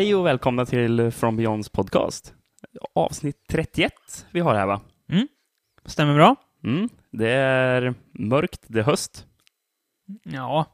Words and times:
Hej 0.00 0.14
och 0.14 0.26
välkomna 0.26 0.66
till 0.66 1.10
From 1.10 1.36
Beyonds 1.36 1.68
podcast. 1.68 2.34
Avsnitt 2.94 3.36
31 3.48 3.92
vi 4.30 4.40
har 4.40 4.54
här 4.54 4.66
va? 4.66 4.80
Stämmer 5.84 6.14
bra? 6.14 6.36
Mm. 6.64 6.88
Det 7.10 7.30
är 7.30 7.94
mörkt, 8.12 8.60
det 8.66 8.78
är 8.78 8.82
höst. 8.82 9.26
Ja. 10.22 10.66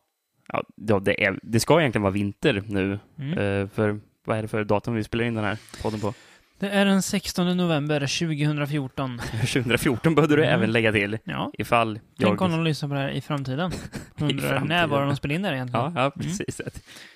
Ja, 0.48 0.64
ja, 0.76 1.00
det, 1.00 1.24
är, 1.24 1.38
det 1.42 1.60
ska 1.60 1.80
egentligen 1.80 2.02
vara 2.02 2.12
vinter 2.12 2.62
nu. 2.68 2.98
Mm. 3.18 3.38
Eh, 3.38 3.68
för 3.68 4.00
vad 4.24 4.38
är 4.38 4.42
det 4.42 4.48
för 4.48 4.64
datum 4.64 4.94
vi 4.94 5.04
spelar 5.04 5.24
in 5.24 5.34
den 5.34 5.44
här 5.44 5.58
podden 5.82 6.00
på? 6.00 6.14
Det 6.58 6.70
är 6.70 6.84
den 6.84 7.02
16 7.02 7.56
november 7.56 8.00
2014. 8.00 9.18
2014 9.18 10.14
behövde 10.14 10.36
du 10.36 10.42
Mm. 10.42 10.50
jag 10.52 10.58
även 10.58 10.72
lägga 10.72 10.92
till. 10.92 11.18
Ja. 11.24 11.50
Ifall 11.58 12.00
Tänk 12.18 12.40
om 12.40 12.50
jag... 12.50 12.60
de 12.60 12.64
lyssnar 12.64 12.88
på 12.88 12.94
det 12.94 13.00
här 13.00 13.08
i 13.10 13.20
framtiden. 13.20 13.72
Undrar 14.18 14.48
framtiden. 14.48 14.68
när 14.68 14.86
var 14.86 15.06
de 15.06 15.16
spelade 15.16 15.34
in 15.34 15.42
det 15.42 15.54
egentligen? 15.54 15.92
Ja, 15.94 16.02
ja, 16.02 16.10
precis. 16.10 16.60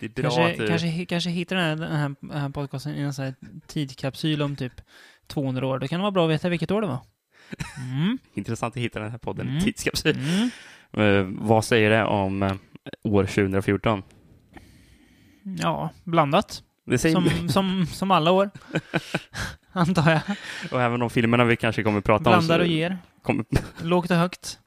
Det 0.00 0.06
är 0.18 0.22
bra 0.22 0.32
Mm. 0.32 0.46
kanske, 0.46 0.52
att 0.52 0.58
du... 0.58 0.66
kanske, 0.68 1.04
kanske 1.06 1.30
hittar 1.30 1.56
den 1.56 1.64
här, 1.64 1.76
den, 1.88 1.96
här, 1.96 2.14
den 2.20 2.40
här 2.40 2.48
podcasten 2.48 2.94
i 2.94 3.00
en 3.00 3.14
sån 3.14 3.24
här 3.24 3.34
tidkapsyl 3.66 4.42
om 4.42 4.56
typ 4.56 4.72
200 5.26 5.66
år. 5.66 5.78
Det 5.78 5.88
kan 5.88 6.00
vara 6.00 6.10
bra 6.10 6.24
att 6.24 6.30
veta 6.30 6.48
vilket 6.48 6.70
år 6.70 6.80
det 6.80 6.86
var. 6.86 6.98
Mm. 7.92 8.18
Intressant 8.34 8.76
att 8.76 8.82
hitta 8.82 9.00
den 9.00 9.10
här 9.10 9.18
podden 9.18 9.46
i 9.46 9.50
Mm. 9.50 9.62
tidskapsyl. 9.62 10.18
Mm. 10.18 10.50
Eh, 11.16 11.46
vad 11.46 11.64
säger 11.64 11.90
det 11.90 12.04
om 12.04 12.42
eh, 12.42 12.52
år 13.02 13.24
2014? 13.24 14.02
Ja, 15.58 15.90
blandat. 16.04 16.62
Som, 16.98 17.48
som, 17.48 17.86
som 17.86 18.10
alla 18.10 18.30
år. 18.30 18.50
Antar 19.72 20.10
jag. 20.10 20.20
Och 20.72 20.82
även 20.82 21.00
de 21.00 21.10
filmerna 21.10 21.44
vi 21.44 21.56
kanske 21.56 21.82
kommer 21.82 22.00
prata 22.00 22.30
om. 22.30 22.36
Blandar 22.46 22.60
och 22.60 22.66
ger. 22.66 22.98
Kommer, 23.22 23.44
Lågt 23.82 24.10
och 24.10 24.16
högt. 24.16 24.58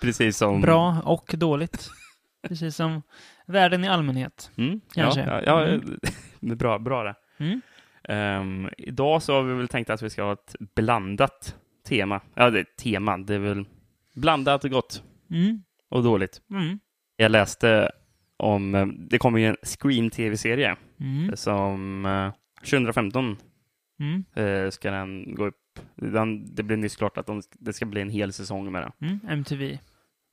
precis 0.00 0.36
som... 0.36 0.60
Bra 0.60 0.96
och 1.04 1.34
dåligt. 1.36 1.90
Precis 2.48 2.76
som 2.76 3.02
världen 3.46 3.84
i 3.84 3.88
allmänhet. 3.88 4.50
Mm, 4.56 4.80
Kanske. 4.94 5.20
Ja, 5.20 5.42
ja, 5.46 5.66
Mm. 5.66 5.98
bra, 6.58 6.78
bra 6.78 7.04
det. 7.04 7.14
Mm. 7.38 7.60
Ehm, 8.08 8.68
idag 8.78 9.22
så 9.22 9.34
har 9.34 9.42
vi 9.42 9.54
väl 9.54 9.68
tänkt 9.68 9.90
att 9.90 10.02
vi 10.02 10.10
ska 10.10 10.22
ha 10.22 10.32
ett 10.32 10.54
blandat 10.74 11.56
tema. 11.88 12.20
Ja, 12.34 12.50
det 12.50 12.58
är 12.60 12.66
tema. 12.82 13.18
Det 13.18 13.34
är 13.34 13.38
väl 13.38 13.64
blandat 14.14 14.64
och 14.64 14.70
gott 14.70 15.02
Mm. 15.30 15.62
och 15.90 16.02
dåligt. 16.02 16.40
Mm. 16.50 16.78
Jag 17.16 17.30
läste 17.30 17.90
om, 18.36 18.74
eh, 18.74 18.86
det 18.86 19.18
kommer 19.18 19.38
ju 19.38 19.46
en 19.46 19.56
Scream-tv-serie 19.62 20.76
Mm. 21.02 21.36
som 21.36 22.06
eh, 22.06 22.32
2015 22.60 23.36
Mm. 24.00 24.24
eh, 24.34 24.70
ska 24.70 24.90
den 24.90 25.34
gå 25.34 25.46
upp. 25.46 25.78
Den, 25.96 26.54
det 26.54 26.62
blev 26.62 26.78
nyss 26.78 26.96
klart 26.96 27.18
att 27.18 27.26
de, 27.26 27.42
det 27.52 27.72
ska 27.72 27.86
bli 27.86 28.00
en 28.00 28.10
hel 28.10 28.32
säsong 28.32 28.72
med 28.72 28.82
det. 28.82 29.06
Mm. 29.06 29.20
MTV. 29.28 29.78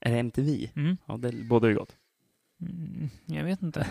Är 0.02 0.12
det 0.12 0.20
MTV? 0.20 0.70
Mm. 0.76 0.98
Ja, 1.08 1.18
det 1.18 1.32
båda 1.50 1.70
ju 1.70 1.76
gott. 1.76 1.96
Mm. 2.62 3.10
Jag 3.26 3.44
vet 3.44 3.62
inte. 3.62 3.88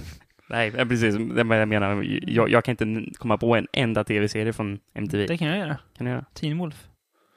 Nej, 0.50 0.68
eh, 0.76 0.88
precis. 0.88 1.14
Det 1.16 1.56
jag 1.56 1.68
menar. 1.68 2.02
Jag, 2.30 2.48
jag 2.50 2.64
kan 2.64 2.72
inte 2.72 3.10
komma 3.18 3.38
på 3.38 3.56
en 3.56 3.66
enda 3.72 4.04
tv-serie 4.04 4.52
från 4.52 4.78
MTV. 4.94 5.26
Det 5.26 5.38
kan 5.38 5.48
jag 5.48 5.58
göra. 5.58 5.78
Kan 5.96 6.06
jag 6.06 6.14
göra? 6.14 6.24
Teen 6.34 6.58
Wolf. 6.58 6.88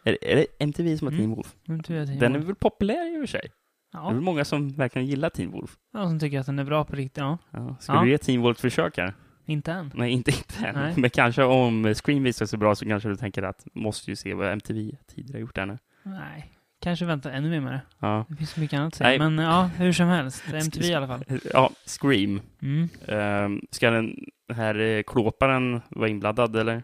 Är, 0.03 0.17
är 0.23 0.35
det 0.35 0.45
MTV 0.59 0.97
som 0.97 1.07
har 1.07 1.11
Mm. 1.11 1.21
Teen 1.25 1.35
Wolf? 1.35 1.55
MTV 1.69 2.05
Teen 2.05 2.19
Den 2.19 2.35
är 2.35 2.39
väl 2.39 2.55
populär 2.55 3.13
i 3.13 3.17
och 3.17 3.21
för 3.21 3.27
sig? 3.27 3.51
Det 3.95 4.09
är 4.11 4.13
Ja. 4.15 4.21
många 4.21 4.45
som 4.45 4.69
verkligen 4.69 5.07
gillar 5.07 5.29
Teen 5.29 5.51
Wolf? 5.51 5.77
ja, 5.93 6.03
som 6.07 6.19
tycker 6.19 6.39
att 6.39 6.45
den 6.45 6.59
är 6.59 6.63
bra 6.63 6.83
på 6.85 6.95
riktigt. 6.95 7.17
Ja. 7.17 7.37
Ja. 7.51 7.75
Ska 7.79 7.93
Ja. 7.93 8.01
du 8.01 8.09
ge 8.09 8.17
Teen 8.17 8.41
Wolf 8.41 8.57
ett 8.57 8.61
försök 8.61 8.97
här? 8.97 9.13
Inte 9.45 9.71
än. 9.71 9.91
Nej, 9.95 10.11
inte, 10.11 10.31
inte 10.31 10.65
än. 10.67 10.75
Nej. 10.75 10.93
Men 10.97 11.09
kanske 11.09 11.43
om 11.43 11.93
Scream 11.95 12.23
visar 12.23 12.45
sig 12.45 12.59
bra 12.59 12.75
så 12.75 12.85
kanske 12.85 13.09
du 13.09 13.15
tänker 13.15 13.43
att 13.43 13.67
måste 13.73 14.11
ju 14.11 14.15
se 14.15 14.33
vad 14.33 14.51
MTV 14.51 14.91
tidigare 15.07 15.39
gjort 15.41 15.55
där 15.55 15.65
nu. 15.65 15.77
Nej. 16.03 16.51
Kanske 16.81 17.05
vänta 17.05 17.31
ännu 17.31 17.49
mer 17.49 17.59
med 17.59 17.73
det. 17.73 17.81
Ja. 17.99 18.25
Det 18.29 18.35
finns 18.35 18.49
så 18.51 18.59
mycket 18.59 18.77
annat 18.79 18.87
att 18.87 18.95
säga. 18.95 19.09
Nej. 19.09 19.19
Men 19.29 19.45
ja, 19.45 19.63
hur 19.77 19.93
som 19.93 20.07
helst. 20.07 20.43
MTV 20.53 20.85
i 20.85 20.93
alla 20.93 21.07
fall. 21.07 21.23
Ja, 21.53 21.69
Scream. 21.85 22.41
Mm. 22.61 22.89
Ehm, 23.07 23.61
ska 23.71 23.89
den 23.91 24.15
här 24.53 24.79
eh, 24.79 25.03
klåparen 25.03 25.81
vara 25.89 26.09
inblandad 26.09 26.55
eller? 26.55 26.83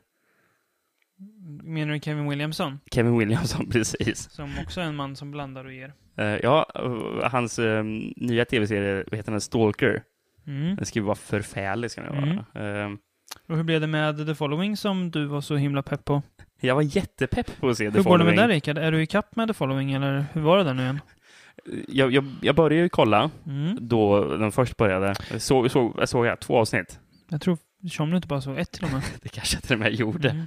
Menar 1.64 1.94
du 1.94 2.00
Kevin 2.00 2.30
Williamson? 2.30 2.80
Kevin 2.92 3.18
Williamson, 3.18 3.70
precis. 3.72 4.30
Som 4.32 4.50
också 4.64 4.82
är 4.82 4.86
en 4.86 4.96
man 4.96 5.16
som 5.16 5.32
blandar 5.32 5.66
och 5.66 5.74
ger. 5.74 5.94
Eh, 6.18 6.26
ja, 6.26 6.66
eh, 6.76 7.30
hans 7.32 7.60
eh, 7.60 7.84
nya 8.16 8.46
tv-serie, 8.46 9.04
vad 9.12 9.18
heter 9.18 9.32
den? 9.32 9.42
Stalker. 9.42 10.04
Mm. 10.48 10.76
Den 10.76 10.86
ska 10.86 11.00
ju 11.00 11.06
vara 11.06 11.16
förfärlig, 11.16 11.92
ska 11.92 12.02
den 12.02 12.16
vara. 12.54 12.66
Ehm, 12.66 12.98
Och 13.50 13.58
hur 13.58 13.64
blev 13.64 13.82
det 13.82 13.88
med 13.88 14.26
The 14.28 14.36
Following 14.36 14.78
som 14.78 15.12
du 15.12 15.26
var 15.26 15.42
så 15.42 15.56
himla 15.56 15.82
pepp 15.84 16.06
på? 16.06 16.22
jag 16.64 16.76
var 16.76 16.82
jättepepp 16.82 17.60
på 17.60 17.70
att 17.70 17.78
se 17.78 17.92
The 17.92 17.98
hur 17.98 18.04
går 18.04 18.18
det 18.18 18.24
med 18.24 18.34
Following. 18.34 18.50
det 18.50 18.56
Rickard? 18.56 18.78
Är 18.78 18.92
du 18.92 19.02
i 19.02 19.08
kapp 19.08 19.36
med 19.36 19.48
The 19.48 19.54
Following 19.54 19.92
eller 19.94 20.26
hur 20.34 20.42
var 20.42 20.58
det 20.58 20.64
där 20.64 20.74
nu 20.74 20.82
igen? 20.84 21.00
Jag, 21.88 22.12
jag, 22.12 22.26
jag 22.42 22.56
började 22.56 22.76
ju 22.84 22.90
kolla 22.90 23.30
Mm. 23.48 23.78
då 23.82 24.24
den 24.38 24.52
först 24.52 24.78
började. 24.78 25.16
Så, 25.38 25.70
så, 25.70 25.96
jag 25.98 26.10
såg 26.10 26.26
jag 26.26 26.40
två 26.40 26.58
avsnitt. 26.58 27.00
Jag 27.30 27.42
tror 27.42 27.58
som 27.92 28.10
du 28.10 28.16
inte 28.16 28.28
bara 28.28 28.42
såg 28.42 28.58
ett 28.58 28.72
till 28.72 28.84
och 28.84 28.92
med. 28.92 29.02
Det 29.22 29.30
kanske 29.30 29.56
jag 29.56 29.64
till 29.64 29.74
och 29.74 29.80
med 29.80 29.94
gjorde. 29.94 30.46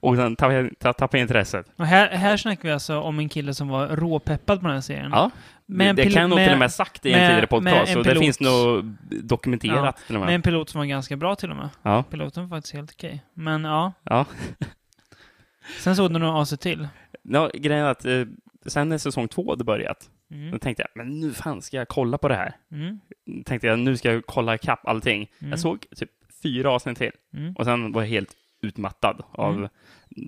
Och 0.00 0.16
sen 0.16 0.36
tappade 0.36 0.54
jag, 0.60 0.70
ta- 0.78 0.92
tappade 0.92 1.18
jag 1.18 1.24
intresset. 1.24 1.66
Och 1.76 1.86
här, 1.86 2.08
här 2.08 2.36
snackar 2.36 2.62
vi 2.62 2.70
alltså 2.72 3.00
om 3.00 3.18
en 3.18 3.28
kille 3.28 3.54
som 3.54 3.68
var 3.68 3.88
råpeppad 3.88 4.60
på 4.60 4.66
den 4.66 4.74
här 4.74 4.80
serien. 4.80 5.10
Ja, 5.10 5.30
Med 5.66 5.96
det 5.96 6.02
kan 6.10 6.20
jag 6.22 6.30
nog 6.30 6.38
till 6.38 6.52
och 6.52 6.58
med 6.58 6.72
sagt 6.72 7.06
i 7.06 7.12
en 7.12 7.18
med- 7.18 7.28
tidigare 7.28 7.46
podcast. 7.46 7.92
Så 7.92 8.02
det 8.02 8.16
finns 8.18 8.40
nog 8.40 8.84
dokumenterat 9.22 9.96
till 10.06 10.16
och 10.16 10.20
Med 10.20 10.26
med. 10.26 10.34
en 10.34 10.42
pilot 10.42 10.68
som 10.70 10.78
var 10.78 10.86
ganska 10.86 11.16
bra 11.16 11.36
till 11.36 11.50
och 11.50 11.56
med. 11.56 11.68
Ja, 11.82 12.02
Piloten 12.02 12.48
var 12.48 12.56
faktiskt 12.56 12.74
helt 12.74 12.90
okej. 12.92 13.22
Men 13.34 13.64
ja, 13.64 13.92
ja. 14.02 14.24
sen 15.80 15.96
såg 15.96 16.12
du 16.12 16.18
nog 16.18 16.36
AC 16.36 16.58
till. 16.60 16.88
ja 17.22 17.50
grejen 17.54 17.84
är 17.84 17.90
att 17.90 18.04
eh, 18.04 18.22
sen 18.66 18.88
när 18.88 18.98
säsong 18.98 19.28
två 19.28 19.50
hade 19.50 19.64
börjat, 19.64 20.10
då 20.28 20.36
Mm. 20.36 20.58
tänkte 20.58 20.82
jag, 20.82 21.04
men 21.04 21.20
nu 21.20 21.32
fan 21.32 21.62
ska 21.62 21.76
jag 21.76 21.88
kolla 21.88 22.18
på 22.18 22.28
det 22.28 22.34
här. 22.34 22.52
Mm. 22.72 23.00
Tänkte 23.44 23.66
jag, 23.66 23.78
nu 23.78 23.96
ska 23.96 24.12
jag 24.12 24.26
kolla 24.26 24.54
ikapp 24.54 24.86
allting. 24.86 25.30
Mm. 25.40 25.50
Jag 25.50 25.58
såg 25.60 25.86
typ 25.96 26.10
fyra 26.42 26.70
avsnitt 26.70 26.98
till. 26.98 27.10
Mm. 27.36 27.54
Och 27.54 27.64
sen 27.64 27.92
var 27.92 28.02
jag 28.02 28.08
helt 28.08 28.30
utmattad 28.62 29.22
av 29.32 29.54
Mm. 29.54 29.68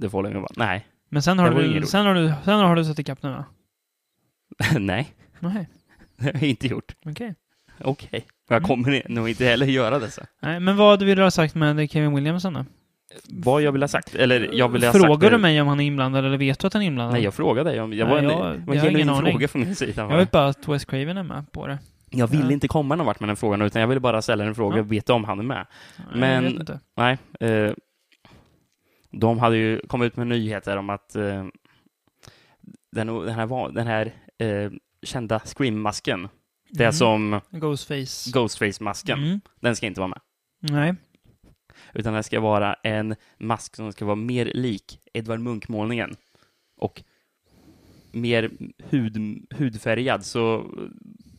The 0.01 0.09
Following. 0.11 0.37
och 0.37 0.43
bara, 0.43 0.67
Nej, 0.67 0.87
Men 1.09 1.23
sen 1.23 1.39
har, 1.39 1.51
du, 1.51 1.87
sen, 1.87 2.07
har 2.07 2.15
du, 2.15 2.33
sen 2.45 2.59
har 2.61 2.77
du 2.77 2.85
satt 2.85 2.99
ikapp 2.99 3.23
nu 3.23 3.31
va? 3.31 3.45
nej, 4.79 5.15
Nej, 5.41 5.69
det 6.17 6.25
har 6.25 6.33
jag 6.33 6.43
inte 6.43 6.67
gjort. 6.67 6.95
okej. 7.07 7.35
Okej. 7.81 8.27
Och 8.49 8.55
jag 8.55 8.57
Mm. 8.57 8.69
kommer 8.69 9.03
nog 9.09 9.29
inte 9.29 9.45
heller 9.45 9.67
göra 9.67 9.99
det. 9.99 10.11
Så. 10.11 10.21
Nej, 10.43 10.61
men 10.61 10.77
vad 10.77 11.03
vill 11.03 11.17
du 11.17 11.23
ha 11.23 11.31
sagt 11.31 11.55
med 11.55 11.91
Kevin 11.91 12.15
Williamson 12.15 12.53
då? 12.55 12.65
Vad 13.29 13.63
jag 13.63 13.73
vill 13.73 13.83
ha 13.83 13.89
sagt? 13.89 14.15
Eller 14.15 14.51
jag 14.53 14.69
vill 14.69 14.85
ha 14.85 14.93
sagt... 14.93 15.05
Frågar 15.05 15.31
du 15.31 15.39
mig 15.39 15.61
om 15.61 15.69
han 15.69 15.81
är 15.81 15.85
inblandad 15.85 16.25
eller 16.25 16.37
vet 16.39 16.59
du 16.59 16.67
att 16.67 16.73
han 16.73 16.83
är 16.83 16.87
inblandad? 16.87 17.13
Nej, 17.15 17.23
jag 17.25 17.35
frågade 17.35 17.71
dig. 17.71 17.81
om- 17.81 17.93
Jag 17.93 18.09
Nej, 18.09 18.15
var 18.15 18.19
en, 18.23 18.25
jag- 18.25 18.47
jag 18.47 18.55
en 18.57 18.67
har 18.69 18.75
genuin 18.75 18.97
ingen 18.97 19.09
aning. 19.11 19.33
fråga 19.33 19.49
från 19.49 19.63
min 19.63 19.75
sida. 19.77 20.03
Jag 20.11 20.17
vet 20.17 20.31
bara 20.31 20.47
att 20.49 20.69
Wes 20.69 20.85
Craven 20.85 21.17
är 21.17 21.23
med 21.23 21.53
på 21.53 21.67
det. 21.67 21.79
Jag 22.11 22.27
ville 22.27 22.45
Ja. 22.45 22.53
inte 22.53 22.69
komma 22.69 22.97
någon 22.97 23.07
vart 23.07 23.21
med 23.21 23.29
den 23.29 23.37
frågan, 23.37 23.63
utan 23.63 23.81
jag 23.81 23.89
ville 23.89 24.01
bara 24.01 24.23
ställa 24.23 24.45
en 24.45 24.55
fråga 24.55 24.77
Ja. 24.77 24.81
och 24.83 24.93
veta 24.93 25.15
om 25.15 25.25
han 25.25 25.39
är 25.39 25.43
med. 25.43 25.67
Nej, 25.97 26.07
Men- 26.21 26.45
Jag 26.45 26.51
vet 26.51 26.61
inte. 26.61 26.81
Nej. 26.97 27.19
Eh, 27.41 27.73
de 29.11 29.39
hade 29.39 29.57
ju 29.57 29.81
kommit 29.81 30.07
ut 30.07 30.17
med 30.17 30.27
nyheter 30.27 30.77
om 30.77 30.91
att 30.91 31.17
eh, 31.17 31.47
den, 32.93 33.07
den 33.07 33.29
här, 33.35 33.73
den 33.73 33.87
här 33.87 34.13
eh, 34.39 34.71
kända 35.03 35.39
Scream-masken, 35.39 36.29
det 36.71 36.85
Mm. 36.85 36.93
som 36.93 37.41
Ghostface. 37.51 38.31
Ghostface-masken, 38.33 39.19
Mm. 39.19 39.41
den 39.61 39.77
ska 39.77 39.87
inte 39.87 40.01
vara 40.01 40.09
med. 40.09 40.21
Nej. 40.61 40.95
Utan 41.95 42.15
det 42.15 42.23
ska 42.23 42.41
vara 42.41 42.75
en 42.75 43.15
mask 43.39 43.77
som 43.77 43.93
ska 43.93 44.05
vara 44.05 44.17
mer 44.17 44.45
lik 44.55 45.01
Edvard 45.13 45.41
Munch-målningen. 45.41 46.17
Och 46.77 47.03
mer 48.13 48.51
hud, 48.79 49.47
hudfärgad. 49.51 50.25
Så 50.25 50.67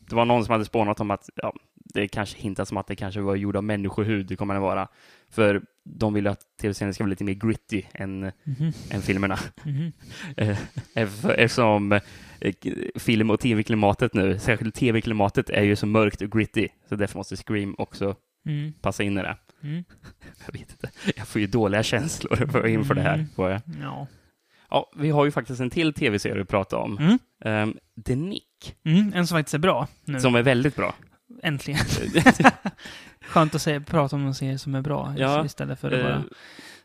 det 0.09 0.15
var 0.15 0.25
någon 0.25 0.45
som 0.45 0.51
hade 0.51 0.65
spånat 0.65 0.99
om 0.99 1.11
att 1.11 1.29
ja, 1.35 1.53
det 1.93 2.07
kanske 2.07 2.39
hintas 2.41 2.69
som 2.69 2.77
att 2.77 2.87
det 2.87 2.95
kanske 2.95 3.21
var 3.21 3.35
gjord 3.35 3.55
av 3.55 3.63
människohud, 3.63 4.25
det 4.25 4.35
kommer 4.35 4.53
det 4.53 4.59
vara. 4.59 4.87
För 5.29 5.61
de 5.83 6.13
vill 6.13 6.27
att 6.27 6.39
tv-serien 6.61 6.93
ska 6.93 7.03
vara 7.03 7.09
lite 7.09 7.23
mer 7.23 7.33
gritty 7.33 7.83
än, 7.93 8.19
Mhm. 8.19 8.71
än 8.91 9.01
filmerna. 9.01 9.39
Eh, 10.37 10.57
eff- 10.95 11.33
Eftersom 11.37 11.91
eh, 11.91 12.01
film 12.95 13.29
och 13.29 13.39
tv-klimatet 13.39 14.13
nu, 14.13 14.39
särskilt 14.39 14.75
tv-klimatet, 14.75 15.49
är 15.49 15.63
ju 15.63 15.75
så 15.75 15.85
mörkt 15.85 16.21
och 16.21 16.31
gritty. 16.31 16.67
Så 16.89 16.95
därför 16.95 17.17
måste 17.17 17.35
Scream 17.37 17.75
också 17.77 18.15
Mm. 18.45 18.73
passa 18.81 19.03
in 19.03 19.17
i 19.17 19.21
det. 19.21 19.37
Mm. 19.63 19.83
Jag 20.45 20.53
vet 20.53 20.71
inte. 20.71 20.89
Jag 21.15 21.27
får 21.27 21.41
ju 21.41 21.47
dåliga 21.47 21.83
känslor 21.83 22.35
för 22.51 22.67
inför 22.67 22.93
det 22.93 23.01
här. 23.01 23.13
Mm. 23.13 23.27
Får 23.35 23.49
jag. 23.49 23.61
Ja. 23.81 24.07
Ja, 24.69 24.91
vi 24.95 25.09
har 25.09 25.25
ju 25.25 25.31
faktiskt 25.31 25.59
en 25.61 25.69
till 25.69 25.93
tv-serie 25.93 26.41
att 26.41 26.47
prata 26.47 26.77
om. 26.77 26.97
Mm. 26.97 27.17
Um, 27.69 27.77
The 28.05 28.15
Nick, 28.15 28.75
Mm. 28.85 29.11
En 29.15 29.27
som 29.27 29.37
faktiskt 29.37 29.53
är 29.53 29.59
bra 29.59 29.87
nu. 30.05 30.19
som 30.19 30.35
är 30.35 30.41
väldigt 30.43 30.75
bra. 30.75 30.95
Äntligen. 31.43 31.85
Skönt 33.21 33.55
att 33.55 33.61
säga, 33.61 33.81
prata 33.81 34.15
om 34.15 34.25
en 34.27 34.33
serie 34.35 34.57
som 34.57 34.75
är 34.75 34.81
bra 34.81 35.13
Ja, 35.17 35.45
istället 35.45 35.79
för 35.79 35.87
att 35.91 35.93
Eh, 35.99 36.03
bara 36.03 36.23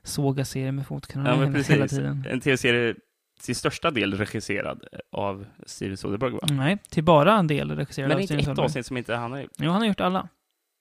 såga 0.02 0.44
serier 0.44 0.72
med 0.72 0.86
fotknölarna 0.86 1.44
ja, 1.44 1.50
men 1.50 1.64
hela, 1.64 1.88
tiden. 1.88 2.26
En 2.30 2.40
tv-serie 2.40 2.94
till 3.42 3.56
största 3.56 3.90
del 3.90 4.14
regisserad 4.18 4.84
av 5.12 5.46
Steven 5.66 5.96
Soderbergh, 5.96 6.34
va? 6.34 6.40
Nej, 6.50 6.78
till 6.88 7.04
bara 7.04 7.38
en 7.38 7.46
del 7.46 7.70
regisserad 7.76 8.08
Men 8.08 8.14
av 8.16 8.20
inte 8.20 8.26
Steven 8.26 8.40
ett 8.40 8.44
Soderbergh. 8.44 8.64
avsnitt 8.64 8.86
som 8.86 8.96
inte 8.96 9.14
han 9.14 9.32
har 9.32 9.38
gjort. 9.40 9.50
Jo, 9.58 9.70
han 9.70 9.80
har 9.80 9.88
gjort 9.88 10.00
alla. 10.00 10.28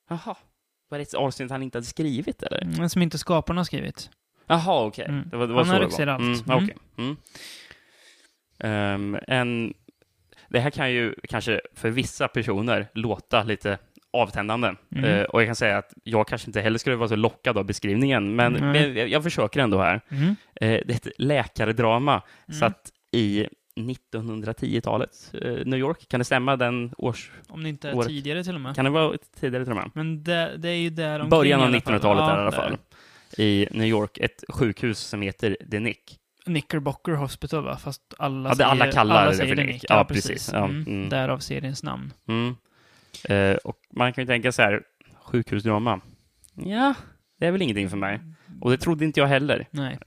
Jaha. 0.10 0.36
Var 0.90 0.98
det 0.98 1.02
ett 1.02 1.14
avsnitt 1.14 1.52
han 1.52 1.64
inte 1.64 1.78
hade 1.78 1.86
skrivit, 1.86 2.44
eller? 2.44 2.66
Men 2.78 2.90
som 2.90 3.02
inte 3.02 3.18
skaparna 3.18 3.60
har 3.60 3.66
skrivit. 3.66 4.10
Jaha, 4.48 4.86
okej. 4.86 5.06
Mm. 5.10 5.30
Det 5.30 5.38
var, 5.38 5.48
det 5.48 5.54
var 5.54 5.60
Han 5.60 5.68
så 5.68 5.74
har 5.74 5.80
regisserat 5.80 6.20
Mm, 6.20 6.32
allt. 6.34 6.48
Mm. 6.48 6.64
okej. 6.64 6.78
Mm. 6.98 7.18
Ehm, 8.60 9.18
en, 9.28 9.74
det 10.54 10.60
här 10.60 10.70
kan 10.70 10.92
ju 10.92 11.16
kanske 11.30 11.62
för 11.76 11.90
vissa 11.90 12.28
personer 12.28 12.88
låta 12.94 13.44
lite 13.44 13.78
avtändande. 14.14 14.76
Mm. 14.96 15.06
Eh, 15.06 15.24
och 15.24 15.42
jag 15.42 15.48
kan 15.48 15.56
säga 15.56 15.78
att 15.78 15.94
jag 16.04 16.28
kanske 16.28 16.50
inte 16.50 16.62
heller 16.62 16.78
skulle 16.80 16.96
vara 16.96 17.10
så 17.10 17.16
lockad 17.16 17.58
av 17.58 17.66
beskrivningen, 17.66 18.36
men, 18.36 18.54
men 18.54 18.96
jag, 18.96 19.08
jag 19.08 19.24
försöker 19.24 19.60
ändå 19.60 19.78
här. 19.78 20.02
Mm. 20.10 20.28
Eh, 20.30 20.36
det 20.56 20.90
är 20.90 20.96
ett 20.96 21.08
läkardrama 21.18 22.22
Mm. 22.48 22.60
satt 22.60 22.92
i 23.12 23.48
1910-talet, 23.76 25.34
eh, 25.42 25.52
New 25.66 25.80
York. 25.80 26.08
Kan 26.08 26.20
det 26.20 26.24
stämma 26.24 26.56
den 26.56 26.94
års... 26.98 27.32
Om 27.48 27.64
det 27.64 27.70
inte 27.70 27.90
är 27.90 27.96
året. 27.96 28.08
tidigare 28.08 28.44
till 28.44 28.56
och 28.56 28.62
med. 28.62 28.76
Kan 28.76 28.86
det 28.86 28.92
vara 28.92 29.18
tidigare 29.40 29.66
tror 29.66 29.78
jag? 29.78 29.92
Men 29.94 30.24
det, 30.24 30.58
det 30.58 30.70
är 30.70 30.76
ju 30.76 30.90
där 30.90 31.14
omkring 31.14 31.30
Början 31.30 31.60
av 31.60 31.66
alla 31.68 31.80
fall. 31.82 31.94
1900-talet 31.94 32.22
Ja, 32.22 32.28
där 32.28 32.38
i 32.38 32.42
alla 32.42 32.52
fall. 32.52 32.78
I 33.38 33.68
New 33.72 33.88
York, 33.88 34.18
ett 34.18 34.44
sjukhus 34.50 35.00
som 35.00 35.22
heter 35.22 35.58
The 35.72 35.80
Nick. 35.80 36.20
Knickerbocker 36.46 37.12
Hospital 37.12 37.64
va? 37.64 37.78
Fast 37.78 38.02
alla 38.18 38.50
Ja, 38.50 38.56
det 38.56 38.66
alla 38.66 38.92
kallar 38.92 39.16
alla 39.16 39.34
säger 39.34 39.50
för 39.50 39.56
det 39.56 39.64
Nick. 39.64 39.74
Nick. 39.74 39.84
Ja, 39.90 39.98
Ja, 39.98 40.04
precis. 40.06 40.50
Ja, 40.54 40.66
Mm. 40.66 40.82
mm. 40.88 41.10
Därav 41.10 41.40
seriens 41.40 41.84
namn. 41.84 42.14
Mm. 42.28 42.56
Eh, 43.30 43.56
och 43.58 43.78
man 43.96 44.14
kan 44.14 44.22
ju 44.22 44.26
tänka 44.28 44.52
så 44.52 44.62
här, 44.62 44.82
sjukhusdrama. 45.26 46.02
Ja, 46.56 46.94
det 47.40 47.48
är 47.48 47.52
väl 47.52 47.62
ingenting 47.62 47.90
för 47.90 47.98
mig. 47.98 48.20
Och 48.62 48.72
det 48.72 48.78
trodde 48.78 49.06
inte 49.06 49.20
jag 49.20 49.28
heller. 49.28 49.68
Nej. 49.72 50.00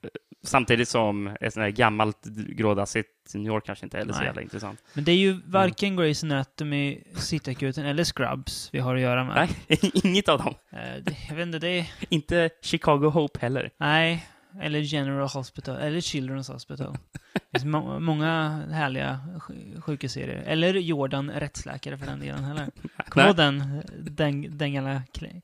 Samtidigt 0.42 0.88
som 0.88 1.26
ett 1.40 1.54
sånt 1.54 1.64
här 1.64 1.70
gammalt 1.70 2.24
grådassigt 2.48 3.08
New 3.34 3.46
York 3.46 3.66
kanske 3.66 3.86
inte 3.86 3.98
heller 3.98 4.12
så 4.12 4.18
Nej. 4.18 4.26
jävla 4.26 4.42
intressant. 4.42 4.82
Men 4.94 5.04
det 5.04 5.12
är 5.12 5.16
ju 5.16 5.40
varken 5.46 6.00
Grey's 6.00 6.24
Anatomy, 6.24 6.98
Cityakuten 7.14 7.86
eller 7.86 8.04
Scrubs 8.04 8.68
vi 8.72 8.78
har 8.78 8.94
att 8.94 9.00
göra 9.00 9.24
med. 9.24 9.48
Nej, 9.68 9.90
inget 10.04 10.28
av 10.28 10.38
dem. 10.38 10.54
Eh, 10.72 10.78
det, 11.02 11.16
jag 11.28 11.36
vet 11.36 11.46
inte, 11.46 11.58
det 11.58 11.68
är... 11.68 11.86
Inte 12.08 12.50
Chicago 12.62 13.10
Hope 13.10 13.38
heller. 13.40 13.70
Nej. 13.78 14.26
Eller 14.62 14.78
General 14.80 15.28
Hospital, 15.28 15.76
eller 15.76 16.00
Children's 16.00 16.52
Hospital. 16.52 16.96
Det 17.32 17.40
finns 17.60 17.64
må 17.64 17.98
många 18.00 18.62
härliga 18.70 19.20
sj- 19.38 19.80
sjukhusserier. 19.80 20.42
Eller 20.46 20.74
Jordan 20.74 21.30
Rättsläkare 21.30 21.98
för 21.98 22.06
den 22.06 22.20
delen 22.20 22.44
heller. 22.44 22.66
Kommer 23.08 23.32
den, 23.34 23.82
den, 24.00 24.58
den 24.58 24.72
gamla 24.74 25.02
kla- 25.12 25.42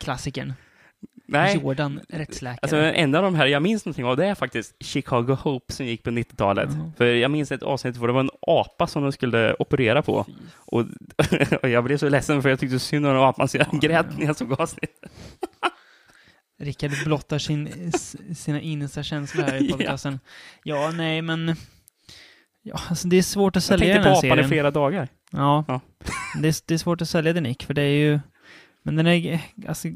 klassikern? 0.00 0.52
Nej. 1.30 1.60
Jordan 1.62 2.00
Rättsläkare. 2.08 2.58
Alltså 2.62 2.76
den 2.76 2.94
enda 2.94 3.18
av 3.18 3.24
de 3.24 3.34
här 3.34 3.46
jag 3.46 3.62
minns 3.62 3.84
någonting 3.84 4.04
av 4.04 4.16
det 4.16 4.26
är 4.26 4.34
faktiskt 4.34 4.74
Chicago 4.84 5.34
Hope 5.42 5.72
som 5.72 5.86
gick 5.86 6.02
på 6.02 6.10
90-talet. 6.10 6.70
Mhm. 6.70 6.92
För 6.96 7.04
jag 7.04 7.30
minns 7.30 7.52
ett 7.52 7.62
avsnitt 7.62 8.00
där 8.00 8.06
det 8.06 8.12
var 8.12 8.20
en 8.20 8.30
apa 8.40 8.86
som 8.86 9.02
de 9.02 9.12
skulle 9.12 9.54
operera 9.58 10.02
på. 10.02 10.26
Och, 10.56 10.80
och 11.62 11.68
jag 11.68 11.84
blev 11.84 11.96
så 11.98 12.08
ledsen 12.08 12.42
för 12.42 12.48
jag 12.48 12.60
tyckte 12.60 12.78
synd 12.78 13.06
om 13.06 13.12
den 13.14 13.22
apan 13.22 13.48
så 13.48 13.56
jag 13.56 13.66
Ja, 13.72 13.78
grät 13.78 14.06
ja. 14.10 14.16
när 14.18 14.26
jag 14.26 14.36
såg 14.36 14.52
avsnittet. 14.60 15.10
Rickard 16.60 16.90
blottar 17.04 17.38
sin, 17.38 17.92
sina 18.34 18.60
innersta 18.60 19.02
känslor 19.02 19.44
här 19.44 19.62
i 19.64 19.68
podcasten. 19.72 20.20
Ja, 20.64 20.90
nej, 20.90 21.22
men... 21.22 21.54
Ja, 22.62 22.80
alltså 22.88 23.08
det 23.08 23.16
är 23.16 23.22
svårt 23.22 23.52
att 23.56 23.62
Jag 23.70 23.78
sälja 23.78 23.94
tänkte 23.94 23.98
den 23.98 24.02
på 24.02 24.08
här 24.08 24.16
apan 24.18 24.26
i 24.26 24.30
serien. 24.30 24.48
flera 24.48 24.70
dagar. 24.70 25.08
Ja, 25.32 25.64
Ja. 25.68 25.80
Det, 26.42 26.48
är, 26.48 26.54
det 26.66 26.74
är 26.74 26.78
svårt 26.78 27.02
att 27.02 27.08
sälja 27.08 27.32
den 27.32 27.42
Nick, 27.42 27.62
för 27.62 27.74
det 27.74 27.82
är 27.82 27.98
ju... 27.98 28.20
Men 28.82 28.96
den 28.96 29.06
är 29.06 29.40
alltså, 29.68 29.88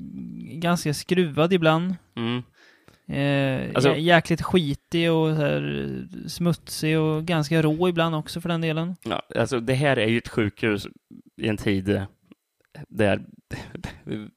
ganska 0.60 0.94
skruvad 0.94 1.52
ibland. 1.52 1.94
Mm. 2.16 2.42
Eh, 3.08 3.70
Alltså- 3.74 3.90
jä- 3.90 3.96
jäkligt 3.98 4.42
skitig 4.42 5.12
och 5.12 5.36
här, 5.36 5.86
smutsig 6.28 6.98
och 6.98 7.24
ganska 7.24 7.62
rå 7.62 7.88
ibland 7.88 8.14
också 8.14 8.40
för 8.40 8.48
den 8.48 8.60
delen. 8.60 8.96
Ja, 9.04 9.22
alltså 9.36 9.60
det 9.60 9.74
här 9.74 9.96
är 9.96 10.06
ju 10.06 10.18
ett 10.18 10.28
sjukhus 10.28 10.86
i 11.42 11.48
en 11.48 11.56
tid 11.56 12.00
där 12.88 13.22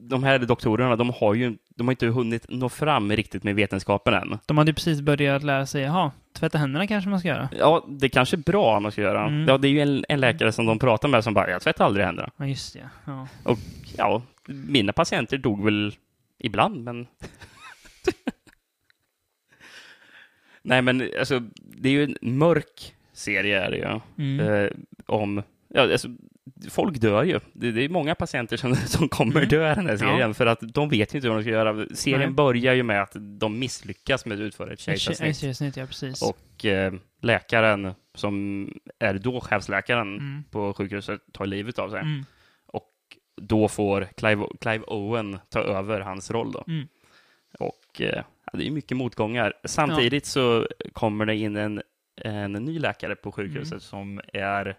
de 0.00 0.24
här 0.24 0.38
doktorerna, 0.38 0.96
de 0.96 1.10
har 1.10 1.34
ju 1.34 1.56
de 1.76 1.86
har 1.86 1.92
inte 1.92 2.06
hunnit 2.06 2.46
nå 2.48 2.68
fram 2.68 3.12
riktigt 3.12 3.44
med 3.44 3.54
vetenskapen 3.54 4.14
än. 4.14 4.38
De 4.46 4.58
hade 4.58 4.70
ju 4.70 4.74
precis 4.74 5.00
börjat 5.00 5.42
lära 5.42 5.66
sig, 5.66 5.82
jaha, 5.82 6.10
tvätta 6.32 6.58
händerna 6.58 6.86
kanske 6.86 7.10
man 7.10 7.18
ska 7.18 7.28
göra. 7.28 7.48
Ja, 7.58 7.86
det 7.88 8.08
kanske 8.08 8.36
är 8.36 8.38
bra 8.38 8.80
man 8.80 8.92
ska 8.92 9.00
göra. 9.00 9.26
Mm. 9.26 9.48
Ja, 9.48 9.58
det 9.58 9.68
är 9.68 9.70
ju 9.70 9.80
en, 9.80 10.04
en 10.08 10.20
läkare 10.20 10.52
som 10.52 10.66
de 10.66 10.78
pratar 10.78 11.08
med 11.08 11.24
som 11.24 11.34
bara, 11.34 11.50
jag 11.50 11.62
tvättar 11.62 11.84
aldrig 11.84 12.06
händerna. 12.06 12.30
Ja, 12.36 12.46
just 12.46 12.74
det. 12.74 12.90
Ja. 13.04 13.28
Ja, 13.96 14.22
mina 14.46 14.92
patienter 14.92 15.38
dog 15.38 15.64
väl 15.64 15.94
ibland, 16.38 16.84
men... 16.84 17.06
Nej, 20.62 20.82
men 20.82 21.10
alltså, 21.18 21.42
det 21.56 21.88
är 21.88 21.92
ju 21.92 22.04
en 22.04 22.38
mörk 22.38 22.94
serie 23.12 23.64
är 23.64 23.70
det 23.70 23.76
ju. 23.76 24.00
Mm. 24.24 24.46
Eh, 24.46 24.70
om... 25.06 25.42
Ja, 25.68 25.92
alltså, 25.92 26.08
folk 26.70 26.98
dör 27.00 27.22
ju. 27.24 27.40
Det, 27.52 27.72
det 27.72 27.82
är 27.84 27.88
många 27.88 28.14
patienter 28.14 28.56
som, 28.56 28.74
som 28.86 29.08
kommer 29.08 29.36
Mm. 29.36 29.48
dö 29.48 29.72
i 29.72 29.74
den 29.74 29.86
här 29.86 29.96
serien, 29.96 30.18
Ja. 30.18 30.34
för 30.34 30.46
att 30.46 30.58
de 30.62 30.88
vet 30.88 31.14
inte 31.14 31.28
vad 31.28 31.36
de 31.38 31.42
ska 31.42 31.50
göra. 31.50 31.86
Serien 31.94 32.20
Nej. 32.20 32.30
börjar 32.30 32.74
ju 32.74 32.82
med 32.82 33.02
att 33.02 33.16
de 33.38 33.58
misslyckas 33.58 34.26
med 34.26 34.34
att 34.34 34.40
utföra 34.40 34.72
ett 34.72 34.80
kejsarsnitt. 34.80 35.76
Ja 35.76 35.86
precis. 35.86 36.22
Och 36.22 36.64
eh, 36.64 36.92
läkaren, 37.22 37.92
som 38.14 38.68
är 38.98 39.14
då 39.14 39.40
chefsläkaren 39.40 40.18
Mm. 40.18 40.44
på 40.50 40.74
sjukhuset, 40.74 41.20
tar 41.32 41.46
livet 41.46 41.78
av 41.78 41.90
sig. 41.90 42.00
Mm. 42.00 42.24
Då 43.36 43.68
får 43.68 44.08
Clive, 44.16 44.46
Clive 44.60 44.84
Owen 44.84 45.38
ta 45.48 45.60
över 45.60 46.00
hans 46.00 46.30
roll. 46.30 46.52
Då. 46.52 46.64
Mm. 46.68 46.88
Och 47.58 48.00
eh, 48.00 48.22
ja, 48.44 48.58
det 48.58 48.66
är 48.66 48.70
mycket 48.70 48.96
motgångar. 48.96 49.52
Samtidigt 49.64 50.26
så 50.26 50.68
kommer 50.92 51.26
det 51.26 51.36
in 51.36 51.56
en, 51.56 51.82
en 52.20 52.52
ny 52.52 52.78
läkare 52.78 53.16
på 53.16 53.32
sjukhuset 53.32 53.72
Mm. 53.72 53.80
som, 53.80 54.20
är, 54.32 54.76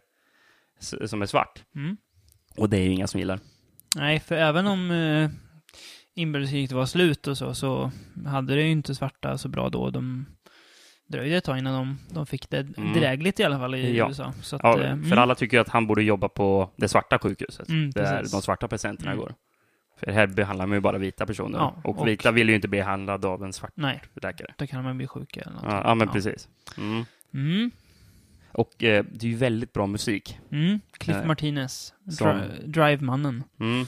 som 0.84 1.22
är 1.22 1.26
svart. 1.26 1.64
Mm. 1.76 1.98
Och 2.58 2.70
det 2.70 2.78
är 2.78 2.82
ju 2.84 2.92
inga 2.92 3.08
som 3.08 3.20
gillar. 3.20 3.40
Nej, 3.96 4.20
för 4.20 4.36
även 4.36 4.68
om 4.68 4.92
eh, 4.92 5.30
inbördeskriget 6.16 6.72
var 6.72 6.86
slut 6.86 7.28
och 7.28 7.38
så, 7.38 7.54
så 7.56 7.92
hade 8.26 8.56
det 8.56 8.62
ju 8.62 8.72
inte 8.72 8.96
svarta 8.96 9.38
så 9.38 9.48
bra 9.50 9.70
då. 9.70 9.90
De 9.90 10.26
dröjde 11.08 11.38
ett 11.38 11.44
tag 11.44 11.58
innan 11.58 11.74
de, 11.74 12.00
de 12.16 12.26
fick 12.26 12.50
det 12.50 12.58
Mm. 12.78 12.94
drägligt 12.94 13.40
i 13.40 13.44
alla 13.44 13.60
fall 13.60 13.76
i 13.76 13.98
Ja. 13.98 14.08
USA. 14.10 14.26
Att, 14.26 14.60
Ja, 14.64 14.74
eh, 14.74 14.78
för 14.82 14.94
mm. 14.94 15.18
alla 15.20 15.36
tycker 15.36 15.58
ju 15.58 15.62
att 15.62 15.70
han 15.70 15.88
borde 15.88 16.04
jobba 16.04 16.30
på 16.30 16.70
det 16.76 16.88
svarta 16.88 17.20
sjukhuset, 17.20 17.70
Mm, 17.70 17.92
där 17.92 18.16
precis. 18.18 18.32
de 18.32 18.42
svarta 18.42 18.68
patienterna 18.68 19.12
Mm. 19.12 19.22
går. 19.24 19.36
För 20.00 20.12
här 20.12 20.28
behandlar 20.28 20.66
man 20.68 20.78
ju 20.78 20.82
bara 20.82 20.98
vita 20.98 21.26
personer. 21.26 21.58
Ja, 21.60 21.82
och, 21.84 22.00
och- 22.00 22.08
vita 22.08 22.32
vill 22.32 22.50
ju 22.50 22.56
inte 22.56 22.68
bli 22.68 22.80
behandlade 22.80 23.28
av 23.28 23.44
en 23.44 23.54
svart 23.54 23.72
Nej, 23.76 24.02
läkare. 24.22 24.54
då 24.58 24.68
kan 24.68 24.84
man 24.84 24.98
bli 24.98 25.08
sjuk 25.08 25.38
eller 25.38 25.52
något. 25.52 25.64
Ja, 25.64 25.82
ja 25.86 25.96
men 25.96 26.08
precis. 26.10 26.48
Mm. 28.54 28.60
Mm. 28.60 28.68
Och 28.68 28.84
eh, 28.84 29.06
det 29.12 29.26
är 29.26 29.30
ju 29.30 29.36
väldigt 29.36 29.74
bra 29.74 29.88
musik. 29.88 30.40
Mm. 30.52 30.80
Cliff 30.92 31.18
Eh, 31.18 31.26
Martinez, 31.26 31.94
som- 32.10 32.28
dri- 32.28 32.68
Drive-mannen. 32.68 33.44
Mm. 33.60 33.86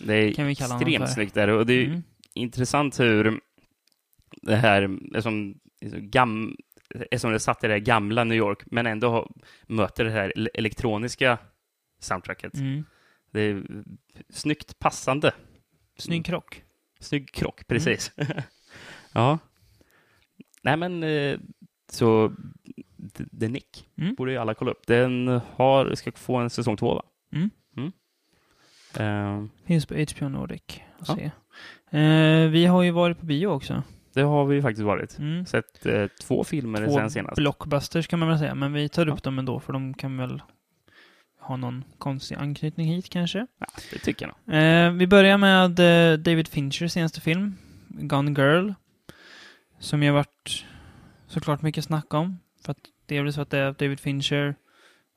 Det 0.00 0.14
är 0.14 0.32
Kan 0.34 0.46
vi 0.46 0.54
kalla 0.54 0.74
extremt 0.76 1.10
snyggt 1.10 1.34
där. 1.34 1.48
Och 1.48 1.66
det 1.66 1.72
är 1.74 1.84
Mm. 1.86 2.02
intressant 2.34 3.00
hur 3.00 3.40
det 4.42 4.56
här 4.56 4.82
är 5.14 5.20
som, 5.20 5.54
gam, 5.92 6.56
är 7.10 7.18
som 7.18 7.32
det 7.32 7.40
satt 7.40 7.64
i 7.64 7.68
det 7.68 7.80
gamla 7.80 8.24
New 8.24 8.38
York, 8.38 8.62
men 8.66 8.86
ändå 8.86 9.10
har, 9.10 9.30
möter 9.66 10.04
det 10.04 10.10
här 10.10 10.32
ele- 10.36 10.48
elektroniska 10.54 11.38
soundtracket. 12.00 12.54
Mm. 12.54 12.84
Det 13.32 13.40
är 13.40 13.64
snyggt 14.30 14.78
passande. 14.78 15.32
Snygg 15.98 16.24
krock. 16.26 16.62
Snygg 17.00 17.32
krock, 17.34 17.66
precis. 17.66 18.12
ja. 19.12 19.38
Nej, 20.62 20.76
men 20.76 21.02
eh, 21.02 21.38
så 21.92 22.32
The, 23.40 23.48
Nick 23.48 23.88
Mm. 23.98 24.14
borde 24.14 24.32
ju 24.32 24.38
alla 24.38 24.54
kolla 24.54 24.70
upp. 24.70 24.86
Den 24.86 25.40
har, 25.56 25.94
ska 25.94 26.12
få 26.12 26.36
en 26.36 26.50
säsong 26.50 26.76
två, 26.76 26.94
va? 26.94 27.02
Mm. 27.32 27.50
Eh, 28.98 29.44
Finns 29.66 29.86
på 29.86 29.94
HBO 29.94 30.28
Nordic 30.28 30.62
att 30.98 31.08
Ja. 31.08 31.16
se. 31.16 31.30
Eh, 31.98 32.48
vi 32.50 32.66
har 32.66 32.82
ju 32.82 32.90
varit 32.90 33.18
på 33.20 33.26
bio 33.26 33.46
också. 33.46 33.82
det 34.14 34.22
har 34.22 34.44
vi 34.44 34.62
faktiskt 34.62 34.84
varit. 34.84 35.18
Mm. 35.18 35.46
Sett 35.46 35.86
eh, 35.86 36.06
två 36.22 36.44
filmer 36.44 36.86
Två 36.86 36.94
sen 36.94 37.10
senast. 37.10 37.36
blockbusters 37.36 38.06
kan 38.06 38.18
man 38.18 38.28
väl 38.28 38.38
säga, 38.38 38.54
men 38.54 38.72
vi 38.72 38.88
tar 38.88 39.06
Ja. 39.06 39.12
upp 39.12 39.22
dem 39.22 39.38
ändå 39.38 39.60
för 39.60 39.72
de 39.72 39.94
kan 39.94 40.16
väl 40.16 40.42
ha 41.40 41.56
någon 41.56 41.84
konstig 41.98 42.34
anknytning 42.36 42.86
hit 42.86 43.10
kanske. 43.10 43.46
Ja, 43.58 43.66
det 43.92 43.98
tycker 43.98 44.26
jag 44.26 44.34
nog. 44.46 44.54
Eh, 44.62 44.92
vi 44.92 45.06
börjar 45.06 45.38
med 45.38 45.78
eh, 45.80 46.18
David 46.18 46.48
Finchers 46.48 46.92
senaste 46.92 47.20
film, 47.20 47.54
Gone 47.88 48.30
Girl. 48.30 48.70
Som 49.78 50.02
har 50.02 50.10
varit 50.12 50.64
såklart 51.26 51.62
mycket 51.62 51.84
snack 51.84 52.14
om. 52.14 52.38
För 52.64 52.70
att 52.70 52.78
dels 53.08 53.34
för 53.34 53.42
att 53.42 53.50
det 53.50 53.58
är 53.58 53.72
David 53.72 54.00
Fincher, 54.00 54.54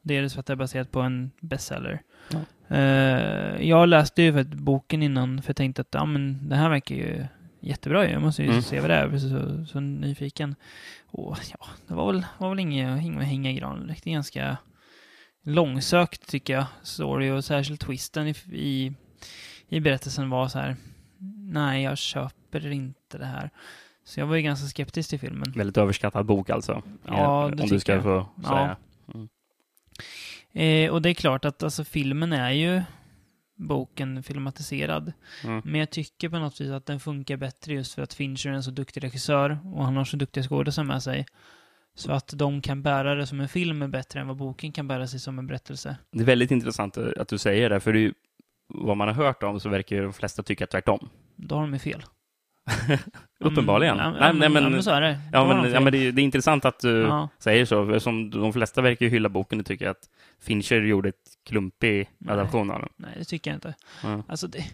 dels 0.01 0.34
för 0.34 0.39
att 0.39 0.46
det 0.46 0.53
är 0.53 0.58
baserat 0.58 0.91
på 0.91 1.01
en 1.01 1.31
bestseller. 1.41 2.01
Ja. 2.31 2.75
Eh, 2.75 3.67
jag 3.69 3.89
läste 3.89 4.22
ju 4.22 4.34
för 4.34 4.39
att 4.39 4.48
boken 4.48 5.03
innan 5.03 5.41
för 5.41 5.50
jag 5.50 5.55
tänkte 5.55 5.81
att 5.81 5.88
ja, 5.91 6.05
men 6.05 6.50
det 6.50 6.55
här 6.55 6.69
verkar 6.69 6.96
ju 6.96 7.25
jättebra 7.62 8.05
ju. 8.05 8.12
Jag 8.12 8.22
måste 8.22 8.43
ju 8.43 8.50
Mm. 8.50 8.62
se 8.62 8.79
vad 8.79 8.89
det 8.89 8.96
är, 8.96 9.05
jag 9.05 9.13
är 9.13 9.17
så, 9.17 9.65
så 9.65 9.79
nyfiken. 9.79 10.55
Och 11.05 11.38
ja, 11.60 11.65
det 11.88 11.93
var 11.93 12.13
väl, 12.13 12.25
var 12.38 12.50
väl 12.50 12.60
inget, 12.60 13.03
inget 13.03 13.22
att 13.22 13.27
hänga 13.27 13.51
i 13.51 13.53
granen. 13.53 13.88
Det 13.88 14.08
är 14.10 14.13
ganska 14.13 14.58
långsökt 15.43 16.29
tycker 16.29 16.53
jag, 16.53 16.65
story 16.84 17.29
och 17.29 17.46
särskilt 17.46 17.81
twisten 17.81 18.27
i, 18.27 18.36
i, 18.51 18.93
i 19.69 19.79
berättelsen 19.79 20.29
var 20.29 20.48
så 20.48 20.60
här. 20.60 20.75
Nej, 21.51 21.84
jag 21.84 21.98
köper 21.98 22.72
inte 22.72 23.17
det 23.17 23.25
här. 23.25 23.50
Så 24.09 24.19
jag 24.19 24.27
var 24.27 24.35
ju 24.35 24.41
ganska 24.41 24.67
skeptisk 24.67 25.09
till 25.09 25.19
filmen. 25.19 25.51
Väldigt 25.55 25.77
överskattad 25.77 26.25
bok 26.25 26.49
alltså. 26.49 26.83
Ja, 27.05 27.51
det 27.55 27.63
Om 27.63 27.69
du 27.69 27.79
ska 27.79 27.93
jag. 27.93 28.03
få 28.03 28.27
Ja. 28.43 28.49
säga. 28.49 28.77
Eh, 30.53 30.91
och 30.91 31.01
det 31.01 31.09
är 31.09 31.13
klart 31.13 31.45
att 31.45 31.63
alltså, 31.63 31.83
filmen 31.83 32.33
är 32.33 32.51
ju 32.51 32.81
boken 33.55 34.23
filmatiserad. 34.23 35.13
Mm. 35.43 35.61
Men 35.65 35.79
jag 35.79 35.89
tycker 35.89 36.29
på 36.29 36.39
något 36.39 36.61
vis 36.61 36.69
att 36.71 36.85
den 36.85 36.99
funkar 36.99 37.37
bättre 37.37 37.73
just 37.73 37.93
för 37.95 38.01
att 38.01 38.13
Fincher 38.13 38.49
är 38.49 38.53
en 38.53 38.63
så 38.63 38.71
duktig 38.71 39.03
regissör 39.03 39.59
och 39.63 39.85
han 39.85 39.95
har 39.97 40.05
så 40.05 40.17
duktiga 40.17 40.43
skådespelare 40.43 40.87
med 40.87 41.03
sig. 41.03 41.25
Så 41.95 42.11
att 42.11 42.33
de 42.35 42.61
kan 42.61 42.81
bära 42.83 43.15
det 43.15 43.27
som 43.27 43.39
en 43.39 43.49
film 43.49 43.81
är 43.81 43.87
bättre 43.87 44.19
än 44.19 44.27
vad 44.27 44.37
boken 44.37 44.71
kan 44.71 44.87
bära 44.87 45.07
sig 45.07 45.19
som 45.19 45.39
en 45.39 45.47
berättelse. 45.47 45.97
Det 46.11 46.19
är 46.19 46.25
väldigt 46.25 46.51
intressant 46.51 46.97
att 46.97 47.27
du 47.27 47.37
säger 47.37 47.69
det, 47.69 47.79
för 47.79 47.93
det 47.93 47.99
ju, 47.99 48.13
vad 48.67 48.97
man 48.97 49.07
har 49.07 49.15
hört 49.15 49.43
om 49.43 49.59
så 49.59 49.69
verkar 49.69 49.95
ju 49.95 50.01
de 50.03 50.13
flesta 50.13 50.43
tycka 50.43 50.67
tvärtom. 50.67 51.09
Då 51.35 51.55
har 51.55 51.61
de 51.61 51.73
ju 51.73 51.79
fel. 51.79 52.03
Uppenbarligen. 53.39 53.99
Mm, 53.99 54.11
nej, 54.13 54.21
ja, 54.21 54.27
nej, 54.33 54.39
men, 54.39 54.53
men, 54.53 54.63
ja, 54.63 54.69
men 54.69 54.83
så 54.83 54.91
är 54.91 55.01
det. 55.01 55.13
Då 55.13 55.19
ja, 55.33 55.39
har 55.39 55.47
de 55.49 55.53
men, 55.55 55.63
fel. 55.63 55.73
ja, 55.73 55.79
men 55.79 55.93
det, 55.93 56.07
är- 56.07 56.11
det 56.11 56.21
är 56.21 56.23
intressant 56.23 56.65
att 56.65 56.79
du 56.79 56.97
Ja. 57.01 57.29
säger 57.39 57.65
så, 57.65 57.99
som 57.99 58.29
de 58.29 58.53
flesta 58.53 58.81
verkar 58.81 59.05
ju 59.05 59.09
hylla 59.11 59.29
boken 59.29 59.59
och 59.59 59.65
tycker 59.65 59.88
att 59.89 60.09
Fincher 60.41 60.81
gjorde 60.81 61.09
ett 61.09 61.15
klumpig 61.45 62.09
adaption 62.27 62.71
av 62.71 62.79
den. 62.79 62.89
Nej, 62.95 63.11
det 63.17 63.23
tycker 63.25 63.51
jag 63.51 63.55
inte. 63.57 63.73
Ja. 64.03 64.23
Alltså, 64.27 64.47
det, 64.47 64.65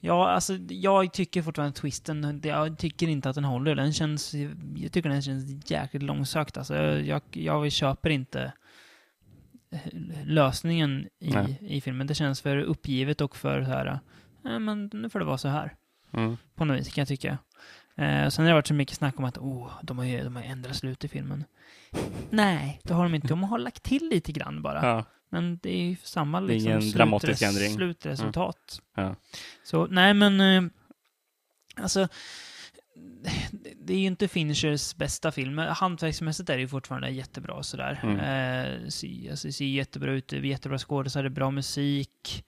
ja, 0.00 0.28
alltså, 0.30 0.58
jag 0.68 1.12
tycker 1.12 1.42
fortfarande 1.42 1.76
twisten, 1.76 2.40
det, 2.40 2.48
jag 2.48 2.78
tycker 2.78 3.08
inte 3.08 3.28
att 3.28 3.34
den 3.34 3.44
håller. 3.44 3.74
Den 3.74 3.92
känns, 3.92 4.34
jag 4.76 4.92
tycker 4.92 5.08
den 5.08 5.22
känns 5.22 5.70
jäkligt 5.70 6.02
långsökt. 6.02 6.56
Alltså, 6.56 6.76
jag, 6.76 7.22
jag, 7.30 7.72
köper 7.72 8.10
inte 8.10 8.52
lösningen 10.24 11.06
i, 11.20 11.30
Nej. 11.30 11.58
i 11.60 11.80
filmen. 11.80 12.06
Det 12.06 12.14
känns 12.14 12.40
för 12.40 12.56
uppgivet 12.56 13.20
och 13.20 13.36
för 13.36 13.64
så 13.64 13.70
här, 13.70 14.00
nej 14.42 14.58
men 14.58 14.90
nu 14.92 15.10
får 15.10 15.18
det 15.18 15.24
vara 15.24 15.38
så 15.38 15.48
här. 15.48 15.74
Mm. 16.12 16.36
På 16.54 16.64
något 16.64 16.78
vis 16.80 16.94
kan 16.94 17.02
jag 17.02 17.08
tycka. 17.08 17.38
Eh, 17.96 18.28
sen 18.28 18.44
har 18.44 18.48
det 18.48 18.54
varit 18.54 18.66
så 18.66 18.74
mycket 18.74 18.96
snack 18.96 19.18
om 19.18 19.24
att 19.24 19.38
oh, 19.38 19.70
de 19.82 19.98
har 19.98 20.04
ju 20.04 20.24
de 20.24 20.36
har 20.36 20.42
ändrat 20.42 20.76
slut 20.76 21.04
i 21.04 21.08
filmen. 21.08 21.44
Nej, 22.30 22.80
det 22.84 22.94
har 22.94 23.02
de 23.02 23.14
inte. 23.14 23.28
De 23.28 23.42
har 23.42 23.58
lagt 23.58 23.82
till 23.82 24.08
lite 24.08 24.32
grann 24.32 24.62
bara. 24.62 24.86
Ja. 24.86 25.04
Men 25.28 25.58
det 25.62 25.70
är 25.70 25.82
ju 25.84 25.96
samma 26.02 26.38
är 26.38 26.42
liksom, 26.42 26.72
ingen 26.72 26.90
dramatisk 26.90 27.42
ändring. 27.42 27.74
slutresultat. 27.74 28.80
Ja. 28.96 29.14
Så 29.64 29.86
nej, 29.86 30.14
men 30.14 30.40
eh, 30.40 30.62
alltså 31.76 32.08
det- 33.22 33.72
det 33.84 33.94
är 33.94 33.98
ju 33.98 34.06
inte 34.06 34.28
Finchers 34.28 34.94
bästa 34.96 35.32
film. 35.32 35.58
Hantverksmässigt 35.58 36.50
är 36.50 36.54
det 36.54 36.60
ju 36.60 36.68
fortfarande 36.68 37.10
jättebra 37.10 37.62
sådär. 37.62 38.00
Mm. 38.02 38.16
Eh, 38.16 38.88
ser, 38.88 39.30
alltså, 39.30 39.48
det 39.48 39.52
ser 39.52 39.64
jättebra 39.64 40.12
ut, 40.12 40.28
det 40.28 40.38
jättebra 40.48 40.78
skådespelare, 40.78 41.30
bra 41.30 41.50
musik. 41.50 42.44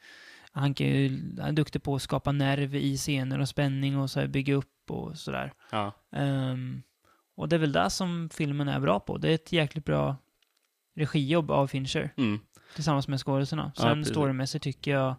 Han, 0.54 0.74
kan 0.74 0.86
ju, 0.86 1.20
han 1.38 1.48
är 1.48 1.52
duktig 1.52 1.82
på 1.82 1.94
att 1.94 2.02
skapa 2.02 2.32
nerv 2.32 2.74
i 2.74 2.96
scener 2.96 3.38
och 3.40 3.48
spänning 3.48 3.98
och 3.98 4.10
så 4.10 4.20
här, 4.20 4.26
bygga 4.26 4.54
upp 4.54 4.90
och 4.90 5.18
sådär. 5.18 5.52
Ja. 5.70 5.92
Ehm, 6.12 6.82
och 7.36 7.48
det 7.48 7.56
är 7.56 7.60
väl 7.60 7.72
det 7.72 7.90
som 7.90 8.28
filmen 8.32 8.68
är 8.68 8.80
bra 8.80 9.00
på. 9.00 9.18
Det 9.18 9.30
är 9.30 9.34
ett 9.34 9.52
jäkligt 9.52 9.84
bra 9.84 10.16
regijobb 10.96 11.50
av 11.50 11.66
Fincher 11.66 12.10
Mm. 12.16 12.38
tillsammans 12.74 13.08
med 13.08 13.20
skådespelarna. 13.20 13.72
Ja, 13.76 13.82
Sen 13.82 13.94
precis. 13.98 14.12
storymässigt 14.12 14.64
tycker 14.64 14.90
jag 14.90 15.14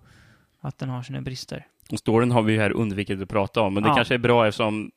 att 0.59 0.77
den 0.77 0.89
har 0.89 1.03
sina 1.03 1.21
brister. 1.21 1.67
Och 1.91 1.99
storyn 1.99 2.31
har 2.31 2.41
vi 2.41 2.53
ju 2.53 2.59
här 2.59 2.71
undvikit 2.71 3.21
att 3.21 3.29
prata 3.29 3.61
om, 3.61 3.73
men 3.73 3.83
det 3.83 3.89
Ja. 3.89 3.95
kanske 3.95 4.13
är 4.13 4.17
bra 4.19 4.47
eftersom 4.47 4.91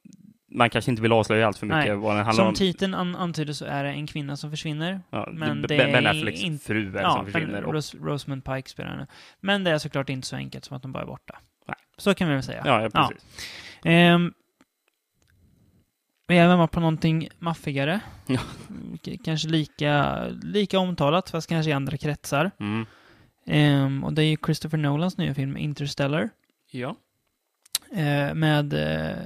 man 0.49 0.71
kanske 0.71 0.91
inte 0.91 1.03
vill 1.03 1.12
avslöja 1.12 1.47
allt 1.47 1.59
för 1.59 1.67
mycket 1.67 1.85
Nej. 1.87 1.97
vad 1.97 2.17
den 2.17 2.25
handlar 2.25 2.43
Som 2.45 2.49
om. 2.49 2.55
titeln 2.55 2.95
an 2.95 3.17
antyder 3.17 3.53
så 3.53 3.65
är 3.65 3.85
det 3.85 3.91
en 3.91 4.07
kvinna 4.07 4.37
som 4.37 4.50
försvinner. 4.50 5.00
Ja, 5.11 5.29
men 5.33 5.62
det, 5.62 5.69
det 5.69 5.76
ben 5.76 6.07
är 6.07 6.11
Afflecks 6.11 6.41
inte- 6.43 6.65
fru 6.65 6.97
är 6.97 7.03
Ja, 7.03 7.11
som 7.12 7.26
försvinner. 7.26 7.65
Och, 7.65 7.73
Ros 7.75 7.95
Rosamund 7.95 8.45
Pike 8.45 8.69
spelar 8.71 8.91
henne. 8.91 9.07
Men 9.41 9.65
det 9.65 9.71
är 9.71 9.79
såklart 9.79 10.09
inte 10.09 10.26
så 10.26 10.37
enkelt 10.37 10.65
som 10.65 10.76
att 10.76 10.83
de 10.83 10.93
bara 10.93 11.03
är 11.03 11.07
borta. 11.07 11.38
Nej. 11.69 11.76
Så 11.99 12.15
kan 12.15 12.29
vi 12.29 12.35
väl 12.35 12.43
säga. 12.43 12.62
ja, 12.67 12.83
ja, 12.83 12.91
precis. 13.09 13.26
Ehm, 13.85 14.33
vi 16.29 16.37
även 16.38 16.59
varit 16.59 16.71
på 16.71 16.81
någonting 16.81 17.29
maffigare. 17.38 18.00
Ja. 18.26 18.41
Kanske 19.25 19.49
lika, 19.49 20.23
lika 20.43 20.79
omtalat, 20.79 21.31
fast 21.31 21.49
kanske 21.49 21.71
i 21.71 21.73
andra 21.73 21.97
kretsar. 21.97 22.50
Mm. 22.61 22.87
Ehm, 23.47 24.05
och 24.05 24.12
det 24.12 24.23
är 24.25 24.26
ju 24.26 24.37
Christopher 24.47 24.79
Nolans 24.79 25.17
nya 25.19 25.35
film 25.35 25.57
Interstellar. 25.57 26.31
Ja. 26.71 26.97
Eh, 27.93 28.35
med 28.35 28.73
eh, 28.73 29.17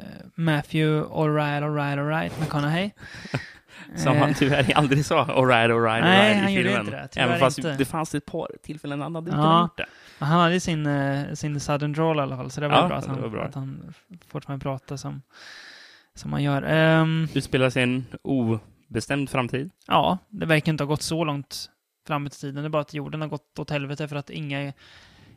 Matthew 0.41 1.09
Alright, 1.15 1.63
Alright, 1.63 1.99
Alright 1.99 2.41
McConaughey. 2.41 2.91
Som 3.97 4.13
Eh, 4.17 4.19
han 4.23 4.35
tyvärr 4.35 4.73
aldrig 4.75 5.05
sa 5.05 5.21
alright, 5.25 5.71
alright, 5.71 6.05
Nej, 6.05 6.21
alright 6.21 6.37
han 6.43 6.49
i 6.49 6.53
gjorde 6.57 6.69
filmen. 6.69 6.87
inte 6.87 7.09
det. 7.15 7.21
Även 7.21 7.39
fast 7.39 7.59
inte. 7.59 7.77
det 7.77 7.85
fanns 7.85 8.15
ett 8.15 8.27
par 8.27 8.49
tillfällen 8.63 9.01
han 9.01 9.15
hade 9.15 9.31
Ja. 9.31 9.63
gjort 9.63 9.77
det. 9.77 9.87
Han 10.19 10.41
hade 10.41 10.61
sin, 10.61 10.87
eh, 10.87 11.33
sin 11.35 11.61
sudden 11.61 11.93
drawl 11.93 12.17
i 12.19 12.21
alla 12.21 12.37
fall, 12.37 12.51
så 12.51 12.61
det 12.61 12.69
var 12.69 12.77
Ja, 12.77 12.87
bra, 12.89 12.97
att 12.97 13.05
det 13.05 13.11
han, 13.11 13.21
var 13.23 13.29
bra. 13.29 13.45
att 13.45 13.55
han 13.55 13.95
fortfarande 14.29 14.63
pratar 14.63 14.97
som, 14.97 15.23
som 16.15 16.33
han 16.33 16.43
gör. 16.43 16.63
Ehm, 16.63 17.29
Utspelar 17.35 17.71
sig 17.71 17.83
en 17.83 18.07
obestämd 18.23 19.31
framtid. 19.31 19.71
ja, 19.87 20.19
det 20.29 20.47
verkar 20.47 20.73
inte 20.73 20.85
ha 20.85 20.89
gått 20.89 21.03
så 21.03 21.25
långt 21.25 21.71
fram 22.07 22.27
i 22.27 22.31
tiden. 22.31 22.63
Det 22.63 22.69
är 22.69 22.69
bara 22.69 22.83
att 22.83 22.95
jorden 22.95 23.21
har 23.21 23.29
gått 23.29 23.59
åt 23.59 23.71
helvete 23.71 24.09
för 24.09 24.17
att 24.17 24.31
inga, 24.31 24.73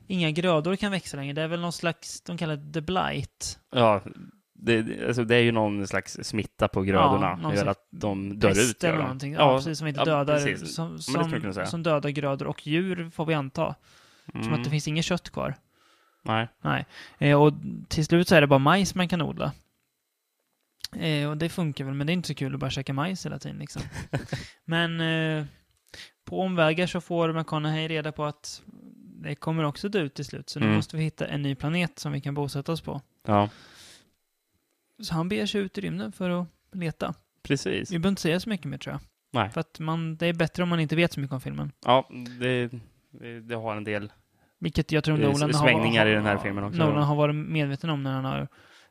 inga 0.08 0.32
grödor 0.32 0.76
kan 0.76 0.92
växa 0.92 1.18
längre. 1.18 1.34
Det 1.34 1.42
är 1.42 1.48
väl 1.48 1.62
någon 1.62 1.74
slags, 1.74 2.22
de 2.22 2.38
kallar 2.38 2.56
det 2.56 2.74
the 2.74 2.82
blight. 2.82 3.60
Ja, 3.76 4.02
det, 4.66 5.08
alltså 5.08 5.24
det 5.24 5.36
är 5.36 5.40
ju 5.42 5.52
någon 5.52 5.88
slags 5.88 6.18
smitta 6.24 6.68
på 6.68 6.82
grödorna. 6.82 7.50
Det 7.50 7.56
gör 7.56 7.66
att 7.66 7.88
de 7.92 8.40
dör 8.40 8.70
ut. 8.70 8.84
eller 8.84 8.98
någonting. 8.98 9.34
Ja, 9.34 9.58
precis, 9.58 9.78
som 9.80 9.88
inte 9.88 10.00
ja, 10.00 10.06
dödar, 10.06 10.36
precis. 10.46 10.76
som, 10.76 11.00
som, 11.00 11.66
som 11.66 11.84
dödar 11.84 12.10
grödor 12.10 12.48
och 12.48 12.68
djur, 12.68 13.10
får 13.10 13.26
vi 13.26 13.34
anta. 13.34 13.76
Som 14.32 14.42
Mm. 14.42 14.54
att 14.54 14.64
det 14.64 14.70
finns 14.70 14.88
inget 14.88 15.06
kött 15.06 15.30
kvar. 15.30 15.56
Nej. 16.24 16.48
Nej. 16.62 16.86
Eh, 17.18 17.42
och 17.42 17.54
till 17.88 18.06
slut 18.06 18.28
så 18.28 18.36
är 18.36 18.42
det 18.42 18.48
bara 18.48 18.60
majs 18.60 18.96
man 18.96 19.08
kan 19.08 19.22
odla. 19.22 19.52
Eh, 20.96 21.30
och 21.30 21.38
det 21.38 21.50
funkar 21.50 21.86
väl, 21.86 21.94
men 21.94 22.08
det 22.08 22.12
är 22.12 22.16
inte 22.16 22.28
så 22.28 22.34
kul 22.36 22.54
att 22.54 22.60
bara 22.60 22.70
käka 22.72 22.94
majs 22.94 23.26
hela 23.26 23.40
tiden 23.40 23.58
liksom. 23.58 23.82
men 24.66 25.02
eh, 25.02 25.46
på 26.26 26.42
omvägar 26.42 26.88
så 26.88 27.02
får 27.02 27.34
McConaughey 27.34 27.88
reda 27.88 28.12
på 28.12 28.26
att 28.26 28.62
det 29.24 29.36
kommer 29.36 29.64
också 29.64 29.90
dö 29.90 30.00
ut 30.00 30.14
till 30.14 30.26
slut, 30.26 30.50
så 30.50 30.60
nu 30.60 30.66
Mm. 30.66 30.76
måste 30.76 30.98
vi 30.98 31.04
hitta 31.04 31.28
en 31.28 31.42
ny 31.42 31.56
planet 31.56 32.00
som 32.00 32.12
vi 32.12 32.22
kan 32.22 32.34
bosätta 32.34 32.72
oss 32.72 32.82
på. 32.82 33.02
Ja, 33.28 33.50
Så 35.02 35.14
han 35.14 35.30
beger 35.30 35.46
sig 35.46 35.62
ut 35.62 35.78
i 35.78 35.82
rymden 35.82 36.12
för 36.12 36.30
att 36.30 36.48
leta. 36.72 37.14
precis. 37.44 37.92
Vi 37.92 38.00
behöver 38.00 38.10
inte 38.10 38.22
säga 38.22 38.40
så 38.40 38.50
mycket 38.50 38.66
mer 38.66 38.78
tror 38.78 38.94
jag. 38.94 39.02
Nej. 39.32 39.50
För 39.50 39.62
att 39.62 39.80
man, 39.80 40.18
det 40.18 40.28
är 40.28 40.34
bättre 40.34 40.64
om 40.64 40.70
man 40.70 40.80
inte 40.80 40.96
vet 40.96 41.14
så 41.14 41.20
mycket 41.20 41.34
om 41.34 41.42
filmen. 41.42 41.72
Ja, 41.86 42.10
det, 42.40 42.70
det, 43.12 43.42
det 43.42 43.56
har 43.56 43.76
en 43.76 43.84
del. 43.84 44.12
Vilket 44.60 44.92
jag 44.92 45.04
tror 45.04 45.18
Nolan 45.18 45.42
har, 45.42 45.64
svängningar 45.64 46.06
i 46.06 46.14
den 46.14 46.26
här 46.26 46.38
filmen 46.38 46.64
också. 46.64 46.80
Nolan 46.80 47.04
har 47.04 47.16
varit 47.16 47.36
medveten 47.36 47.90
om 47.90 48.04
när 48.04 48.12
han 48.12 48.26
har 48.26 48.48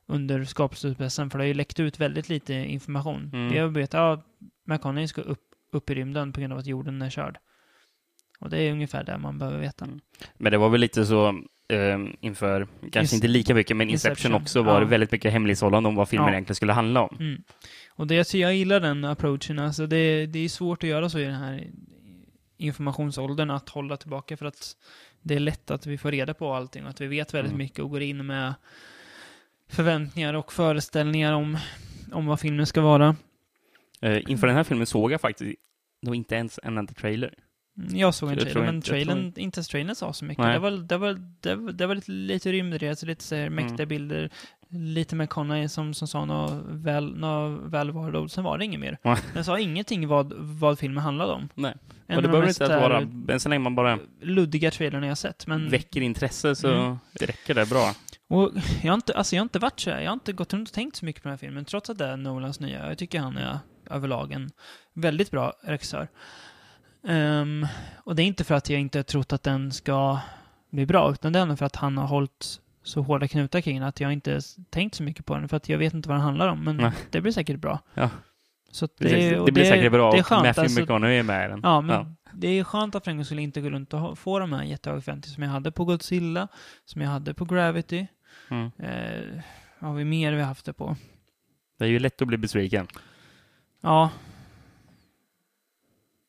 under 0.06 0.44
skapelseprocessen, 0.44 1.30
för 1.30 1.38
det 1.38 1.42
har 1.42 1.48
ju 1.48 1.54
läckt 1.54 1.80
ut 1.80 2.00
väldigt 2.00 2.28
lite 2.28 2.54
information. 2.54 3.30
Mm. 3.32 3.52
Vi 3.52 3.58
har 3.58 3.68
vetat 3.68 3.94
att 3.94 4.26
ja, 4.38 4.46
McConaughey 4.64 5.08
ska 5.08 5.20
upp, 5.20 5.42
upp 5.72 5.90
i 5.90 5.94
rymden 5.94 6.32
på 6.32 6.40
grund 6.40 6.52
av 6.52 6.58
att 6.58 6.66
jorden 6.66 7.02
är 7.02 7.10
körd. 7.10 7.38
Och 8.40 8.50
det 8.50 8.58
är 8.58 8.72
ungefär 8.72 9.04
det 9.04 9.18
man 9.18 9.38
behöver 9.38 9.58
veta. 9.58 9.84
Mm. 9.84 10.00
Men 10.34 10.52
det 10.52 10.58
var 10.58 10.68
väl 10.68 10.80
lite 10.80 11.06
så 11.06 11.42
eh, 11.72 11.98
inför, 12.20 12.66
kanske 12.92 13.00
Ins- 13.00 13.14
inte 13.14 13.28
lika 13.28 13.54
mycket, 13.54 13.76
men 13.76 13.90
Inception, 13.90 14.10
Inception, 14.12 14.34
också 14.42 14.62
var 14.62 14.74
ja. 14.74 14.80
det 14.80 14.86
väldigt 14.86 15.12
mycket 15.12 15.32
hemlighetshållande 15.32 15.88
om 15.88 15.94
vad 15.94 16.08
filmen 16.08 16.26
Ja. 16.28 16.32
egentligen 16.32 16.54
skulle 16.56 16.72
handla 16.72 17.00
om. 17.02 17.16
Mm. 17.20 17.42
Och 17.90 18.06
det, 18.06 18.24
så 18.24 18.38
jag 18.38 18.54
gillar 18.54 18.80
den 18.80 19.04
approachen. 19.04 19.58
Alltså 19.58 19.86
det, 19.86 20.26
det 20.26 20.38
är 20.38 20.48
svårt 20.48 20.82
att 20.84 20.88
göra 20.90 21.08
så 21.10 21.18
i 21.18 21.24
den 21.24 21.34
här 21.34 21.66
informationsåldern, 22.56 23.50
att 23.50 23.68
hålla 23.68 23.96
tillbaka 23.96 24.36
för 24.36 24.46
att 24.46 24.76
det 25.22 25.34
är 25.34 25.40
lätt 25.40 25.70
att 25.70 25.86
vi 25.86 25.98
får 25.98 26.10
reda 26.10 26.34
på 26.34 26.54
allting 26.54 26.84
och 26.84 26.90
att 26.90 27.00
vi 27.00 27.06
vet 27.06 27.34
väldigt 27.34 27.52
Mm. 27.52 27.58
mycket 27.64 27.78
och 27.78 27.90
går 27.90 28.02
in 28.02 28.26
med 28.26 28.54
förväntningar 29.68 30.34
och 30.34 30.52
föreställningar 30.52 31.32
om, 31.32 31.58
om 32.12 32.26
vad 32.26 32.40
filmen 32.40 32.66
ska 32.66 32.80
vara. 32.80 33.16
Eh, 34.00 34.30
inför 34.30 34.46
den 34.46 34.56
här 34.56 34.64
filmen 34.64 34.86
såg 34.86 35.12
jag 35.12 35.20
faktiskt 35.20 35.60
nog 36.02 36.14
inte 36.14 36.34
ens 36.34 36.60
en 36.62 36.78
enda 36.78 36.92
trailer. 36.94 37.34
Mm, 37.82 37.96
Jag 37.96 38.14
såg 38.14 38.28
en 38.28 38.34
Jag 38.38 38.44
trailer, 38.44 38.60
men 38.66 38.74
inte- 38.74 38.88
trailern, 38.88 39.32
inte 39.36 39.58
ens 39.58 39.68
trailern 39.68 39.94
sa 39.94 40.12
så 40.12 40.24
mycket. 40.24 40.44
Nej. 40.44 40.52
Det 40.52 40.58
var, 40.58 40.70
det 40.70 40.96
var, 40.98 41.18
det 41.40 41.54
var, 41.54 41.72
det 41.72 41.86
var 41.86 41.94
lite, 41.94 42.10
lite 42.12 42.52
rymdresor, 42.52 43.06
lite 43.06 43.24
så 43.24 43.34
här 43.34 43.48
mäktiga 43.50 43.74
Mm. 43.74 43.88
bilder, 43.88 44.30
lite 44.68 45.16
med 45.16 45.30
Connery 45.30 45.68
som, 45.68 45.94
som 45.94 46.08
sa 46.08 46.24
något 46.24 46.62
väl, 46.68 47.14
välvalda 47.70 48.18
ord. 48.18 48.30
Sen 48.30 48.44
var 48.44 48.58
det 48.58 48.64
inget 48.64 48.80
mer. 48.80 48.98
Den 49.34 49.44
sa 49.44 49.58
ingenting 49.58 50.08
vad, 50.08 50.32
vad 50.36 50.78
filmen 50.78 51.04
handlade 51.04 51.32
om. 51.32 51.48
Nej. 51.54 51.74
En 52.06 52.16
och 52.16 52.22
det 52.22 52.28
behöver 52.28 52.48
inte 52.48 52.68
vara, 52.68 52.98
än 53.28 53.40
så 53.40 53.48
länge 53.48 53.62
man 53.62 53.74
bara 53.74 53.98
luddiga 54.20 54.70
trailern 54.70 55.02
jag 55.04 55.18
sett. 55.18 55.46
Men, 55.46 55.68
väcker 55.70 56.00
intresse 56.00 56.54
så 56.54 56.68
Mm. 56.72 56.96
räcker 57.20 57.54
det 57.54 57.68
bra. 57.68 57.94
och 58.28 58.50
jag, 58.82 58.90
har 58.90 58.94
inte, 58.94 59.14
alltså 59.14 59.36
jag 59.36 59.40
har 59.40 59.44
inte 59.44 59.58
varit 59.58 59.80
så 59.80 59.90
här, 59.90 60.00
jag 60.00 60.10
har 60.10 60.12
inte 60.14 60.32
gått 60.32 60.52
runt 60.52 60.68
och 60.68 60.74
tänkt 60.74 60.96
så 60.96 61.04
mycket 61.04 61.22
på 61.22 61.28
den 61.28 61.32
här 61.32 61.38
filmen, 61.38 61.64
trots 61.64 61.90
att 61.90 61.98
det 61.98 62.06
är 62.06 62.16
Nolans 62.16 62.60
nya. 62.60 62.88
Jag 62.88 62.98
tycker 62.98 63.20
han 63.20 63.36
är 63.36 63.58
överlag 63.90 64.32
en 64.32 64.50
väldigt 64.94 65.30
bra 65.30 65.52
regissör. 65.62 66.08
Ehm, 67.04 67.66
och 67.96 68.16
det 68.16 68.22
är 68.22 68.26
inte 68.26 68.44
för 68.44 68.54
att 68.54 68.70
jag 68.70 68.80
inte 68.80 69.02
trott 69.02 69.32
att 69.32 69.42
den 69.42 69.72
ska 69.72 70.20
bli 70.70 70.86
bra, 70.86 71.12
utan 71.12 71.32
det 71.32 71.38
är 71.38 71.56
för 71.56 71.66
att 71.66 71.76
han 71.76 71.98
har 71.98 72.06
hållit 72.06 72.60
så 72.82 73.02
hårda 73.02 73.28
knutar 73.28 73.60
kring 73.60 73.78
den 73.78 73.88
att 73.88 74.00
jag 74.00 74.12
inte 74.12 74.40
tänkt 74.70 74.94
så 74.94 75.02
mycket 75.02 75.26
på 75.26 75.34
den, 75.34 75.48
för 75.48 75.56
att 75.56 75.68
jag 75.68 75.78
vet 75.78 75.94
inte 75.94 76.08
vad 76.08 76.18
den 76.18 76.24
handlar 76.24 76.48
om. 76.48 76.64
Men 76.64 76.76
Nej. 76.76 76.92
det 77.10 77.20
blir 77.20 77.32
säkert 77.32 77.58
bra. 77.60 77.78
Ja. 77.94 78.10
Så 78.70 78.88
Precis. 78.88 79.16
Det, 79.16 79.38
och 79.38 79.52
blir 79.52 79.64
säkert 79.64 79.92
bra 79.92 80.10
Det 80.10 80.16
är 80.16 80.20
och 80.20 80.26
skönt. 80.26 80.42
Matthew 80.42 80.62
Alltså, 80.62 80.80
McConaughey 80.80 81.18
är 81.18 81.22
med 81.22 81.46
i 81.46 81.48
den. 81.48 81.60
Ja, 81.62 81.80
men 81.80 82.16
det 82.32 82.48
är 82.48 82.64
skönt 82.64 82.94
att 82.94 83.04
för 83.04 83.10
en 83.10 83.16
gång 83.16 83.24
skulle 83.24 83.42
inte 83.42 83.60
gå 83.60 83.70
runt 83.70 83.94
och 83.94 84.18
få 84.18 84.38
de 84.38 84.52
här 84.52 84.62
jättehöga 84.62 85.00
förväntningarna 85.00 85.34
som 85.34 85.42
jag 85.42 85.50
hade 85.50 85.72
på 85.72 85.84
Godzilla, 85.84 86.48
som 86.84 87.02
jag 87.02 87.08
hade 87.08 87.34
på 87.34 87.44
Gravity. 87.44 88.06
Mm. 88.50 88.70
Eh, 88.78 89.42
har 89.78 89.94
vi 89.94 90.04
mer 90.04 90.32
vi 90.32 90.42
haft 90.42 90.64
det 90.64 90.72
på? 90.72 90.96
Det 91.78 91.84
är 91.84 91.88
ju 91.88 91.98
lätt 91.98 92.22
att 92.22 92.28
bli 92.28 92.36
besviken. 92.36 92.86
Ja. 93.80 94.10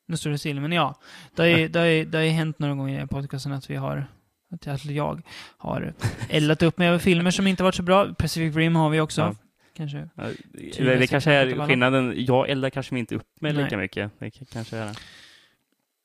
Nu 0.06 0.16
står 0.16 0.30
det 0.30 0.38
still, 0.38 0.60
men 0.60 0.72
ja. 0.72 1.00
Det 1.34 1.42
har 1.42 1.48
ju 1.48 1.68
det 1.68 1.78
har, 1.78 2.04
det 2.04 2.18
har 2.18 2.24
hänt 2.24 2.58
några 2.58 2.74
gånger 2.74 2.88
i 2.88 2.92
den 2.92 3.00
här 3.00 3.06
podcasten 3.06 3.52
att 3.52 3.70
vi 3.70 3.76
har 3.76 4.06
att 4.50 4.84
jag, 4.84 5.22
har 5.58 5.94
eldat 6.28 6.62
upp 6.62 6.78
med 6.78 7.02
filmer 7.02 7.30
som 7.30 7.46
inte 7.46 7.62
varit 7.62 7.74
så 7.74 7.82
bra. 7.82 8.14
Pacific 8.14 8.56
Rim 8.56 8.76
har 8.76 8.90
vi 8.90 9.00
också. 9.00 9.20
Ja. 9.20 9.34
kanske. 9.76 10.08
Ja, 10.14 10.24
Det, 10.52 10.98
det 10.98 11.06
kanske 11.06 11.32
är 11.32 11.66
skillnaden. 11.66 12.14
Jag 12.16 12.50
eldar 12.50 12.70
kanske 12.70 12.98
inte 12.98 13.14
upp 13.14 13.40
mig 13.40 13.52
Nej. 13.52 13.64
lika 13.64 13.76
mycket. 13.76 14.12
Det 14.18 14.30
kanske 14.30 14.76
är 14.76 14.86
det. 14.86 14.94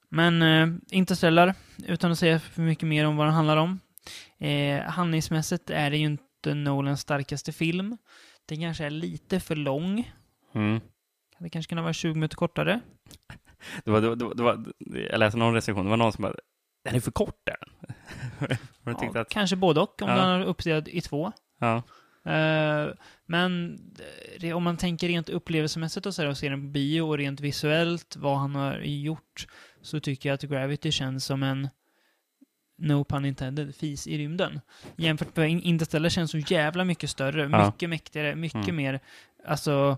Men 0.09 0.41
eh, 0.41 0.67
Interstellar, 0.91 1.53
utan 1.87 2.11
att 2.11 2.19
säga 2.19 2.39
för 2.39 2.61
mycket 2.61 2.87
mer 2.87 3.05
om 3.05 3.17
vad 3.17 3.27
den 3.27 3.33
handlar 3.33 3.57
om. 3.57 3.79
Eh, 4.39 4.81
handlingsmässigt 4.81 5.69
är 5.69 5.91
det 5.91 5.97
ju 5.97 6.05
inte 6.05 6.53
Nolans 6.53 7.01
starkaste 7.01 7.51
film. 7.51 7.97
Den 8.45 8.59
kanske 8.59 8.85
är 8.85 8.89
lite 8.89 9.39
för 9.39 9.55
lång. 9.55 10.11
Mm. 10.55 10.81
Det 11.39 11.49
kanske 11.49 11.69
kunde 11.69 11.81
vara 11.81 11.93
20 11.93 12.13
minuter 12.13 12.35
kortare. 12.35 12.79
Det 13.83 13.91
var, 13.91 14.01
det 14.01 14.07
var, 14.25 14.35
det 14.35 14.43
var, 14.43 14.65
jag 15.11 15.19
läste 15.19 15.37
någon 15.39 15.53
recension, 15.53 15.83
det 15.85 15.89
var 15.89 15.97
någon 15.97 16.13
som 16.13 16.21
bara, 16.21 16.35
den 16.83 16.95
är 16.95 16.99
för 16.99 17.11
kort 17.11 17.41
den. 17.43 17.87
Ja, 19.13 19.21
att, 19.21 19.29
Kanske 19.29 19.55
både 19.55 19.79
och, 19.81 20.01
om 20.01 20.09
Ja. 20.09 20.15
den 20.15 20.25
är 20.41 20.45
uppdelad 20.45 20.87
i 20.87 21.01
två. 21.01 21.31
ja. 21.59 21.83
Eh, 22.25 22.87
men 23.25 23.79
det, 24.39 24.53
om 24.53 24.63
man 24.63 24.77
tänker 24.77 25.07
rent 25.07 25.29
upplevelsemässigt 25.29 26.05
och 26.05 26.15
så 26.15 26.21
här, 26.21 26.29
och 26.29 26.37
ser 26.37 26.49
den 26.49 26.61
på 26.61 26.67
bio 26.67 27.01
och 27.01 27.17
rent 27.17 27.39
visuellt, 27.39 28.15
vad 28.15 28.37
han 28.37 28.55
har 28.55 28.77
gjort, 28.79 29.47
så 29.81 29.99
tycker 29.99 30.29
jag 30.29 30.33
att 30.33 30.41
Gravity 30.43 30.91
känns 30.91 31.25
som 31.25 31.43
en 31.43 31.69
No 32.81 33.03
pun 33.03 33.25
intended, 33.25 33.75
fis 33.75 34.07
i 34.07 34.17
rymden. 34.17 34.61
Jämfört 34.95 35.35
med 35.35 35.49
In- 35.49 35.61
Interstellar 35.61 36.09
känns 36.09 36.31
så 36.31 36.37
jävla 36.37 36.83
mycket 36.85 37.09
större, 37.09 37.41
Ja. 37.51 37.65
mycket 37.65 37.89
mäktigare, 37.89 38.35
mycket 38.35 38.63
Mm. 38.63 38.75
mer, 38.75 38.99
alltså 39.47 39.97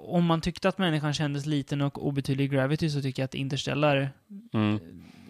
om 0.00 0.24
man 0.24 0.40
tyckte 0.40 0.68
att 0.68 0.78
människan 0.78 1.14
kändes 1.14 1.46
liten 1.46 1.80
och 1.80 2.06
obetydlig 2.06 2.44
i 2.44 2.48
Gravity 2.48 2.90
så 2.90 3.02
tycker 3.02 3.22
jag 3.22 3.24
att 3.24 3.34
Interstellar 3.34 4.10
Mm. 4.54 4.78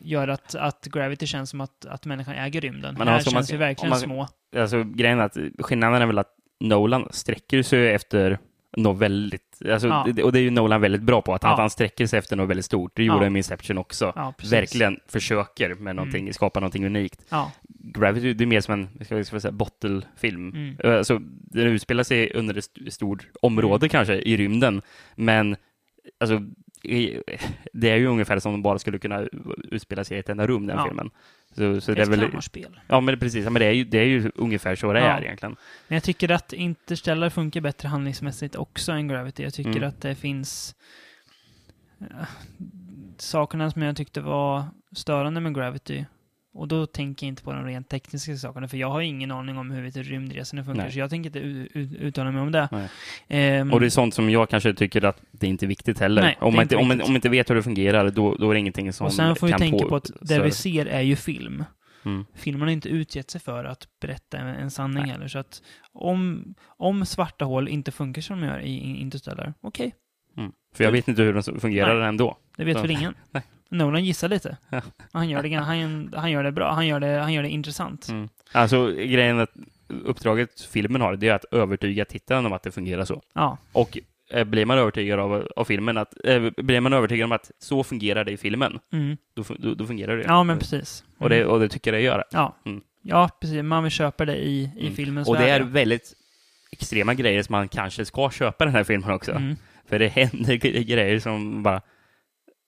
gör 0.03 0.29
att, 0.29 0.55
att 0.55 0.85
Gravity 0.87 1.27
känns 1.27 1.51
som 1.51 1.61
att, 1.61 1.85
att 1.87 2.05
människan 2.07 2.35
äger 2.35 2.61
rymden. 2.61 2.95
Men 2.99 3.09
här 3.09 3.15
alltså, 3.15 3.31
man 3.31 3.39
känns 3.39 3.47
ska- 3.47 3.55
ju 3.55 3.59
verkligen 3.59 3.91
man- 3.91 3.99
små. 3.99 4.29
Alltså 4.57 4.85
grejen 4.85 5.21
är 5.21 5.25
att 5.25 5.37
skillnaden 5.59 6.03
är 6.03 6.07
väl 6.07 6.19
att 6.19 6.35
Nolan 6.61 7.09
sträcker 7.11 7.63
sig 7.63 7.95
efter 7.95 8.39
något 8.77 8.99
väldigt, 8.99 9.63
alltså, 9.73 9.89
Ja. 9.89 10.07
och 10.25 10.33
det 10.33 10.39
är 10.39 10.43
ju 10.43 10.51
Nolan 10.51 10.81
väldigt 10.81 11.03
bra 11.03 11.23
på, 11.23 11.35
att 11.35 11.43
han, 11.43 11.53
Ja. 11.53 11.57
han 11.61 11.71
sträcker 11.71 12.07
sig 12.07 12.19
efter 12.19 12.37
något 12.37 12.49
väldigt 12.49 12.65
stort. 12.65 12.93
Det 12.95 13.03
gjorde 13.05 13.19
Ja. 13.19 13.23
han 13.25 13.33
med 13.33 13.39
Inception 13.41 13.79
också. 13.79 14.13
Ja. 14.17 14.35
Verkligen 14.51 15.01
försöker 15.09 15.75
med 15.75 15.97
någonting, 15.97 16.33
skapa 16.35 16.61
någonting 16.61 16.87
unikt. 16.87 17.25
Ja. 17.29 17.53
Gravity, 17.83 18.33
det 18.35 18.45
är 18.45 18.47
mer 18.47 18.61
som 18.61 18.75
en, 18.75 19.05
ska 19.05 19.17
vi 19.17 19.25
säga, 19.25 19.53
bottle-film. 19.53 20.49
Mm. 20.55 20.77
Alltså, 20.99 21.19
den 21.29 21.67
utspelar 21.67 22.05
sig 22.05 22.33
under 22.35 22.55
ett 22.55 22.59
st- 22.65 22.91
stort 22.91 23.27
område 23.43 23.89
kanske 23.89 24.15
i 24.15 24.37
rymden, 24.37 24.83
men 25.17 25.57
alltså, 26.21 26.43
det 27.73 27.91
är 27.91 27.97
ju 27.97 28.07
ungefär 28.07 28.39
som 28.39 28.55
om 28.55 28.59
de 28.59 28.63
bara 28.63 28.79
skulle 28.79 28.99
kunna 28.99 29.27
utspela 29.71 30.05
sig 30.05 30.17
i 30.17 30.21
ett 30.21 30.29
enda 30.29 30.47
rum, 30.47 30.67
den 30.67 30.77
Ja. 30.77 30.87
filmen. 30.87 31.11
Så, 31.57 31.81
så 31.81 31.93
det 31.95 31.99
är 31.99 32.03
Ett 32.03 32.09
väl, 32.09 32.21
kammarspel. 32.21 32.81
ja 32.87 33.01
men 33.01 33.19
precis, 33.19 33.45
ja, 33.45 33.51
men 33.51 33.61
det 33.61 33.67
är 33.67 33.73
ju, 33.73 33.85
det 33.85 33.99
är 33.99 34.05
ju 34.05 34.31
ungefär 34.35 34.75
så 34.77 34.93
det 34.93 35.01
Ja. 35.01 35.07
är 35.07 35.23
egentligen. 35.25 35.57
Men 35.89 35.97
jag 35.97 36.03
tycker 36.03 36.31
att 36.31 36.53
Interstellar 36.53 37.31
funkar 37.31 37.61
bättre 37.61 37.89
handlingsmässigt 37.89 38.57
också 38.57 38.93
än 38.93 39.09
Gravity. 39.09 39.43
Jag 39.43 39.55
tycker 39.55 39.71
Mm. 39.77 39.89
att 39.89 40.01
det 40.01 40.15
finns 40.15 40.75
eh, 42.01 42.07
sakerna 43.19 43.71
som 43.71 43.83
jag 43.83 43.97
tyckte 43.97 44.21
var 44.21 44.65
störande 44.93 45.41
med 45.41 45.55
Gravity. 45.55 46.05
Och 46.53 46.69
då 46.69 46.87
tänker 46.87 47.27
jag 47.27 47.29
inte 47.29 47.43
på 47.43 47.53
de 47.53 47.65
rent 47.65 47.89
tekniska 47.89 48.37
sakerna, 48.37 48.69
för 48.69 48.77
jag 48.77 48.91
har 48.91 49.01
ingen 49.01 49.31
aning 49.31 49.59
om 49.59 49.71
hur 49.71 49.91
rymdresorna 49.91 50.65
funkar, 50.65 50.83
Nej. 50.83 50.93
så 50.93 50.99
jag 50.99 51.11
tänker 51.11 51.37
inte 51.37 51.39
uttala 52.05 52.31
mig 52.31 52.43
om 52.43 52.53
det. 52.53 52.69
Nej. 52.73 52.89
Ehm, 53.29 53.73
Och 53.73 53.81
det 53.81 53.87
är 53.87 53.91
sånt 53.91 54.15
som 54.15 54.31
jag 54.31 54.49
kanske 54.51 54.75
tycker 54.75 55.05
att 55.05 55.23
det 55.33 55.47
inte 55.47 55.65
är 55.65 55.69
viktigt 55.69 55.99
heller. 56.01 56.23
Nej, 56.23 56.37
är 56.41 56.45
om, 56.45 56.55
man 56.55 56.63
inte 56.63 56.77
om, 56.77 56.89
man, 56.89 57.01
om 57.01 57.07
man 57.09 57.17
inte 57.17 57.29
vet 57.29 57.51
hur 57.51 57.55
det 57.55 57.63
fungerar, 57.63 58.11
då, 58.11 58.35
då 58.35 58.51
är 58.51 58.55
det 58.55 58.61
ingenting 58.61 58.93
som 58.93 59.07
och 59.07 59.13
sen 59.13 59.37
får 59.37 59.47
vi 59.47 59.51
kan 59.51 59.61
tänka 59.61 59.87
på, 59.87 59.97
att 59.97 60.11
det 60.21 60.37
så- 60.37 60.43
vi 60.43 60.51
ser 60.51 60.87
är 60.87 61.01
ju 61.01 61.17
film. 61.17 61.65
Mm. 62.05 62.25
Filmen 62.35 62.63
har 62.69 62.73
inte 62.73 62.89
utgett 62.89 63.31
sig 63.31 63.41
för 63.41 63.65
att 63.65 63.89
berätta 64.01 64.39
en, 64.39 64.47
en 64.47 64.71
sanning 64.71 65.05
heller. 65.05 65.29
Så 65.29 65.39
att 65.39 65.63
om, 65.93 66.55
om 66.67 67.07
svarta 67.07 67.45
hål 67.45 67.69
inte 67.69 67.93
funkar 67.93 68.23
som 68.23 68.41
de 68.41 68.47
gör 68.47 68.61
i 68.61 68.77
Interstellar, 69.01 69.55
okej, 69.61 69.95
Mm. 70.37 70.53
För 70.75 70.85
jag 70.85 70.93
vet 70.93 71.09
inte 71.09 71.23
hur 71.23 71.33
de 71.33 71.61
fungerar 71.61 71.99
Nej. 71.99 72.09
ändå. 72.09 72.39
det 72.57 72.65
vet 72.65 72.77
Ja. 72.77 72.83
väl 72.83 72.91
ingen. 72.91 73.15
Nolan 73.71 74.05
gissar 74.05 74.29
lite. 74.29 74.57
Ja. 74.69 74.81
Han, 75.13 75.29
gör 75.29 75.43
det, 75.43 75.55
han, 75.55 76.13
han 76.17 76.31
gör 76.31 76.45
det 76.45 76.53
bra, 76.53 76.73
han 76.73 76.87
gör 76.87 77.01
det, 77.01 77.07
han 77.21 77.33
gör 77.33 77.43
det 77.43 77.49
intressant. 77.49 78.09
Mm. 78.09 78.29
Alltså 78.53 78.87
grejen 78.93 79.39
är 79.39 79.43
att 79.43 79.55
uppdraget 80.05 80.61
filmen 80.61 81.01
har, 81.01 81.17
det 81.17 81.29
är 81.29 81.35
att 81.35 81.45
övertyga 81.45 82.05
tittaren 82.05 82.47
om 82.47 82.53
att 82.53 82.63
det 82.63 82.71
fungerar 82.71 83.05
så. 83.05 83.23
Ja, 83.35 83.59
Och 83.73 83.99
eh, 84.31 84.45
blir 84.45 84.67
man 84.67 84.79
övertygad 84.79 85.21
av, 85.21 85.49
av 85.57 85.65
filmen 85.65 85.97
att, 85.97 86.15
eh, 86.25 86.51
blir 86.57 86.81
man 86.81 86.93
övertygad 86.93 87.25
om 87.25 87.33
att 87.33 87.51
så 87.59 87.85
fungerar 87.85 88.25
det 88.25 88.33
i 88.33 88.37
filmen, 88.37 88.79
mm. 88.93 89.17
då, 89.35 89.45
då, 89.59 89.75
då 89.75 89.87
fungerar 89.87 90.17
det. 90.17 90.23
ja 90.27 90.43
men 90.43 90.59
precis. 90.59 91.05
och, 91.19 91.29
det, 91.29 91.37
Mm. 91.37 91.49
och 91.51 91.61
det 91.61 91.69
tycker 91.69 91.93
jag 91.93 92.01
det 92.01 92.05
gör. 92.05 92.25
Ja. 92.31 92.57
Mm. 92.67 92.81
ja, 93.03 93.31
precis. 93.41 93.63
Man 93.63 93.83
vill 93.83 93.93
köpa 93.93 94.25
det 94.25 94.37
i, 94.37 94.71
i 94.77 94.81
Mm. 94.81 94.95
filmens 94.95 95.29
Och 95.29 95.37
det 95.37 95.51
är 95.51 95.61
värld. 95.61 95.69
väldigt 95.69 96.13
extrema 96.73 97.15
grejer 97.15 97.43
som 97.43 97.53
man 97.53 97.69
kanske 97.69 98.05
ska 98.05 98.31
köpa 98.31 98.65
den 98.65 98.75
här 98.75 98.85
filmen 98.85 99.11
också. 99.11 99.33
Mm. 99.33 99.57
För 99.89 99.99
det 99.99 100.09
händer 100.09 100.55
gre- 100.55 100.83
grejer 100.85 101.19
som 101.19 101.63
bara, 101.63 101.81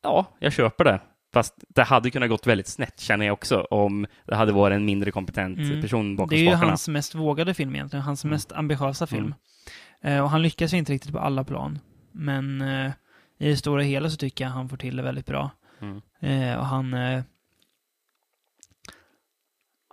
ja, 0.02 0.26
jag 0.38 0.52
köper 0.52 0.84
det. 0.84 1.00
Fast 1.32 1.54
det 1.68 1.82
hade 1.82 2.10
kunnat 2.10 2.28
gått 2.28 2.46
väldigt 2.46 2.66
snett, 2.68 3.00
känner 3.00 3.26
jag 3.26 3.32
också, 3.32 3.60
om 3.60 4.06
det 4.26 4.34
hade 4.34 4.52
varit 4.52 4.74
en 4.76 4.84
mindre 4.84 5.10
kompetent 5.10 5.58
Mm. 5.58 5.80
person 5.80 6.16
bakom 6.16 6.28
Det 6.28 6.36
är 6.36 6.40
ju 6.40 6.46
spakarna. 6.46 6.70
hans 6.70 6.88
mest 6.88 7.14
vågade 7.14 7.54
film 7.54 7.74
egentligen, 7.74 8.02
hans 8.04 8.24
Mm. 8.24 8.34
mest 8.34 8.52
ambitiösa 8.52 9.06
film. 9.06 9.34
Mm. 10.02 10.16
Eh, 10.18 10.24
och 10.24 10.30
han 10.30 10.42
lyckas 10.42 10.72
ju 10.74 10.78
inte 10.78 10.92
riktigt 10.92 11.12
på 11.12 11.18
alla 11.18 11.44
plan. 11.44 11.78
Men 12.12 12.60
eh, 12.60 12.92
i 13.38 13.48
det 13.48 13.56
stora 13.56 13.82
hela 13.82 14.10
så 14.10 14.16
tycker 14.16 14.44
jag 14.44 14.50
han 14.50 14.68
får 14.68 14.76
till 14.76 14.96
det 14.96 15.02
väldigt 15.02 15.26
bra. 15.26 15.50
Mm. 15.80 16.00
Eh, 16.20 16.58
och 16.58 16.66
han... 16.66 16.94
Eh, 16.94 17.22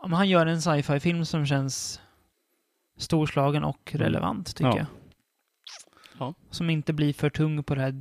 ja, 0.01 0.07
men 0.07 0.13
han 0.13 0.29
gör 0.29 0.45
en 0.45 0.61
sci-fi-film 0.61 1.25
som 1.25 1.45
känns 1.45 2.01
storslagen 2.97 3.63
och 3.63 3.91
Mm. 3.93 4.03
relevant, 4.05 4.55
tycker 4.55 4.69
Ja. 4.69 4.77
jag. 4.77 4.85
Ja. 6.19 6.33
Som 6.49 6.69
inte 6.69 6.93
blir 6.93 7.13
för 7.13 7.29
tung 7.29 7.63
på 7.63 7.75
det 7.75 7.81
här 7.81 7.93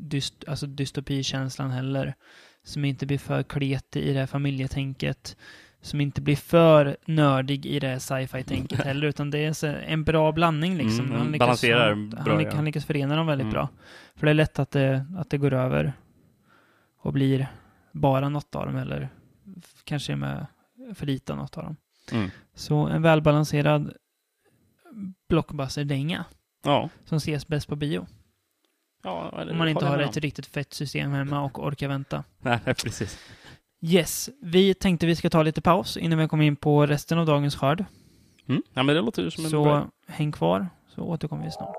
dyst, 0.00 0.44
alltså 0.48 0.66
dystopikänslan 0.66 1.70
heller. 1.70 2.14
Som 2.64 2.84
inte 2.84 3.06
blir 3.06 3.18
för 3.18 3.42
kletig 3.42 4.02
i 4.02 4.12
det 4.12 4.18
här 4.18 4.26
familjetänket. 4.26 5.36
Som 5.80 6.00
inte 6.00 6.20
blir 6.20 6.36
för 6.36 6.96
nördig 7.06 7.66
i 7.66 7.80
det 7.80 7.88
här 7.88 7.98
sci-fi-tänket 7.98 8.80
heller, 8.84 9.06
utan 9.06 9.30
det 9.30 9.38
är 9.38 9.52
så 9.52 9.66
en 9.66 10.04
bra 10.04 10.32
blandning 10.32 10.76
liksom. 10.76 11.04
Mm, 11.06 11.18
han, 11.18 11.26
lyckas, 11.26 11.38
balanserar 11.38 11.88
han, 11.88 12.10
bra, 12.10 12.20
han, 12.20 12.38
lyckas, 12.38 12.52
ja. 12.52 12.56
han 12.56 12.64
lyckas 12.64 12.84
förena 12.84 13.16
dem 13.16 13.26
väldigt 13.26 13.44
Mm. 13.44 13.52
bra. 13.52 13.68
För 14.16 14.26
det 14.26 14.30
är 14.32 14.34
lätt 14.34 14.58
att 14.58 14.70
det, 14.70 15.06
att 15.18 15.30
det 15.30 15.38
går 15.38 15.52
över 15.52 15.92
och 17.00 17.12
blir 17.12 17.48
bara 17.92 18.28
något 18.28 18.54
av 18.54 18.66
dem, 18.66 18.76
eller 18.76 19.08
kanske 19.84 20.16
med 20.16 20.46
för 20.94 21.06
lite 21.06 21.32
av 21.32 21.38
något 21.38 21.58
av 21.58 21.64
dem. 21.64 21.76
Mm. 22.12 22.30
Så 22.54 22.76
en 22.86 23.02
välbalanserad 23.02 23.92
blockbuster-dänga 25.28 26.24
Ja. 26.64 26.88
som 27.04 27.16
ses 27.16 27.46
bäst 27.48 27.68
på 27.68 27.76
bio. 27.76 28.06
Ja 29.02 29.44
Om 29.50 29.58
man 29.58 29.68
inte 29.68 29.86
har 29.86 29.98
ett 29.98 30.16
riktigt 30.16 30.46
fett 30.46 30.74
system 30.74 31.12
hemma 31.12 31.40
och 31.40 31.66
orkar 31.66 31.88
vänta. 31.88 32.24
Nej, 32.40 32.58
precis. 32.64 33.18
Yes, 33.80 34.30
vi 34.42 34.74
tänkte 34.74 35.06
vi 35.06 35.16
ska 35.16 35.30
ta 35.30 35.42
lite 35.42 35.60
paus 35.60 35.96
innan 35.96 36.18
vi 36.18 36.28
kommer 36.28 36.44
in 36.44 36.56
på 36.56 36.86
resten 36.86 37.18
av 37.18 37.26
dagens 37.26 37.56
skörd. 37.56 37.84
Mm. 38.48 38.62
Ja, 38.74 38.82
men 38.82 38.94
det 38.94 39.00
låter 39.00 39.30
som 39.30 39.44
en 39.44 39.50
Så 39.50 39.64
bra... 39.64 39.88
häng 40.06 40.32
kvar, 40.32 40.68
så 40.94 41.02
återkommer 41.02 41.44
vi 41.44 41.50
snart. 41.50 41.76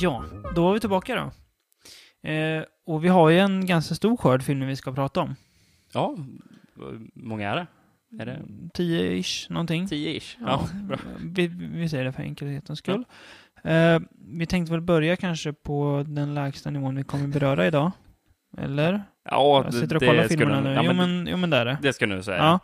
Ja, 0.00 0.24
då 0.54 0.64
var 0.64 0.74
vi 0.74 0.80
tillbaka 0.80 1.14
då. 1.14 2.30
Eh, 2.30 2.64
och 2.86 3.04
vi 3.04 3.08
har 3.08 3.30
ju 3.30 3.38
en 3.38 3.66
ganska 3.66 3.94
stor 3.94 4.16
skörd 4.16 4.42
filmer 4.42 4.66
vi 4.66 4.76
ska 4.76 4.92
prata 4.92 5.20
om. 5.20 5.36
Ja, 5.92 6.16
hur 6.76 7.10
många 7.14 7.50
är 7.50 7.56
det? 7.56 7.66
Är 8.22 8.26
det 8.26 8.38
10-ish 8.74 9.52
någonting. 9.52 9.86
tio-ish? 9.86 10.36
Ja, 10.40 10.46
Ja, 10.72 10.78
bra. 10.82 10.98
vi, 11.20 11.46
vi 11.46 11.88
säger 11.88 12.04
det 12.04 12.12
för 12.12 12.22
enkelhetens 12.22 12.78
skull. 12.78 13.04
Eh, 13.64 13.98
vi 14.28 14.46
tänkte 14.46 14.72
väl 14.72 14.80
börja 14.80 15.16
kanske 15.16 15.52
på 15.52 16.04
den 16.06 16.34
lägsta 16.34 16.70
nivån 16.70 16.96
vi 16.96 17.02
kommer 17.04 17.26
beröra 17.26 17.66
idag. 17.66 17.90
Eller? 18.58 19.02
Ja, 19.30 19.62
Jag 19.64 19.74
sitter 19.74 19.96
och 19.96 20.02
kollar 20.02 20.22
det 20.22 20.28
filmerna 20.28 20.60
nu. 20.60 20.70
Ja, 20.72 20.82
jo, 20.84 20.92
men, 20.92 20.96
men, 20.96 21.26
jo, 21.30 21.36
men 21.36 21.50
det 21.50 21.56
är 21.56 21.64
det. 21.64 21.78
det 21.82 21.92
ska 21.92 22.06
du 22.06 22.22
säga. 22.22 22.36
Ja. 22.38 22.60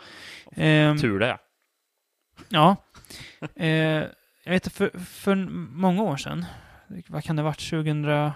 Ehm, 0.62 0.98
Tur 0.98 1.18
det. 1.18 1.38
Ja. 2.48 2.76
Eh, 3.54 3.68
jag 4.44 4.50
vet 4.52 4.72
för, 4.72 4.98
för 4.98 5.34
många 5.74 6.02
år 6.02 6.16
sedan, 6.16 6.44
vad 7.08 7.24
kan 7.24 7.36
det 7.36 7.42
ha 7.42 7.48
varit, 7.48 7.70
2000, 7.70 8.04
Är 8.04 8.32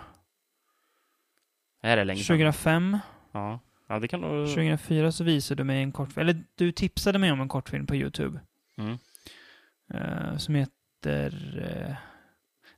det 1.97 2.05
länge 2.05 2.21
sedan? 2.21 2.37
2005, 2.37 2.99
Ja. 3.33 3.61
ja, 3.89 3.99
det 3.99 4.09
kan 4.09 4.21
nog... 4.21 4.47
2004 4.47 5.13
så 5.13 5.25
visade 5.25 5.61
du 5.61 5.65
mig 5.65 5.83
en 5.83 5.93
kortfilm, 5.93 6.29
eller 6.29 6.45
du 6.55 6.73
tipsade 6.73 7.19
mig 7.19 7.33
om 7.33 7.41
en 7.41 7.49
kortfilm 7.49 7.87
på 7.87 7.97
YouTube. 7.97 8.41
Mm. 8.79 8.99
eh, 9.95 10.37
som 10.37 10.55
heter 10.55 11.59
eh, 11.89 11.95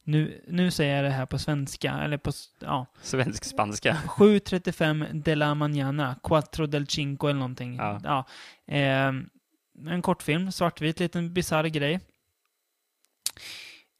Nu, 0.02 0.44
nu 0.48 0.70
säger 0.70 0.96
jag 0.96 1.04
det 1.04 1.10
här 1.10 1.26
på 1.26 1.38
svenska, 1.38 1.92
eller 1.92 2.18
på, 2.18 2.32
ja. 2.58 2.86
Svensk-spanska. 3.02 3.94
7.35 4.06 5.22
de 5.22 5.34
la 5.34 5.54
mañana, 5.54 6.14
Quattro 6.22 6.66
del 6.66 6.86
Cinco 6.86 7.26
eller 7.28 7.38
någonting. 7.38 7.76
Ja. 7.76 8.24
Eh, 8.66 9.12
en 9.88 10.02
kortfilm, 10.02 10.52
svartvit, 10.52 11.00
liten 11.00 11.34
bisarr 11.34 11.64
grej. 11.68 12.00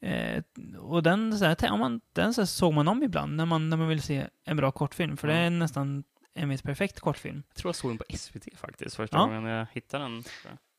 Eh, 0.01 0.43
och 0.79 1.03
den, 1.03 1.39
så 1.39 1.45
här, 1.45 1.57
ja, 1.63 1.77
man, 1.77 2.01
den 2.13 2.35
så 2.35 2.41
här, 2.41 2.47
såg 2.47 2.75
man 2.75 2.89
om 2.89 3.03
ibland 3.03 3.37
när 3.37 3.47
man, 3.47 3.69
när 3.69 3.77
man 3.77 3.89
vill 3.89 4.03
se 4.03 4.27
en 4.45 4.57
bra 4.57 4.71
kortfilm. 4.71 5.17
För 5.17 5.29
det 5.29 5.35
är 5.35 5.51
nästan 5.51 6.05
en 6.35 6.49
viss 6.49 6.63
perfekt 6.63 7.01
kortfilm. 7.01 7.43
Jag 7.49 7.57
tror 7.57 7.69
jag 7.69 7.77
såg 7.77 7.91
den 7.91 7.99
på 7.99 8.05
SVT 8.17 8.59
faktiskt, 8.59 8.97
första 8.97 9.17
Ja. 9.17 9.25
gången 9.25 9.45
jag 9.45 9.67
hittade 9.73 10.05
den. 10.05 10.25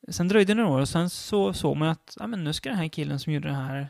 Sen 0.08 0.28
dröjde 0.28 0.54
det 0.54 0.62
några 0.62 0.76
år 0.76 0.80
och 0.80 0.88
sen 0.88 1.10
så 1.10 1.52
såg 1.52 1.76
man 1.76 1.88
att 1.88 2.16
ja, 2.20 2.26
men 2.26 2.44
nu 2.44 2.52
ska 2.52 2.68
den 2.68 2.78
här 2.78 2.88
killen 2.88 3.18
som 3.18 3.32
gjorde 3.32 3.48
den 3.48 3.56
här, 3.56 3.88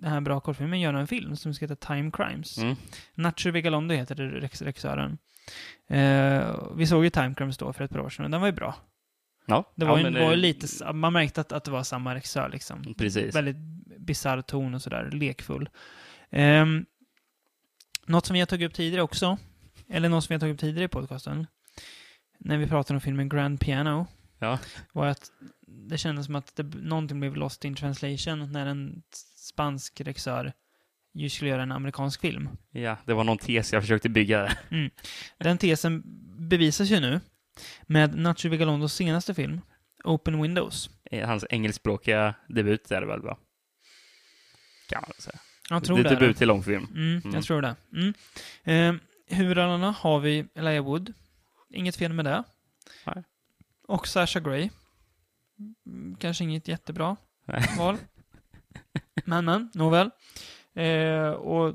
den 0.00 0.10
här 0.10 0.20
bra 0.20 0.40
kortfilmen 0.40 0.80
göra 0.80 1.00
en 1.00 1.06
film 1.06 1.36
som 1.36 1.54
ska 1.54 1.64
heta 1.66 1.76
Time 1.94 2.10
Crimes. 2.10 2.58
Mm. 2.58 2.76
Nacho 3.14 3.50
Vigalondo 3.50 3.94
heter 3.94 4.14
regissören. 4.14 5.18
Eh, 5.88 6.54
vi 6.76 6.86
såg 6.86 7.04
ju 7.04 7.10
Time 7.10 7.34
Crimes 7.34 7.58
då 7.58 7.72
för 7.72 7.84
ett 7.84 7.90
par 7.90 8.00
år 8.00 8.10
sedan 8.10 8.24
och 8.24 8.30
den 8.30 8.40
var 8.40 8.48
ju 8.48 8.52
bra. 8.52 8.74
Ja, 9.48 9.72
Det 9.76 9.84
ja, 9.84 9.90
var, 9.90 9.98
ju, 9.98 10.04
men, 10.04 10.22
var 10.22 10.30
ju 10.30 10.36
lite, 10.36 10.92
man 10.92 11.12
märkte 11.12 11.40
att, 11.40 11.52
att 11.52 11.64
det 11.64 11.70
var 11.70 11.82
samma 11.82 12.14
regissör 12.14 12.48
liksom. 12.48 12.94
Precis. 12.98 13.34
Väldigt 13.34 13.56
bisarr 13.98 14.42
ton 14.42 14.74
och 14.74 14.82
sådär, 14.82 15.10
lekfull. 15.12 15.68
Um, 16.30 16.86
något 18.06 18.26
som 18.26 18.34
vi 18.34 18.40
har 18.40 18.46
tagit 18.46 18.66
upp 18.70 18.74
tidigare 18.74 19.02
också, 19.02 19.38
eller 19.88 20.08
något 20.08 20.24
som 20.24 20.28
vi 20.32 20.34
har 20.34 20.40
tagit 20.40 20.54
upp 20.54 20.60
tidigare 20.60 20.84
i 20.84 20.88
podcasten, 20.88 21.46
när 22.38 22.58
vi 22.58 22.66
pratade 22.66 22.96
om 22.96 23.00
filmen 23.00 23.28
Grand 23.28 23.60
Piano, 23.60 24.06
Ja. 24.38 24.58
var 24.92 25.06
att 25.06 25.30
det 25.66 25.98
kändes 25.98 26.26
som 26.26 26.34
att 26.36 26.56
det, 26.56 26.62
någonting 26.62 27.20
blev 27.20 27.36
lost 27.36 27.64
in 27.64 27.74
translation 27.74 28.52
när 28.52 28.66
en 28.66 29.02
spansk 29.36 30.00
regissör 30.00 30.52
ju 31.14 31.30
skulle 31.30 31.50
göra 31.50 31.62
en 31.62 31.72
amerikansk 31.72 32.20
film. 32.20 32.48
Ja, 32.70 32.96
det 33.04 33.14
var 33.14 33.24
någon 33.24 33.38
tes 33.38 33.72
jag 33.72 33.82
försökte 33.82 34.08
bygga 34.08 34.38
där. 34.38 34.58
Den 35.38 35.58
tesen 35.58 36.02
bevisas 36.48 36.88
ju 36.90 37.00
nu 37.00 37.20
med 37.86 38.14
Nacho 38.18 38.48
Vigalondos 38.48 38.94
senaste 38.94 39.34
film, 39.34 39.60
Open 40.04 40.42
Windows. 40.42 40.90
Eh, 41.10 41.28
Hans 41.28 41.44
engelskspråkiga 41.50 42.34
debut 42.48 42.90
är 42.90 43.00
det 43.00 43.06
väl, 43.06 43.20
va? 43.20 43.38
Kan 44.88 45.02
man 45.06 45.12
säga. 45.18 45.38
Jag 45.70 45.84
tror 45.84 45.96
det 45.96 46.02
det. 46.02 46.08
är 46.08 46.14
debut 46.20 46.36
till 46.38 46.48
långfilm. 46.48 46.84
Mm, 46.94 47.20
Mm. 47.24 47.34
jag 47.34 47.44
tror 47.44 47.62
det. 47.62 47.76
Mm. 47.92 48.14
Eh, 48.64 49.00
huvudrollerna 49.36 49.90
har 49.90 50.20
vi 50.20 50.46
Elijah 50.54 50.84
Wood. 50.84 51.12
Inget 51.70 51.96
fel 51.96 52.12
med 52.12 52.24
det. 52.24 52.44
Nej. 53.06 53.24
Och 53.88 54.08
Sasha 54.08 54.40
Grey. 54.40 54.70
Mm, 55.86 56.16
Kanske 56.16 56.44
inget 56.44 56.68
jättebra 56.68 57.16
Nej. 57.44 57.62
val. 57.78 57.96
men, 59.24 59.44
men, 59.44 59.70
nåväl. 59.74 60.10
Eh, 60.74 61.30
och 61.30 61.74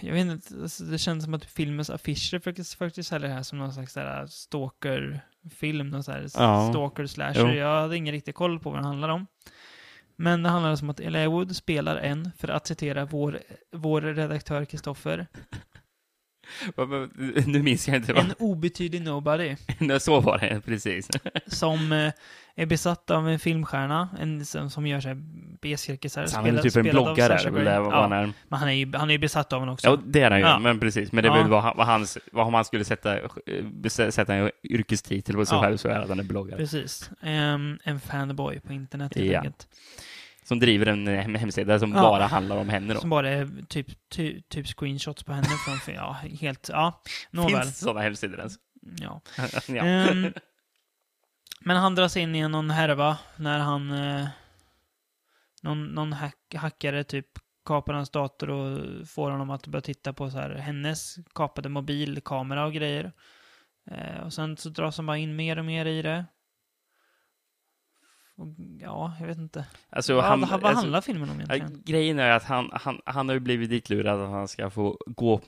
jag 0.00 0.12
vet 0.12 0.26
inte, 0.26 0.54
alltså, 0.62 0.84
det 0.84 0.98
känns 0.98 1.24
som 1.24 1.34
att 1.34 1.44
filmens 1.44 1.90
affischer 1.90 2.38
faktiskt, 2.38 2.74
faktiskt 2.74 3.08
säljer 3.08 3.28
det 3.28 3.34
här 3.34 3.42
som 3.42 3.58
någon 3.58 3.72
slags 3.72 3.94
där 3.94 4.26
stalker-film, 4.26 5.90
någon 5.90 6.02
här 6.06 6.26
Ja. 6.34 6.68
stalker-slasher. 6.70 7.52
Jag 7.54 7.80
hade 7.80 7.96
ingen 7.96 8.12
riktig 8.12 8.34
koll 8.34 8.60
på 8.60 8.70
vad 8.70 8.78
den 8.78 8.84
handlar 8.84 9.08
om. 9.08 9.26
Men 10.16 10.42
det 10.42 10.48
handlar 10.48 10.82
om 10.82 10.90
att 10.90 11.00
Elijah 11.00 11.32
Wood 11.32 11.56
spelar 11.56 11.96
en, 11.96 12.30
för 12.38 12.48
att 12.48 12.66
citera 12.66 13.04
vår, 13.04 13.38
vår 13.72 14.00
redaktör 14.00 14.64
Kristoffer, 14.64 15.26
Nu 17.46 17.62
minns 17.62 17.88
jag 17.88 17.96
inte. 17.96 18.12
Va? 18.12 18.20
en 18.20 18.34
obetydlig 18.38 19.02
nobody 19.02 19.56
Så 20.00 20.20
var 20.20 20.38
det, 20.38 20.60
precis. 20.60 21.08
som 21.46 21.92
eh, 21.92 22.12
är 22.54 22.66
besatt 22.66 23.10
av 23.10 23.28
en 23.28 23.38
filmstjärna, 23.38 24.08
en 24.20 24.44
som, 24.70 24.86
gör 24.86 25.00
sig 25.00 25.14
B-cirkusar. 25.62 26.26
Han 26.34 26.46
är 26.46 26.62
typ 26.62 26.76
en 26.76 26.82
bloggare, 26.82 27.50
vad 27.80 27.92
han 27.92 28.12
ja, 28.12 28.32
men 28.48 28.58
han 28.58 28.68
är 28.68 28.72
ju 28.72 28.92
han 28.96 29.10
är 29.10 29.18
besatt 29.18 29.52
av 29.52 29.60
den 29.60 29.68
också. 29.68 29.88
Ja, 29.88 29.98
det 30.06 30.20
är 30.20 30.30
han 30.30 30.40
ju, 30.40 30.46
Ja. 30.46 30.58
men 30.58 30.80
precis. 30.80 31.12
Men 31.12 31.24
det 31.24 31.30
är 31.30 31.36
Ja. 31.36 31.42
väl 31.42 31.50
vad, 31.50 31.76
vad, 31.76 31.86
hans, 31.86 32.18
vad 32.32 32.52
man 32.52 32.64
skulle 32.64 32.84
sätta, 32.84 33.18
eh, 33.20 33.30
sätta 34.10 34.34
en 34.34 34.50
yrkestitel 34.64 35.34
på 35.34 35.46
sig 35.46 35.56
Ja. 35.56 35.62
själv 35.62 35.76
så 35.76 35.88
är 35.88 35.94
det 35.94 36.02
att 36.02 36.08
han 36.08 36.20
är 36.20 36.24
bloggare. 36.24 36.56
Precis. 36.58 37.10
Ehm, 37.22 37.78
en 37.84 38.00
fanboy 38.00 38.60
på 38.60 38.72
internet 38.72 39.14
helt 39.14 39.30
Ja. 39.30 39.38
enkelt. 39.38 39.66
Som 40.44 40.58
driver 40.60 40.86
en 40.86 41.08
eh, 41.08 41.20
hem- 41.20 41.34
hemsida 41.34 41.78
som 41.78 41.90
Ja. 41.92 42.00
bara 42.02 42.26
handlar 42.26 42.56
om 42.56 42.68
henne 42.68 42.94
då. 42.94 43.00
Som 43.00 43.10
bara 43.10 43.28
är 43.30 43.48
typ, 43.68 44.08
ty, 44.08 44.42
typ 44.42 44.66
screenshots 44.66 45.22
på 45.24 45.32
henne 45.32 45.48
från, 45.84 45.94
ja, 45.94 46.12
helt, 46.40 46.68
ja, 46.72 47.02
nåväl. 47.30 47.62
Finns 47.62 47.78
sådana 47.78 48.00
hemsidor 48.00 48.38
ens? 48.38 48.54
Ja. 49.00 49.20
ja. 49.68 49.84
Ehm, 49.84 50.32
men 51.60 51.76
han 51.76 51.94
dras 51.94 52.16
in 52.16 52.34
i 52.34 52.48
någon 52.48 52.70
härva 52.70 53.18
när 53.36 53.58
han... 53.58 53.90
Eh, 53.92 54.26
någon 55.62 55.84
någon 55.84 56.12
hack, 56.12 56.54
hackare 56.54 57.04
typ 57.04 57.26
kapar 57.66 57.94
hans 57.94 58.10
dator 58.10 58.50
och 58.50 58.78
får 59.08 59.30
honom 59.30 59.50
att 59.50 59.66
börja 59.66 59.80
titta 59.82 60.12
på 60.12 60.30
så 60.30 60.38
här, 60.38 60.50
hennes 60.54 61.16
kapade 61.34 61.68
mobilkamera 61.68 62.66
och 62.66 62.72
grejer. 62.72 63.12
Eh, 63.90 64.20
och 64.24 64.32
sen 64.32 64.56
så 64.56 64.68
dras 64.68 64.96
han 64.96 65.06
bara 65.06 65.16
in 65.16 65.36
mer 65.36 65.58
och 65.58 65.64
mer 65.64 65.86
i 65.86 66.02
det. 66.02 66.24
Ja, 68.80 69.12
jag 69.20 69.26
vet 69.26 69.38
inte. 69.38 69.66
Alltså, 69.90 70.14
vad 70.14 70.24
han, 70.24 70.40
vad 70.40 70.52
alltså, 70.52 70.68
handlar 70.68 71.00
filmen 71.00 71.30
om 71.30 71.36
egentligen? 71.36 71.82
grejen 71.84 72.18
är 72.18 72.30
att 72.30 72.44
han, 72.44 72.70
han, 72.72 73.00
han 73.04 73.28
har 73.28 73.34
ju 73.34 73.40
blivit 73.40 73.70
ditlurad 73.70 74.20
att 74.20 74.30
han 74.30 74.48
ska 74.48 74.70
få 74.70 74.98
gå 75.06 75.40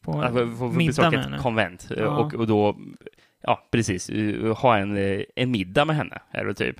På 0.00 0.22
Att 0.22 0.32
få, 0.32 0.56
få, 0.56 0.68
besöka 0.68 1.08
ett 1.08 1.24
henne? 1.24 1.38
konvent 1.38 1.90
eh, 1.90 1.98
Ja. 1.98 2.08
och, 2.08 2.34
och 2.34 2.46
då, 2.46 2.76
ja 3.40 3.68
precis, 3.70 4.08
eh, 4.10 4.56
ha 4.56 4.78
en, 4.78 4.96
eh, 4.96 5.22
en 5.36 5.50
middag 5.50 5.84
med 5.84 5.96
henne, 5.96 6.18
är 6.30 6.44
det 6.44 6.54
typ. 6.54 6.76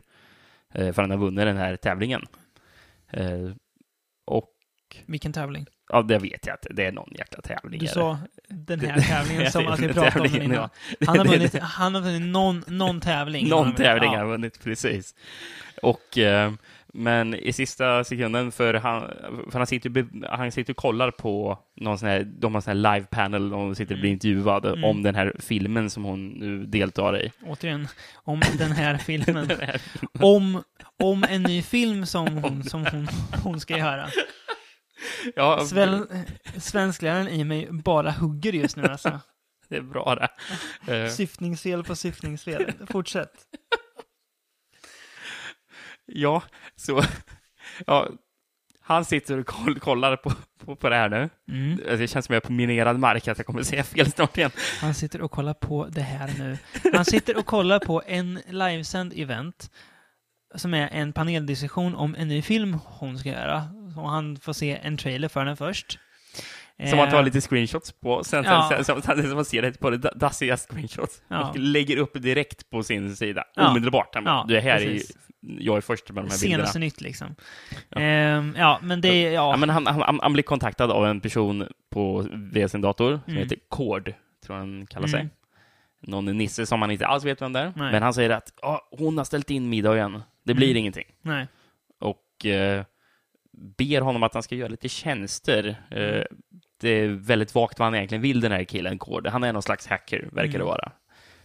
Eh, 0.72 0.92
För 0.92 1.02
han 1.02 1.10
har 1.10 1.18
vunnit 1.18 1.44
den 1.44 1.56
här 1.56 1.76
tävlingen. 1.76 2.22
Vilken 5.06 5.32
tävling? 5.32 5.66
ja, 5.92 6.02
det 6.02 6.18
vet 6.18 6.46
jag 6.46 6.54
att 6.54 6.66
det 6.70 6.86
är 6.86 6.92
någon 6.92 7.08
jäkla 7.18 7.40
tävling. 7.42 7.80
Du 7.80 7.86
sa 7.86 8.18
den 8.48 8.80
här 8.80 9.00
tävlingen 9.00 9.50
som 9.52 9.66
att 9.68 9.80
vi 9.80 9.88
pratade 9.88 10.20
om 10.20 10.32
den 10.32 10.42
innan. 10.42 10.68
Han 11.06 11.18
har 11.18 11.24
vunnit, 11.24 11.58
han 11.62 11.94
har 11.94 12.02
vunnit 12.02 12.22
någon, 12.32 12.64
någon 12.66 13.00
tävling. 13.00 13.48
Någon 13.48 13.74
tävling 13.74 14.10
har 14.10 14.16
han 14.16 14.28
vunnit, 14.28 14.64
precis. 14.64 15.14
Och, 15.82 16.18
eh, 16.18 16.52
men 16.92 17.34
i 17.34 17.52
sista 17.52 18.04
sekunden, 18.04 18.52
för 18.52 18.74
han, 18.74 19.00
för 19.50 19.58
han 19.58 19.66
sitter 19.66 20.06
han 20.36 20.52
sitter 20.52 20.72
och 20.72 20.76
kollar 20.76 21.10
på 21.10 21.58
någon 21.76 21.98
sån 21.98 22.08
här, 22.08 22.22
de 22.24 22.54
har 22.54 22.60
sån 22.60 22.70
här 22.84 22.94
live 22.94 23.06
panel, 23.10 23.54
och 23.54 23.76
sitter 23.76 23.94
och 23.94 24.00
blir 24.00 24.10
Mm. 24.10 24.12
intervjuad 24.14 24.66
Mm. 24.66 24.84
om 24.84 25.02
den 25.02 25.14
här 25.14 25.32
filmen 25.38 25.90
som 25.90 26.04
hon 26.04 26.28
nu 26.28 26.66
deltar 26.66 27.20
i. 27.22 27.32
Återigen, 27.46 27.88
om 28.14 28.40
den 28.58 28.72
här 28.72 28.96
filmen. 29.06 29.48
Den 29.48 29.60
här- 29.60 29.80
om, 30.20 30.62
om 30.98 31.24
en 31.28 31.42
ny 31.42 31.62
film 31.62 32.06
som 32.06 32.26
hon, 32.36 32.64
som 32.64 32.86
hon, 32.86 33.08
hon 33.42 33.60
ska 33.60 33.78
göra. 33.78 34.08
Ja, 35.36 35.64
Sven, 35.66 36.06
svenskläraren 36.58 37.28
i 37.28 37.44
mig 37.44 37.68
bara 37.70 38.10
hugger 38.10 38.52
just 38.52 38.76
nu 38.76 38.82
alltså. 38.82 39.20
det 39.68 39.76
är 39.76 39.82
bra 39.82 40.14
det. 40.14 40.28
Eh, 40.94 41.10
Syftningsfel 41.10 41.84
på 41.84 41.96
syftningsfel. 41.96 42.72
Fortsätt. 42.90 43.32
Ja, 46.06 46.42
så... 46.76 47.02
Ja, 47.86 48.08
han 48.80 49.04
sitter 49.04 49.38
och 49.38 49.46
koll, 49.46 49.80
kollar 49.80 50.16
på, 50.16 50.32
på, 50.64 50.76
på 50.76 50.88
det 50.88 50.96
här 50.96 51.08
nu. 51.08 51.30
Mm. 51.50 51.72
Alltså, 51.72 51.96
Det 51.96 52.08
känns 52.08 52.26
som 52.26 52.32
jag 52.32 52.42
är 52.42 52.46
på 52.46 52.52
minerad 52.52 52.98
mark, 52.98 53.28
att 53.28 53.38
jag 53.38 53.46
kommer 53.46 53.62
säga 53.62 53.84
fel 53.84 54.10
snart 54.10 54.38
igen. 54.38 54.50
Han 54.80 54.94
sitter 54.94 55.20
och 55.22 55.30
kollar 55.30 55.54
på 55.54 55.86
det 55.86 56.00
här 56.00 56.30
nu. 56.38 56.58
Han 56.92 57.04
sitter 57.04 57.38
och 57.38 57.46
kollar 57.46 57.78
på 57.78 58.02
en 58.06 58.40
livesänd 58.48 59.12
event 59.16 59.70
som 60.54 60.74
är 60.74 60.88
en 60.92 61.12
paneldiskussion 61.12 61.94
om 61.94 62.14
en 62.14 62.28
ny 62.28 62.42
film 62.42 62.78
hon 62.84 63.18
ska 63.18 63.28
göra. 63.28 63.64
Och 63.98 64.10
han 64.10 64.36
får 64.36 64.52
se 64.52 64.78
en 64.82 64.96
trailer 64.96 65.28
för 65.28 65.44
den 65.44 65.56
först. 65.56 65.98
Som 66.88 66.96
man 66.98 67.10
tar 67.10 67.18
Eh, 67.18 67.24
lite 67.24 67.40
screenshots 67.40 67.92
på, 67.92 68.24
sen, 68.24 68.44
Ja. 68.44 68.68
sen, 68.72 68.84
sen, 68.84 69.02
sen, 69.02 69.22
sen 69.22 69.34
man 69.34 69.44
ser 69.44 69.62
det 69.62 69.80
på 69.80 69.90
det 69.90 69.96
dassiga 69.96 70.56
screenshots. 70.56 71.22
Ja. 71.28 71.48
Och 71.50 71.58
lägger 71.58 71.96
upp 71.96 72.22
direkt 72.22 72.70
på 72.70 72.82
sin 72.82 73.16
sida, 73.16 73.44
Ja. 73.54 73.70
omedelbart. 73.70 74.14
Han 74.14 74.24
Ja, 74.26 74.44
det 74.48 74.60
här 74.60 74.76
är 74.76 74.80
ju, 74.80 74.92
precis. 74.92 75.16
jag 75.40 75.76
är 75.76 75.80
först 75.80 76.10
med 76.10 76.24
de 76.24 76.30
här 76.30 76.40
bilderna. 76.40 76.62
Senaste 76.62 76.78
nytt 76.78 77.00
liksom. 77.00 77.34
Ja. 77.88 78.00
Ehm, 78.00 78.54
ja, 78.58 78.78
men 78.82 79.00
det 79.00 79.08
är, 79.08 79.30
ja. 79.32 79.50
Ja, 79.50 79.56
men 79.56 79.70
han, 79.70 79.86
han, 79.86 80.20
han 80.22 80.32
blir 80.32 80.42
kontaktad 80.42 80.90
av 80.90 81.06
en 81.06 81.20
person 81.20 81.68
på 81.90 82.26
via 82.52 82.68
sin 82.68 82.80
dator 82.80 83.20
som 83.24 83.32
Mm. 83.32 83.42
heter 83.42 83.58
Cord, 83.68 84.12
tror 84.46 84.56
han 84.56 84.86
kallar 84.86 85.06
sig. 85.08 85.20
Mm. 85.20 85.30
Någon 86.02 86.24
nisse 86.24 86.66
som 86.66 86.80
man 86.80 86.90
inte 86.90 87.06
alls 87.06 87.24
vet 87.24 87.42
vem 87.42 87.52
det 87.52 87.60
är. 87.60 87.72
Nej. 87.76 87.92
Men 87.92 88.02
han 88.02 88.14
säger 88.14 88.30
att 88.30 88.52
"Ja, 88.62 88.88
hon 88.90 89.18
har 89.18 89.24
ställt 89.24 89.50
in 89.50 89.68
middagen. 89.68 90.22
Det 90.44 90.54
blir 90.54 90.66
Mm. 90.68 90.76
ingenting. 90.76 91.06
Nej. 91.22 91.46
och 92.00 92.46
eh, 92.46 92.84
ber 93.58 94.00
honom 94.00 94.22
att 94.22 94.34
han 94.34 94.42
ska 94.42 94.54
göra 94.54 94.68
lite 94.68 94.88
tjänster. 94.88 95.82
Mm. 95.90 96.14
Eh, 96.18 96.24
det 96.80 96.88
är 96.88 97.08
väldigt 97.08 97.54
vagt 97.54 97.78
vad 97.78 97.86
han 97.86 97.94
egentligen 97.94 98.22
vill, 98.22 98.40
den 98.40 98.52
här 98.52 98.64
killen, 98.64 98.98
Cord. 98.98 99.26
Han 99.26 99.44
är 99.44 99.52
någon 99.52 99.62
slags 99.62 99.86
hacker, 99.86 100.28
verkar 100.32 100.58
det 100.58 100.64
Mm. 100.64 100.66
vara. 100.66 100.92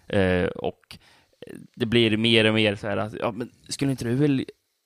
Eh, 0.08 0.48
och 0.48 0.98
det 1.76 1.86
blir 1.86 2.18
mer 2.18 2.46
och 2.46 2.54
mer 2.54 2.76
så 2.76 2.88
här 2.88 2.98
att, 2.98 3.14
ja, 3.14 3.32
men 3.32 3.52
skulle 3.70 3.92
inte 3.92 4.06
du 4.06 4.16
väl... 4.16 4.46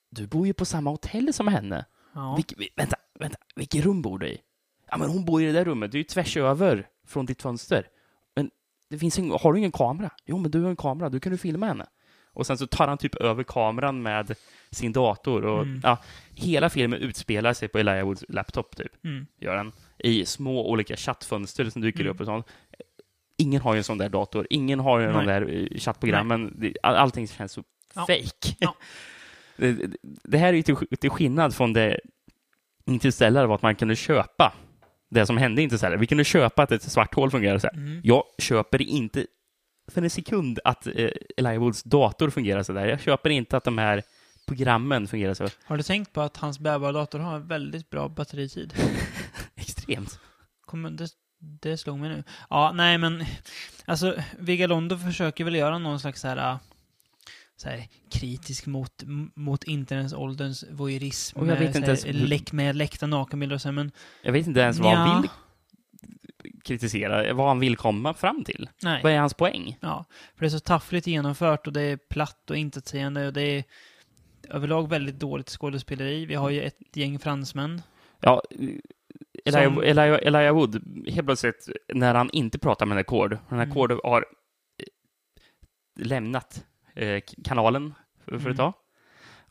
Du 0.09 0.27
bor 0.27 0.47
ju 0.47 0.53
på 0.53 0.65
samma 0.65 0.89
hotell 0.89 1.33
som 1.33 1.47
henne. 1.47 1.85
Ja. 2.15 2.35
Vilk, 2.35 2.53
vi- 2.57 2.69
vänta, 2.75 2.95
vänta, 3.19 3.37
vilket 3.55 3.85
rum 3.85 4.01
bor 4.01 4.19
du 4.19 4.27
i? 4.27 4.37
Ja, 4.89 4.97
men 4.97 5.09
hon 5.09 5.25
bor 5.25 5.41
i 5.41 5.45
det 5.45 5.51
där 5.51 5.65
rummet. 5.65 5.91
Det 5.91 5.95
är 5.95 5.99
ju 5.99 6.03
tvärs 6.03 6.37
över 6.37 6.87
från 7.07 7.25
ditt 7.25 7.41
fönster. 7.41 7.87
Men 8.35 8.49
det 8.89 8.97
finns 8.97 9.19
ingen, 9.19 9.37
har 9.41 9.53
du 9.53 9.59
ingen 9.59 9.71
kamera? 9.71 10.09
Jo, 10.25 10.37
men 10.37 10.51
du 10.51 10.61
har 10.61 10.69
en 10.69 10.75
kamera. 10.75 11.09
Du 11.09 11.19
kan 11.19 11.31
du 11.31 11.37
filma 11.37 11.65
henne. 11.65 11.85
Och 12.37 12.45
sen 12.47 12.57
så 12.57 12.67
tar 12.67 12.87
han 12.87 12.97
typ 12.97 13.15
över 13.15 13.43
kameran 13.43 14.01
med 14.01 14.35
sin 14.71 14.91
dator 14.91 15.45
och 15.45 15.61
Mm. 15.63 15.81
ja, 15.83 15.97
hela 16.33 16.69
filmen 16.69 16.99
utspelar 16.99 17.53
sig 17.53 17.67
på 17.67 17.77
Elijah 17.79 18.05
Woods 18.05 18.25
laptop 18.29 18.75
typ, 18.75 19.05
Mm. 19.05 19.25
gör 19.39 19.55
den. 19.55 19.71
I 19.97 20.25
små 20.25 20.69
olika 20.69 20.95
chattfönster 20.95 21.69
som 21.69 21.81
dyker 21.81 21.99
Mm. 22.01 22.11
upp 22.13 22.19
och 22.19 22.25
sånt. 22.25 22.45
Ingen 23.37 23.61
har 23.61 23.73
ju 23.73 23.77
en 23.77 23.83
sån 23.83 23.97
där 23.97 24.09
dator, 24.09 24.47
ingen 24.49 24.79
har 24.79 24.99
ju 24.99 25.05
de 25.05 25.13
Nej. 25.13 25.25
där 25.25 25.53
eh, 25.73 25.79
chattprogrammen. 25.79 26.73
All- 26.83 26.95
Allting 26.95 27.27
känns 27.27 27.51
så 27.51 27.63
Ja. 27.95 28.01
fake. 28.01 28.55
Ja. 28.59 28.75
det, 29.57 29.71
det- 29.71 29.97
det 30.23 30.37
här 30.37 30.47
är 30.47 30.53
ju 30.53 30.63
till, 30.63 30.75
till 30.99 31.09
skillnad 31.09 31.55
från 31.55 31.73
det 31.73 31.99
Interstellar 32.85 33.45
var 33.45 33.55
att 33.55 33.61
man 33.61 33.75
kunde 33.75 33.95
köpa 33.95 34.53
det 35.09 35.25
som 35.25 35.37
hände 35.37 35.61
i 35.61 35.63
Interstellar. 35.63 35.97
Vi 35.97 36.07
kunde 36.07 36.23
köpa 36.23 36.63
att 36.63 36.71
ett 36.71 36.83
svart 36.83 37.13
hål 37.15 37.31
fungerar 37.31 37.57
så 37.59 37.67
här. 37.67 37.73
Mm. 37.77 38.01
Jag 38.03 38.23
köper 38.37 38.81
inte 38.81 39.25
för 39.87 40.01
en 40.01 40.09
sekund 40.09 40.59
att 40.63 40.87
eh, 40.87 41.09
Elijah 41.37 41.59
Woods 41.59 41.83
dator 41.83 42.29
fungerar 42.29 42.63
så 42.63 42.73
där. 42.73 42.85
Jag 42.85 43.01
köper 43.01 43.29
inte 43.29 43.57
att 43.57 43.63
de 43.63 43.77
här 43.77 44.03
programmen 44.47 45.07
fungerar 45.07 45.33
så 45.33 45.47
Har 45.65 45.77
du 45.77 45.83
tänkt 45.83 46.13
på 46.13 46.21
att 46.21 46.37
hans 46.37 46.59
bärbara 46.59 46.91
dator 46.91 47.19
har 47.19 47.35
en 47.35 47.47
väldigt 47.47 47.89
bra 47.89 48.09
batteritid? 48.09 48.73
extremt. 49.55 50.19
Kommer, 50.65 50.89
det, 50.89 51.09
det 51.39 51.77
slog 51.77 51.99
mig 51.99 52.09
nu. 52.09 52.23
Ja, 52.49 52.71
nej 52.75 52.97
men, 52.97 53.25
alltså, 53.85 54.15
Vigalondo 54.39 54.97
försöker 54.97 55.43
väl 55.43 55.55
göra 55.55 55.77
någon 55.77 55.99
slags 55.99 56.21
så 56.21 56.27
här, 56.27 56.51
äh, 56.51 56.57
så 57.55 57.69
här 57.69 57.87
kritisk 58.11 58.65
mot, 58.65 59.03
mot 59.35 59.63
internetsålderns 59.63 60.65
voyeurism. 60.71 61.39
Och 61.39 61.47
jag 61.47 61.51
vet 61.55 61.59
med, 61.59 61.75
inte 61.75 61.87
ens- 62.07 62.29
läck, 62.29 62.51
med 62.51 62.75
läckta 62.75 63.07
nakenbilder 63.07 63.55
och 63.55 63.61
så, 63.61 63.67
här, 63.67 63.73
men 63.73 63.91
Jag 64.21 64.31
vet 64.31 64.47
inte 64.47 64.59
ens 64.59 64.79
vad 64.79 64.95
han 64.95 65.09
Nja. 65.09 65.21
vill 65.21 65.29
kritisera, 66.67 67.33
vad 67.33 67.47
han 67.47 67.59
vill 67.59 67.77
komma 67.77 68.13
fram 68.13 68.43
till. 68.43 68.69
nej. 68.83 69.03
Vad 69.03 69.11
är 69.11 69.19
hans 69.19 69.33
poäng? 69.33 69.77
Ja, 69.81 70.05
för 70.35 70.39
det 70.39 70.47
är 70.47 70.49
så 70.49 70.59
taffligt 70.59 71.07
genomfört 71.07 71.67
och 71.67 71.73
det 71.73 71.81
är 71.81 71.97
platt 71.97 72.49
och 72.49 72.57
intetsägande 72.57 73.27
och 73.27 73.33
det 73.33 73.41
är 73.41 73.63
överlag 74.49 74.89
väldigt 74.89 75.19
dåligt 75.19 75.49
skådespeleri. 75.49 76.25
Vi 76.25 76.35
har 76.35 76.49
ju 76.49 76.61
ett 76.61 76.77
gäng 76.97 77.19
fransmän. 77.19 77.81
Ja, 78.19 78.41
Elijah, 79.45 79.73
Som- 79.73 79.83
Elijah, 79.83 80.19
Elijah 80.21 80.55
Wood, 80.55 81.03
helt 81.07 81.27
plötsligt, 81.27 81.69
när 81.93 82.15
han 82.15 82.29
inte 82.33 82.59
pratar 82.59 82.85
med 82.85 82.97
Accord, 82.97 83.37
när 83.49 83.57
Mm. 83.57 83.71
Accord 83.71 83.91
har 84.03 84.25
eh, 84.79 86.05
lämnat 86.05 86.65
eh, 86.95 87.21
kanalen 87.43 87.93
för, 88.25 88.31
för 88.31 88.37
Mm. 88.39 88.51
ett 88.51 88.57
tag. 88.57 88.73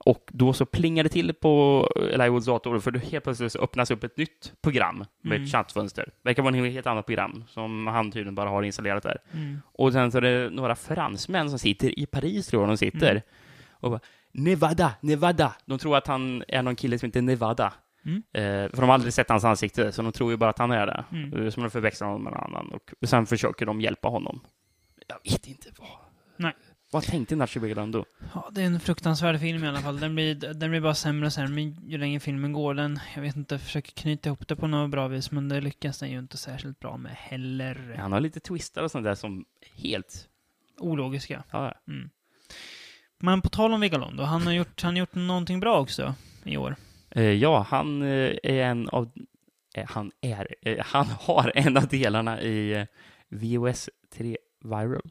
Och 0.07 0.31
då 0.33 0.53
så 0.53 0.67
plingar 0.67 1.03
det 1.05 1.09
till 1.09 1.35
på 1.35 1.89
Elijah 1.97 2.29
Woods 2.33 2.47
dator, 2.47 2.79
för 2.79 2.91
då 2.91 2.99
helt 2.99 3.25
plötsligt 3.25 3.53
så 3.53 3.59
öppnas 3.59 3.91
upp 3.91 4.05
ett 4.05 4.17
nytt 4.17 4.53
program 4.63 5.05
med 5.23 5.33
Mm. 5.37 5.45
ett 5.45 5.53
chattfönster. 5.53 6.11
Verkar 6.23 6.43
vara 6.43 6.57
ett 6.67 6.73
helt 6.73 6.87
annat 6.87 7.07
program 7.07 7.45
som 7.49 7.87
han 7.87 8.11
tydligen 8.13 8.35
bara 8.35 8.51
har 8.51 8.63
installerat 8.63 9.03
där. 9.03 9.19
Mm. 9.33 9.61
Och 9.73 9.93
sen 9.93 10.13
så 10.13 10.19
är 10.19 10.23
det 10.23 10.51
några 10.51 10.75
fransmän 10.77 11.51
som 11.51 11.59
sitter 11.59 11.99
i 11.99 12.07
Paris, 12.07 12.47
tror 12.47 12.63
jag 12.63 12.71
de 12.71 12.77
sitter, 12.77 13.11
Mm. 13.11 13.23
och 13.71 13.91
bara 13.91 14.01
Nevada, 14.33 14.93
Nevada. 15.01 15.55
De 15.65 15.79
tror 15.79 15.97
att 15.97 16.07
han 16.07 16.43
är 16.49 16.63
någon 16.63 16.77
kille 16.77 16.99
som 16.99 17.07
heter 17.07 17.23
Nevada. 17.23 17.73
Mm. 18.05 18.23
Eh, 18.33 18.71
för 18.71 18.77
de 18.81 18.87
har 18.89 18.95
aldrig 18.95 19.13
sett 19.13 19.29
hans 19.29 19.45
ansikte, 19.45 19.93
så 19.93 20.03
de 20.03 20.13
tror 20.13 20.31
ju 20.31 20.37
bara 20.37 20.51
att 20.51 20.59
han 20.59 20.71
är 20.71 20.87
det. 20.87 21.05
Mm. 21.13 21.43
Eh, 21.45 21.51
Som 21.51 21.63
de 21.63 21.71
förväxlar 21.71 22.07
honom 22.09 22.23
med 22.25 22.33
någon 22.33 22.43
annan. 22.45 22.71
Och 23.03 23.09
sen 23.09 23.27
försöker 23.27 23.67
de 23.67 23.81
hjälpa 23.81 24.09
honom. 24.09 24.41
Jag 25.07 25.33
vet 25.33 25.47
inte 25.47 25.69
vad... 25.79 25.89
Nej. 26.37 26.53
Vad 26.97 27.05
tänkte 27.05 27.37
Nacho 27.37 27.61
Vigalondo? 27.61 28.05
Ja, 28.35 28.49
det 28.53 28.63
är 28.63 28.67
en 28.67 28.81
fruktansvärd 28.81 29.41
film 29.41 29.65
i 29.65 29.69
alla 29.69 29.81
fall. 29.81 30.01
Den 30.01 30.15
blir, 30.15 30.35
den 30.35 30.71
blir 30.71 30.81
bara 30.81 30.95
sämre 30.95 31.27
och 31.27 31.33
sämre 31.33 31.63
ju 31.63 31.99
längre 31.99 32.21
filmen 32.21 32.53
går. 32.53 32.75
Den, 32.75 33.01
jag 33.15 33.23
vet 33.23 33.37
inte, 33.37 33.59
försöker 33.59 33.93
knyta 33.93 34.29
ihop 34.29 34.49
det 34.49 34.57
på 34.57 34.67
något 34.67 34.91
bra 34.91 35.09
vis, 35.09 35.31
men 35.31 35.49
det 35.49 35.61
lyckas 35.61 35.99
den 35.99 36.11
ju 36.11 36.19
inte 36.19 36.37
särskilt 36.37 36.81
bra 36.81 36.97
med 36.97 37.13
heller. 37.13 37.97
Han 37.99 38.13
har 38.13 38.21
lite 38.21 38.41
twistar 38.41 38.83
och 38.83 38.91
sånt 38.91 39.05
där 39.05 39.15
som 39.15 39.45
helt... 39.75 40.29
Ologiska. 40.79 41.45
Ja, 41.51 41.75
Mm. 41.89 42.11
Men 43.19 43.43
på 43.43 43.49
tal 43.49 43.73
om 43.73 43.81
Vigalondo, 43.81 44.23
han 44.23 44.43
har 44.47 44.53
gjort, 44.53 44.83
han 44.83 44.95
har 44.95 44.99
gjort 44.99 45.15
någonting 45.15 45.61
bra 45.61 45.81
också 45.81 46.15
i 46.45 46.57
år. 46.57 46.77
Eh, 47.11 47.25
ja 47.25 47.67
han 47.69 48.03
eh, 48.03 48.37
är 48.43 48.63
en 48.63 48.89
av... 48.89 49.11
eh, 49.75 49.87
Han 49.89 50.13
är... 50.21 50.47
Han 50.85 51.07
har 51.07 51.53
en 51.55 51.77
av 51.77 51.89
delarna 51.89 52.43
i 52.43 52.87
VOS 53.29 53.91
3 54.15 54.37
Viral. 54.65 55.11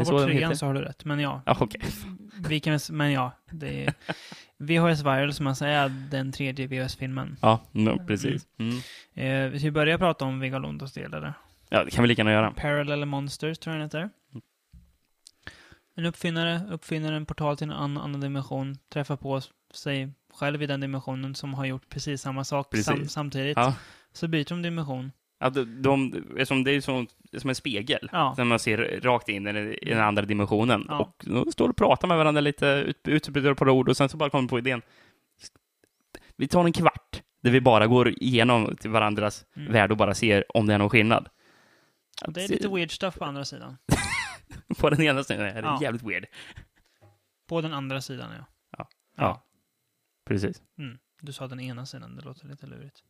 Är 0.00 0.04
det 0.04 0.06
så 0.06 0.18
den 0.18 0.30
heter? 0.30 0.54
så 0.54 0.66
har 0.66 0.74
du 0.74 0.80
rätt, 0.80 1.04
men 1.04 1.20
ja. 1.20 1.42
Ja, 1.46 1.56
okej. 1.60 1.80
Vi 2.48 2.60
kan, 2.60 2.78
men 2.90 3.12
ja, 3.12 3.32
det 3.50 3.84
är 3.84 3.94
VHS 4.58 5.00
Viral 5.00 5.32
som 5.32 5.44
man 5.44 5.56
säger 5.56 5.88
den 6.10 6.32
tredje 6.32 6.66
VHS-filmen. 6.66 7.36
Ja, 7.42 7.60
no, 7.72 8.06
precis. 8.06 8.46
Mm. 8.58 8.76
Eh, 9.14 9.50
vi 9.50 9.60
ska 9.60 9.70
börja 9.70 9.98
prata 9.98 10.24
om 10.24 10.40
Vigalondos 10.40 10.92
del 10.92 11.14
eller? 11.14 11.34
Ja, 11.68 11.84
det 11.84 11.90
kan 11.90 12.02
vi 12.02 12.08
lika 12.08 12.20
gärna 12.20 12.32
göra. 12.32 12.50
Parallel 12.50 13.04
Monsters 13.04 13.58
tror 13.58 13.76
jag 13.76 13.80
den 13.80 13.86
heter. 13.86 14.10
En 15.94 16.04
uppfinnare 16.04 16.60
uppfinner 16.70 17.12
en 17.12 17.26
portal 17.26 17.56
till 17.56 17.64
en 17.64 17.72
annan, 17.72 18.04
annan 18.04 18.20
dimension, 18.20 18.78
träffar 18.88 19.16
på 19.16 19.40
sig 19.74 20.12
själv 20.34 20.62
i 20.62 20.66
den 20.66 20.80
dimensionen 20.80 21.34
som 21.34 21.54
har 21.54 21.66
gjort 21.66 21.88
precis 21.88 22.22
samma 22.22 22.44
sak 22.44 22.70
Precis. 22.70 22.86
sam, 22.86 23.08
samtidigt. 23.08 23.56
Ja. 23.56 23.74
Så 24.12 24.28
byter 24.28 24.48
de 24.48 24.62
dimension. 24.62 25.12
Ja, 25.40 25.50
de, 25.50 25.82
de, 25.82 26.12
eftersom 26.30 26.64
det 26.64 26.70
är 26.70 26.80
som, 26.80 27.06
som 27.38 27.48
en 27.50 27.54
spegel, 27.54 28.08
Ja. 28.12 28.34
när 28.38 28.44
man 28.44 28.58
ser 28.58 29.00
rakt 29.00 29.28
in 29.28 29.46
i, 29.46 29.78
den 29.82 30.00
andra 30.00 30.22
dimensionen. 30.22 30.84
Ja. 30.88 30.98
Och 30.98 31.24
de 31.26 31.52
står 31.52 31.68
och 31.68 31.76
pratar 31.76 32.08
med 32.08 32.16
varandra 32.18 32.40
lite, 32.40 32.66
ut- 32.66 33.08
utbyter 33.08 33.52
ett 33.52 33.58
par 33.58 33.68
ord 33.68 33.88
och 33.88 33.96
sen 33.96 34.08
så 34.08 34.16
bara 34.16 34.30
kommer 34.30 34.48
på 34.48 34.58
idén. 34.58 34.82
Vi 36.36 36.48
tar 36.48 36.64
en 36.64 36.72
kvart 36.72 37.22
där 37.42 37.50
vi 37.50 37.60
bara 37.60 37.86
går 37.86 38.08
igenom 38.22 38.76
till 38.76 38.90
varandras 38.90 39.44
Mm. 39.56 39.72
värld 39.72 39.90
och 39.90 39.96
bara 39.96 40.14
ser 40.14 40.56
om 40.56 40.66
det 40.66 40.74
är 40.74 40.78
någon 40.78 40.90
skillnad. 40.90 41.28
Och 42.26 42.32
det 42.32 42.44
är 42.44 42.48
lite 42.48 42.68
weird 42.68 42.90
stuff 42.90 43.14
på 43.18 43.24
andra 43.24 43.44
sidan. 43.44 43.76
På 44.78 44.90
den 44.90 45.02
ena 45.02 45.24
sidan 45.24 45.42
är 45.46 45.54
det 45.62 45.68
Ja. 45.68 45.78
jävligt 45.82 46.02
weird. 46.02 46.26
På 47.48 47.60
den 47.60 47.72
andra 47.72 48.00
sidan, 48.00 48.30
ja. 48.38 48.44
Ja. 48.78 48.88
Ja. 49.16 49.44
Precis. 50.26 50.62
Mm. 50.78 50.98
Du 51.20 51.32
sa 51.32 51.46
den 51.48 51.60
ena 51.60 51.86
sidan, 51.86 52.16
det 52.16 52.22
låter 52.22 52.46
lite 52.48 52.66
lurigt. 52.66 53.02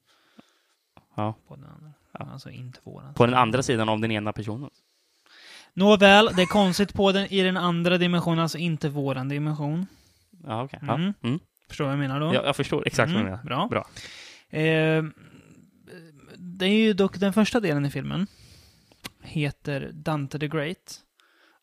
Ja. 1.18 1.34
På 1.48 1.56
den 1.56 1.64
andra. 1.64 1.92
Ja. 2.12 2.28
Alltså 2.32 2.50
inte 2.50 2.80
våran. 2.84 3.14
På 3.14 3.26
den 3.26 3.34
andra 3.34 3.62
sidan 3.62 3.88
av 3.88 4.00
den 4.00 4.10
ena 4.10 4.32
personen. 4.32 4.70
Nåväl, 5.74 6.30
det 6.36 6.42
är 6.42 6.46
konstigt 6.46 6.94
på 6.94 7.12
den, 7.12 7.26
i 7.32 7.42
den 7.42 7.56
andra 7.56 7.98
dimensionen, 7.98 8.38
alltså 8.38 8.58
inte 8.58 8.88
våran 8.88 9.28
dimension. 9.28 9.86
Ja, 10.46 10.62
okej. 10.62 10.78
Mm. 10.82 11.14
Ja. 11.20 11.28
Mm. 11.28 11.40
Förstår 11.68 11.84
vad 11.84 11.92
jag 11.92 11.98
menar 11.98 12.20
då? 12.20 12.34
Jag, 12.34 12.44
jag 12.44 12.56
förstår 12.56 12.86
exakt 12.86 13.12
vad 13.12 13.20
du 13.22 13.28
Mm, 13.28 13.30
menar. 13.30 13.44
Bra. 13.44 13.68
Bra. 13.68 13.86
Eh, 14.60 15.04
det 16.36 16.66
är 16.66 16.78
ju 16.78 16.92
dock 16.92 17.18
den 17.18 17.32
första 17.32 17.60
delen 17.60 17.86
i 17.86 17.90
filmen. 17.90 18.26
Heter 19.22 19.90
Dante 19.92 20.38
the 20.38 20.48
Great. 20.48 21.00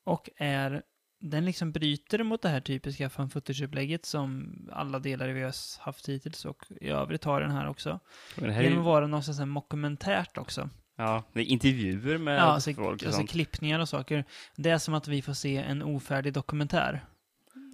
Och 0.04 0.30
är... 0.38 0.82
Den 1.30 1.46
liksom 1.46 1.72
bryter 1.72 2.24
mot 2.24 2.42
det 2.42 2.50
här 2.50 2.62
typiska 2.62 3.10
fan 3.10 3.30
footage-upplägget 3.30 4.06
som 4.06 4.54
alla 4.74 5.00
delar 5.00 5.30
i 5.30 5.34
VHS 5.34 5.78
haft 5.78 6.10
hittills 6.10 6.46
och 6.46 6.66
i 6.82 6.90
övrigt 6.90 7.24
har 7.24 7.42
den 7.42 7.52
här 7.52 7.68
också. 7.68 8.00
Här 8.38 8.48
är 8.48 8.62
Genom 8.62 8.78
att 8.80 8.84
ju, 8.84 8.86
vara 8.86 9.08
något 9.08 9.26
sånt 9.26 9.38
här 9.38 9.46
mockumentärt 9.46 10.38
också. 10.38 10.70
ja, 10.96 11.24
det 11.34 11.40
är 11.40 11.44
intervjuer 11.46 12.18
med 12.18 12.36
Ja, 12.38 12.42
alltså, 12.42 12.74
folk 12.74 12.86
och 12.88 12.92
alltså 12.94 13.12
sånt. 13.12 13.30
klippningar 13.30 13.80
och 13.80 13.90
saker. 13.90 14.26
Det 14.56 14.70
är 14.70 14.78
som 14.78 14.94
att 14.94 15.08
vi 15.08 15.22
får 15.22 15.34
se 15.34 15.58
en 15.58 15.84
ofärdig 15.84 16.34
dokumentär 16.34 17.06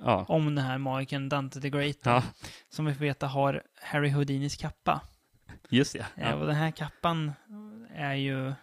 Ja. 0.03 0.25
om 0.27 0.55
den 0.55 0.65
här 0.65 0.77
magiken 0.77 1.29
Dante 1.29 1.61
the 1.61 1.69
Great. 1.69 1.97
ja, 2.03 2.23
Som 2.69 2.85
vi 2.85 2.93
får 2.93 3.01
veta 3.05 3.27
har 3.27 3.63
Harry 3.81 4.09
Houdinis 4.09 4.55
kappa. 4.55 5.01
just 5.69 5.93
det. 5.93 6.05
Ja. 6.15 6.23
Ja. 6.29 6.35
Och 6.35 6.47
den 6.47 6.55
här 6.55 6.71
kappan 6.71 7.31
är 7.95 8.13
ju... 8.13 8.53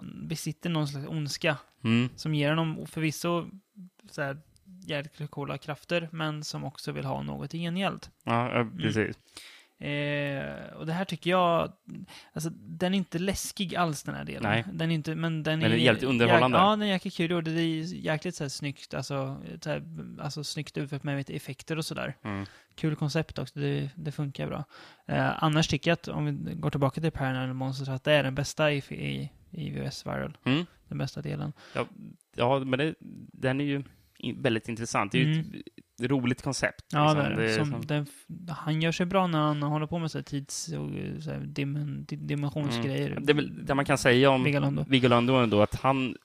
Han 0.00 0.28
besitter 0.28 0.70
någon 0.70 0.88
slags 0.88 1.06
ondska 1.08 1.56
Mm. 1.84 2.08
som 2.16 2.34
ger 2.34 2.48
honom 2.48 2.86
förvisso 2.86 3.46
så 4.10 4.22
här, 4.22 4.36
jävligt 4.86 5.30
coola 5.30 5.58
krafter, 5.58 6.08
men 6.12 6.44
som 6.44 6.64
också 6.64 6.92
vill 6.92 7.04
ha 7.04 7.22
något 7.22 7.54
i 7.54 7.58
gengäld. 7.58 8.06
Ja, 8.24 8.58
ja, 8.58 8.66
precis. 8.78 9.18
Eh, 9.80 10.72
och 10.76 10.86
det 10.86 10.92
här 10.92 11.04
tycker 11.04 11.30
jag, 11.30 11.72
alltså 12.32 12.50
den 12.50 12.94
är 12.94 12.98
inte 12.98 13.18
läskig 13.18 13.76
alls 13.76 14.02
den 14.02 14.14
här 14.14 14.24
delen. 14.24 14.42
Nej. 14.42 14.64
Den 14.72 14.90
är 14.90 14.94
inte, 14.94 15.14
men 15.14 15.42
den 15.42 15.58
är... 15.62 15.68
den 15.68 15.72
är 15.78 15.82
jävligt 15.82 16.04
underhållande. 16.04 16.58
Ja, 16.58 16.70
den 16.70 16.82
är 16.82 16.86
jäkligt 16.86 17.14
kul 17.14 17.32
och 17.32 17.42
det 17.42 17.50
är 17.50 17.94
jäkligt 17.94 18.34
så 18.34 18.44
här 18.44 18.48
snyggt, 18.48 18.94
alltså, 18.94 19.42
så 19.60 19.70
här, 19.70 19.82
alltså 20.20 20.44
snyggt 20.44 20.78
utfört 20.78 21.02
med 21.02 21.18
lite 21.18 21.32
effekter 21.34 21.76
och 21.76 21.84
sådär. 21.84 22.16
Mm. 22.22 22.46
Kul 22.74 22.96
koncept 22.96 23.38
också, 23.38 23.58
det, 23.58 23.90
det 23.94 24.12
funkar 24.12 24.46
bra. 24.46 24.64
Eh, 25.06 25.44
annars 25.44 25.68
tycker 25.68 25.90
jag 25.90 25.94
att, 25.94 26.08
om 26.08 26.44
vi 26.44 26.54
går 26.54 26.70
tillbaka 26.70 27.00
till 27.00 27.10
Paranormal 27.10 27.54
Monsters, 27.54 27.88
att 27.88 28.04
det 28.04 28.12
är 28.12 28.22
den 28.22 28.34
bästa 28.34 28.72
i, 28.72 28.76
i, 28.88 29.30
i 29.50 29.70
VS 29.70 30.06
Viral. 30.06 30.36
Mm. 30.44 30.66
Den 30.88 30.98
bästa 30.98 31.22
delen. 31.22 31.52
Ja, 32.36 32.58
men 32.58 32.78
det, 32.78 32.94
den 33.32 33.60
är 33.60 33.64
ju 33.64 33.82
väldigt 34.36 34.68
intressant. 34.68 35.12
Det 35.12 35.18
är 35.20 35.24
ju 35.24 35.40
ett 36.02 36.10
roligt 36.10 36.42
koncept. 36.42 36.84
Ja, 36.92 37.12
liksom. 37.14 37.36
det 37.36 37.42
det. 37.42 37.54
Som, 37.54 37.70
som- 37.70 37.86
den, 37.86 38.06
han 38.48 38.82
gör 38.82 38.92
sig 38.92 39.06
bra 39.06 39.26
när 39.26 39.38
han 39.38 39.62
håller 39.62 39.86
på 39.86 39.98
med 39.98 40.10
så 40.10 40.22
tids 40.22 40.68
och 40.68 40.90
så 41.22 41.30
dim, 41.44 42.04
di- 42.08 42.16
dimensionsgrejer. 42.16 43.10
Mm. 43.10 43.26
Det 43.26 43.32
är 43.32 43.34
väl 43.34 43.66
det 43.66 43.74
man 43.74 43.84
kan 43.84 43.98
säga 43.98 44.30
om 44.30 44.44
Vigalondo. 44.44 44.84
Vigalondo 44.88 45.34
ändå, 45.34 45.62
att 45.62 45.74
han 45.74 46.16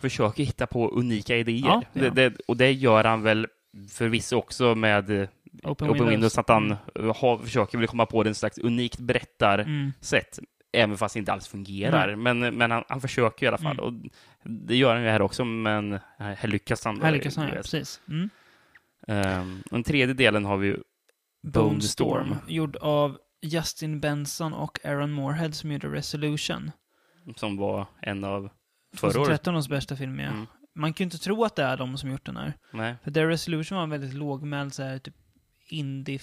försöker 0.00 0.44
hitta 0.44 0.66
på 0.66 0.88
unika 0.90 1.36
idéer. 1.36 1.64
Ja, 1.66 1.82
gör 1.92 2.10
det, 2.10 2.34
och 2.48 2.56
det 2.56 2.72
gör 2.72 3.04
han 3.04 3.22
väl 3.22 3.46
förvisso 3.90 4.36
också 4.36 4.74
med 4.74 5.28
Open, 5.62 5.90
Open 5.90 6.08
Windows, 6.08 6.38
att 6.38 6.48
han 6.48 6.64
Mm. 6.94 7.12
har, 7.16 7.38
försöker 7.38 7.78
väl 7.78 7.86
komma 7.86 8.06
på 8.06 8.24
en 8.24 8.34
slags 8.34 8.58
unikt 8.58 8.98
berättarsätt. 8.98 10.38
Mm. 10.38 10.46
Även 10.76 10.98
fast 10.98 11.14
det 11.14 11.18
inte 11.18 11.32
alls 11.32 11.48
fungerar. 11.48 12.16
Men, 12.16 12.38
men 12.38 12.70
han, 12.70 12.84
han 12.88 13.00
försöker 13.00 13.46
i 13.46 13.48
alla 13.48 13.58
fall. 13.58 13.78
Mm. 13.78 13.84
Och 13.84 14.10
det 14.42 14.76
gör 14.76 14.94
han 14.94 15.02
ju 15.02 15.08
här 15.08 15.22
också, 15.22 15.44
men 15.44 15.98
här 16.18 16.48
lyckas 16.48 16.84
han. 16.84 17.02
Här 17.02 17.12
lyckas 17.12 17.36
han, 17.36 17.48
ja. 17.48 17.54
Precis. 17.54 18.00
Mm. 18.08 18.30
Ehm, 19.08 19.62
den 19.70 19.84
tredje 19.84 20.14
delen 20.14 20.44
har 20.44 20.56
vi 20.56 20.66
ju 20.66 20.78
Bone 21.42 21.80
Storm. 21.80 22.26
Storm, 22.26 22.36
gjord 22.48 22.76
av 22.76 23.18
Justin 23.42 24.00
Benson 24.00 24.52
och 24.52 24.78
Aaron 24.84 25.12
Moorhead 25.12 25.52
som 25.52 25.72
gjorde 25.72 25.88
Resolution. 25.88 26.70
som 27.36 27.56
var 27.56 27.86
en 28.00 28.24
av 28.24 28.50
förra 28.96 29.08
året. 29.08 29.14
2013 29.14 29.56
års 29.56 29.68
bästa 29.68 29.96
film, 29.96 30.20
ja. 30.20 30.26
Mm. 30.26 30.46
Man 30.74 30.92
kan 30.92 31.04
ju 31.04 31.06
inte 31.06 31.18
tro 31.18 31.44
att 31.44 31.56
det 31.56 31.62
är 31.62 31.76
de 31.76 31.98
som 31.98 32.10
gjort 32.10 32.26
den 32.26 32.36
här. 32.36 32.52
Nej. 32.72 32.94
För 33.04 33.10
The 33.10 33.26
Resolution 33.26 33.76
var 33.76 33.84
en 33.84 33.90
väldigt 33.90 34.14
lågmäld 34.14 34.74
så 34.74 34.82
här, 34.82 34.98
typ 34.98 35.14
indie... 35.68 36.20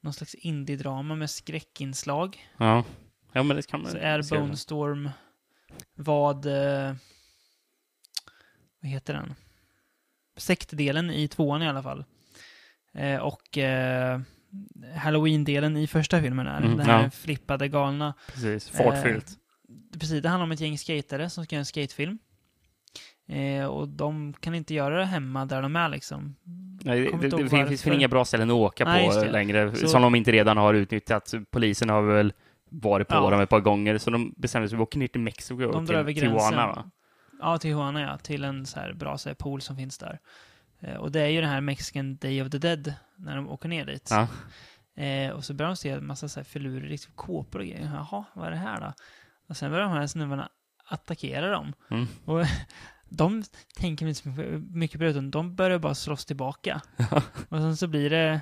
Någon 0.00 0.12
slags 0.12 0.34
indie-drama 0.34 1.14
med 1.14 1.30
skräckinslag. 1.30 2.46
Ja. 2.56 2.84
Ja, 3.36 3.42
men 3.42 3.56
det 3.56 3.66
kan 3.66 3.82
man 3.82 3.90
Så 3.90 3.98
är. 3.98 4.38
Bone 4.38 4.56
Storm 4.56 5.10
vad... 5.94 6.46
Eh, 6.46 6.94
vad 8.80 8.90
heter 8.90 9.14
den? 9.14 9.34
Sektdelen 10.36 11.10
i 11.10 11.28
tvåan 11.28 11.62
i 11.62 11.68
alla 11.68 11.82
fall. 11.82 12.04
Eh, 12.94 13.16
och 13.16 13.58
eh, 13.58 14.20
Halloween-delen 14.96 15.76
i 15.76 15.86
första 15.86 16.20
filmen 16.20 16.46
är. 16.46 16.60
Mm, 16.60 16.76
den 16.76 16.86
här 16.86 17.02
ja. 17.02 17.10
flippade 17.10 17.68
galna. 17.68 18.14
Precis, 18.32 18.68
fartfyllt. 18.70 19.30
Precis, 19.92 20.22
det 20.22 20.28
handlar 20.28 20.44
om 20.44 20.52
ett 20.52 20.60
gäng 20.60 20.78
skatare 20.78 21.30
som 21.30 21.44
ska 21.44 21.54
göra 21.54 21.60
en 21.60 21.66
skatefilm. 21.66 22.18
Eh, 23.28 23.64
och 23.64 23.88
de 23.88 24.34
kan 24.40 24.54
inte 24.54 24.74
göra 24.74 24.98
det 24.98 25.04
hemma 25.04 25.46
där 25.46 25.62
de 25.62 25.76
är 25.76 25.88
liksom. 25.88 26.36
Nej, 26.84 27.00
det, 27.20 27.28
det, 27.28 27.48
finns, 27.48 27.68
finns 27.68 27.86
inga 27.86 28.08
bra 28.08 28.24
ställen 28.24 28.50
att 28.50 28.54
åka 28.54 28.84
på 28.84 29.24
längre, 29.30 29.76
Så- 29.76 29.88
som 29.88 30.02
de 30.02 30.14
inte 30.14 30.32
redan 30.32 30.56
har 30.56 30.74
utnyttjat. 30.74 31.34
Polisen 31.50 31.90
har 31.90 32.02
väl 32.02 32.32
varit 32.70 33.08
på 33.08 33.14
Ja. 33.14 33.30
dem 33.30 33.40
ett 33.40 33.48
par 33.48 33.60
gånger, 33.60 33.98
så 33.98 34.10
de 34.10 34.34
bestämde 34.36 34.68
sig 34.68 34.76
för 34.76 34.82
att 34.82 34.88
åka 34.88 34.98
ner 34.98 35.08
till 35.08 35.20
Mexiko 35.20 35.58
De 35.60 35.66
och 35.66 35.86
till. 35.86 36.14
Tijuana, 36.20 36.66
va? 36.66 36.90
Ja, 37.40 37.58
Tijuana 37.58 38.00
ja. 38.00 38.18
Till 38.18 38.44
en 38.44 38.66
så 38.66 38.80
här 38.80 38.92
bra 38.92 39.18
så 39.18 39.28
här, 39.28 39.34
pool 39.34 39.60
som 39.60 39.76
finns 39.76 39.98
där. 39.98 40.18
Eh, 40.80 40.96
och 40.96 41.12
det 41.12 41.20
är 41.20 41.28
ju 41.28 41.40
den 41.40 41.50
här 41.50 41.60
Mexican 41.60 42.16
Day 42.16 42.42
of 42.42 42.50
the 42.50 42.58
Dead, 42.58 42.94
när 43.16 43.36
de 43.36 43.48
åker 43.48 43.68
ner 43.68 43.86
dit. 43.86 44.08
Ja. 44.10 44.28
Eh, 45.02 45.30
och 45.30 45.44
så 45.44 45.54
börjar 45.54 45.70
de 45.70 45.76
se 45.76 45.90
en 45.90 46.06
massa 46.06 46.28
så 46.28 46.40
här 46.40 46.44
filurer, 46.44 46.88
liksom 46.88 47.12
kåpor 47.14 47.58
och 47.58 47.66
grejer. 47.66 47.90
Jaha, 47.94 48.24
vad 48.34 48.46
är 48.46 48.50
det 48.50 48.56
här 48.56 48.80
då? 48.80 48.92
Och 49.48 49.56
sen 49.56 49.70
börjar 49.70 49.84
de 49.84 49.92
här 49.92 50.06
snubbarna 50.06 50.48
attackera 50.84 51.50
dem. 51.50 51.72
Mm. 51.90 52.06
Och 52.24 52.44
de 53.08 53.42
tänker 53.76 54.06
inte 54.06 54.20
så 54.22 54.28
mycket 54.70 54.98
på 54.98 55.04
det, 55.04 55.10
utan 55.10 55.30
de 55.30 55.54
börjar 55.54 55.78
bara 55.78 55.94
slåss 55.94 56.24
tillbaka. 56.24 56.80
och 57.48 57.58
sen 57.58 57.76
så 57.76 57.86
blir 57.86 58.10
det, 58.10 58.40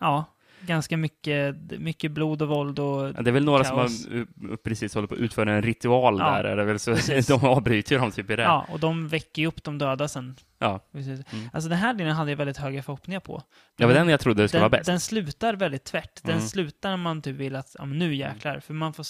ja, 0.00 0.24
ganska 0.66 0.96
mycket, 0.96 1.56
mycket 1.78 2.10
blod 2.12 2.42
och 2.42 2.48
våld 2.48 2.78
och... 2.78 3.08
Ja, 3.08 3.12
Det 3.22 3.30
är 3.30 3.32
väl 3.32 3.44
några 3.44 3.64
Kaos. 3.64 4.02
som 4.02 4.12
har 4.12 4.50
uh, 4.50 4.56
precis 4.56 4.94
håller 4.94 5.08
på 5.08 5.14
att 5.14 5.20
utföra 5.20 5.52
en 5.52 5.62
ritual 5.62 6.18
Ja, 6.18 6.24
där, 6.30 6.44
är 6.44 6.56
det 6.56 6.64
väl 6.64 6.78
så 6.78 6.94
precis. 6.94 7.26
de 7.40 7.44
avbryter 7.44 7.98
dem 7.98 8.10
typ 8.10 8.30
i 8.30 8.36
det. 8.36 8.42
Ja, 8.42 8.66
och 8.70 8.80
de 8.80 9.08
väcker 9.08 9.42
ju 9.42 9.48
upp 9.48 9.64
de 9.64 9.78
döda 9.78 10.08
sen. 10.08 10.36
Ja. 10.58 10.80
Mm. 10.94 11.22
Alltså 11.52 11.68
den 11.68 11.78
här 11.78 11.94
delen 11.94 12.16
hade 12.16 12.30
jag 12.30 12.36
väldigt 12.38 12.56
höga 12.56 12.82
förhoppningar 12.82 13.20
på. 13.20 13.42
Det 13.76 13.86
var 13.86 13.94
den 13.94 14.08
jag 14.08 14.20
trodde 14.20 14.48
skulle 14.48 14.58
den, 14.58 14.70
vara 14.70 14.78
bäst. 14.78 14.86
den 14.86 15.00
slutar 15.00 15.54
väldigt 15.54 15.84
tvärt. 15.84 16.22
Den 16.22 16.34
Mm. 16.34 16.46
slutar 16.46 16.90
när 16.90 16.96
man 16.96 17.22
typ 17.22 17.36
vill 17.36 17.56
att, 17.56 17.76
ja 17.78 17.84
nu 17.84 18.14
jäklar. 18.14 18.60
För 18.60 18.74
man 18.74 18.92
får, 18.92 19.06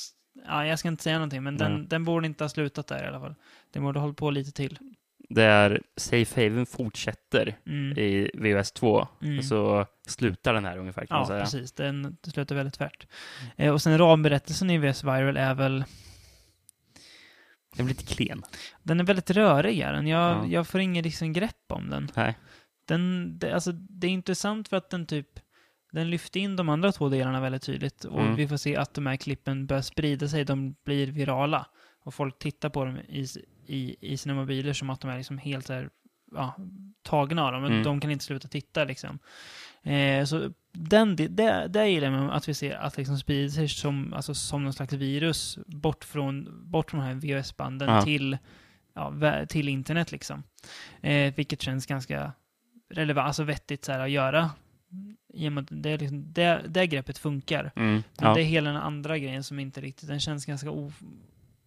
ja 0.47 0.67
jag 0.67 0.79
ska 0.79 0.89
inte 0.89 1.03
säga 1.03 1.17
någonting, 1.17 1.43
men 1.43 1.57
den, 1.57 1.73
Nej. 1.75 1.87
den 1.89 2.05
borde 2.05 2.27
inte 2.27 2.45
ha 2.45 2.49
slutat 2.49 2.87
där 2.87 3.05
i 3.05 3.07
alla 3.07 3.21
fall. 3.21 3.35
Den 3.73 3.83
borde 3.83 3.99
ha 3.99 4.05
hållit 4.05 4.17
på 4.19 4.31
lite 4.31 4.53
till. 4.53 4.79
Där 5.29 5.83
Safe 5.97 6.43
Haven 6.45 6.67
fortsätter 6.67 7.57
Mm. 7.67 7.99
i 7.99 8.31
VOS 8.35 8.73
2, 8.73 9.09
Mm. 9.23 9.43
så 9.43 9.87
slutar 10.07 10.55
den 10.55 10.65
här 10.65 10.79
ungefär 10.79 11.07
kan 11.07 11.15
man 11.15 11.23
Ja, 11.23 11.27
säga. 11.29 11.41
precis. 11.41 11.73
Den, 11.73 12.17
slutar 12.27 12.55
väldigt 12.55 12.75
tvärt. 12.75 13.07
Eh, 13.57 13.73
och 13.73 13.83
sen 13.83 13.99
ramberättelsen 13.99 14.71
i 14.71 14.79
VS 14.79 15.05
Viral 15.05 15.37
är 15.37 15.55
väl, 15.55 15.85
Den 17.77 17.87
blir 17.87 17.95
lite 17.97 18.15
klen. 18.15 18.43
den 18.83 19.01
är 19.01 19.05
väldigt 19.05 19.31
rörig 19.31 19.79
är 19.81 19.93
den. 19.93 20.07
Jag, 20.07 20.37
Ja. 20.37 20.47
jag 20.47 20.67
får 20.69 20.81
ingen 20.81 21.05
liksom 21.05 21.33
grepp 21.33 21.65
om 21.73 21.91
den. 21.91 22.09
Nej. 22.15 22.39
den 22.89 23.39
det, 23.39 23.53
alltså, 23.53 23.73
det 23.73 24.07
är 24.07 24.11
intressant 24.11 24.69
för 24.69 24.77
att 24.77 24.91
den 24.91 25.07
typ 25.07 25.29
den 25.93 26.11
lyfter 26.11 26.41
in 26.41 26.57
de 26.57 26.69
andra 26.69 26.93
två 26.93 27.09
delarna 27.09 27.41
väldigt 27.41 27.63
tydligt 27.63 28.05
och 28.05 28.21
Mm. 28.23 28.35
vi 28.37 28.49
får 28.49 28.57
se 28.57 28.77
att 28.77 28.95
de 28.95 29.07
här 29.07 29.17
klippen 29.17 29.67
börjar 29.67 29.83
sprida 29.83 30.29
sig, 30.29 30.45
de 30.45 30.75
blir 30.85 31.07
virala. 31.07 31.67
Och 32.05 32.15
folk 32.15 32.39
tittar 32.39 32.69
på 32.69 32.85
dem 32.85 32.99
i, 32.99 33.27
i, 33.69 33.97
i 34.01 34.17
sina 34.17 34.35
mobiler 34.35 34.73
som 34.73 34.91
att 34.91 35.01
de 35.01 35.11
är 35.11 35.17
liksom 35.17 35.39
helt 35.39 35.69
här, 35.69 35.91
ja, 36.33 36.55
tagna 37.03 37.45
av 37.45 37.53
dem. 37.53 37.65
Mm. 37.65 37.83
De 37.83 38.01
kan 38.01 38.11
inte 38.11 38.25
sluta 38.25 38.49
titta 38.49 38.85
liksom. 38.85 39.19
Eh, 39.83 40.25
så 40.25 40.53
den, 40.73 41.17
det, 41.17 41.29
det, 41.69 41.89
gillar 41.89 42.11
med 42.11 42.37
att 42.37 42.49
vi 42.49 42.55
ser 42.55 42.75
att 42.75 42.97
liksom 42.97 43.19
sprider 43.19 43.49
sig 43.49 43.69
som, 43.69 44.13
alltså, 44.15 44.35
som 44.35 44.65
någon 44.65 44.73
slags 44.73 44.93
virus 44.93 45.59
bort 45.67 46.05
från, 46.05 46.63
bort 46.71 46.91
från 46.91 47.01
de 47.01 47.07
här 47.07 47.15
VHS-banden 47.15 47.89
Ja. 47.89 48.03
till, 48.03 48.39
ja, 48.95 49.47
till 49.49 49.69
internet 49.69 50.13
liksom. 50.13 50.43
Eh, 51.01 51.35
vilket 51.35 51.63
känns 51.63 51.87
ganska 51.87 52.33
relevant, 52.89 53.27
alltså 53.27 53.43
vettigt 53.43 53.85
så 53.85 53.93
här, 53.93 54.01
att 54.01 54.11
göra. 54.11 54.51
Det, 55.69 55.91
är 55.91 55.99
liksom, 55.99 56.33
det, 56.33 56.63
det 56.69 56.87
greppet 56.87 57.19
funkar. 57.19 57.73
Mm. 57.77 57.93
Men 57.93 58.03
Ja. 58.21 58.35
det 58.35 58.41
är 58.41 58.45
hela 58.45 58.71
den 58.71 58.83
andra 58.83 59.19
grejen 59.19 59.45
som 59.45 59.59
inte 59.59 59.81
riktigt, 59.81 60.09
den 60.09 60.21
känns 60.21 60.47
ganska 60.47 60.71
o, 60.71 60.93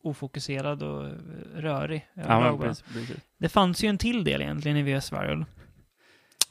ofokuserad 0.02 0.84
och 0.84 1.06
eh, 1.06 1.12
rörig. 1.56 2.08
Ja, 2.14 2.58
precis, 2.62 2.86
precis. 2.94 3.18
Det 3.38 3.50
fanns 3.50 3.84
ju 3.84 3.88
en 3.88 3.98
till 3.98 4.24
del 4.24 4.42
egentligen 4.42 4.78
i 4.78 4.84
VS 4.98 5.12
Viral. 5.12 5.46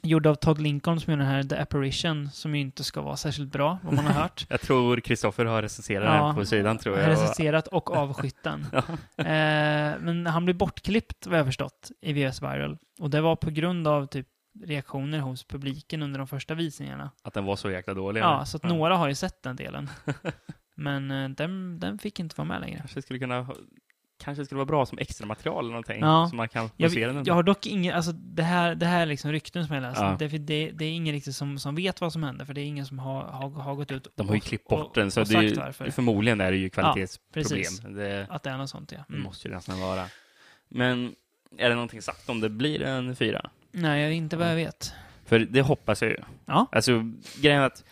Gjord 0.02 0.26
av 0.26 0.34
Todd 0.34 0.60
Lincoln 0.60 1.00
som 1.00 1.10
gjorde 1.12 1.22
den 1.22 1.32
här 1.32 1.42
The 1.42 1.56
Apparition, 1.56 2.30
som 2.30 2.54
ju 2.54 2.60
inte 2.60 2.84
ska 2.84 3.00
vara 3.00 3.16
särskilt 3.16 3.52
bra, 3.52 3.78
vad 3.82 3.94
man 3.94 4.06
har 4.06 4.12
hört. 4.22 4.46
Jag 4.48 4.60
tror 4.60 5.00
Kristoffer 5.00 5.44
har 5.44 5.62
recenserat 5.62 6.04
Ja, 6.04 6.26
den 6.26 6.34
på 6.34 6.44
sidan, 6.44 6.78
tror 6.78 6.98
jag. 6.98 7.08
Recenserat 7.10 7.66
och 7.66 7.96
avskytt 7.96 8.42
den. 8.42 8.66
Ja. 8.72 8.78
Eh, 9.24 9.98
men 10.00 10.26
han 10.26 10.44
blev 10.44 10.56
bortklippt, 10.56 11.26
vad 11.26 11.38
jag 11.38 11.46
förstått, 11.46 11.90
i 12.00 12.12
VS 12.12 12.42
Viral. 12.42 12.78
Och 13.00 13.10
det 13.10 13.20
var 13.20 13.36
på 13.36 13.50
grund 13.50 13.88
av 13.88 14.06
typ 14.06 14.26
reaktioner 14.64 15.18
hos 15.18 15.44
publiken 15.44 16.02
under 16.02 16.18
de 16.18 16.26
första 16.28 16.54
visningarna. 16.54 17.10
Att 17.22 17.34
den 17.34 17.44
var 17.44 17.56
så 17.56 17.70
jäkla 17.70 17.94
dålig. 17.94 18.20
Ja, 18.20 18.34
eller? 18.36 18.44
så 18.44 18.56
att 18.56 18.62
några 18.62 18.96
har 18.96 19.08
ju 19.08 19.14
sett 19.14 19.42
den 19.42 19.56
delen. 19.56 19.90
Men 20.78 21.10
eh, 21.10 21.28
den, 21.28 21.80
den 21.80 21.98
fick 21.98 22.20
inte 22.20 22.34
vara 22.38 22.48
med 22.48 22.60
längre. 22.60 22.78
Kanske 22.78 23.02
skulle 23.02 23.18
kunna 23.18 23.46
Kanske 24.20 24.44
skulle 24.44 24.56
vara 24.56 24.66
bra 24.66 24.86
som 24.86 24.98
extra 24.98 25.26
material 25.26 25.58
eller 25.64 25.70
någonting. 25.70 26.00
Ja. 26.00 26.26
Så 26.30 26.36
man 26.36 26.48
kan 26.48 26.70
Jag, 26.76 26.92
se 26.92 27.06
den. 27.06 27.24
jag 27.24 27.34
har 27.34 27.42
dock 27.42 27.66
inget, 27.66 27.94
alltså 27.94 28.12
det 28.12 28.42
här, 28.42 28.74
det 28.74 28.86
här 28.86 29.02
är 29.02 29.06
liksom 29.06 29.32
rykten 29.32 29.66
som 29.66 29.74
jag 29.74 29.82
läst. 29.82 30.00
Ja. 30.00 30.16
Det, 30.18 30.28
det, 30.28 30.70
det 30.70 30.84
är 30.84 30.90
ingen 30.90 31.14
riktigt 31.14 31.36
som, 31.36 31.58
som 31.58 31.74
vet 31.74 32.00
vad 32.00 32.12
som 32.12 32.22
hände, 32.22 32.46
för 32.46 32.54
det 32.54 32.60
är 32.60 32.64
ingen 32.64 32.86
som 32.86 32.98
har, 32.98 33.22
har, 33.22 33.50
har 33.50 33.74
gått 33.74 33.90
ut 33.92 34.08
De 34.14 34.28
har 34.28 34.34
ju 34.34 34.40
klippt 34.40 34.68
bort 34.68 34.86
och- 34.86 34.92
den, 34.94 35.10
så 35.10 35.24
det 35.24 35.34
är 35.34 35.42
ju, 35.86 35.90
förmodligen 35.90 36.40
är 36.40 36.50
det 36.50 36.56
ju 36.56 36.70
kvalitetsproblem. 36.70 37.44
precis. 37.44 37.80
det, 37.80 38.26
Att 38.30 38.42
det 38.42 38.50
är 38.50 38.56
något 38.56 38.70
sånt, 38.70 38.92
ja. 38.92 39.04
Mm. 39.08 39.22
måste 39.22 39.48
ju 39.48 39.54
nästan 39.54 39.80
vara. 39.80 40.04
Men 40.68 41.14
är 41.58 41.68
det 41.68 41.74
någonting 41.74 42.02
sagt 42.02 42.28
om 42.28 42.40
det 42.40 42.48
blir 42.48 42.82
en 42.82 43.16
fyra? 43.16 43.50
Nej, 43.72 44.02
jag- 44.02 44.12
inte 44.12 44.36
vad 44.36 44.50
jag 44.50 44.54
vet. 44.56 44.92
För 45.24 45.38
det 45.38 45.60
hoppas 45.62 46.02
jag 46.02 46.10
ju. 46.10 46.18
Ja. 46.46 46.66
Alltså, 46.72 46.92
grejen 47.40 47.60
är 47.62 47.66
att 47.66 47.84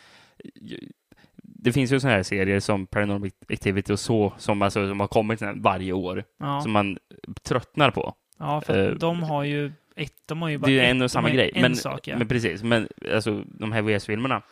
det 1.59 1.73
finns 1.73 1.93
ju 1.93 2.01
sådana 2.01 2.17
här 2.17 2.23
serier 2.23 2.61
som 2.61 2.87
Paranormal 2.87 3.31
Activity 3.53 3.93
och 3.93 4.01
så, 4.01 4.33
som, 4.39 4.63
alltså, 4.63 4.89
som 4.89 5.01
har 5.01 5.07
kommit 5.09 5.43
varje 5.57 5.93
år, 5.93 6.25
Ja, 6.41 6.61
som 6.61 6.73
man 6.73 6.99
tröttnar 7.45 7.91
på. 7.91 8.15
ja 8.39 8.61
för 8.61 8.89
eh, 8.91 8.95
de 8.95 9.23
har 9.23 9.45
ju 9.45 9.73
ett, 9.97 10.13
de 10.27 10.43
har 10.43 10.49
ju 10.49 10.59
bara 10.59 10.67
Det 10.67 10.73
är 10.73 10.85
ju 10.85 10.91
en 10.91 11.03
och 11.03 11.11
samma 11.11 11.31
grej. 11.31 11.51
En 11.55 11.63
Men, 11.63 11.77
sak, 11.77 12.09
ja. 12.09 12.19
men 12.19 12.29
precis, 12.29 12.63
men 12.63 12.89
alltså, 13.15 13.43
de 13.47 13.73
här 13.73 13.83
VS-filmerna 13.83 14.43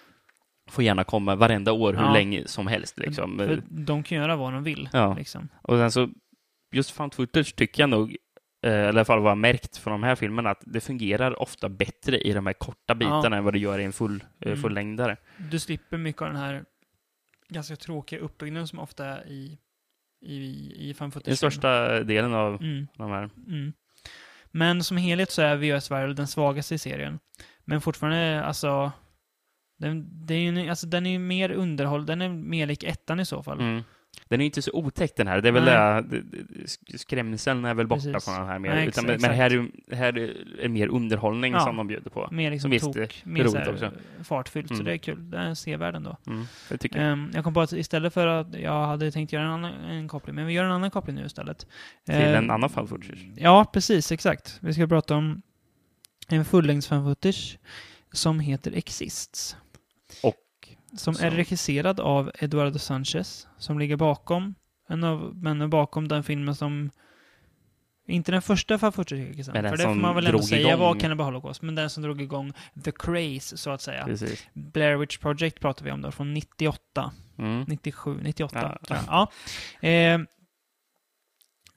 får 0.70 0.84
gärna 0.84 1.04
komma 1.04 1.34
varenda 1.34 1.72
år, 1.72 1.92
hur 1.92 2.02
Ja. 2.02 2.12
länge 2.12 2.42
som 2.46 2.66
helst. 2.66 2.98
Liksom. 2.98 3.38
för 3.38 3.62
de 3.68 4.02
kan 4.02 4.18
göra 4.18 4.36
vad 4.36 4.52
de 4.52 4.64
vill, 4.64 4.88
Ja. 4.92 5.14
liksom. 5.18 5.48
Och 5.62 5.76
sen 5.78 5.90
så, 5.90 6.08
just 6.72 6.90
found 6.90 7.14
footage 7.14 7.56
tycker 7.56 7.82
jag 7.82 7.90
nog, 7.90 8.16
eh, 8.66 8.72
eller 8.72 8.84
i 8.84 8.88
alla 8.88 9.04
fall 9.04 9.20
vad 9.20 9.30
jag 9.30 9.38
märkt 9.38 9.76
från 9.76 9.92
de 9.92 10.02
här 10.06 10.14
filmerna, 10.14 10.50
att 10.50 10.62
det 10.66 10.80
fungerar 10.80 11.42
ofta 11.42 11.68
bättre 11.68 12.18
i 12.20 12.32
de 12.32 12.46
här 12.46 12.52
korta 12.52 12.94
bitarna 12.94 13.36
än 13.36 13.44
vad 13.44 13.52
det 13.52 13.58
gör 13.58 13.78
i 13.78 13.84
en 13.84 13.92
full, 13.92 14.24
eh, 14.40 14.46
Mm. 14.52 14.62
fullängdare. 14.62 15.16
Du 15.50 15.58
slipper 15.58 15.96
mycket 15.96 16.22
av 16.22 16.28
den 16.28 16.36
här 16.36 16.64
ganska 17.48 17.76
tråkiga 17.76 18.20
uppbyggnaden 18.20 18.68
som 18.68 18.78
ofta 18.78 19.06
är 19.06 19.26
i, 19.28 19.58
i, 20.26 20.72
i 20.90 20.94
fan 20.94 21.12
Den 21.24 21.36
största 21.36 22.00
delen 22.02 22.34
av 22.34 22.54
Mm. 22.62 22.86
de 22.96 23.10
här. 23.10 23.30
Mm. 23.46 23.72
Men 24.50 24.84
som 24.84 24.96
helhet 24.96 25.30
så 25.30 25.42
är 25.42 25.56
VHS 25.56 25.90
Viral 25.90 26.14
den 26.14 26.26
svagaste 26.26 26.74
i 26.74 26.78
serien. 26.78 27.18
Men 27.64 27.80
fortfarande, 27.80 28.44
alltså... 28.44 28.92
Den, 29.78 30.26
ju, 30.28 30.68
alltså, 30.70 30.86
den 30.86 31.06
är 31.06 31.10
ju 31.10 31.18
mer 31.18 31.50
underhåll, 31.50 32.06
den 32.06 32.22
är 32.22 32.28
mer 32.28 32.66
lik 32.66 32.84
ettan 32.84 33.20
i 33.20 33.26
så 33.26 33.42
fall. 33.42 33.60
Mm. 33.60 33.82
Den 34.28 34.40
är 34.40 34.44
inte 34.44 34.62
så 34.62 34.70
otäck 34.72 35.12
den 35.16 35.26
här. 35.26 35.40
Det 35.40 35.48
är 35.48 35.52
väl 35.52 35.64
det, 35.64 36.22
det, 36.22 36.98
skrämseln 36.98 37.64
är 37.64 37.74
väl 37.74 37.86
borta 37.86 38.02
Precis. 38.02 38.24
från 38.24 38.34
den 38.34 38.46
här 38.46 38.58
mer. 38.58 38.74
Nej, 38.74 38.88
Utan, 38.88 39.04
men 39.06 39.24
här 39.24 39.68
här 39.94 40.18
är 40.60 40.68
mer 40.68 40.88
underhållning 40.88 41.52
Ja. 41.52 41.60
som 41.60 41.76
de 41.76 41.86
bjuder 41.86 42.10
på. 42.10 42.28
Mer 42.30 42.50
liksom 42.50 42.70
Visst, 42.70 42.92
tok, 42.92 43.22
mer 43.24 43.44
roligt 43.44 43.78
så 43.78 43.84
här 43.84 43.92
fartfyllt, 44.24 44.68
så 44.68 44.74
Mm. 44.74 44.84
det 44.86 44.92
är 44.92 44.96
kul. 44.98 45.30
Det 45.30 45.38
är 45.38 45.54
sevärd 45.54 45.94
ändå. 45.94 46.16
Mm, 46.26 46.44
det 46.68 46.78
tycker 46.78 47.02
jag. 47.02 47.12
Um, 47.12 47.30
jag 47.34 47.44
kom 47.44 47.54
på 47.54 47.60
att 47.60 47.72
istället 47.72 48.14
för 48.14 48.26
att 48.26 48.54
jag 48.54 48.86
hade 48.86 49.10
tänkt 49.10 49.32
göra 49.32 49.44
en 49.44 49.50
annan 49.50 49.72
en 49.74 50.08
koppling, 50.08 50.34
men 50.34 50.46
vi 50.46 50.52
gör 50.52 50.64
en 50.64 50.72
annan 50.72 50.90
koppling 50.90 51.16
nu 51.16 51.24
istället. 51.26 51.66
Till 52.06 52.14
Eh, 52.14 52.38
en 52.38 52.50
annan 52.50 52.70
fan 52.70 52.88
footage. 52.88 53.26
Ja, 53.36 53.64
precis, 53.72 54.12
exakt. 54.12 54.58
Vi 54.62 54.74
ska 54.74 54.86
prata 54.86 55.14
om 55.16 55.42
en 56.28 56.44
fullängds 56.44 56.86
fan 56.88 57.04
footage 57.04 57.58
som 58.12 58.40
heter 58.40 58.72
Exists. 58.76 59.56
Och 60.22 60.34
Som 60.96 61.14
är 61.14 61.30
Så. 61.30 61.36
regisserad 61.36 62.00
av 62.00 62.30
Eduardo 62.38 62.78
Sanchez, 62.78 63.48
som 63.58 63.78
ligger 63.78 63.96
bakom, 63.96 64.54
en 64.88 65.04
av 65.04 65.36
männen 65.36 65.70
bakom 65.70 66.08
den 66.08 66.22
filmen 66.22 66.54
som 66.54 66.90
inte 68.06 68.32
den 68.32 68.42
första 68.42 68.78
den 69.62 69.70
för 69.70 69.76
det 69.76 69.82
får 69.84 69.94
man 69.94 70.14
väl 70.14 70.26
ändå 70.26 70.42
säga 70.42 70.68
igång- 70.68 70.78
var 70.80 71.00
Cannibal 71.00 71.26
Holocaust, 71.26 71.62
men 71.62 71.74
den 71.74 71.90
som 71.90 72.02
drog 72.02 72.22
igång 72.22 72.52
The 72.84 72.92
Craze, 72.92 73.56
så 73.56 73.70
att 73.70 73.80
säga. 73.80 74.04
Precis. 74.04 74.46
Blair 74.52 74.96
Witch 74.96 75.18
Project 75.18 75.60
pratar 75.60 75.84
vi 75.84 75.90
om 75.90 76.02
då, 76.02 76.10
från 76.10 76.34
98. 76.34 77.12
Mm. 77.38 77.64
97, 77.68 78.18
98 78.22 78.78
Ja. 78.88 79.28
Ja. 79.82 79.88
Eh, 79.88 80.18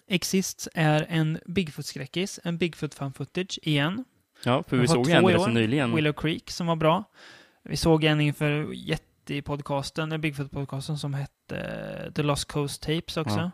Exists 0.10 0.70
är 0.74 1.06
en 1.10 1.40
Bigfoot-skräckis, 1.46 2.40
en 2.44 2.58
Bigfoot 2.58 2.94
fan 2.94 3.14
footage 3.14 3.60
igen. 3.62 4.06
Ja, 4.44 4.64
för 4.68 4.78
vi 4.78 4.88
har 4.88 4.88
såg 4.96 5.10
en 5.10 5.26
rätt 5.26 5.42
så 5.42 5.48
nyligen. 5.48 5.96
Willow 5.96 6.14
Creek 6.14 6.50
som 6.52 6.68
var 6.68 6.76
bra. 6.76 7.04
Vi 7.64 7.78
såg 7.78 8.04
en 8.04 8.22
inför 8.22 8.74
jättepodcasten, 9.36 10.10
den 10.10 10.22
Bigfoot-podcasten 10.22 10.96
som 10.98 11.14
hette 11.14 12.12
The 12.16 12.24
Lost 12.24 12.48
Coast 12.52 12.82
Tapes 12.82 13.18
också. 13.18 13.38
Ja. 13.40 13.52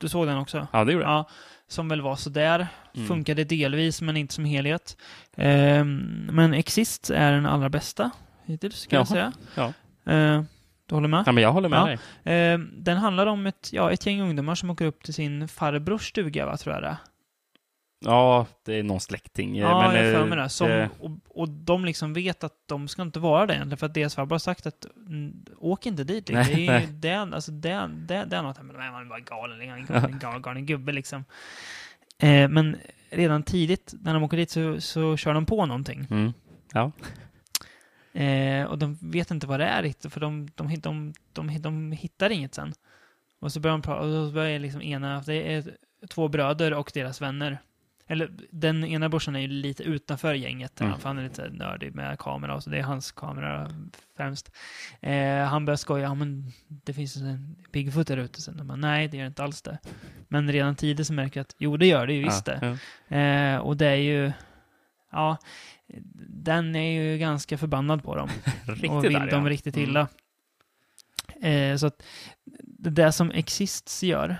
Du 0.00 0.08
såg 0.08 0.26
den 0.26 0.36
också? 0.38 0.66
Ja, 0.72 0.84
det 0.84 0.92
gjorde 0.92 1.04
jag. 1.04 1.12
Ja, 1.12 1.28
som 1.68 1.88
väl 1.88 2.00
var 2.00 2.16
sådär. 2.16 2.66
Mm. 2.94 3.06
Funkade 3.08 3.44
delvis, 3.44 4.02
men 4.02 4.16
inte 4.16 4.34
som 4.34 4.44
helhet. 4.44 4.96
Ehm, 5.36 6.28
men 6.32 6.54
Exist 6.54 7.10
är 7.10 7.32
den 7.32 7.46
allra 7.46 7.68
bästa 7.68 8.10
hittills, 8.44 8.86
kan 8.86 8.96
jag 8.96 9.00
Jaha. 9.06 9.06
säga. 9.06 9.32
Ja. 9.54 9.72
Ehm, 10.12 10.46
du 10.86 10.94
håller 10.94 11.08
med? 11.08 11.22
Ja, 11.26 11.32
men 11.32 11.42
jag 11.42 11.52
håller 11.52 11.68
med 11.68 11.78
Ja. 11.80 11.84
dig. 11.86 11.98
Ehm, 12.24 12.70
den 12.76 12.96
handlar 12.96 13.26
om 13.26 13.46
ett, 13.46 13.68
ja, 13.72 13.92
ett 13.92 14.06
gäng 14.06 14.20
ungdomar 14.20 14.54
som 14.54 14.70
åker 14.70 14.84
upp 14.84 15.02
till 15.02 15.14
sin 15.14 15.48
farbrors 15.48 16.08
stuga, 16.08 16.46
va, 16.46 16.56
tror 16.56 16.74
jag 16.74 16.82
det. 16.82 16.96
Ja, 18.00 18.46
det 18.64 18.74
är 18.74 18.82
någon 18.82 19.00
släkting. 19.00 19.56
eh, 19.58 19.62
Ja, 19.62 19.86
men, 19.92 19.96
jag 19.96 20.06
eh, 20.14 20.18
för 20.20 20.26
mig 20.26 20.38
det. 20.38 20.48
Som, 20.48 20.68
det- 20.68 20.90
och, 21.00 21.10
och 21.28 21.48
de 21.48 21.84
liksom 21.84 22.12
vet 22.12 22.44
att 22.44 22.54
de 22.66 22.88
ska 22.88 23.02
inte 23.02 23.20
vara 23.20 23.46
där 23.46 23.54
egentligen, 23.54 23.78
för 23.78 23.86
att 23.86 23.94
deras 23.94 24.14
farbror 24.14 24.34
har 24.34 24.38
sagt 24.38 24.66
att 24.66 24.86
åk 25.58 25.86
inte 25.86 26.04
dit. 26.04 26.30
Nej, 26.32 26.54
det, 26.54 26.66
är, 26.66 26.86
det, 26.86 27.08
är, 27.08 27.34
alltså, 27.34 27.52
det, 27.52 27.70
är, 27.70 27.88
det, 27.88 28.24
det 28.24 28.36
är 28.36 28.42
något, 28.42 28.62
men 28.62 28.76
man 28.76 29.02
är 29.02 29.04
bara 29.08 29.20
galen, 29.20 29.60
en 29.70 29.86
galen, 29.86 30.42
galen 30.42 30.66
gubbe 30.66 30.92
liksom. 30.92 31.24
Eh, 32.18 32.48
men 32.48 32.76
redan 33.10 33.42
tidigt, 33.42 33.94
när 34.00 34.14
de 34.14 34.22
åker 34.22 34.36
dit, 34.36 34.50
så, 34.50 34.80
så 34.80 35.16
kör 35.16 35.34
de 35.34 35.46
på 35.46 35.66
någonting. 35.66 36.06
Mm. 36.10 36.32
Ja. 36.72 36.92
Eh, 38.20 38.64
och 38.64 38.78
de 38.78 38.98
vet 39.00 39.30
inte 39.30 39.46
vad 39.46 39.60
det 39.60 39.66
är 39.66 39.82
riktigt, 39.82 40.12
för 40.12 40.20
de, 40.20 40.48
de, 40.54 40.74
de, 40.80 41.12
de, 41.32 41.58
de 41.62 41.92
hittar 41.92 42.30
inget 42.30 42.54
sen. 42.54 42.72
Och 43.40 43.52
så 43.52 43.60
börjar 43.60 43.72
de 43.76 43.82
prata, 43.82 44.00
och 44.00 44.12
då 44.12 44.30
börjar 44.32 44.58
liksom 44.58 44.82
ena, 44.82 45.22
det 45.26 45.54
är 45.54 45.64
två 46.08 46.28
bröder 46.28 46.74
och 46.74 46.90
deras 46.94 47.20
vänner. 47.20 47.58
Eller 48.10 48.30
den 48.50 48.84
ena 48.84 49.08
brorsan 49.08 49.36
är 49.36 49.40
ju 49.40 49.48
lite 49.48 49.82
utanför 49.82 50.34
gänget, 50.34 50.80
Mm. 50.80 50.98
för 50.98 51.08
han 51.08 51.18
är 51.18 51.22
lite 51.22 51.50
nördig 51.50 51.94
med 51.94 52.18
kamera, 52.18 52.54
och 52.54 52.62
så 52.62 52.70
det 52.70 52.78
är 52.78 52.82
hans 52.82 53.12
kamera 53.12 53.70
främst. 54.16 54.50
Eh, 55.00 55.44
han 55.44 55.64
börjar 55.64 55.76
skoja, 55.76 56.02
ja 56.02 56.14
men 56.14 56.52
det 56.68 56.92
finns 56.92 57.16
en 57.16 57.56
Bigfoot 57.72 58.06
där 58.06 58.16
ute. 58.16 58.40
Sen 58.42 58.66
bara, 58.66 58.76
nej 58.76 59.08
det 59.08 59.16
gör 59.16 59.24
det 59.24 59.28
inte 59.28 59.42
alls 59.44 59.62
det. 59.62 59.78
Men 60.28 60.52
redan 60.52 60.76
tidigt 60.76 61.06
så 61.06 61.12
märker 61.12 61.40
jag 61.40 61.44
att, 61.44 61.54
jo 61.58 61.76
det 61.76 61.86
gör 61.86 62.06
det 62.06 62.12
ju 62.12 62.24
visst 62.24 62.44
det. 62.44 62.76
Ja. 63.08 63.16
Eh, 63.16 63.58
och 63.58 63.76
det 63.76 63.86
är 63.86 63.94
ju, 63.96 64.32
ja, 65.12 65.36
den 66.28 66.76
är 66.76 67.02
ju 67.02 67.18
ganska 67.18 67.58
förbannad 67.58 68.02
på 68.02 68.16
dem 68.16 68.28
och 68.90 69.04
vill 69.04 69.16
arg, 69.16 69.30
dem 69.30 69.44
ja. 69.44 69.50
riktigt 69.50 69.76
Mm. 69.76 69.88
illa. 69.90 70.08
Eh, 71.40 71.76
så 71.76 71.86
att 71.86 72.02
det 72.62 72.90
där 72.90 73.10
som 73.10 73.30
Exists 73.30 74.02
gör, 74.02 74.36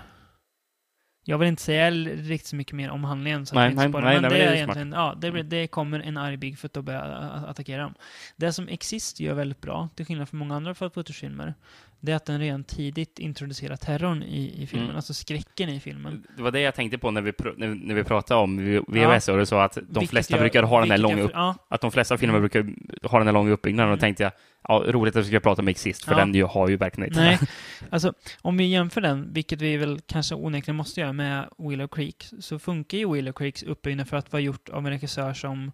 jag 1.29 1.37
vill 1.37 1.47
inte 1.47 1.61
säga 1.61 1.91
riktigt 1.91 2.47
så 2.47 2.55
mycket 2.55 2.73
mer 2.75 2.89
om 2.89 3.03
handlingen, 3.03 3.45
så 3.45 3.59
att 3.59 3.75
Nej, 3.75 3.87
men 3.89 4.03
nej, 4.03 4.21
det 4.21 4.43
är 4.43 4.53
egentligen, 4.53 4.91
ja, 4.91 5.15
det, 5.43 5.67
kommer 5.67 5.99
en 5.99 6.17
arg 6.17 6.37
Bigfoot 6.37 6.77
och 6.77 6.83
börjar 6.83 7.09
a- 7.09 7.45
attackera 7.49 7.81
dem. 7.81 7.93
Det 8.35 8.53
som 8.53 8.67
Exist 8.67 9.19
gör 9.19 9.33
väldigt 9.33 9.61
bra, 9.61 9.89
till 9.95 10.05
skillnad 10.05 10.29
från 10.29 10.39
många 10.39 10.55
andra 10.55 10.73
footage-filmer, 10.73 11.53
det 12.01 12.11
är 12.11 12.15
att 12.15 12.25
den 12.25 12.39
redan 12.39 12.63
tidigt 12.63 13.19
introducerar 13.19 13.75
terrorn 13.75 14.23
i, 14.23 14.63
i 14.63 14.67
filmen, 14.67 14.85
Mm. 14.85 14.95
alltså 14.95 15.13
skräcken 15.13 15.69
i 15.69 15.79
filmen. 15.79 16.23
Det 16.37 16.43
var 16.43 16.51
det 16.51 16.59
jag 16.61 16.75
tänkte 16.75 16.97
på 16.97 17.11
när 17.11 17.21
vi, 17.21 17.31
pr- 17.31 17.53
när, 17.57 17.67
när 17.67 17.95
vi 17.95 18.03
pratade 18.03 18.39
om 18.41 18.57
VHS, 18.87 19.27
och 19.29 19.37
det 19.37 19.45
så 19.45 19.55
att 19.59 19.73
de 19.75 19.81
Vilket 19.89 20.09
flesta 20.09 20.33
gör- 20.35 20.41
brukar 20.41 20.63
ha 20.63 20.79
den 20.79 20.91
här 20.91 20.97
långa 20.97 21.17
jag- 21.17 21.25
upp, 21.25 21.31
Ja, 21.33 21.55
att 21.69 21.81
de 21.81 21.91
flesta 21.91 22.17
filmer 22.17 22.39
brukar 22.39 22.73
ha 23.07 23.17
den 23.17 23.27
här 23.27 23.33
långa 23.33 23.51
uppbyggnaden, 23.51 23.91
och 23.91 23.97
då 23.97 24.01
tänkte 24.01 24.23
jag, 24.23 24.31
ja, 24.67 24.83
roligt 24.87 25.15
att 25.15 25.23
vi 25.25 25.27
ska 25.29 25.39
prata 25.39 25.61
om 25.61 25.67
Exist, 25.67 26.05
för 26.05 26.11
Ja. 26.11 26.17
den 26.17 26.33
ju, 26.33 26.43
har 26.43 26.69
ju 26.69 26.77
verkligen 26.77 27.09
inte 27.09 27.19
Nej, 27.21 27.39
alltså 27.89 28.13
om 28.41 28.57
vi 28.57 28.65
jämför 28.65 29.01
den, 29.01 29.33
vilket 29.33 29.61
vi 29.61 29.77
väl 29.77 29.99
kanske 30.07 30.35
onekligen 30.35 30.75
måste 30.75 30.99
göra 31.01 31.13
med 31.13 31.49
Willow 31.57 31.87
Creek, 31.87 32.25
så 32.39 32.59
funkar 32.59 32.97
ju 32.97 33.13
Willow 33.13 33.33
Creeks 33.33 33.63
uppbyggnad 33.63 34.07
för 34.07 34.17
att 34.17 34.31
vara 34.31 34.41
gjort 34.41 34.69
av 34.69 34.85
en 34.85 34.91
regissör 34.93 35.33
som 35.33 35.71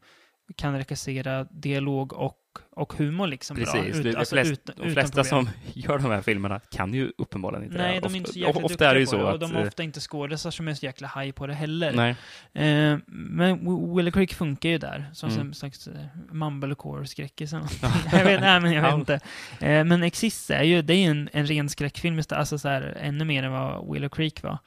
kan 0.56 0.78
regissera 0.78 1.44
dialog 1.44 2.14
och, 2.14 2.34
och 2.72 2.94
humor 2.94 3.28
liksom 3.28 3.56
bra. 3.56 3.66
Precis. 3.66 3.96
Ut- 3.96 4.04
de, 4.04 4.16
alltså 4.16 4.36
flest, 4.36 4.70
de 4.78 4.92
flesta 4.92 5.24
som 5.24 5.50
gör 5.74 5.98
de 6.00 6.12
här 6.12 6.22
filmerna 6.22 6.60
kan 6.60 6.94
ju 6.94 7.12
uppenbarligen 7.18 7.64
inte 7.66 7.78
Nej, 7.78 7.94
det. 7.94 8.00
de 8.00 8.14
är 8.14 8.18
inte 8.18 8.34
så 8.34 8.40
jäkla 8.40 8.62
Ofta 8.64 8.90
är 8.90 8.94
det 8.94 9.00
ju 9.00 9.06
duktiga 9.06 9.20
på 9.22 9.26
så 9.26 9.28
det, 9.28 9.34
och 9.34 9.40
de 9.40 9.52
har 9.56 9.62
eh, 9.62 9.68
ofta 9.68 9.84
inte 9.84 10.00
skådisar 10.00 10.52
som 10.52 10.68
är 10.68 10.74
så 10.74 10.86
jäkla 10.86 11.08
haj 11.08 11.32
på 11.32 11.48
det 11.48 11.54
heller. 11.54 11.94
Nej. 11.94 12.16
Eh, 12.54 12.98
men 13.08 13.60
Willow 13.96 14.12
Creek 14.12 14.34
funkar 14.34 14.70
ju 14.70 14.78
där, 14.78 15.06
som 15.14 15.30
Mm. 15.30 15.48
en 15.48 15.54
slags 15.54 15.88
eh, 15.88 15.94
mumblecore-skräckis. 16.32 17.54
jag 18.12 18.26
vet, 18.26 18.42
nej, 18.42 18.62
men 18.62 18.72
jag 18.74 18.82
vet 18.84 18.94
inte. 18.94 19.14
Eh, 19.60 19.84
men 19.84 20.04
Exist 20.04 20.50
är 20.50 20.64
ju, 20.64 20.82
det 20.82 20.94
är 20.94 21.10
en, 21.12 21.30
en 21.34 21.46
ren 21.48 21.70
skräckfilm, 21.70 22.22
alltså 22.30 22.58
så 22.58 22.68
här, 22.70 22.98
ännu 23.02 23.26
mer 23.26 23.44
än 23.44 23.52
vad 23.52 23.94
Willow 23.94 24.10
Creek 24.10 24.44
var. 24.44 24.58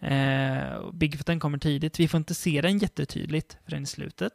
Eh, 0.00 0.90
Bigfooten 0.92 1.40
kommer 1.40 1.58
tidigt. 1.58 2.00
Vi 2.00 2.08
får 2.08 2.18
inte 2.18 2.34
se 2.34 2.60
den 2.60 2.78
jättetydligt 2.78 3.58
förrän 3.64 3.82
i 3.82 3.86
slutet. 3.86 4.32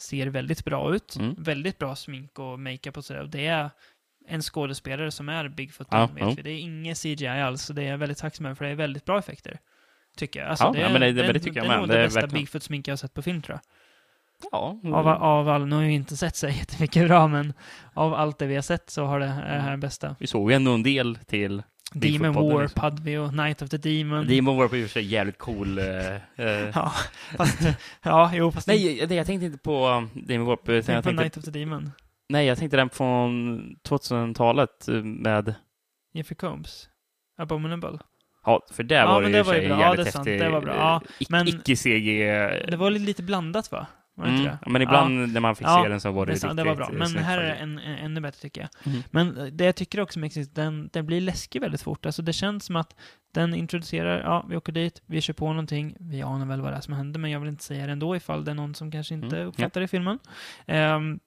Ser 0.00 0.26
väldigt 0.26 0.64
bra 0.64 0.94
ut. 0.94 1.16
Mm. 1.16 1.34
Väldigt 1.38 1.78
bra 1.78 1.96
smink 1.96 2.38
och 2.38 2.60
makeup 2.60 2.96
och 2.96 3.04
sådär. 3.04 3.20
Och 3.22 3.28
det 3.30 3.46
är 3.46 3.70
en 4.28 4.42
skådespelare 4.42 5.10
som 5.10 5.28
är 5.28 5.48
Bigfoot, 5.48 5.88
Ja, 5.90 6.06
vet 6.06 6.22
ja. 6.22 6.30
vi. 6.36 6.42
Det 6.42 6.50
är 6.50 6.58
ingen 6.58 6.94
CGI 6.94 7.26
alls, 7.28 7.62
så 7.62 7.72
det 7.72 7.82
är 7.82 7.90
jag 7.90 7.98
väldigt 7.98 8.18
tacksam 8.18 8.56
för 8.56 8.64
det 8.64 8.70
är 8.70 8.74
väldigt 8.74 9.04
bra 9.04 9.18
effekter. 9.18 9.58
Tycker 10.16 10.40
jag. 10.40 10.48
Alltså, 10.48 10.64
Ja, 10.64 10.72
det 10.72 10.80
ja, 10.80 10.86
är, 10.88 10.92
men 10.92 11.00
det- 11.00 11.12
det- 11.12 11.22
det, 11.26 11.32
det 11.32 11.40
tycker 11.40 11.56
jag 11.56 11.64
det 11.64 11.68
med. 11.68 11.74
är 11.76 11.80
nog 11.80 11.88
Det 11.88 11.96
det, 11.98 12.04
bästa 12.04 12.26
Bigfoot-smink 12.26 12.88
jag 12.88 12.92
har 12.92 12.96
sett 12.96 13.14
på 13.14 13.22
film, 13.22 13.42
tror 13.42 13.54
jag. 13.54 13.62
Ja. 14.52 14.80
Av, 14.84 15.08
av 15.08 15.48
all, 15.48 15.66
nu 15.66 15.74
har 15.76 15.82
jag 15.82 15.90
ju 15.90 15.96
inte 15.96 16.16
sett 16.16 16.36
så 16.36 16.48
jättemycket 16.60 17.06
bra, 17.08 17.28
men 17.28 17.52
av 17.94 18.14
allt 18.14 18.38
det 18.38 18.46
vi 18.46 18.54
har 18.54 18.62
sett 18.62 18.90
så 18.90 19.04
har 19.04 19.20
det, 19.20 19.26
är 19.26 19.54
det 19.56 19.60
här 19.62 19.70
den 19.70 19.80
bästa. 19.80 20.16
Vi 20.18 20.26
såg 20.26 20.50
ju 20.50 20.54
ändå 20.56 20.72
en 20.72 20.82
del 20.82 21.18
till 21.26 21.62
Demon 21.92 22.32
Warp 22.32 22.62
liksom. 22.62 22.80
hade 22.82 23.02
vi 23.02 23.18
och 23.18 23.34
Night 23.34 23.62
of 23.62 23.68
the 23.70 23.76
Demon. 23.76 24.26
Demon 24.26 24.56
Warp 24.56 24.74
i 24.74 24.78
och 24.84 24.88
för 24.88 24.92
sig 24.92 25.04
jävligt 25.04 25.38
cool. 25.38 25.78
eh, 25.78 25.86
eh. 26.14 26.20
Ja, 26.74 26.92
fast, 27.36 27.58
ja, 28.02 28.30
jo, 28.34 28.50
fast 28.52 28.66
Nej, 28.66 29.06
det, 29.06 29.14
jag 29.14 29.26
tänkte 29.26 29.46
inte 29.46 29.58
på 29.58 29.88
um, 29.88 30.10
Demon 30.14 30.46
Warp, 30.46 30.68
utan 30.68 30.94
jag 30.94 31.04
på 31.04 31.08
tänkte, 31.08 31.22
Night 31.24 31.36
of 31.36 31.44
the 31.44 31.50
Demon. 31.50 31.90
nej, 32.28 32.46
jag 32.46 32.58
tänkte 32.58 32.76
den 32.76 32.90
från 32.90 33.60
2000-talet 33.88 34.88
eh, 34.88 34.94
med, 34.94 35.54
Jeffrey 36.14 36.36
Combs. 36.36 36.88
Abominable. 37.38 37.98
ja, 38.44 38.66
för 38.72 38.82
där 38.82 38.96
Ja, 38.96 39.06
var 39.06 39.22
det 39.22 39.28
det 39.28 39.36
ju 39.36 39.42
var 39.42 39.54
ju 39.54 39.60
sig 39.60 39.66
en 39.70 39.76
bra. 39.76 39.80
Ja, 39.80 39.86
jävligt 39.86 40.04
det 40.04 40.10
är 40.10 40.12
sant. 40.12 40.26
häftig, 40.28 40.40
Det 40.46 40.50
var 40.50 40.60
bra. 40.60 40.72
eh, 40.72 40.78
Ja, 40.78 41.02
men- 41.28 41.48
icke-CG. 41.48 42.24
Det 42.70 42.76
var 42.76 42.90
lite 42.90 43.22
blandat, 43.22 43.72
va? 43.72 43.86
Var 44.14 44.24
det 44.24 44.30
mm, 44.30 44.42
inte 44.42 44.58
det? 44.64 44.70
Men 44.70 44.82
ibland 44.82 45.32
när 45.32 45.40
man 45.40 45.56
fick 45.56 45.66
Ja, 45.66 45.80
se 45.82 45.88
den 45.88 46.00
så 46.00 46.10
var 46.10 46.26
det, 46.26 46.32
Det, 46.32 46.38
sant, 46.38 46.56
det 46.56 46.64
riktigt 46.64 46.78
var 46.78 46.86
bra. 46.86 46.98
Men 46.98 47.24
här 47.24 47.38
är 47.38 47.54
en, 47.54 47.78
en, 47.78 47.98
ännu 47.98 48.20
bättre, 48.20 48.40
tycker 48.40 48.60
jag. 48.60 48.92
Mm. 48.92 49.02
Men 49.10 49.56
det 49.56 49.64
jag 49.64 49.76
tycker 49.76 50.00
också 50.00 50.18
med 50.18 50.26
Exist, 50.26 50.54
den, 50.54 50.90
den 50.92 51.06
blir 51.06 51.20
läskig 51.20 51.60
väldigt 51.60 51.82
fort. 51.82 52.06
Alltså 52.06 52.22
det 52.22 52.32
känns 52.32 52.64
som 52.64 52.76
att 52.76 52.96
den 53.34 53.54
introducerar, 53.54 54.20
ja, 54.20 54.46
vi 54.48 54.56
åker 54.56 54.72
dit, 54.72 55.02
vi 55.06 55.20
kör 55.20 55.34
på 55.34 55.48
någonting, 55.48 55.96
vi 56.00 56.22
anar 56.22 56.46
väl 56.46 56.60
vad 56.60 56.72
det 56.72 56.76
är 56.76 56.80
som 56.80 56.94
händer, 56.94 57.20
men 57.20 57.30
jag 57.30 57.40
vill 57.40 57.48
inte 57.48 57.64
säga 57.64 57.86
det 57.86 57.92
ändå 57.92 58.16
ifall 58.16 58.44
det 58.44 58.50
är 58.50 58.54
någon 58.54 58.74
som 58.74 58.90
kanske 58.90 59.14
inte 59.14 59.36
Mm, 59.36 59.48
uppfattar 59.48 59.80
det 59.80 59.84
i 59.84 59.88
filmen. 59.88 60.18
Ehm, 60.66 61.20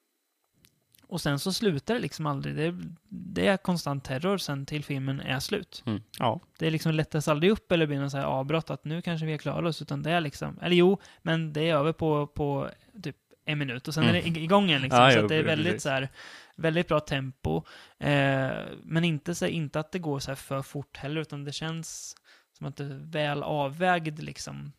och 1.14 1.22
sen 1.22 1.40
så 1.40 1.54
slutar 1.54 1.94
det 1.94 2.00
liksom 2.00 2.26
aldrig. 2.26 2.56
Det, 2.56 2.76
det 3.10 3.48
är 3.48 3.58
konstant 3.58 4.04
terror 4.04 4.38
sen 4.38 4.66
till 4.66 4.84
filmen 4.84 5.20
är 5.20 5.40
slut. 5.40 5.84
Mm. 5.86 6.02
Ja, 6.20 6.40
Det 6.60 6.68
är 6.68 6.72
liksom 6.72 6.94
lättas 6.94 7.28
aldrig 7.28 7.52
upp 7.52 7.72
eller 7.72 7.86
blir 7.88 8.08
så 8.10 8.18
här 8.18 8.26
avbrott 8.26 8.70
att 8.70 8.86
nu 8.86 9.02
kanske 9.02 9.26
vi 9.26 9.32
har 9.32 9.40
klarat 9.40 9.70
oss, 9.70 9.82
utan 9.82 10.04
det 10.04 10.12
är 10.12 10.22
liksom, 10.22 10.60
eller 10.62 10.76
jo, 10.76 10.98
men 11.22 11.54
det 11.54 11.70
är 11.70 11.76
över 11.76 11.94
på, 11.94 12.28
på 12.28 12.70
typ 13.04 13.16
en 13.46 13.58
minut 13.60 13.88
och 13.88 13.94
sen 13.94 14.04
Mm. 14.04 14.16
är 14.16 14.22
det 14.22 14.28
ig- 14.30 14.44
igång 14.44 14.70
igen 14.70 14.82
liksom. 14.82 15.00
Ja, 15.02 15.12
så 15.12 15.18
jo, 15.18 15.24
att 15.24 15.30
det 15.30 15.36
är 15.36 15.44
precis. 15.44 15.58
väldigt 15.66 15.82
så 15.82 15.90
här, 15.90 16.10
väldigt 16.56 16.88
bra 16.88 17.00
tempo. 17.00 17.64
Eh, 18.00 18.52
men 18.84 19.04
inte, 19.04 19.36
så, 19.36 19.46
inte 19.48 19.80
att 19.80 19.92
det 19.92 20.00
går 20.00 20.20
så 20.20 20.32
här 20.32 20.36
för 20.36 20.62
fort 20.62 20.98
heller, 20.98 21.22
utan 21.22 21.44
det 21.44 21.52
känns 21.52 22.16
som 22.58 22.68
att 22.68 22.78
det 22.78 22.84
är 22.84 23.00
väl 23.12 23.44
avvägd 23.44 24.20
liksom, 24.24 24.72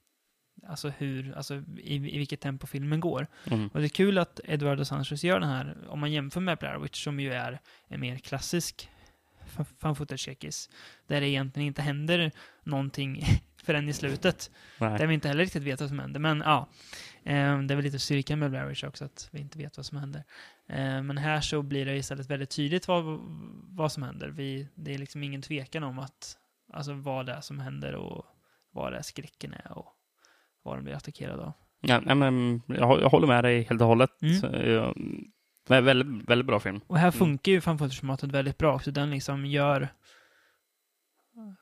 alltså 0.68 0.88
hur, 0.88 1.36
alltså 1.36 1.62
i, 1.76 1.94
i 1.94 2.18
vilket 2.18 2.40
tempo 2.40 2.66
filmen 2.66 3.00
går. 3.00 3.26
mm. 3.50 3.68
Och 3.68 3.80
det 3.80 3.86
är 3.86 3.88
kul 3.88 4.18
att 4.18 4.40
Eduardo 4.44 4.84
Sanchez 4.84 5.24
gör 5.24 5.40
den 5.40 5.48
här, 5.48 5.76
om 5.88 6.00
man 6.00 6.12
jämför 6.12 6.40
med 6.40 6.58
Blair 6.58 6.78
Witch, 6.78 7.04
som 7.04 7.20
ju 7.20 7.32
är 7.32 7.60
en 7.88 8.00
mer 8.00 8.18
klassisk 8.18 8.88
fan 9.78 9.96
footage 9.96 10.28
där 11.06 11.20
det 11.20 11.28
egentligen 11.28 11.66
inte 11.66 11.82
händer 11.82 12.32
någonting 12.62 13.24
förrän 13.64 13.88
i 13.88 13.92
slutet. 13.92 14.50
Nej. 14.80 14.98
Där 14.98 15.06
vi 15.06 15.14
inte 15.14 15.28
heller 15.28 15.44
riktigt 15.44 15.62
vet 15.62 15.80
vad 15.80 15.88
som 15.88 15.98
händer. 15.98 16.20
Men 16.20 16.40
ja, 16.40 16.68
eh, 17.24 17.58
det 17.58 17.74
är 17.74 17.76
väl 17.76 17.84
lite 17.84 17.98
styrkan 17.98 18.38
med 18.38 18.50
Blair 18.50 18.66
Witch 18.66 18.84
också, 18.84 19.04
att 19.04 19.28
vi 19.30 19.40
inte 19.40 19.58
vet 19.58 19.76
vad 19.76 19.86
som 19.86 19.98
händer. 19.98 20.24
Eh, 20.68 21.02
men 21.02 21.18
här 21.18 21.40
så 21.40 21.62
blir 21.62 21.86
det 21.86 21.96
istället 21.96 22.30
väldigt 22.30 22.50
tydligt 22.50 22.88
vad, 22.88 23.04
vad 23.68 23.92
som 23.92 24.02
händer. 24.02 24.28
Vi, 24.28 24.68
det 24.74 24.94
är 24.94 24.98
liksom 24.98 25.22
ingen 25.22 25.42
tvekan 25.42 25.82
om 25.82 25.98
att, 25.98 26.38
alltså 26.72 26.92
vad 26.92 27.26
det 27.26 27.32
är 27.32 27.40
som 27.40 27.58
händer 27.58 27.94
och 27.94 28.26
vad 28.70 28.92
det 28.92 28.98
är 28.98 29.02
skräcken 29.02 29.54
är 29.54 29.78
och 29.78 29.93
vad 30.64 30.78
de 30.78 30.84
blir 30.84 30.94
attackerade 30.94 31.42
av. 31.42 31.52
Ja, 31.80 32.00
nej, 32.00 32.14
men 32.14 32.62
jag, 32.66 33.00
jag 33.02 33.08
håller 33.08 33.26
med 33.26 33.44
dig 33.44 33.62
helt 33.62 33.80
och 33.80 33.86
hållet. 33.86 34.22
Mm. 34.22 34.34
Så, 34.34 34.46
jag, 34.46 34.94
Vä- 35.68 35.80
Väldigt, 35.80 36.28
väldigt 36.30 36.46
bra 36.46 36.60
film. 36.60 36.80
Och 36.86 36.96
här 36.98 37.08
Mm. 37.08 37.12
funkar 37.12 37.52
ju 37.52 37.60
fanfootage-formatet 37.60 38.32
väldigt 38.32 38.58
bra 38.58 38.74
också. 38.74 38.90
Den 38.90 39.10
liksom 39.10 39.46
gör... 39.46 39.88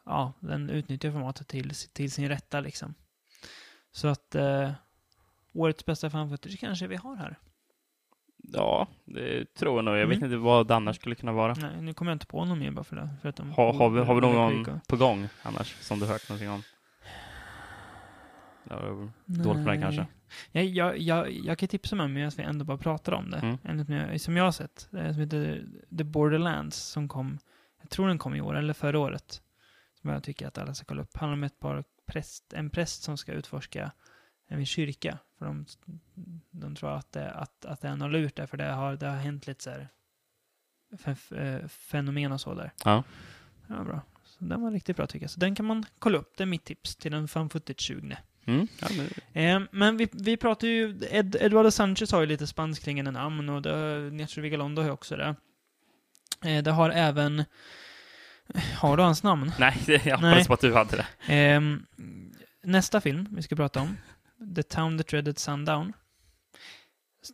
Ja, 0.05 0.32
den 0.40 0.70
utnyttjar 0.70 1.11
formatet 1.12 1.48
till, 1.48 1.70
till 1.92 2.12
sin 2.12 2.28
rätta 2.28 2.61
liksom. 2.61 2.94
Så 3.92 4.09
att 4.09 4.34
eh, 4.34 4.70
årets 5.53 5.84
bästa 5.86 6.11
fanfootage 6.11 6.61
kanske 6.61 6.86
vi 6.86 6.96
har 6.96 7.16
här. 7.16 7.38
Ja, 8.36 8.88
det 9.05 9.55
tror 9.55 9.76
jag 9.76 9.84
nog. 9.84 9.96
Jag 9.96 10.07
vet 10.07 10.16
Mm. 10.18 10.24
inte 10.32 10.36
vad 10.36 10.68
det 10.68 10.74
annars 10.76 10.96
skulle 10.96 11.14
kunna 11.14 11.32
vara. 11.32 11.55
Nej, 11.55 11.82
nu 11.82 11.94
kommer 11.94 12.11
jag 12.11 12.14
inte 12.14 12.26
på 12.26 12.44
någon 12.44 12.59
mer 12.59 12.70
bara 12.70 12.84
för 12.84 12.96
det. 12.96 13.09
För 13.22 13.28
att 13.28 13.36
de 13.36 13.50
Ha, 13.50 13.72
har, 13.72 13.90
vi, 13.90 14.00
har 14.00 14.14
vi 14.14 14.20
någon 14.20 14.80
på 14.88 14.96
gång 14.96 15.28
annars, 15.42 15.76
som 15.80 15.98
du 15.98 16.07
hört 16.07 16.28
någonting 16.28 16.50
om? 16.50 16.62
Ja, 18.72 19.08
dåligt 19.26 19.64
med 19.64 19.74
det 19.74 19.82
kanske. 19.82 20.06
Jag, 20.52 20.64
jag, 20.64 20.98
jag, 20.98 21.30
jag 21.30 21.58
kan 21.58 21.68
tipsa 21.68 21.96
med 21.96 22.10
mig 22.10 22.24
att 22.24 22.38
vi 22.38 22.42
ändå 22.42 22.64
bara 22.64 22.78
pratar 22.78 23.12
om 23.12 23.30
det. 23.30 23.38
Mm. 23.38 23.58
Enligt 23.64 24.22
som 24.22 24.36
jag 24.36 24.44
har 24.44 24.52
sett. 24.52 24.88
Det 24.90 25.14
som 25.14 25.22
heter 25.22 25.66
The 25.98 26.04
Borderlands 26.04 26.76
som 26.76 27.08
kom, 27.08 27.38
jag 27.80 27.90
tror 27.90 28.08
den 28.08 28.18
kom 28.18 28.34
i 28.34 28.40
år 28.40 28.56
eller 28.56 28.74
förra 28.74 28.98
året. 28.98 29.42
Som 30.00 30.10
jag 30.10 30.22
tycker 30.22 30.46
att 30.46 30.58
alla 30.58 30.74
ska 30.74 30.84
kolla 30.84 31.02
upp. 31.02 31.16
handlar 31.16 31.36
om 31.36 31.44
ett 31.44 31.60
par 31.60 31.84
präst, 32.06 32.52
en 32.52 32.70
präst 32.70 33.02
som 33.02 33.16
ska 33.16 33.32
utforska 33.32 33.92
en 34.46 34.66
kyrka. 34.66 35.18
För 35.38 35.46
de, 35.46 35.66
de 36.50 36.74
tror 36.76 36.90
att 36.90 37.12
det, 37.12 37.30
att, 37.30 37.64
att 37.64 37.80
det 37.80 37.88
är 37.88 37.96
något 37.96 38.12
lurt 38.12 38.36
där, 38.36 38.46
för 38.46 38.56
det 38.56 38.72
har, 38.72 38.96
det 38.96 39.06
har 39.06 39.16
hänt 39.16 39.46
lite 39.46 39.64
så 39.64 39.70
här 39.70 39.88
eh, 41.30 41.68
fenomen 41.68 42.32
och 42.32 42.40
så 42.40 42.54
där. 42.54 42.72
Ja. 42.84 43.04
Ja, 43.66 43.84
bra. 43.84 44.00
Så 44.24 44.44
den 44.44 44.62
var 44.62 44.70
riktigt 44.70 44.96
bra 44.96 45.06
tycker 45.06 45.24
jag. 45.24 45.30
Så 45.30 45.40
den 45.40 45.54
kan 45.54 45.66
man 45.66 45.84
kolla 45.98 46.18
upp. 46.18 46.36
Det 46.36 46.44
är 46.44 46.46
mitt 46.46 46.64
tips 46.64 46.96
till 46.96 47.12
den 47.12 47.28
fan 47.28 47.50
footage 47.50 47.80
20. 47.80 48.18
Mm. 48.47 48.66
Ja, 48.80 48.88
men, 48.97 49.09
Eh, 49.32 49.61
men 49.72 49.97
vi, 49.97 50.09
vi 50.12 50.36
pratar 50.36 50.66
ju, 50.68 51.01
Ed, 51.11 51.36
Eduardo 51.40 51.70
Sanchez 51.70 52.12
har 52.12 52.20
ju 52.20 52.26
lite 52.26 52.47
spanskklingande 52.47 53.11
namn 53.11 53.49
och 53.49 53.62
det, 53.62 54.11
Nacho 54.12 54.40
Vigalondo 54.40 54.82
har 54.82 54.86
ju 54.86 54.93
också 54.93 55.16
det. 55.16 55.34
Eh, 56.45 56.62
det 56.62 56.70
har 56.70 56.90
även, 56.90 57.45
har 58.76 58.97
du 58.97 59.03
hans 59.03 59.22
namn? 59.22 59.53
nej, 59.59 59.74
jag 59.86 60.05
Nej. 60.05 60.12
hoppades 60.14 60.47
på 60.49 60.55
att 60.55 60.61
du 60.61 60.74
hade 60.74 60.97
det. 60.97 61.07
Ehm, 61.26 61.86
nästa 62.62 63.01
film 63.01 63.28
vi 63.30 63.43
ska 63.43 63.57
prata 63.57 63.80
om, 63.80 63.97
The 64.57 64.62
Town 64.62 64.99
That 64.99 65.09
Dreaded 65.09 65.38
Sundown. 65.38 65.93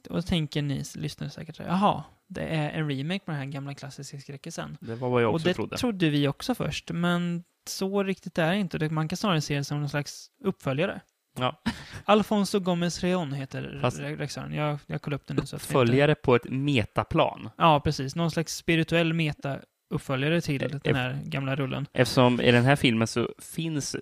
Och 0.09 0.15
då 0.17 0.23
tänker 0.23 0.63
ni 0.63 0.85
lyssnare 0.95 1.31
säkert 1.31 1.59
jaha, 1.59 2.05
det 2.29 2.43
är 2.43 2.71
en 2.71 2.91
remake 2.91 3.19
på 3.25 3.31
den 3.31 3.41
här 3.41 3.47
gamla 3.47 3.75
klassiska 3.75 4.19
skräckisen. 4.21 4.77
Det 4.81 4.95
var 4.95 5.09
vad 5.09 5.23
jag 5.23 5.29
Och 5.29 5.35
också 5.35 5.49
det 5.49 5.55
trodde. 5.55 5.77
trodde 5.77 6.09
vi 6.11 6.29
också 6.29 6.55
först, 6.55 6.91
men 6.93 7.45
så 7.69 8.03
riktigt 8.03 8.39
är 8.39 8.51
det 8.51 8.57
inte. 8.57 8.89
Man 8.89 9.09
kan 9.09 9.17
snarare 9.17 9.41
se 9.41 9.57
det 9.57 9.65
som 9.65 9.81
någon 9.81 9.89
slags 9.89 10.27
uppföljare. 10.45 11.01
Ja. 11.39 11.63
Alfonso 12.05 12.61
Gomez 12.61 13.03
Reon 13.05 13.33
heter 13.33 13.79
Fast- 13.83 13.99
regissören. 14.01 14.53
Jag, 14.55 14.79
jag 14.87 15.03
kollade 15.03 15.17
upp 15.23 15.27
det 15.27 15.35
nu. 15.35 15.41
Vi 15.41 15.43
inte- 15.43 15.57
Uppföljare 15.57 16.15
på 16.15 16.35
ett 16.35 16.45
metaplan. 16.51 17.51
Ja, 17.59 17.81
precis. 17.85 18.17
Någon 18.17 18.31
slags 18.31 18.57
spirituell 18.57 19.13
meta-uppföljare 19.13 20.41
till 20.41 20.63
Eh, 20.63 20.69
den 20.85 20.95
här 20.97 21.19
gamla 21.25 21.57
rullen. 21.57 21.87
Eftersom 21.93 22.41
i 22.41 22.53
den 22.53 22.65
här 22.65 22.77
filmen 22.77 23.07
så 23.07 23.29
finns 23.39 23.97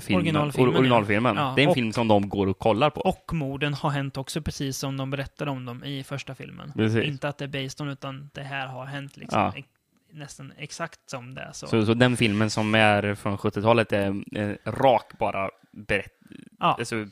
filmen, 0.00 0.20
Originalfilmen, 0.22 0.74
or- 0.74 0.78
originalfilmen. 0.78 1.36
ja. 1.36 1.52
Det 1.56 1.62
är 1.62 1.64
en 1.64 1.68
Och- 1.68 1.74
film 1.74 1.92
som 1.92 2.08
de 2.08 2.28
går 2.28 2.46
och 2.46 2.58
kollar 2.58 2.90
på. 2.90 3.00
Och 3.00 3.30
morden 3.32 3.74
har 3.74 3.90
hänt 3.90 4.16
också 4.16 4.42
precis 4.42 4.78
som 4.78 4.96
de 4.96 5.10
berättade 5.10 5.50
om 5.50 5.64
dem 5.64 5.84
i 5.84 6.04
första 6.04 6.34
filmen. 6.34 6.72
Precis. 6.76 7.04
Inte 7.04 7.28
att 7.28 7.38
det 7.38 7.44
är 7.44 7.48
based 7.48 7.80
on, 7.86 7.88
utan 7.88 8.30
det 8.34 8.42
här 8.42 8.66
har 8.66 8.86
hänt 8.86 9.16
liksom. 9.16 9.40
Ja. 9.40 9.52
Nästan 10.12 10.52
exakt 10.58 11.00
som 11.10 11.34
det 11.34 11.40
är. 11.40 11.52
Så. 11.52 11.66
Så, 11.66 11.86
så 11.86 11.94
den 11.94 12.16
filmen 12.16 12.50
som 12.50 12.74
är 12.74 13.14
från 13.14 13.36
70-talet 13.38 13.92
är 13.92 14.14
eh, 14.38 14.56
rak 14.72 15.12
bara 15.18 15.50
berätt... 15.72 16.12
ja, 16.58 16.76
Alltså, 16.78 17.06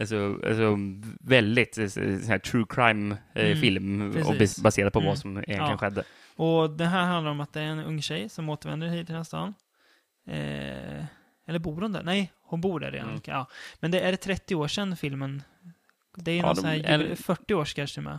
alltså, 0.00 0.38
alltså 0.46 0.76
väldigt 1.20 1.78
eh, 1.78 1.86
sån 1.86 2.02
här 2.28 2.38
true 2.38 2.64
Mm, 2.78 3.16
crime-film 3.36 4.08
och 4.08 4.14
precis. 4.14 4.58
bas- 4.58 4.62
baserat 4.62 4.92
på 4.92 4.98
Mm. 4.98 5.08
vad 5.08 5.18
som 5.18 5.30
egentligen 5.30 5.62
Ja. 5.70 5.78
skedde. 5.78 6.02
Och 6.36 6.70
det 6.70 6.84
här 6.86 7.04
handlar 7.04 7.30
om 7.30 7.40
att 7.40 7.52
det 7.52 7.60
är 7.60 7.64
en 7.66 7.84
ung 7.84 8.02
tjej 8.02 8.28
som 8.28 8.48
återvänder 8.48 8.88
hit 8.88 9.06
till 9.06 9.12
den 9.12 9.16
här 9.16 9.24
stan. 9.24 9.54
Eh, 10.26 11.04
eller 11.48 11.58
bor 11.58 11.80
hon 11.80 11.92
där? 11.92 12.02
Nej, 12.02 12.32
hon 12.42 12.60
bor 12.60 12.80
där 12.80 12.90
redan. 12.90 13.08
Mm. 13.08 13.20
Ja. 13.24 13.46
Men 13.80 13.90
det 13.90 14.00
är 14.00 14.10
det 14.10 14.16
30 14.16 14.54
år 14.54 14.68
sedan 14.68 14.96
filmen. 14.96 15.42
Det 16.16 16.30
är 16.32 16.36
Ja, 16.36 16.42
någon 16.46 16.54
de- 16.54 16.60
sån 16.60 16.70
här 16.70 16.84
eller- 16.84 17.14
40 17.14 17.54
års 17.54 17.74
kanske 17.74 18.00
med. 18.00 18.18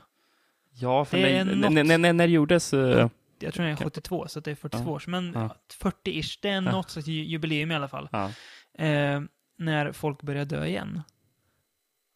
Ja, 0.74 1.06
för 1.06 1.18
Det 1.18 1.38
är 1.38 1.46
när, 1.46 1.70
när, 1.70 1.84
när, 1.98 2.14
när 2.14 2.28
det 2.28 2.34
gjordes... 2.34 2.74
eh, 2.74 3.10
Jag 3.40 3.54
tror 3.54 3.64
den 3.66 3.74
är 3.74 3.78
72, 3.78 4.28
så 4.28 4.40
det 4.40 4.52
är 4.52 4.56
42 4.56 4.84
Ja. 4.84 4.92
år 4.92 5.00
sedan. 5.00 5.12
Men 5.12 5.34
Ja. 5.34 5.56
40-ish, 5.82 6.40
det 6.42 6.50
är 6.50 6.54
Ja. 6.54 6.62
något 6.62 6.90
slags 6.90 7.08
ju- 7.08 7.24
jubileum 7.24 7.72
i 7.72 7.76
alla 7.76 7.88
fall. 7.88 8.10
ja. 8.12 8.32
Eh, 8.86 9.22
när 9.58 9.92
folk 9.92 10.22
börjar 10.22 10.46
dö 10.46 10.66
igen. 10.66 11.02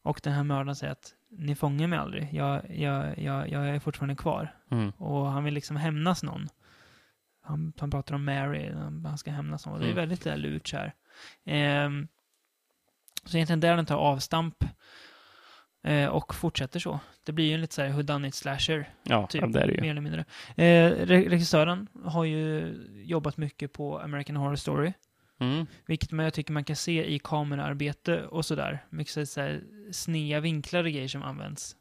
Och 0.04 0.20
den 0.24 0.34
här 0.34 0.44
mördaren 0.44 0.76
säger 0.76 0.92
att 0.92 1.14
ni 1.30 1.56
fångar 1.56 1.88
mig 1.88 2.00
aldrig. 2.00 2.30
Jag, 2.34 2.62
jag, 2.80 3.20
jag, 3.20 3.50
jag 3.50 3.70
är 3.70 3.80
fortfarande 3.80 4.16
kvar. 4.16 4.56
Mm. 4.72 4.90
Och 4.98 5.26
han 5.28 5.44
vill 5.44 5.54
liksom 5.54 5.76
hämnas 5.76 6.24
någon. 6.24 6.48
Han, 7.42 7.74
han 7.80 7.92
pratar 7.92 8.16
om 8.16 8.26
Mary, 8.26 8.72
han 8.72 9.06
han 9.06 9.18
ska 9.18 9.32
hämnas 9.32 9.66
någon. 9.66 9.80
Det 9.80 9.86
är 9.86 9.92
Mm. 9.92 9.96
väldigt 9.96 10.24
där 10.24 10.38
lurt 10.38 10.74
här. 10.74 10.94
Ehm, 11.46 12.08
så 13.26 13.38
egentligen 13.38 13.60
där 13.60 13.76
den 13.76 13.86
tar 13.86 13.98
avstamp 13.98 14.64
eh, 15.84 16.08
och 16.08 16.36
fortsätter 16.36 16.80
så. 16.80 17.00
Det 17.24 17.32
blir 17.32 17.46
ju 17.46 17.54
en 17.54 17.62
lite 17.62 17.76
så 17.76 17.82
här 17.82 17.90
whodunit 17.90 18.36
slasher, 18.36 18.90
Ja, 19.04 19.28
typ, 19.28 19.54
det 19.54 19.62
är 19.62 19.68
det 19.68 19.74
ju. 19.74 19.82
mer 19.82 19.92
eller 19.92 20.02
mindre. 20.02 20.26
Eh, 20.56 20.92
re- 20.92 21.30
regissören 21.30 21.88
har 22.06 22.24
ju 22.24 22.74
jobbat 23.06 23.38
mycket 23.38 23.74
på 23.74 24.00
American 24.00 24.36
Horror 24.36 24.56
Story. 24.56 24.94
Mm. 25.40 25.66
Vilket 25.86 26.12
man, 26.12 26.24
jag 26.24 26.34
tycker 26.34 26.54
man 26.54 26.64
kan 26.64 26.76
se 26.76 27.06
i 27.06 27.20
kameraarbete 27.20 28.26
och 28.26 28.46
sådär. 28.46 28.86
Mycket 28.90 29.30
så 29.30 29.42
här 29.42 29.64
snea 29.92 30.40
vinklar 30.40 30.84
och 30.84 30.92
grejer 30.92 31.08
som 31.08 31.24
används. 31.24 31.76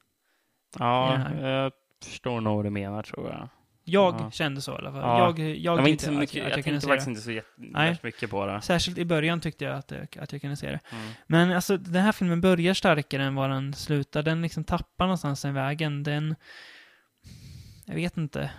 Ja, 0.79 1.31
jag 1.41 1.73
förstår 2.05 2.41
nog 2.41 2.57
vad 2.57 2.65
du 2.65 2.71
menar, 2.71 3.03
tror 3.03 3.29
jag. 3.29 3.49
Jag 3.85 4.15
Ja. 4.15 4.31
kände 4.31 4.61
så 4.61 4.73
i 4.73 4.75
alla 4.75 4.91
fall. 4.93 5.01
Ja. 5.01 5.19
Jag, 5.19 5.39
jag, 5.39 5.79
Jag, 5.79 5.89
inte 5.89 6.05
så 6.05 6.13
mycket, 6.13 6.29
att, 6.31 6.35
jag, 6.51 6.59
jag 6.59 6.65
kunde 6.65 6.81
tänkte 6.81 6.89
faktiskt 6.89 7.09
inte 7.09 7.21
så 7.21 7.31
värst 7.73 8.03
mycket 8.03 8.31
på 8.31 8.47
det. 8.47 8.61
Särskilt 8.63 8.99
i 8.99 9.05
början 9.05 9.41
tyckte 9.41 9.65
jag 9.65 9.75
att, 9.77 9.91
jag- 9.91 10.19
att 10.19 10.33
jag 10.33 10.41
kunde 10.41 10.57
se 10.57 10.67
det. 10.71 10.81
Mm. 10.93 11.13
Men 11.27 11.53
alltså, 11.53 11.77
den 11.77 12.03
här 12.03 12.13
filmen 12.13 12.41
börjar 12.41 12.75
starkare 12.75 13.23
än 13.25 13.35
vad 13.35 13.51
den 13.51 13.75
slutar. 13.75 14.23
Den 14.23 14.43
liksom 14.43 14.65
tappar 14.65 15.05
någonstans 15.07 15.43
den 15.43 15.55
vägen. 15.55 16.03
Den... 16.03 16.35
Jag 17.85 17.95
vet 17.95 18.17
inte. 18.17 18.51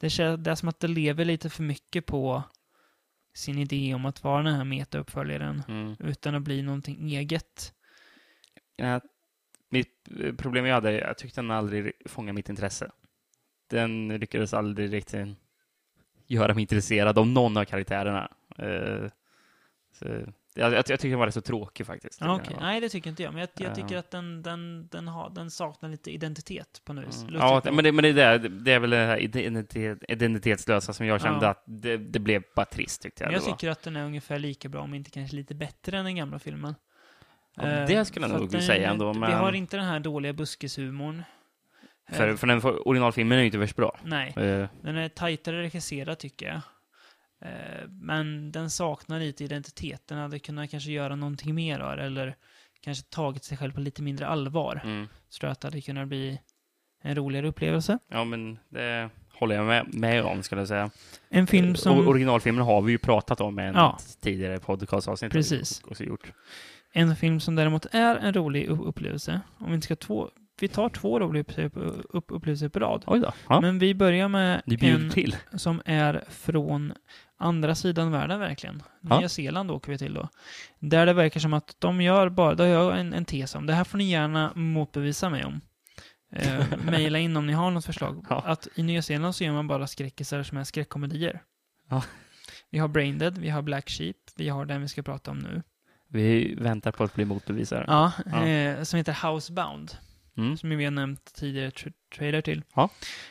Det, 0.00 0.10
känns, 0.10 0.44
det 0.44 0.50
är 0.50 0.54
som 0.54 0.68
att 0.68 0.80
det 0.80 0.88
lever 0.88 1.24
lite 1.24 1.50
för 1.50 1.62
mycket 1.62 2.06
på 2.06 2.42
sin 3.34 3.58
idé 3.58 3.94
om 3.94 4.06
att 4.06 4.24
vara 4.24 4.42
den 4.42 4.54
här 4.54 4.64
meta-uppföljaren. 4.64 5.62
Mm. 5.68 5.96
Utan 5.98 6.34
att 6.34 6.42
bli 6.42 6.62
någonting 6.62 7.10
eget. 7.12 7.72
Ja, 8.76 9.00
mitt 9.70 10.08
eh, 10.24 10.34
problem 10.34 10.66
jag 10.66 10.74
hade, 10.74 10.92
jag 10.92 11.18
tyckte 11.18 11.40
den 11.40 11.50
aldrig 11.50 11.92
fångade 12.06 12.32
mitt 12.32 12.48
intresse. 12.48 12.90
Den 13.70 14.08
lyckades 14.08 14.54
aldrig 14.54 14.92
riktigt 14.92 15.28
göra 16.26 16.54
mig 16.54 16.60
intresserad 16.62 17.18
av 17.18 17.26
någon 17.26 17.56
av 17.56 17.64
karaktärerna. 17.64 18.30
Eh, 18.58 19.10
så, 19.92 20.04
jag, 20.54 20.72
jag, 20.72 20.74
jag 20.74 20.86
tycker 20.86 21.08
den 21.08 21.18
var 21.18 21.26
rätt 21.26 21.34
så 21.34 21.40
tråkig 21.40 21.86
faktiskt. 21.86 22.20
Ja, 22.20 22.34
okej. 22.36 22.56
Nej, 22.60 22.80
det 22.80 22.88
tycker 22.88 23.10
inte 23.10 23.22
jag. 23.22 23.32
Men 23.34 23.40
jag, 23.40 23.48
jag 23.54 23.70
Ja. 23.70 23.74
tycker 23.74 23.96
att 23.96 24.10
den, 24.10 24.42
den, 24.42 24.88
den, 24.88 25.08
har, 25.08 25.30
den 25.30 25.50
saknar 25.50 25.88
lite 25.88 26.10
identitet 26.10 26.82
på 26.84 26.92
något 26.92 27.08
vis. 27.08 27.22
Mm. 27.22 27.34
Ja, 27.34 27.62
men 27.64 27.84
det, 27.84 27.92
men 27.92 28.02
det, 28.14 28.22
är 28.22 28.38
det, 28.38 28.72
är 28.72 28.78
väl 28.78 28.90
det 28.90 28.96
här 28.96 29.16
identitet, 29.18 29.98
identitetslösa 30.08 30.92
som 30.92 31.06
jag 31.06 31.20
kände 31.20 31.44
Ja. 31.46 31.50
att 31.50 31.62
det, 31.66 31.96
det 31.96 32.18
blev 32.18 32.42
bara 32.56 32.66
trist 32.66 33.02
tyckte 33.02 33.22
jag. 33.24 33.28
Men 33.28 33.34
jag 33.40 33.46
var. 33.46 33.52
tycker 33.56 33.70
att 33.70 33.82
den 33.82 33.96
är 33.96 34.04
ungefär 34.04 34.38
lika 34.38 34.68
bra, 34.68 34.80
om 34.80 34.94
inte 34.94 35.10
kanske 35.10 35.36
lite 35.36 35.54
bättre 35.54 35.98
än 35.98 36.04
den 36.04 36.16
gamla 36.16 36.38
filmen. 36.38 36.74
Ja, 37.56 37.62
Eh, 37.62 37.86
det 37.86 38.04
skulle 38.04 38.28
jag 38.28 38.40
nog 38.40 38.62
säga 38.62 38.90
ändå, 38.90 39.12
Vi 39.12 39.18
men- 39.18 39.32
har 39.32 39.52
inte 39.52 39.76
den 39.76 39.86
här 39.86 40.00
dåliga 40.00 40.32
buskishumorn. 40.32 41.22
Eh, 42.10 42.16
För, 42.16 42.36
för 42.36 42.46
den 42.46 42.60
originalfilmen 42.64 43.36
är 43.38 43.40
ju 43.42 43.46
inte 43.46 43.58
värst 43.58 43.76
bra. 43.76 43.98
Nej, 44.04 44.32
Eh, 44.36 44.68
den 44.82 44.96
är 44.96 45.08
tajtare 45.08 45.62
regisserad 45.62 46.18
tycker 46.18 46.46
jag. 46.46 46.60
Eh, 47.50 47.88
Men 47.88 48.52
den 48.52 48.70
saknar 48.70 49.20
lite 49.20 49.44
identitet. 49.44 50.02
Den 50.06 50.18
hade 50.18 50.38
kunnat 50.38 50.70
kanske 50.70 50.90
göra 50.92 51.16
någonting 51.16 51.54
mer 51.54 51.78
av 51.80 51.98
eller 51.98 52.36
kanske 52.84 53.04
tagit 53.10 53.44
sig 53.44 53.58
själv 53.58 53.72
på 53.72 53.80
lite 53.80 54.02
mindre 54.02 54.26
allvar. 54.26 54.80
mm. 54.84 55.08
Så 55.28 55.38
tror 55.40 55.48
jag 55.48 55.52
att 55.52 55.60
det 55.60 55.66
hade 55.68 55.80
kunnat 55.80 56.08
bli 56.08 56.40
en 57.02 57.14
roligare 57.14 57.48
upplevelse. 57.48 57.98
Ja, 58.08 58.24
men 58.24 58.58
det 58.68 59.10
håller 59.32 59.54
jag 59.54 59.66
med, 59.66 59.94
med 59.94 60.24
om, 60.24 60.42
skulle 60.42 60.60
jag 60.60 60.68
säga. 60.68 60.90
En 61.28 61.46
film 61.46 61.72
O- 61.72 61.74
som... 61.74 62.08
Originalfilmen 62.08 62.64
har 62.64 62.82
vi 62.82 62.92
ju 62.92 62.98
pratat 62.98 63.40
om 63.40 63.60
i 63.60 63.62
en 63.62 63.74
Ja. 63.74 63.98
tidigare 64.20 64.58
podcastavsnitt. 64.58 65.32
Precis. 65.32 65.82
gjort. 66.00 66.32
En 66.92 67.16
film 67.16 67.40
som 67.40 67.54
däremot 67.54 67.86
är 67.92 68.16
en 68.16 68.34
rolig 68.34 68.68
upplevelse. 68.68 69.40
Om 69.58 69.66
vi 69.68 69.74
inte 69.74 69.84
ska 69.84 69.96
två... 69.96 70.30
Vi 70.60 70.68
tar 70.68 70.88
två 70.88 71.18
upplevelser- 71.18 72.06
upp- 72.10 72.24
upplevelser 72.30 72.68
på 72.68 72.78
rad. 72.78 73.02
Då. 73.06 73.32
Ja. 73.48 73.60
Men 73.60 73.78
vi 73.78 73.94
börjar 73.94 74.28
med 74.28 74.62
en 74.80 75.10
till. 75.10 75.36
som 75.56 75.82
är 75.84 76.24
från 76.28 76.92
andra 77.38 77.74
sidan 77.74 78.10
världen 78.12 78.40
verkligen. 78.40 78.82
Ja. 79.00 79.18
Nya 79.18 79.28
Zeeland 79.28 79.70
åker 79.70 79.92
vi 79.92 79.98
till 79.98 80.14
då. 80.14 80.28
Där 80.78 81.06
det 81.06 81.12
verkar 81.12 81.40
som 81.40 81.52
att 81.54 81.76
de 81.78 82.00
gör 82.00 82.28
bara, 82.28 82.54
det 82.54 82.62
har 82.62 82.68
jag 82.70 83.00
en, 83.00 83.12
en 83.14 83.24
tes 83.24 83.54
om. 83.54 83.66
Det 83.66 83.74
här 83.74 83.84
får 83.84 83.98
ni 83.98 84.10
gärna 84.10 84.52
motbevisa 84.54 85.30
mig 85.30 85.44
om. 85.44 85.60
Eh, 86.32 86.64
Maila 86.84 87.18
in 87.18 87.36
om 87.36 87.46
ni 87.46 87.52
har 87.52 87.70
något 87.70 87.84
förslag. 87.84 88.26
Ja. 88.28 88.42
Att 88.46 88.68
i 88.74 88.82
Nya 88.82 89.02
Zeeland 89.02 89.34
så 89.34 89.44
gör 89.44 89.52
man 89.52 89.66
bara 89.68 89.86
skräckisar 89.86 90.42
som 90.42 90.58
är 90.58 90.64
skräckkomedier. 90.64 91.42
Ja. 91.90 92.02
Vi 92.70 92.78
har 92.78 92.88
Braindead, 92.88 93.38
vi 93.38 93.48
har 93.50 93.62
Black 93.62 93.88
Sheep, 93.90 94.16
vi 94.36 94.48
har 94.48 94.64
den 94.64 94.82
vi 94.82 94.88
ska 94.88 95.02
prata 95.02 95.30
om 95.30 95.38
nu. 95.38 95.62
Vi 96.08 96.54
väntar 96.54 96.92
på 96.92 97.04
att 97.04 97.14
bli 97.14 97.24
motbevisare. 97.24 97.84
Ja, 97.86 98.12
Ja. 98.26 98.46
Eh, 98.46 98.82
som 98.82 98.96
heter 98.96 99.18
Housebound. 99.32 99.90
Mm. 100.36 100.56
som 100.56 100.70
vi 100.70 100.84
har 100.84 100.90
nämnt 100.90 101.34
tidigare 101.34 101.70
tra 101.70 101.90
trailer 102.16 102.40
till. 102.40 102.62
Ja. 102.74 102.88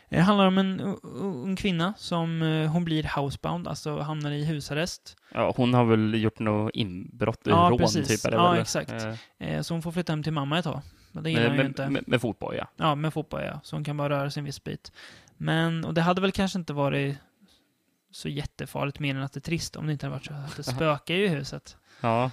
Det 0.09 0.19
handlar 0.19 0.47
om 0.47 0.57
en 0.57 0.79
ung 1.03 1.55
kvinna 1.55 1.93
som 1.97 2.41
eh, 2.41 2.71
hon 2.71 2.85
blir 2.85 3.11
housebound, 3.15 3.67
alltså 3.67 3.99
hamnar 3.99 4.31
i 4.31 4.45
husarrest. 4.45 5.15
Ja, 5.33 5.53
hon 5.57 5.73
har 5.73 5.85
väl 5.85 6.21
gjort 6.23 6.39
något 6.39 6.71
inbrott, 6.75 7.39
Ja, 7.43 7.67
rån 7.71 7.77
precis. 7.77 8.07
typ? 8.07 8.31
Det 8.31 8.37
Ja, 8.37 8.51
väl? 8.51 8.61
exakt. 8.61 8.91
Eh, 8.91 9.15
Eh, 9.39 9.61
så 9.61 9.73
hon 9.73 9.81
får 9.81 9.91
flytta 9.91 10.11
hem 10.11 10.23
till 10.23 10.33
mamma 10.33 10.57
ett 10.59 10.63
tag. 10.65 10.81
Men 11.11 11.23
det 11.23 11.29
gillar 11.29 11.41
med, 11.43 11.51
hon 11.51 11.59
ju 11.59 11.65
inte. 11.65 11.89
med, 11.89 12.07
med 12.07 12.21
fotboll, 12.21 12.59
ja. 12.77 12.95
Med 12.95 13.13
fotboll 13.13 13.41
ja. 13.45 13.59
Så 13.63 13.75
hon 13.75 13.83
kan 13.83 13.97
bara 13.97 14.09
röra 14.09 14.31
sig 14.31 14.41
en 14.41 14.45
viss 14.45 14.63
bit. 14.63 14.91
Men, 15.37 15.85
och 15.85 15.93
det 15.93 16.01
hade 16.01 16.21
väl 16.21 16.31
kanske 16.31 16.59
inte 16.59 16.73
varit 16.73 17.17
så 18.11 18.29
jättefarligt 18.29 18.99
mer 18.99 19.15
än 19.15 19.21
att 19.23 19.33
det 19.33 19.37
är 19.37 19.41
trist 19.41 19.75
om 19.75 19.85
det 19.87 19.91
inte 19.93 20.05
hade 20.05 20.13
varit 20.15 20.25
så 20.25 20.33
att 20.33 20.55
det 20.57 20.63
spökar 20.75 21.13
i 21.13 21.27
huset. 21.27 21.77
ja. 22.01 22.31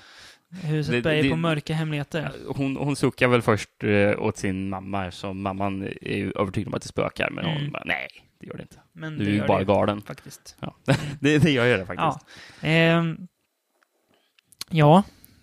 Huset 0.50 0.92
Det- 0.92 1.02
bär 1.02 1.22
det- 1.22 1.30
på 1.30 1.36
mörka 1.36 1.74
hemligheter. 1.74 2.32
Hon, 2.48 2.76
hon 2.76 2.96
suckar 2.96 3.28
väl 3.28 3.42
först 3.42 3.70
eh, 3.84 4.22
åt 4.22 4.36
sin 4.36 4.68
mamma, 4.68 5.10
som 5.10 5.42
mamman 5.42 5.82
är 6.00 6.38
övertygad 6.40 6.68
om 6.68 6.74
att 6.74 6.82
det 6.82 6.88
spökar, 6.88 7.30
men 7.30 7.44
hon 7.44 7.56
Mm. 7.56 7.72
bara, 7.72 7.82
nej, 7.86 8.08
det 8.40 8.46
gör 8.46 8.56
det 8.56 8.62
inte. 8.62 8.76
Men 8.92 9.18
Du 9.18 9.24
det 9.24 9.30
är 9.30 9.34
ju 9.34 9.46
bara 9.46 9.58
det 9.58 9.64
galen. 9.64 10.02
faktiskt. 10.02 10.56
Ja. 10.60 10.76
det, 11.20 11.38
det 11.38 11.50
gör 11.50 11.78
det 11.78 11.86
faktiskt. 11.86 12.26
Ja. 12.60 12.68
Ehm, 12.68 13.26
ja, 14.70 15.02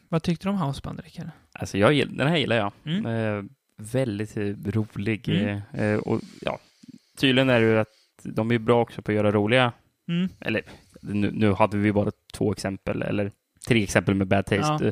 vad 0.10 0.24
tyckte 0.24 0.46
du 0.48 0.50
om 0.50 0.58
Houseband, 0.58 1.00
Rickard? 1.04 1.30
Alltså, 1.54 1.78
jag, 1.78 2.10
den 2.18 2.28
här 2.28 2.38
gillar 2.38 2.56
jag. 2.56 2.72
Mm. 2.86 3.06
Eh, 3.06 3.44
väldigt 3.78 4.38
eh, 4.38 4.44
rolig. 4.66 5.30
Mm. 5.30 5.62
Eh, 5.74 6.00
och 6.00 6.22
ja, 6.42 6.60
tydligen 7.18 7.50
är 7.50 7.60
det 7.62 7.66
ju 7.68 7.80
att 7.80 7.88
de 8.24 8.52
är 8.52 8.58
bra 8.60 8.82
också 8.82 9.02
på 9.02 9.12
att 9.12 9.16
göra 9.16 9.32
roliga, 9.32 9.72
Mm. 10.08 10.30
eller 10.40 10.62
nu, 11.02 11.32
nu 11.32 11.54
hade 11.54 11.78
vi 11.78 11.92
bara 11.92 12.12
två 12.34 12.52
exempel, 12.52 13.02
eller 13.02 13.32
tre 13.68 13.84
exempel 13.84 14.16
med 14.16 14.28
bad 14.28 14.46
taste. 14.46 14.86
Ja. 14.86 14.92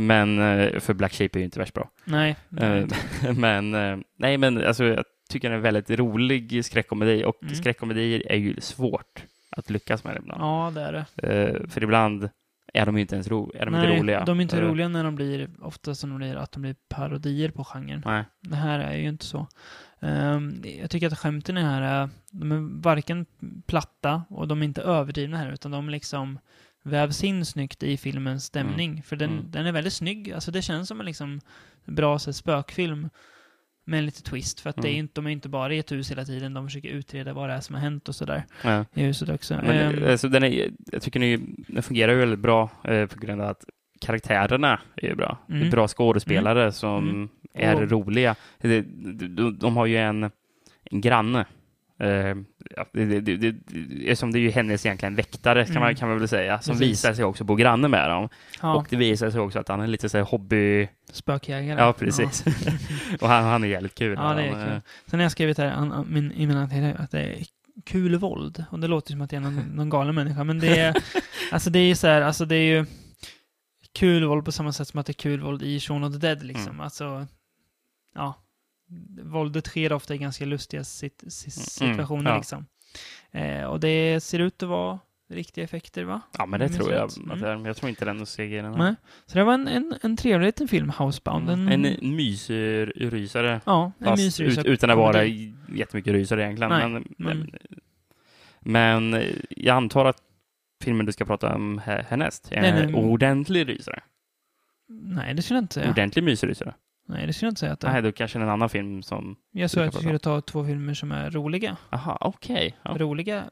Men, 0.00 0.38
eh, 0.38 0.78
för 0.80 0.94
Black 0.94 1.12
Sheep 1.12 1.34
är 1.34 1.38
ju 1.38 1.44
inte 1.44 1.58
värst 1.58 1.74
bra. 1.74 1.90
Nej. 2.04 2.36
Eh, 2.60 2.84
men, 3.36 3.74
eh, 3.74 3.98
nej 4.18 4.38
men 4.38 4.66
alltså 4.66 4.84
jag 4.84 5.04
tycker 5.30 5.50
den 5.50 5.58
är 5.58 5.62
väldigt 5.62 5.90
rolig 5.90 6.64
skräckkomedi 6.64 7.24
och 7.24 7.42
Mm. 7.42 7.54
skräckkomedier 7.54 8.32
är 8.32 8.36
ju 8.36 8.60
svårt 8.60 9.24
att 9.50 9.70
lyckas 9.70 10.04
med 10.04 10.16
ibland. 10.16 10.42
ja, 10.42 10.72
det 10.74 10.80
är 10.80 10.92
det. 10.92 11.68
För 11.70 11.82
ibland 11.82 12.28
är 12.74 12.86
de 12.86 12.96
ju 12.96 13.00
inte 13.00 13.14
ens 13.14 13.28
ro, 13.28 13.52
är 13.54 13.64
de 13.66 13.70
Nej, 13.72 13.84
inte 13.86 14.00
roliga. 14.00 14.24
de 14.24 14.38
är 14.38 14.42
inte 14.42 14.60
roliga 14.60 14.88
när 14.88 15.04
de 15.04 15.14
blir, 15.16 15.50
ofta 15.62 15.94
som 15.94 16.10
de 16.10 16.16
blir, 16.18 16.36
att 16.36 16.52
de 16.52 16.62
blir 16.62 16.76
parodier 16.88 17.50
på 17.50 17.64
genren. 17.64 18.02
Nej. 18.06 18.24
Det 18.40 18.56
här 18.56 18.78
är 18.78 18.96
ju 18.96 19.08
inte 19.08 19.24
så. 19.24 19.46
Ehm, 20.00 20.62
jag 20.80 20.90
tycker 20.90 21.06
att 21.06 21.18
skämten 21.18 21.58
i 21.58 21.62
här 21.62 21.82
är, 21.82 22.08
de 22.30 22.52
är 22.52 22.82
varken 22.82 23.26
platta 23.66 24.22
och 24.28 24.48
de 24.48 24.60
är 24.62 24.64
inte 24.64 24.82
överdrivna 24.82 25.36
här, 25.36 25.52
utan 25.52 25.70
de 25.70 25.88
liksom 25.90 26.38
vävs 26.82 27.24
in 27.24 27.44
snyggt 27.44 27.82
i 27.82 27.96
filmens 27.96 28.44
stämning. 28.44 29.02
För 29.02 29.16
den, 29.16 29.30
Mm. 29.30 29.50
den 29.50 29.66
är 29.66 29.72
väldigt 29.72 29.92
snygg. 29.92 30.32
Alltså 30.32 30.50
det 30.50 30.62
känns 30.62 30.88
som 30.88 31.00
en 31.00 31.06
liksom 31.06 31.40
bra 31.84 32.18
så 32.18 32.32
spökfilm 32.32 33.08
med 33.84 33.98
en 33.98 34.06
liten 34.06 34.22
twist. 34.22 34.60
För 34.60 34.70
att 34.70 34.76
det 34.76 34.88
är 34.88 34.92
Mm. 34.92 34.98
inte, 34.98 35.14
de 35.14 35.26
är 35.26 35.30
inte 35.30 35.48
bara 35.48 35.74
i 35.74 35.78
ett 35.78 35.92
hus 35.92 36.10
hela 36.10 36.24
tiden, 36.24 36.54
de 36.54 36.66
försöker 36.66 36.88
utreda 36.88 37.32
vad 37.32 37.48
det 37.48 37.54
är 37.54 37.60
som 37.60 37.74
har 37.74 37.82
hänt 37.82 38.08
och 38.08 38.14
sådär 38.14 38.44
Ja. 38.64 38.84
i 38.94 39.02
huset 39.02 39.28
också. 39.28 39.54
Men, 39.54 39.94
Ehm, 39.94 40.10
alltså, 40.10 40.28
den 40.28 40.44
är, 40.44 40.70
jag 40.92 41.02
tycker 41.02 41.20
den, 41.20 41.64
den 41.68 41.82
fungerar 41.82 42.14
väldigt 42.14 42.38
bra 42.38 42.70
eh, 42.84 43.06
på 43.06 43.20
grund 43.20 43.40
av 43.42 43.48
att 43.48 43.64
karaktärerna 44.00 44.80
är 44.96 45.14
bra. 45.14 45.38
Det 45.46 45.52
är 45.54 45.56
Mm. 45.56 45.70
bra 45.70 45.88
skådespelare 45.88 46.72
som 46.72 47.08
Mm. 47.08 47.28
är 47.54 47.74
Och- 47.74 47.90
roliga. 47.90 48.36
De, 48.58 48.82
de, 49.28 49.58
de 49.58 49.76
har 49.76 49.86
ju 49.86 49.96
en, 49.96 50.30
en 50.84 51.00
granne. 51.00 51.44
Eh, 52.00 52.36
ja, 52.76 52.86
det, 52.92 53.04
det, 53.04 53.20
det, 53.20 53.36
det, 53.36 53.52
det, 54.06 54.16
som 54.16 54.32
det 54.32 54.38
är 54.38 54.40
ju 54.40 54.50
hennes 54.50 54.86
egentligen 54.86 55.14
väktare, 55.14 55.64
kan, 55.64 55.70
Mm. 55.76 55.82
man, 55.82 55.94
kan 55.96 56.08
man 56.08 56.18
väl 56.18 56.28
säga, 56.28 56.60
som 56.60 56.72
Precis. 56.72 56.88
visar 56.90 57.14
sig 57.14 57.24
också 57.24 57.44
bo 57.44 57.54
granne 57.54 57.88
med 57.88 58.10
dem. 58.10 58.28
ja, 58.62 58.74
Och 58.74 58.86
det 58.90 58.96
visar 58.96 59.30
sig 59.30 59.40
också 59.40 59.58
att 59.58 59.68
han 59.68 59.80
är 59.80 59.86
lite 59.86 60.08
så 60.08 60.16
här 60.18 60.24
hobby... 60.24 60.88
spökjägare. 61.12 61.80
Ja, 61.80 61.92
precis. 61.92 62.44
och 63.20 63.28
han, 63.28 63.44
han 63.44 63.64
är 63.64 63.68
jävligt 63.68 63.94
kul. 63.94 64.18
Ja, 64.18 64.34
det 64.34 64.42
är 64.42 64.52
Han, 64.52 64.66
kul. 64.68 64.80
Sen 65.06 65.18
har 65.20 65.24
jag 65.24 65.32
skrivit 65.32 65.58
här 65.58 65.66
an, 65.70 66.06
min, 66.08 66.32
i 66.32 66.46
mina 66.46 66.62
att 66.98 67.10
det 67.10 67.20
är 67.20 67.44
kul 67.84 68.16
våld. 68.16 68.64
Och 68.70 68.78
det 68.80 68.86
låter 68.88 69.10
som 69.10 69.20
att 69.20 69.32
jag 69.32 69.40
är 69.42 69.50
någon, 69.50 69.56
någon 69.74 69.90
galen 69.90 70.14
människa. 70.14 70.44
Men 70.44 70.58
det 70.58 70.78
är, 70.78 70.94
alltså 71.52 71.70
det 71.70 71.78
är 71.78 71.86
ju 71.86 71.94
så 71.94 72.06
här, 72.06 72.20
alltså 72.22 72.44
det 72.44 72.56
är 72.56 72.76
ju 72.78 72.86
kul 73.92 74.24
våld 74.24 74.44
på 74.44 74.52
samma 74.52 74.72
sätt 74.72 74.88
som 74.88 75.00
att 75.00 75.06
det 75.06 75.10
är 75.10 75.14
kul 75.14 75.40
våld 75.40 75.62
i 75.62 75.80
Shaun 75.80 76.04
of 76.04 76.12
the 76.12 76.18
Dead 76.18 76.42
liksom. 76.42 76.68
Mm. 76.68 76.80
Alltså, 76.80 77.26
ja. 78.14 78.34
Våldet 79.22 79.66
sker 79.66 79.92
ofta 79.92 80.14
i 80.14 80.18
ganska 80.18 80.44
lustiga 80.44 80.84
sit, 80.84 81.24
sit, 81.28 81.80
Mm, 81.80 81.94
situationer 81.94 82.30
ja. 82.30 82.36
liksom. 82.36 82.66
Eh, 83.30 83.64
och 83.64 83.80
det 83.80 84.20
ser 84.22 84.38
ut 84.38 84.62
att 84.62 84.68
vara 84.68 84.98
riktiga 85.28 85.64
effekter 85.64 86.04
va? 86.04 86.20
Ja, 86.38 86.46
men 86.46 86.60
det 86.60 86.66
Minns 86.68 86.76
tror 86.78 86.92
jag. 86.92 87.04
Att 87.04 87.16
Mm. 87.16 87.62
det 87.62 87.68
jag 87.68 87.76
tror 87.76 87.88
inte 87.90 88.04
den 88.04 88.20
är 88.20 88.24
CG. 88.24 88.56
Den 88.62 88.64
här. 88.74 88.78
Nej. 88.78 88.94
Så 89.26 89.38
det 89.38 89.44
var 89.44 89.54
en, 89.54 89.68
en, 89.68 89.94
en 90.02 90.16
trevlig 90.16 90.46
liten 90.46 90.68
film, 90.68 90.90
Housebound. 90.98 91.50
En, 91.50 91.68
En 91.68 91.82
mysrysare. 92.16 93.60
ja, 93.64 93.92
en 93.98 94.10
mysrysare 94.10 94.60
ut, 94.60 94.72
utan 94.72 94.90
att 94.90 94.96
vara 94.96 95.24
jättemycket 95.74 96.12
rysare 96.12 96.42
egentligen. 96.42 96.70
Nej, 96.70 96.88
men, 96.88 97.04
men- 97.18 97.50
men, 98.62 99.10
men 99.10 99.24
jag 99.50 99.76
antar 99.76 100.04
att 100.04 100.22
filmen 100.82 101.06
du 101.06 101.12
ska 101.12 101.24
prata 101.24 101.54
om 101.54 101.78
här, 101.84 102.02
härnäst 102.08 102.48
är 102.52 102.60
Nej, 102.60 102.70
en 102.70 102.92
nej. 102.92 103.04
ordentlig 103.04 103.68
rysare. 103.68 104.00
Nej, 104.88 105.34
det 105.34 105.42
skulle 105.42 105.56
jag 105.56 105.64
inte 105.64 105.74
säga. 105.74 105.90
Ordentlig 105.90 106.24
mysrysare. 106.24 106.74
Nej, 107.10 107.26
det 107.26 107.32
skulle 107.32 107.46
jag 107.46 107.50
inte 107.50 107.60
säga 107.60 107.72
att 107.72 107.80
det 107.80 107.86
är. 107.88 107.92
Nej, 107.92 108.02
då 108.02 108.12
kanske 108.12 108.38
en 108.38 108.48
annan 108.48 108.68
film 108.68 109.02
som... 109.02 109.36
Jag 109.52 109.70
sa 109.70 109.80
att 109.80 109.86
prata 109.86 109.98
skulle 109.98 110.18
ta 110.18 110.40
två 110.40 110.64
filmer 110.64 110.94
som 110.94 111.12
är 111.12 111.30
roliga. 111.30 111.76
Aha, 111.90 112.18
okej. 112.20 112.76
Ja. 112.82 112.94
Roliga 112.98 113.44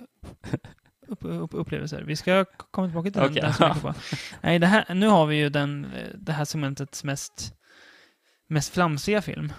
upp, 1.09 1.19
upp, 1.25 1.51
upplevelser. 1.55 2.03
Vi 2.03 2.17
ska 2.17 2.45
komma 2.71 2.87
tillbaka 2.87 3.11
till 3.11 3.21
den, 3.21 3.31
Okej. 3.31 3.43
den 3.43 3.53
som 3.53 3.67
jag 3.69 3.83
på. 3.83 3.95
Nej, 4.41 4.59
det 4.59 4.67
här, 4.67 4.95
nu 4.95 5.07
har 5.09 5.27
vi 5.27 5.37
ju 5.37 5.49
den, 5.49 5.85
eh, 5.85 6.09
det 6.15 6.33
här 6.33 6.45
segmentets 6.45 7.05
mest, 7.05 7.55
mest 8.49 8.75
flamsiga 8.75 9.23
film. 9.23 9.53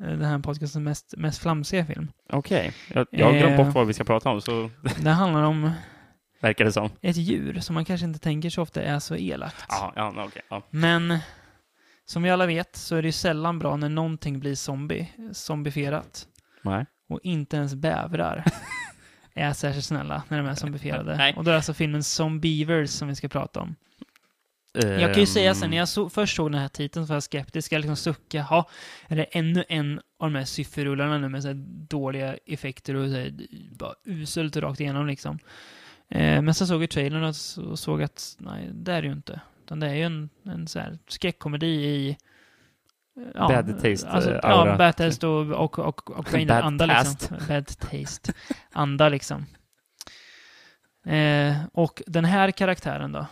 Eh, 0.00 0.06
Den 0.08 0.24
här 0.24 0.38
podcastens 0.38 0.84
mest, 0.84 1.14
mest 1.16 1.42
flamsiga 1.42 1.84
film. 1.86 2.08
Okej. 2.32 2.72
Jag, 2.94 3.06
jag 3.10 3.26
har 3.26 3.32
glömt 3.32 3.58
Eh. 3.60 3.64
bort 3.66 3.74
vad 3.74 3.86
vi 3.86 3.92
ska 3.92 4.04
prata 4.04 4.30
om, 4.30 4.40
så 4.40 4.70
Det 5.02 5.10
handlar 5.10 5.42
om 5.42 5.70
verkar 6.40 6.64
det 6.64 6.72
som. 6.72 6.90
ett 7.00 7.16
djur 7.16 7.60
som 7.60 7.74
man 7.74 7.84
kanske 7.84 8.06
inte 8.06 8.18
tänker 8.18 8.50
så 8.50 8.62
ofta 8.62 8.82
är 8.82 8.98
så 8.98 9.16
elakt. 9.16 9.64
Ja, 9.68 9.92
ja 9.96 10.24
okej. 10.26 10.42
Ja. 10.50 10.62
Men 10.70 11.18
som 12.06 12.22
vi 12.22 12.30
alla 12.30 12.46
vet 12.46 12.76
så 12.76 12.96
är 12.96 13.02
det 13.02 13.08
ju 13.08 13.12
sällan 13.12 13.58
bra 13.58 13.76
när 13.76 13.88
någonting 13.88 14.40
blir 14.40 14.54
zombie, 14.54 15.08
zombifierat. 15.32 16.26
Nej. 16.62 16.86
Och 17.08 17.20
inte 17.22 17.56
ens 17.56 17.74
bävrar 17.74 18.44
är 19.34 19.52
särskilt 19.52 19.84
snälla 19.86 20.22
när 20.28 20.38
de 20.38 20.46
är 20.46 20.54
zombifierade. 20.54 21.16
Nej. 21.16 21.34
Och 21.36 21.44
då 21.44 21.50
är 21.50 21.54
alltså 21.54 21.74
filmen 21.74 22.02
Zombievers 22.02 22.90
som 22.90 23.08
vi 23.08 23.14
ska 23.14 23.28
prata 23.28 23.60
om. 23.60 23.74
Jag 24.74 25.00
kan 25.00 25.12
ju 25.14 25.20
Ehm, 25.20 25.26
säga 25.26 25.54
sen, 25.54 25.70
när 25.70 25.76
jag 25.76 25.88
så, 25.88 26.10
först 26.10 26.36
såg 26.36 26.52
den 26.52 26.60
här 26.60 26.68
titeln 26.68 27.06
så 27.06 27.10
var 27.10 27.16
jag 27.16 27.22
skeptisk. 27.22 27.72
Jag 27.72 27.78
liksom 27.80 27.96
sucka, 27.96 28.42
ha, 28.42 28.68
är 29.08 29.16
det 29.16 29.24
ännu 29.24 29.64
en 29.68 29.98
av 30.18 30.32
de 30.32 30.34
här 30.38 30.44
sifferrullarna 30.44 31.18
nu 31.18 31.28
med 31.28 31.42
så 31.42 31.48
här 31.48 31.54
dåliga 31.88 32.36
effekter 32.46 32.94
och 32.94 33.10
så 33.10 33.16
här, 33.16 33.32
bara 33.78 33.94
uselt 34.06 34.56
rakt 34.56 34.80
igenom 34.80 35.06
liksom. 35.06 35.38
Eh, 36.08 36.42
men 36.42 36.54
sen 36.54 36.66
såg 36.66 36.82
jag 36.82 36.90
trailern 36.90 37.24
och 37.24 37.36
så- 37.36 37.62
och 37.64 37.78
såg 37.78 38.02
att 38.02 38.36
nej, 38.38 38.70
det 38.72 38.92
är 38.92 39.02
det 39.02 39.08
ju 39.08 39.14
inte. 39.14 39.40
Utan 39.72 39.80
det 39.80 39.86
är 39.86 39.94
ju 39.94 40.02
en, 40.02 40.30
en 40.44 40.66
så 40.66 40.78
här 40.78 40.98
skräckkomedi 41.08 41.66
i 41.66 42.10
eh, 43.16 43.26
Ja, 43.34 43.48
Bad 43.48 43.82
taste, 43.82 44.08
alltså, 44.08 44.30
eh, 44.30 44.40
Ja, 44.42 44.76
bad 44.78 44.96
taste 44.96 45.26
och, 45.26 45.50
och, 45.50 45.78
och, 45.78 46.10
och 46.10 46.28
Bad 46.32 46.50
anda 46.50 46.86
liksom. 46.86 47.36
Bad 47.48 47.66
taste. 47.66 48.32
Anda 48.72 49.08
liksom. 49.08 49.46
Eh, 51.06 51.56
och 51.72 52.02
den 52.06 52.24
här 52.24 52.50
karaktären 52.50 53.12
då? 53.12 53.26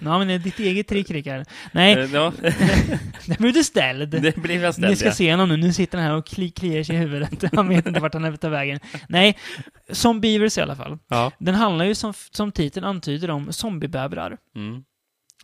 Ja, 0.00 0.18
men 0.18 0.28
det 0.28 0.34
är 0.34 0.38
ditt 0.38 0.58
eget 0.58 0.88
trick, 0.88 1.10
Rickard. 1.10 1.46
Nej, 1.72 1.92
Eh, 1.94 2.10
Ja, 2.14 2.32
det 3.26 3.38
blir 3.38 3.52
du 3.52 3.64
ställd. 3.64 4.08
det 4.22 4.36
blev 4.36 4.62
jag 4.62 4.68
Ni 4.68 4.72
ställd. 4.72 4.98
ska 4.98 5.10
se 5.12 5.30
honom 5.30 5.48
nu. 5.48 5.56
Nu 5.56 5.72
sitter 5.72 5.98
han 5.98 6.06
här 6.06 6.14
och 6.16 6.26
kli, 6.26 6.50
kliar 6.50 6.82
sig 6.82 6.96
i 6.96 6.98
huvudet. 6.98 7.44
Han 7.54 7.68
vet 7.68 7.86
inte 7.86 8.00
vart 8.00 8.14
han 8.14 8.24
är 8.24 8.36
ta 8.36 8.48
vägen. 8.48 8.80
Nej, 9.08 9.38
som 9.92 10.20
Beavers 10.20 10.58
i 10.58 10.60
alla 10.60 10.76
fall. 10.76 10.98
Ja. 11.08 11.32
Den 11.38 11.54
handlar 11.54 11.84
ju 11.84 11.94
som, 11.94 12.12
som 12.30 12.52
titeln 12.52 12.86
antyder 12.86 13.30
om 13.30 13.52
zombiebävrar. 13.52 14.36
Mm. 14.56 14.82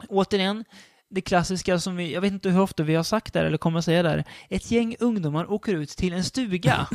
Återigen, 0.08 0.64
det 1.10 1.20
klassiska 1.20 1.78
som 1.78 1.96
vi, 1.96 2.12
jag 2.12 2.20
vet 2.20 2.32
inte 2.32 2.50
hur 2.50 2.60
ofta 2.60 2.82
vi 2.82 2.94
har 2.94 3.02
sagt 3.02 3.32
där 3.32 3.44
eller 3.44 3.58
kommer 3.58 3.78
att 3.78 3.84
säga 3.84 4.02
där. 4.02 4.24
Ett 4.50 4.70
gäng 4.70 4.96
ungdomar 5.00 5.50
åker 5.52 5.74
ut 5.74 5.88
till 5.88 6.12
en 6.12 6.24
stuga. 6.24 6.86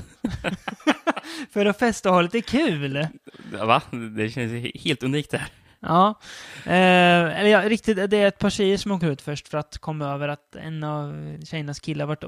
för 1.53 1.65
att 1.65 1.79
festa 1.79 2.09
och 2.09 2.15
ha 2.15 2.21
lite 2.21 2.41
kul. 2.41 3.07
Va? 3.51 3.81
Det 4.17 4.29
känns 4.29 4.51
he- 4.51 4.79
helt 4.83 5.03
unikt 5.03 5.31
det 5.31 5.37
här. 5.37 5.47
Ja. 5.79 6.19
Eh, 6.65 7.39
eller 7.39 7.45
ja, 7.49 7.69
riktigt, 7.69 8.09
det 8.09 8.17
är 8.17 8.27
ett 8.27 8.39
par 8.39 8.49
tjejer 8.49 8.77
som 8.77 8.91
åker 8.91 9.07
ut 9.11 9.21
först 9.21 9.47
för 9.47 9.57
att 9.57 9.77
komma 9.77 10.05
över 10.05 10.27
att 10.27 10.55
en 10.55 10.83
av 10.83 11.37
tjejernas 11.45 11.79
killar 11.79 12.05
varit 12.05 12.23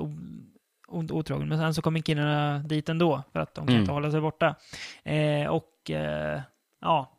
otrogen. 0.88 1.48
Men 1.50 1.58
sen 1.58 1.74
så 1.74 1.82
kommer 1.82 2.00
killarna 2.00 2.60
dit 2.60 2.90
ändå 2.90 3.24
för 3.34 3.40
att 3.40 3.56
de 3.56 3.66
kan 3.66 3.70
Mm. 3.70 3.82
inte 3.82 3.92
hålla 3.94 4.12
sig 4.12 4.22
borta. 4.22 4.56
Eh, 5.04 5.48
och 5.48 5.92
eh, 5.92 6.42
ja, 6.82 7.12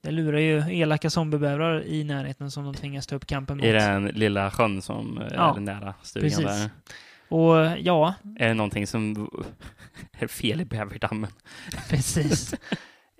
det 0.00 0.10
lurar 0.10 0.38
ju 0.38 0.78
elaka 0.80 1.10
zombiebävrar 1.10 1.82
i 1.86 2.04
närheten 2.04 2.50
som 2.50 2.64
de 2.64 2.74
tvingas 2.74 3.06
ta 3.06 3.16
upp 3.16 3.26
kampen 3.26 3.56
mot. 3.56 3.66
I 3.66 3.70
den 3.72 4.04
lilla 4.06 4.50
sjön 4.50 4.82
som 4.82 5.22
Ja, 5.34 5.56
är 5.56 5.60
nära 5.60 5.94
stugan 6.02 6.30
precis. 6.30 6.44
där. 6.44 6.70
Och 7.28 7.78
ja, 7.78 8.14
Är 8.38 8.48
det 8.48 8.54
någonting 8.54 8.86
som 8.86 9.30
är 10.18 10.26
fel 10.26 10.60
i 10.60 10.64
bäverdammen? 10.64 11.30
precis. 11.88 12.54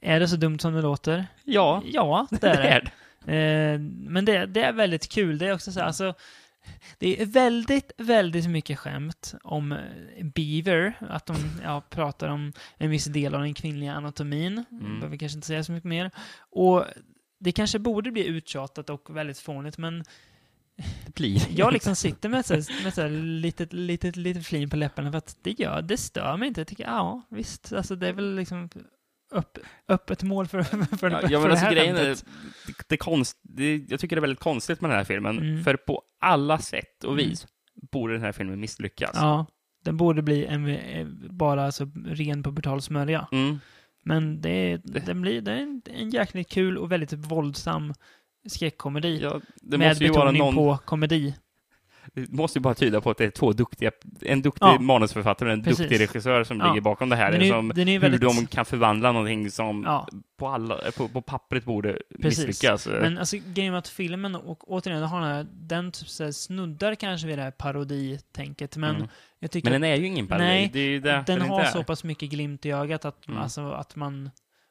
är 0.02 0.20
det 0.20 0.28
så 0.28 0.36
dumt 0.36 0.58
som 0.58 0.74
det 0.74 0.82
låter? 0.82 1.26
Ja, 1.44 1.82
Ja, 1.84 2.26
det 2.30 2.46
är 2.46 2.62
det. 2.62 2.90
det. 3.24 3.34
Eh, 3.34 3.78
men 3.80 4.24
det, 4.24 4.46
det 4.46 4.62
är 4.62 4.72
väldigt 4.72 5.08
kul. 5.08 5.38
Det 5.38 5.46
är 5.46 5.54
också 5.54 5.72
så 5.72 5.80
här, 5.80 5.86
alltså, 5.86 6.14
det 6.98 7.22
är 7.22 7.26
väldigt, 7.26 7.92
väldigt 7.98 8.48
mycket 8.50 8.78
skämt 8.78 9.34
om 9.42 9.72
eh, 9.72 9.78
Beaver, 10.34 10.94
att 11.00 11.26
de 11.26 11.36
ja, 11.62 11.82
pratar 11.90 12.28
om 12.28 12.52
en 12.76 12.90
viss 12.90 13.04
del 13.04 13.34
av 13.34 13.40
den 13.40 13.54
kvinnliga 13.54 13.92
anatomin. 13.92 14.64
Mm. 14.70 15.00
Behöver 15.00 15.16
kanske 15.16 15.36
inte 15.36 15.46
säga 15.46 15.64
så 15.64 15.72
mycket 15.72 15.88
mer. 15.88 16.10
Och 16.50 16.84
det 17.40 17.52
kanske 17.52 17.78
borde 17.78 18.10
bli 18.10 18.26
uttjatat 18.26 18.90
och 18.90 19.16
väldigt 19.16 19.38
fånigt, 19.38 19.78
men 19.78 20.04
Det 21.06 21.14
blir 21.14 21.42
jag 21.50 21.72
liksom 21.72 21.96
sitter 21.96 22.28
med 22.28 22.44
här, 22.48 22.84
med 22.84 22.94
så 22.94 23.02
här 23.02 23.08
litet, 23.10 23.72
litet, 23.72 24.16
litet 24.16 24.46
flin 24.46 24.70
på 24.70 24.76
läpparna 24.76 25.10
för 25.10 25.18
att 25.18 25.36
det 25.42 25.60
gör, 25.60 25.82
det 25.82 25.96
stör 25.96 26.36
mig 26.36 26.48
inte. 26.48 26.60
Jag 26.60 26.68
tycker, 26.68 26.84
ja, 26.84 27.22
visst, 27.28 27.72
alltså 27.72 27.96
det 27.96 28.08
är 28.08 28.12
väl 28.12 28.34
liksom 28.34 28.68
upp, 29.30 29.58
öppet 29.88 30.22
mål 30.22 30.46
för, 30.46 30.62
för, 30.96 31.10
Ja, 31.10 31.20
för 31.20 31.30
ja, 31.30 31.38
men 31.38 31.42
det 31.42 31.50
alltså 31.50 31.64
här 31.66 31.72
grejen 31.72 31.96
är, 31.96 32.04
det, 32.04 32.24
det, 32.88 32.96
konst, 32.96 33.38
det, 33.42 33.76
jag 33.88 34.00
tycker 34.00 34.16
det 34.16 34.20
är 34.20 34.20
väldigt 34.20 34.40
konstigt 34.40 34.80
med 34.80 34.90
den 34.90 34.96
här 34.98 35.04
filmen, 35.04 35.38
Mm. 35.38 35.64
för 35.64 35.76
på 35.76 36.02
alla 36.20 36.58
sätt 36.58 37.04
och 37.04 37.12
Mm. 37.12 37.28
vis 37.28 37.46
borde 37.92 38.12
den 38.12 38.22
här 38.22 38.32
filmen 38.32 38.60
misslyckas. 38.60 39.10
Ja, 39.14 39.46
den 39.84 39.96
borde 39.96 40.22
bli 40.22 40.46
en, 40.46 40.66
eh, 40.68 41.06
bara 41.30 41.64
alltså 41.64 41.90
ren 42.06 42.42
pubertal 42.42 42.82
smörja. 42.82 43.28
Mm. 43.32 43.58
Men 44.04 44.40
det, 44.40 44.76
Det- 44.84 45.06
den 45.06 45.20
blir, 45.20 45.40
det 45.40 45.52
är 45.52 45.56
en, 45.62 45.82
en 45.90 46.10
jäkligt 46.10 46.48
kul 46.50 46.78
och 46.78 46.92
väldigt 46.92 47.12
våldsam 47.12 47.94
skräckkomedi. 48.48 49.18
Ja, 49.22 49.40
det 49.56 49.78
med 49.78 49.88
måste 49.88 50.04
ju 50.04 50.10
vara 50.10 50.20
betoning 50.32 50.38
någon, 50.42 50.54
på 50.54 50.78
komedi. 50.84 51.34
Det 52.14 52.32
måste 52.32 52.58
ju 52.58 52.62
bara 52.62 52.74
tyda 52.74 53.00
på 53.00 53.10
att 53.10 53.18
det 53.18 53.24
är 53.24 53.30
två 53.30 53.52
duktiga, 53.52 53.90
en 54.20 54.42
duktig 54.42 54.66
Ja. 54.66 54.78
manusförfattare 54.80 55.48
och 55.48 55.52
en 55.52 55.62
Precis. 55.62 55.78
duktig 55.78 56.00
regissör 56.00 56.44
som 56.44 56.60
Ja. 56.60 56.68
ligger 56.68 56.80
bakom 56.80 57.08
det 57.08 57.16
här. 57.16 57.32
Den 57.32 57.42
är, 57.42 57.48
som, 57.50 57.68
den 57.68 57.88
är 57.88 57.92
ju 57.92 57.98
hur 57.98 58.00
väldigt... 58.00 58.20
de 58.20 58.46
kan 58.46 58.64
förvandla 58.64 59.12
någonting 59.12 59.50
som 59.50 59.82
Ja, 59.86 60.08
på, 60.38 60.48
alla, 60.48 60.78
på, 60.96 61.08
på 61.08 61.22
pappret 61.22 61.64
borde 61.64 61.98
Precis. 62.22 62.46
misslyckas. 62.46 62.86
men 62.86 63.18
alltså 63.18 63.36
grejen 63.46 63.72
med 63.72 63.78
att 63.78 63.88
filmen, 63.88 64.34
och 64.34 64.70
återigen, 64.72 65.02
har 65.02 65.20
den, 65.20 65.28
här, 65.30 65.46
den 65.52 65.92
typ 65.92 66.08
så 66.08 66.32
snuddar 66.32 66.94
kanske 66.94 67.26
vid 67.26 67.38
det 67.38 67.42
här 67.42 67.50
paroditänket, 67.50 68.76
men 68.76 68.96
Mm. 68.96 69.08
jag 69.38 69.50
tycker 69.50 69.70
Men 69.70 69.80
den 69.80 69.90
är 69.90 69.96
ju 69.96 70.06
ingen 70.06 70.26
parodi. 70.26 70.44
Nej, 70.44 70.70
det 70.72 70.80
är 70.80 71.00
det, 71.00 71.10
den 71.10 71.24
den 71.38 71.40
har 71.48 71.64
så 71.64 71.84
pass 71.84 72.04
mycket 72.04 72.30
glimt 72.30 72.66
i 72.66 72.70
ögat 72.70 73.04
att, 73.04 73.28
Mm. 73.28 73.40
alltså, 73.40 73.70
att 73.70 73.96
man... 73.96 74.30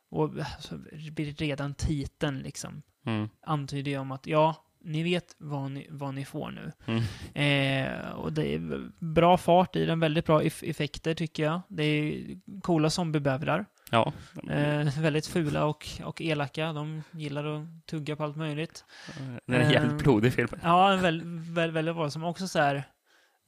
Och 0.09 0.23
alltså, 0.55 0.75
redan 1.37 1.73
titeln 1.73 2.39
liksom 2.39 2.81
Mm. 3.05 3.29
antyder 3.45 3.91
ju 3.91 3.97
om 3.97 4.11
att 4.11 4.27
ja, 4.27 4.55
ni 4.87 5.03
vet 5.03 5.35
vad 5.37 5.71
ni, 5.71 5.87
vad 5.89 6.13
ni 6.13 6.25
får 6.25 6.51
nu. 6.51 6.71
Mm. 6.85 7.03
Eh, 7.33 8.09
och 8.09 8.33
det 8.33 8.53
är 8.55 8.89
bra 8.99 9.37
fart 9.37 9.75
i 9.75 9.85
den, 9.85 9.99
väldigt 9.99 10.25
bra 10.25 10.41
eff- 10.41 10.69
effekter 10.69 11.13
tycker 11.13 11.43
jag. 11.43 11.61
Det 11.67 11.83
är 11.83 12.23
coola 12.61 12.89
zombiebävrar. 12.89 13.65
Ja. 13.91 14.13
Eh, 14.49 14.99
väldigt 14.99 15.27
fula 15.27 15.65
och, 15.65 15.87
och 16.03 16.21
elaka. 16.21 16.73
De 16.73 17.03
gillar 17.11 17.45
att 17.45 17.85
tugga 17.85 18.15
på 18.15 18.23
allt 18.23 18.35
möjligt. 18.37 18.85
Den 19.45 19.61
är 19.61 19.71
jävligt 19.71 19.91
Eh, 19.91 19.97
blodig 19.97 20.33
filmen. 20.33 20.59
Ja, 20.63 20.95
väl, 20.95 21.21
väl, 21.25 21.71
väldigt 21.71 21.95
bra. 21.95 22.09
Som 22.09 22.23
också 22.23 22.47
så 22.47 22.59
här 22.59 22.83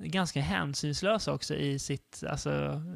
ganska 0.04 0.42
hänsynslös 0.42 1.28
också 1.28 1.56
i 1.56 1.80
sitt, 1.80 2.24
alltså 2.30 2.50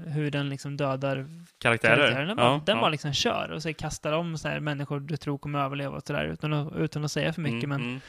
hur 0.08 0.32
den 0.32 0.50
liksom 0.50 0.78
dödar 0.78 1.26
Karaktärer. 1.58 1.96
karaktären. 1.98 2.28
Den, 2.28 2.38
bara, 2.38 2.46
Ja, 2.46 2.62
den 2.66 2.76
ja. 2.76 2.82
bara 2.82 2.90
liksom 2.90 3.14
kör 3.14 3.52
och 3.52 3.62
så 3.62 3.74
kastar 3.74 4.12
de 4.12 4.38
så 4.38 4.48
här 4.48 4.60
människor 4.60 5.00
du 5.00 5.18
tror 5.18 5.38
kommer 5.38 5.60
överleva 5.60 5.96
och 5.98 6.04
sådär 6.08 6.26
utan 6.26 6.54
att, 6.54 6.76
utan 6.76 7.06
att 7.06 7.12
säga 7.12 7.34
för 7.34 7.42
mycket. 7.42 7.64
Mm, 7.64 7.70
Men, 7.82 7.90
mm. 7.90 8.02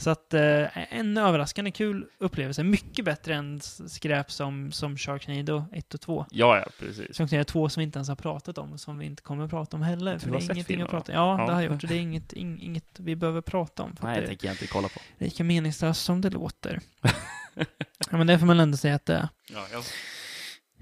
Så 0.00 0.10
att 0.10 0.34
eh, 0.34 0.94
en 0.98 1.16
överraskande 1.16 1.70
kul 1.70 2.06
upplevelse. 2.18 2.62
Mycket 2.64 3.04
bättre 3.04 3.34
än 3.34 3.60
skräp 3.60 4.30
som, 4.32 4.72
som 4.72 4.96
Sharknado 4.96 5.64
1 5.72 5.94
och 5.94 6.00
2. 6.00 6.26
Ja, 6.30 6.56
ja, 6.58 6.66
precis. 6.78 7.16
Sharknado 7.18 7.44
2 7.44 7.68
som 7.68 7.80
vi 7.80 7.84
inte 7.84 7.98
ens 7.98 8.08
har 8.08 8.16
pratat 8.16 8.58
om 8.58 8.78
som 8.78 8.98
vi 8.98 9.06
inte 9.06 9.22
kommer 9.22 9.44
att 9.44 9.50
prata 9.50 9.76
om 9.76 9.82
heller. 9.82 10.12
Du 10.12 10.18
För 10.18 10.26
har 10.28 10.32
det 10.32 10.38
är 10.38 10.40
sett 10.40 10.50
ingenting 10.56 10.64
filmen, 10.76 10.84
att 10.86 10.90
prata 10.90 11.12
Ja, 11.12 11.38
Ja. 11.40 11.46
det 11.46 11.52
har 11.54 11.62
jag 11.62 11.72
gjort. 11.72 11.88
Det 11.88 11.94
är 11.94 12.00
inget, 12.00 12.32
ing, 12.32 12.62
inget 12.62 12.84
vi 13.00 13.16
behöver 13.16 13.40
prata 13.40 13.82
om. 13.82 13.96
Nej, 14.02 14.20
det 14.20 14.26
tänker 14.26 14.46
jag 14.46 14.54
inte 14.54 14.66
kolla 14.66 14.88
på. 14.88 15.00
lika 15.18 15.44
meningslöst 15.44 16.04
som 16.04 16.20
det 16.20 16.30
låter. 16.30 16.80
ja, 18.10 18.16
men 18.16 18.26
det 18.26 18.38
får 18.38 18.46
man 18.46 18.60
ändå 18.60 18.76
säga 18.76 18.94
att 18.94 19.06
det 19.06 19.14
är. 19.14 19.28
Ja, 19.52 19.66
ja. 19.72 19.82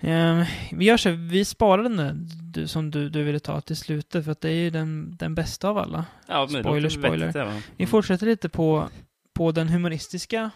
Ehm, 0.00 0.44
vi 0.72 0.84
gör 0.84 0.96
så, 0.96 1.10
vi 1.10 1.44
sparar 1.44 1.82
den 1.82 1.96
där 1.96 2.12
du, 2.52 2.66
som 2.68 2.90
du, 2.90 3.08
du 3.08 3.22
ville 3.22 3.40
ta 3.40 3.60
till 3.60 3.76
slutet 3.76 4.24
för 4.24 4.32
att 4.32 4.40
det 4.40 4.48
är 4.50 4.54
ju 4.54 4.70
den, 4.70 5.16
den 5.16 5.34
bästa 5.34 5.68
av 5.68 5.78
alla. 5.78 6.04
ja 6.28 6.48
men 6.50 6.62
Spoiler, 6.62 6.88
spoiler. 6.88 7.32
det, 7.32 7.44
va? 7.44 7.60
Vi 7.76 7.86
fortsätter 7.86 8.26
lite 8.26 8.48
på, 8.48 8.88
på 9.34 9.52
den 9.52 9.68
humoristiska 9.68 10.50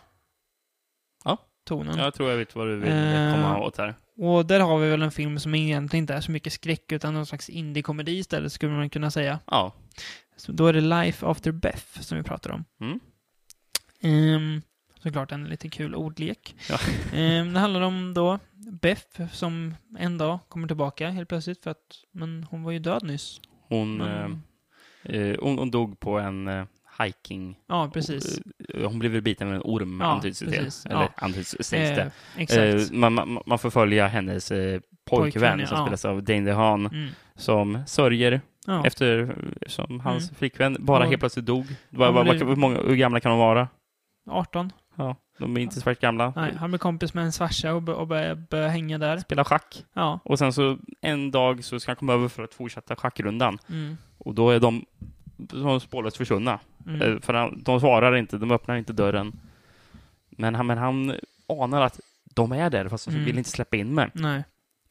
Ja. 1.24 1.38
tonen. 1.64 1.98
Jag 1.98 2.14
tror 2.14 2.30
jag 2.30 2.36
vet 2.36 2.54
vad 2.54 2.66
du 2.66 2.76
vill 2.76 2.88
Eh, 2.92 3.34
komma 3.34 3.58
åt 3.58 3.78
här. 3.78 3.94
Och 4.16 4.46
där 4.46 4.60
har 4.60 4.78
vi 4.78 4.90
väl 4.90 5.02
en 5.02 5.10
film 5.10 5.38
som 5.40 5.54
egentligen 5.54 6.02
inte 6.02 6.14
är 6.14 6.20
så 6.20 6.30
mycket 6.30 6.52
skräck 6.52 6.92
utan 6.92 7.14
någon 7.14 7.26
slags 7.26 7.48
indie-komedi 7.48 8.18
istället 8.18 8.52
skulle 8.52 8.72
man 8.72 8.90
kunna 8.90 9.10
säga. 9.10 9.38
Ja. 9.46 9.72
Så 10.36 10.52
då 10.52 10.66
är 10.66 10.72
det 10.72 10.80
Life 10.80 11.26
After 11.26 11.52
Beth 11.52 12.00
som 12.00 12.18
vi 12.18 12.24
pratar 12.24 12.50
om. 12.50 12.64
Mm. 12.80 13.00
Ehm, 14.02 14.62
såklart 15.02 15.32
en 15.32 15.44
lite 15.44 15.68
kul 15.68 15.94
ordlek. 15.94 16.54
Ja. 16.70 16.78
Ehm, 17.18 17.52
det 17.52 17.60
handlar 17.60 17.80
om 17.80 18.14
då 18.14 18.38
Beth 18.82 19.26
som 19.32 19.74
en 19.98 20.18
dag 20.18 20.38
kommer 20.48 20.66
tillbaka 20.68 21.10
helt 21.10 21.28
plötsligt 21.28 21.62
för 21.62 21.70
att 21.70 22.04
men 22.12 22.46
hon 22.50 22.62
var 22.62 22.72
ju 22.72 22.78
död 22.78 23.02
nyss. 23.04 23.40
Hon, 23.68 23.96
Men, 23.96 24.42
eh, 25.02 25.20
eh, 25.20 25.36
hon, 25.42 25.58
hon 25.58 25.70
dog 25.70 26.00
på 26.00 26.18
en 26.18 26.48
eh, 26.48 26.64
hiking. 27.02 27.58
ja, 27.68 27.90
precis. 27.94 28.40
Eh, 28.74 28.88
Hon 28.88 28.98
blev 28.98 29.12
väl 29.12 29.22
biten 29.22 29.48
av 29.48 29.54
en 29.54 29.60
orm, 29.64 30.00
Ja, 30.00 30.06
antyds 30.06 30.38
det 30.38 30.46
precis. 30.46 30.86
Eller 30.86 31.00
Ja. 31.02 31.08
antyds, 31.16 31.56
sägs 31.60 31.70
det. 31.96 32.10
Eh. 32.54 32.74
Eh, 32.74 32.80
man, 32.92 33.12
man, 33.14 33.38
man 33.46 33.58
får 33.58 33.70
följa 33.70 34.06
hennes 34.06 34.50
eh, 34.50 34.80
pojkvän 35.10 35.20
Pojkvän, 35.32 35.60
ja. 35.60 35.66
som 35.66 35.84
spelas 35.86 36.04
av 36.04 36.22
Dane 36.22 36.40
DeHaan 36.40 36.86
Mm. 36.86 37.08
som 37.36 37.78
sörjer 37.86 38.40
Ja. 38.66 38.86
efter 38.86 39.36
som 39.66 40.00
hans 40.00 40.24
Mm. 40.24 40.34
flickvän 40.34 40.76
bara 40.80 41.04
Ja. 41.04 41.08
helt 41.10 41.20
plötsligt 41.20 41.46
dog. 41.46 41.66
Vad, 41.90 42.14
vad, 42.14 42.24
blir- 42.24 42.86
hur, 42.88 42.96
gamla 42.96 43.20
kan 43.20 43.30
de 43.30 43.38
vara? 43.38 43.68
18. 44.30 44.72
Ja, 45.00 45.16
de 45.38 45.56
är 45.56 45.60
inte 45.60 45.80
så 45.80 45.94
gamla. 46.00 46.32
Nej, 46.36 46.54
han 46.56 46.70
blir 46.70 46.78
kompis 46.78 47.14
med 47.14 47.24
en 47.24 47.32
farsa 47.32 47.74
och, 47.74 47.88
och 47.88 48.06
börjar 48.08 48.68
hänga 48.68 48.98
där. 48.98 49.18
Spelar 49.18 49.44
schack. 49.44 49.84
Ja. 49.92 50.20
Och 50.24 50.38
sen 50.38 50.52
så 50.52 50.78
en 51.00 51.30
dag 51.30 51.64
så 51.64 51.80
ska 51.80 51.90
han 51.90 51.96
komma 51.96 52.12
över 52.12 52.28
för 52.28 52.42
att 52.42 52.54
fortsätta 52.54 52.96
schackrundan. 52.96 53.58
Mm. 53.68 53.96
Och 54.18 54.34
då 54.34 54.50
är 54.50 54.60
de, 54.60 54.84
de 55.36 55.80
spårlöst 55.80 56.16
försvunna. 56.16 56.58
Mm. 56.86 57.02
Eh, 57.02 57.20
För 57.20 57.34
han, 57.34 57.62
de 57.62 57.80
svarar 57.80 58.16
inte, 58.16 58.38
de 58.38 58.50
öppnar 58.50 58.76
inte 58.76 58.92
dörren. 58.92 59.32
Men 60.30 60.54
han, 60.54 60.66
men 60.66 60.78
han 60.78 61.14
anar 61.48 61.80
att 61.80 62.00
de 62.34 62.52
är 62.52 62.70
där, 62.70 62.88
fast 62.88 63.04
de 63.04 63.10
Mm. 63.10 63.24
vill 63.24 63.38
inte 63.38 63.50
släppa 63.50 63.76
in 63.76 63.94
mig. 63.94 64.10
Nej. 64.14 64.44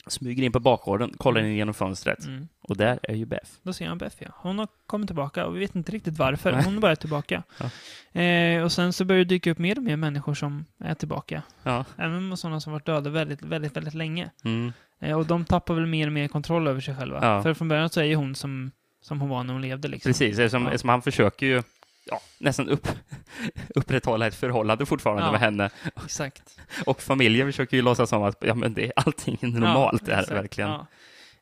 Smyger 0.07 0.43
in 0.43 0.51
på 0.51 0.60
bakgården, 0.60 1.14
kollar 1.18 1.41
in 1.41 1.55
genom 1.55 1.74
fönstret. 1.74 2.26
Mm. 2.26 2.47
Och 2.70 2.78
där 2.78 2.99
är 3.03 3.15
ju 3.15 3.26
Beth. 3.26 3.51
Då 3.63 3.74
ser 3.74 3.88
han 3.88 3.97
Beth, 3.97 4.15
ja. 4.20 4.28
Hon 4.36 4.59
har 4.59 4.67
kommit 4.86 5.07
tillbaka 5.07 5.45
och 5.45 5.55
vi 5.55 5.59
vet 5.59 5.76
inte 5.76 5.91
riktigt 5.91 6.17
varför. 6.17 6.51
Hon 6.51 6.78
är 6.78 6.82
bara 6.82 6.95
tillbaka. 6.95 7.43
Eh, 8.13 8.63
och 8.63 8.72
sen 8.72 8.93
så 8.93 9.05
börjar 9.05 9.20
det 9.20 9.26
dyka 9.30 9.51
upp 9.51 9.57
mer 9.57 9.78
och 9.78 9.84
mer 9.84 9.95
människor 9.95 10.34
som 10.34 10.65
är 10.78 10.93
tillbaka. 10.93 11.43
Ja. 11.63 11.86
Även 11.97 12.38
sådana 12.38 12.59
som 12.59 12.74
varit 12.74 12.86
döda 12.86 13.09
väldigt, 13.09 13.41
väldigt, 13.41 13.78
väldigt 13.78 13.93
länge. 13.93 14.30
Mm. 14.43 14.74
Eh, 15.01 15.17
och 15.17 15.26
de 15.26 15.45
tappar 15.45 15.74
väl 15.74 15.86
mer 15.86 16.07
och 16.07 16.13
mer 16.13 16.28
kontroll 16.28 16.67
över 16.67 16.82
sig 16.82 16.95
själva. 16.95 17.20
Ja. 17.22 17.43
För 17.43 17.53
från 17.53 17.67
början 17.67 17.89
så 17.89 17.99
är 17.99 18.03
ju 18.03 18.15
hon 18.15 18.36
som, 18.36 18.72
som 19.01 19.22
hon 19.22 19.30
var 19.30 19.43
när 19.43 19.53
hon 19.53 19.61
levde 19.61 19.88
liksom. 19.88 20.09
Precis, 20.09 20.39
eftersom, 20.39 20.63
Ja. 20.63 20.70
eftersom 20.70 20.89
han 20.89 21.01
försöker 21.01 21.45
ju 21.45 21.63
ja, 22.05 22.20
nästan 22.39 22.70
upp, 22.70 22.88
upprätthålla 23.76 24.28
ett 24.28 24.36
förhållande 24.36 24.86
fortfarande 24.86 25.24
Ja. 25.24 25.32
med 25.32 25.39
henne. 25.39 25.70
Exakt. 26.03 26.59
Och 26.86 27.01
familjen 27.01 27.47
försöker 27.47 27.78
ju 27.78 27.84
låtsas 27.84 28.09
som 28.09 28.24
att 28.24 28.38
ja, 28.41 28.55
men 28.55 28.74
det, 28.74 28.91
allting 28.95 29.38
är 29.41 29.47
normalt 29.47 30.05
det 30.05 30.15
här 30.15 30.22
exakt. 30.22 30.38
verkligen. 30.38 30.70
Ja. 30.70 30.88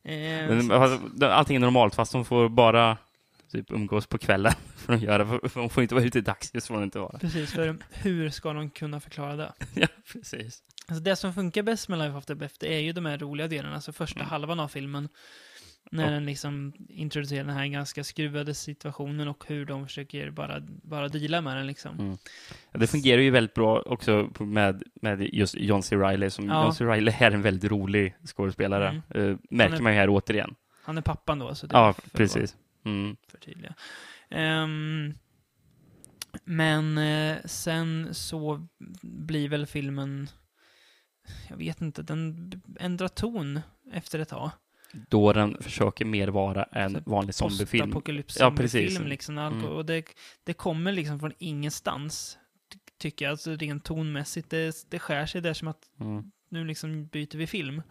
Eh, 0.08 0.50
Men, 0.50 0.72
allting 1.32 1.56
är 1.56 1.60
normalt 1.60 1.96
fast 1.96 2.12
de 2.12 2.26
får 2.26 2.50
bara 2.50 2.98
typ 3.52 3.72
umgås 3.72 4.08
på 4.08 4.18
kvällen. 4.18 4.54
För 4.76 4.94
de, 4.94 5.00
göra, 5.00 5.26
för 5.28 5.50
för 5.50 5.60
de 5.60 5.70
får 5.70 5.84
inte 5.84 5.96
vara 5.96 6.06
ute 6.06 6.18
i 6.18 6.22
dagsljus, 6.22 6.68
får 6.68 6.76
de 6.76 6.84
inte 6.84 7.00
vara. 7.00 7.18
Precis, 7.20 7.52
för 7.54 7.78
hur 7.92 8.30
ska 8.30 8.54
de 8.54 8.70
kunna 8.70 9.00
förklara 9.00 9.36
det? 9.36 9.54
ja, 9.76 9.88
precis. 10.14 10.64
Alltså 10.88 11.04
det 11.04 11.16
som 11.16 11.34
funkar 11.34 11.64
bäst 11.64 11.90
med 11.90 12.00
Life 12.00 12.18
After 12.18 12.36
Beth, 12.36 12.56
det 12.60 12.74
är 12.76 12.80
ju 12.80 12.92
de 12.94 13.06
här 13.06 13.18
roliga 13.18 13.48
delarna, 13.48 13.76
alltså 13.76 13.94
första 13.94 14.20
Mm. 14.20 14.30
halvan 14.30 14.60
av 14.60 14.68
filmen. 14.68 15.10
När 15.92 16.04
Ja. 16.04 16.10
den 16.12 16.26
liksom 16.26 16.74
introducerar 16.90 17.44
den 17.46 17.56
här 17.56 17.68
ganska 17.68 18.04
skruvade 18.04 18.54
situationen 18.54 19.28
och 19.28 19.44
hur 19.48 19.66
de 19.66 19.88
försöker 19.88 20.30
bara, 20.32 20.60
bara 20.84 21.08
deala 21.08 21.42
med 21.42 21.58
den 21.58 21.68
liksom. 21.68 22.00
Mm. 22.00 22.18
Ja, 22.72 22.80
det 22.80 22.88
fungerar 22.88 23.22
ju 23.22 23.30
väldigt 23.32 23.54
bra 23.54 23.82
också 23.86 24.30
med, 24.40 24.84
med 25.02 25.22
just 25.34 25.56
John 25.56 25.84
C. 25.84 25.96
Reilly. 25.96 26.30
Som 26.30 26.48
Ja. 26.48 26.64
John 26.64 26.74
C. 26.74 26.86
Reilly 26.86 27.12
är 27.20 27.32
en 27.32 27.42
väldigt 27.42 27.72
rolig 27.72 28.16
skådespelare. 28.26 29.02
Mm. 29.12 29.32
Eh, 29.32 29.38
märker 29.50 29.76
är- 29.76 29.82
man 29.82 29.92
ju 29.94 29.98
här 30.00 30.10
återigen. 30.10 30.56
Han 30.84 30.98
är 30.98 31.02
pappan 31.02 31.40
då, 31.40 31.56
så 31.56 31.68
det 31.68 31.76
Ja, 31.78 31.94
för 31.94 32.10
precis. 32.10 32.56
Mm. 32.86 33.06
vara 33.06 33.16
förtydliga. 33.28 33.74
Ehm, 34.30 35.14
men 36.44 36.98
eh, 36.98 37.38
sen 37.46 38.10
så 38.14 38.68
blir 39.02 39.50
väl 39.50 39.66
filmen, 39.66 40.30
jag 41.50 41.58
vet 41.58 41.82
inte, 41.82 42.02
den 42.02 42.52
ändrar 42.80 43.08
ton 43.08 43.60
efter 43.94 44.20
ett 44.20 44.30
tag. 44.30 44.52
Då 45.10 45.34
den 45.34 45.58
försöker 45.62 46.06
mer 46.06 46.28
vara 46.28 46.64
en 46.64 46.92
Så 46.94 47.00
vanlig 47.06 47.36
zombiefilm. 47.36 48.02
Ja, 48.40 48.52
precis. 48.52 48.98
film 48.98 49.08
liksom. 49.08 49.38
Mm. 49.38 49.66
Och 49.66 49.86
det, 49.86 50.04
det 50.44 50.54
kommer 50.54 50.92
liksom 50.92 51.20
från 51.20 51.34
ingenstans, 51.38 52.38
ty- 52.74 52.80
tycker 52.98 53.26
jag. 53.26 53.32
Alltså 53.32 53.52
rent 53.56 53.84
tonmässigt. 53.84 54.50
Det, 54.50 54.76
det 54.90 55.00
skär 55.00 55.26
sig 55.26 55.42
där 55.42 55.54
som 55.54 55.68
att 55.68 55.82
Mm. 56.00 56.32
nu 56.50 56.66
liksom 56.66 57.06
byter 57.08 57.38
vi 57.38 57.48
film. 57.48 57.82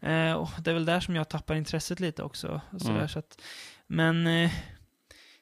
Eh, 0.00 0.32
och 0.32 0.50
det 0.64 0.70
är 0.70 0.74
väl 0.74 0.84
där 0.84 1.00
som 1.00 1.14
jag 1.16 1.28
tappar 1.28 1.54
intresset 1.54 2.00
lite 2.00 2.22
också. 2.22 2.60
Sådär, 2.78 2.94
Mm. 2.96 3.08
så 3.08 3.18
att, 3.18 3.40
men 3.86 4.26
eh, 4.26 4.50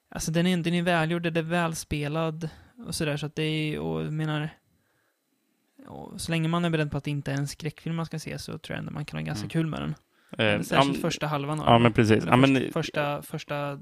alltså 0.09 0.31
den 0.31 0.47
är, 0.47 0.57
den 0.57 0.74
är 0.74 0.83
välgjord, 0.83 1.22
den 1.22 1.37
är 1.37 1.43
välspelad 1.43 2.49
och 2.87 2.95
sådär. 2.95 3.16
Så 3.16 3.26
att 3.26 3.35
det 3.37 3.43
är, 3.43 3.79
och 3.79 4.01
jag 4.05 4.12
menar, 4.12 4.49
och 5.87 6.20
så 6.20 6.31
länge 6.33 6.49
man 6.49 6.64
är 6.64 6.70
beredd 6.70 6.91
på 6.91 6.97
att 6.97 7.05
det 7.05 7.11
inte 7.11 7.33
är 7.33 7.37
en 7.37 7.49
skräckfilm 7.49 7.97
man 7.97 8.07
ska 8.07 8.18
se 8.18 8.39
så 8.39 8.59
tror 8.59 8.74
jag 8.76 8.79
ändå 8.79 8.93
man 8.93 9.05
kan 9.05 9.18
ha 9.18 9.24
ganska 9.26 9.43
Mm. 9.43 9.51
kul 9.51 9.66
med 9.66 9.81
den. 9.81 9.95
Eh, 10.39 10.47
ja, 10.47 10.62
Särskilt 10.62 10.93
men- 10.93 11.01
första 11.03 11.26
halvan 11.26 11.61
av 11.61 11.66
Ja, 11.66 11.79
men 11.79 11.93
precis. 11.93 12.24
Ja, 12.26 12.37
men, 12.37 12.55
först, 12.57 12.72
första, 12.72 13.22
första 13.22 13.79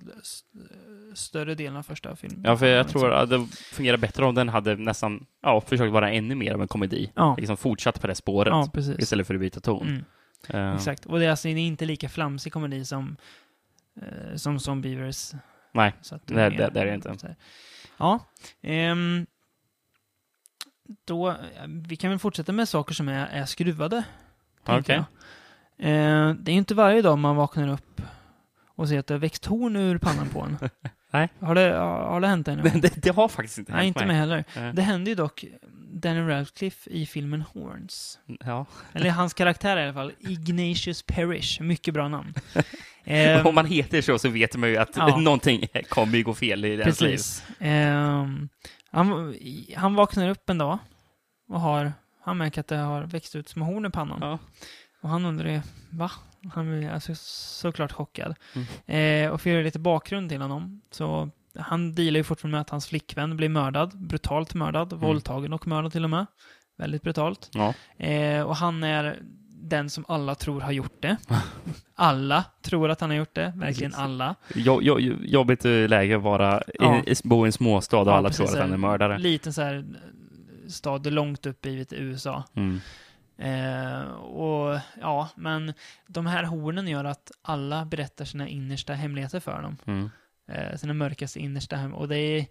större 1.14 1.54
delen 1.54 1.76
av 1.76 1.82
första 1.82 2.16
filmen. 2.16 2.40
ja, 2.44 2.56
för 2.56 2.66
jag 2.66 2.84
Liksom. 2.84 3.00
tror 3.00 3.12
att 3.12 3.30
det 3.30 3.46
fungerar 3.72 3.96
bättre 3.96 4.24
om 4.24 4.34
den 4.34 4.48
hade 4.48 4.76
nästan, 4.76 5.26
ja, 5.42 5.60
försökt 5.60 5.92
vara 5.92 6.10
ännu 6.10 6.34
mer 6.34 6.54
av 6.54 6.62
en 6.62 6.68
komedi. 6.68 7.12
Ja, 7.14 7.36
Liksom 7.38 7.56
fortsatt 7.56 8.00
på 8.00 8.06
det 8.06 8.14
spåret. 8.14 8.50
ja 8.50 8.70
precis. 8.74 8.98
Istället 8.98 9.26
för 9.26 9.34
att 9.34 9.40
byta 9.40 9.60
ton. 9.60 9.86
Mm, 9.88 10.04
Eh, 10.48 10.74
exakt. 10.74 11.06
Och 11.06 11.18
det 11.18 11.24
är 11.26 11.30
alltså 11.30 11.48
inte 11.48 11.84
lika 11.84 12.08
flamsig 12.08 12.52
komedi 12.52 12.84
som, 12.84 13.16
eh, 14.02 14.36
som 14.36 14.58
Zombievers. 14.60 15.32
Nej, 15.74 15.94
Så 16.00 16.14
att 16.14 16.26
det- 16.26 16.40
är 16.42 16.50
det- 16.50 16.70
det 16.74 16.80
är 16.80 16.86
det 16.86 16.94
inte. 16.94 17.36
Ja. 17.98 18.20
ehm, 18.62 19.26
då, 21.06 21.36
vi 21.88 21.96
kan 21.96 22.10
väl 22.10 22.18
fortsätta 22.18 22.52
med 22.52 22.68
saker 22.68 22.94
som 22.94 23.08
är, 23.08 23.26
är 23.26 23.44
skruvade. 23.44 24.04
Okej. 24.66 24.82
jag. 24.96 25.04
Eh, 25.78 26.30
det 26.34 26.50
är 26.50 26.52
ju 26.52 26.58
inte 26.58 26.74
varje 26.74 27.02
dag 27.02 27.18
man 27.18 27.36
vaknar 27.36 27.68
upp 27.68 28.02
och 28.76 28.88
ser 28.88 28.98
att 28.98 29.06
det 29.06 29.14
har 29.14 29.18
växt 29.18 29.46
horn 29.46 29.76
ur 29.76 29.98
pannan 29.98 30.28
på 30.28 30.40
en. 30.40 30.58
Nej. 31.10 31.28
Har 31.40 31.54
det, 31.54 31.74
har 31.76 32.20
det 32.20 32.26
hänt 32.28 32.48
ännu? 32.48 32.62
det, 32.74 33.02
det, 33.02 33.10
har 33.10 33.28
faktiskt 33.28 33.58
inte 33.58 33.72
Nej, 33.72 33.84
hänt 33.84 33.96
inte 33.96 34.06
mig 34.06 34.16
heller. 34.16 34.44
Eh, 34.56 34.72
Det 34.74 34.82
hände 34.82 35.10
ju 35.10 35.14
dock 35.16 35.44
Daniel 35.92 36.26
Radcliffe 36.26 36.90
i 36.90 37.06
filmen 37.06 37.42
Horns. 37.42 38.18
Ja. 38.44 38.66
Eller 38.92 39.10
hans 39.10 39.34
karaktär 39.34 39.76
i 39.76 39.82
alla 39.82 39.92
fall. 39.94 40.12
Ignatius 40.18 41.02
Parrish. 41.02 41.60
Mycket 41.60 41.94
bra 41.94 42.08
namn. 42.08 42.34
Ehm, 43.08 43.46
Om 43.46 43.54
man 43.54 43.66
heter 43.66 44.00
så 44.02 44.18
så 44.18 44.28
vet 44.28 44.56
man 44.56 44.68
ju 44.68 44.76
att 44.76 44.96
Ja. 44.96 45.16
någonting 45.16 45.66
kommer 45.88 46.16
ju 46.16 46.24
gå 46.24 46.34
fel 46.34 46.64
i 46.64 46.76
deras 46.76 47.00
liv. 47.00 47.18
Ehm, 47.58 48.48
han, 48.90 49.34
han 49.76 49.94
vaknar 49.94 50.28
upp 50.28 50.50
en 50.50 50.58
dag 50.58 50.78
och 51.48 51.60
har, 51.60 51.92
han 52.24 52.38
märker 52.38 52.60
att 52.60 52.68
det 52.68 52.76
har 52.76 53.02
växt 53.02 53.36
ut 53.36 53.48
små 53.48 53.64
horn 53.64 53.86
i 53.86 53.90
pannan. 53.90 54.18
Ja. 54.20 54.38
Och 55.00 55.08
han 55.08 55.24
undrar 55.24 55.48
ju, 55.50 55.60
va? 55.90 56.10
Han 56.52 56.66
blir 56.78 56.90
alltså 56.90 57.12
såklart 57.14 57.92
chockad. 57.92 58.34
Mm. 58.54 58.66
Eh, 59.26 59.30
och 59.32 59.40
för 59.40 59.50
att 59.50 59.54
göra 59.54 59.64
lite 59.64 59.78
bakgrund 59.78 60.30
till 60.30 60.40
honom, 60.42 60.80
så 60.90 61.30
han 61.58 61.94
dealar 61.94 62.18
ju 62.18 62.24
fortfarande 62.24 62.54
med 62.54 62.60
att 62.60 62.70
hans 62.70 62.86
flickvän 62.86 63.36
blir 63.36 63.48
mördad, 63.48 63.98
brutalt 63.98 64.54
mördad, 64.54 64.92
våldtagen 64.92 65.52
och 65.52 65.66
mördad 65.66 65.92
till 65.92 66.04
och 66.04 66.10
med. 66.10 66.26
Väldigt 66.78 67.02
brutalt. 67.02 67.50
Ja. 67.52 67.74
Eh, 68.06 68.42
och 68.42 68.56
han 68.56 68.84
är 68.84 69.18
den 69.62 69.90
som 69.90 70.04
alla 70.08 70.34
tror 70.34 70.60
har 70.60 70.72
gjort 70.72 71.02
det. 71.02 71.16
Alla 71.94 72.44
tror 72.62 72.90
att 72.90 73.00
han 73.00 73.10
har 73.10 73.16
gjort 73.16 73.34
det, 73.34 73.52
verkligen 73.56 73.94
alla. 73.94 74.34
Jo, 74.54 74.78
jo, 74.82 74.98
jobbigt 75.20 75.64
läge 75.64 76.16
att 76.16 76.22
vara 76.22 76.62
Ja. 76.78 77.02
i, 77.06 77.14
bo 77.24 77.44
i 77.44 77.48
en 77.48 77.52
småstad 77.52 77.98
och 77.98 78.06
Ja, 78.06 78.12
alla 78.12 78.28
precis, 78.28 78.46
tror 78.50 78.56
att 78.58 78.64
han 78.64 78.72
är 78.72 78.76
mördare. 78.76 79.18
Liten 79.18 79.52
så 79.52 79.62
här 79.62 79.84
stad 80.68 81.12
långt 81.12 81.46
upp 81.46 81.66
i 81.66 81.86
USA. 81.90 82.44
Mm. 82.54 82.80
Eh, 83.38 84.02
och 84.12 84.78
ja, 85.00 85.28
men 85.36 85.72
de 86.06 86.26
här 86.26 86.44
hornen 86.44 86.88
gör 86.88 87.04
att 87.04 87.32
alla 87.42 87.84
berättar 87.84 88.24
sina 88.24 88.48
innersta 88.48 88.94
hemligheter 88.94 89.40
för 89.40 89.52
honom. 89.52 89.76
Mm. 89.84 90.10
Eh, 90.48 90.76
sina 90.76 90.92
mörkaste 90.92 91.40
innersta 91.40 91.76
hem. 91.76 91.94
Och 91.94 92.08
det 92.08 92.18
är, 92.18 92.46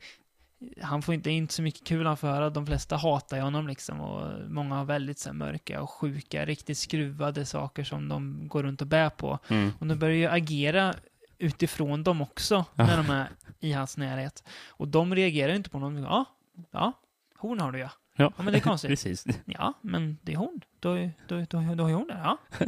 han 0.82 1.02
får 1.02 1.14
inte, 1.16 1.30
inte 1.30 1.54
så 1.54 1.62
mycket 1.62 1.88
kul 1.88 2.08
att 2.08 2.20
få 2.20 2.28
höra. 2.28 2.50
De 2.50 2.66
flesta 2.66 2.98
hatar 2.98 3.38
ju 3.38 3.44
honom 3.44 3.68
liksom. 3.68 4.02
Och 4.02 4.50
många 4.50 4.76
har 4.76 4.86
väldigt 4.86 5.20
så 5.20 5.30
här, 5.30 5.34
mörka 5.34 5.82
och 5.82 5.90
sjuka, 5.90 6.46
riktigt 6.46 6.78
skruvade 6.78 7.46
saker 7.46 7.84
som 7.84 8.10
de 8.10 8.48
går 8.48 8.64
runt 8.64 8.82
och 8.82 8.88
bär 8.88 9.10
på. 9.10 9.40
Mm. 9.48 9.72
Och 9.80 9.88
de 9.88 10.00
börjar 10.00 10.16
ju 10.16 10.28
agera 10.28 10.94
utifrån 11.38 12.04
dem 12.04 12.22
också, 12.22 12.66
när 12.74 12.98
de 12.98 13.10
är 13.10 13.30
i 13.60 13.72
hans 13.72 13.98
närhet. 13.98 14.44
Och 14.68 14.88
de 14.88 15.16
reagerar 15.16 15.50
ju 15.50 15.56
inte 15.56 15.70
på 15.70 15.80
någon. 15.80 16.04
Ja, 16.04 16.26
ja, 16.72 16.92
horn 17.38 17.60
har 17.60 17.72
du 17.72 17.80
ja. 17.80 17.92
Ja. 18.18 18.34
Ja, 18.38 18.44
men 18.44 18.54
det 18.54 18.60
är 18.60 18.62
konstigt. 18.62 18.90
Precis. 18.90 19.26
Ja, 19.46 19.74
men 19.82 20.18
det 20.22 20.34
är 20.34 20.38
horn. 20.38 20.62
Då, 20.80 20.96
då, 21.28 21.46
då, 21.50 21.76
då 21.76 21.84
har 21.84 21.90
ju 21.90 21.96
hon 21.96 22.08
det. 22.08 22.22
Ja. 22.24 22.38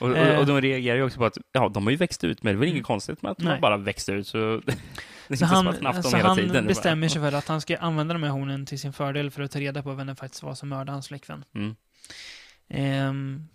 Och, 0.00 0.10
och, 0.10 0.16
Eh. 0.16 0.38
och 0.38 0.46
de 0.46 0.60
reagerar 0.60 0.96
ju 0.96 1.02
också 1.02 1.18
på 1.18 1.24
att 1.24 1.38
ja, 1.52 1.68
de 1.68 1.82
har 1.84 1.90
ju 1.90 1.96
växt 1.96 2.24
ut, 2.24 2.42
men 2.42 2.54
det 2.54 2.56
är 2.56 2.58
väl 2.58 2.68
inget 2.68 2.74
Mm. 2.76 2.84
konstigt 2.84 3.22
med 3.22 3.32
att 3.32 3.38
de 3.38 3.44
Nej. 3.44 3.52
har 3.54 3.60
bara 3.60 3.76
växt 3.76 4.08
ut. 4.08 4.26
Så 4.26 4.60
det 5.28 5.36
Så 5.36 5.44
han, 5.46 5.64
så 6.02 6.16
hela 6.16 6.28
han 6.28 6.36
tiden. 6.36 6.50
Är 6.56 6.60
bara- 6.62 6.68
bestämmer 6.68 7.08
sig 7.08 7.20
för 7.22 7.32
att 7.32 7.48
han 7.48 7.60
ska 7.60 7.78
använda 7.78 8.12
de 8.14 8.22
här 8.22 8.30
hornen 8.30 8.66
till 8.66 8.78
sin 8.78 8.92
fördel 8.92 9.30
för 9.30 9.42
att 9.42 9.50
ta 9.50 9.60
reda 9.60 9.82
på 9.82 9.92
vem 9.94 10.06
det 10.06 10.14
faktiskt 10.14 10.42
var 10.42 10.54
som 10.54 10.68
mördade 10.68 10.92
hans 10.92 11.08
flickvän. 11.08 11.44
Mm. 11.54 11.74
Ehm, 12.68 13.48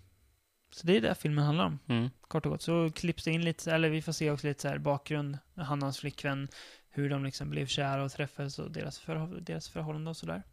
så 0.72 0.88
det 0.88 0.98
är 0.98 1.02
det 1.02 1.16
filmen 1.16 1.44
handlar 1.46 1.66
om, 1.66 1.80
Mm. 1.88 2.10
kort 2.22 2.46
och 2.46 2.52
gott. 2.52 2.62
Så 2.62 2.92
klipps 2.96 3.24
det 3.24 3.32
in 3.32 3.42
lite, 3.46 3.72
eller 3.74 3.90
vi 3.90 4.02
får 4.02 4.12
se 4.12 4.32
också 4.32 4.48
lite 4.48 4.62
så 4.62 4.68
här 4.68 4.78
bakgrund, 4.78 5.38
han 5.56 5.80
och 5.80 5.86
hans 5.86 6.00
flickvän, 6.00 6.48
hur 6.90 7.10
de 7.10 7.24
liksom 7.26 7.50
blev 7.50 7.66
kära 7.66 8.04
och 8.04 8.12
träffades 8.12 8.60
och 8.60 8.72
deras, 8.72 9.00
förhå- 9.02 9.40
deras 9.40 9.70
förhållande 9.70 10.10
och 10.10 10.18
sådär. 10.18 10.44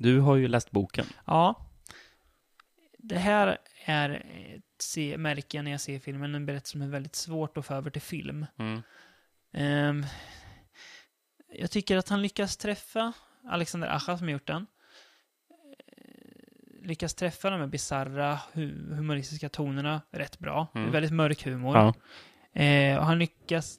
Du 0.00 0.20
har 0.20 0.36
ju 0.36 0.48
läst 0.48 0.70
boken. 0.70 1.06
Ja. 1.24 1.66
Det 2.98 3.18
här 3.18 3.58
är 3.84 4.10
ett 4.56 4.82
jag 4.82 5.62
när 5.62 5.70
jag 5.70 5.80
ser 5.80 5.98
filmen, 5.98 6.34
en 6.34 6.46
berättelse 6.46 6.72
som 6.72 6.82
är 6.82 6.88
väldigt 6.88 7.14
svårt 7.16 7.56
att 7.56 7.66
få 7.66 7.74
över 7.74 7.90
till 7.90 8.02
film. 8.02 8.46
Mm. 8.58 8.82
Ehm, 9.52 10.04
jag 11.52 11.70
tycker 11.70 11.96
att 11.96 12.08
han 12.08 12.22
lyckas 12.22 12.56
träffa, 12.56 13.12
Alexander 13.48 13.88
Acha 13.88 14.18
som 14.18 14.26
har 14.26 14.32
gjort 14.32 14.46
den, 14.46 14.66
eh, 15.88 16.86
lyckas 16.88 17.14
träffa 17.14 17.50
de 17.50 17.60
här 17.60 17.66
bisarra 17.66 18.38
hu- 18.52 18.94
humoristiska 18.94 19.48
tonerna 19.48 20.00
rätt 20.10 20.38
bra. 20.38 20.68
Det 20.72 20.78
Mm. 20.78 20.88
är 20.88 20.92
väldigt 20.92 21.12
mörk 21.12 21.44
humor. 21.44 21.76
Ja. 21.76 21.94
Eh, 22.62 22.98
och 22.98 23.04
han 23.06 23.18
lyckas 23.18 23.78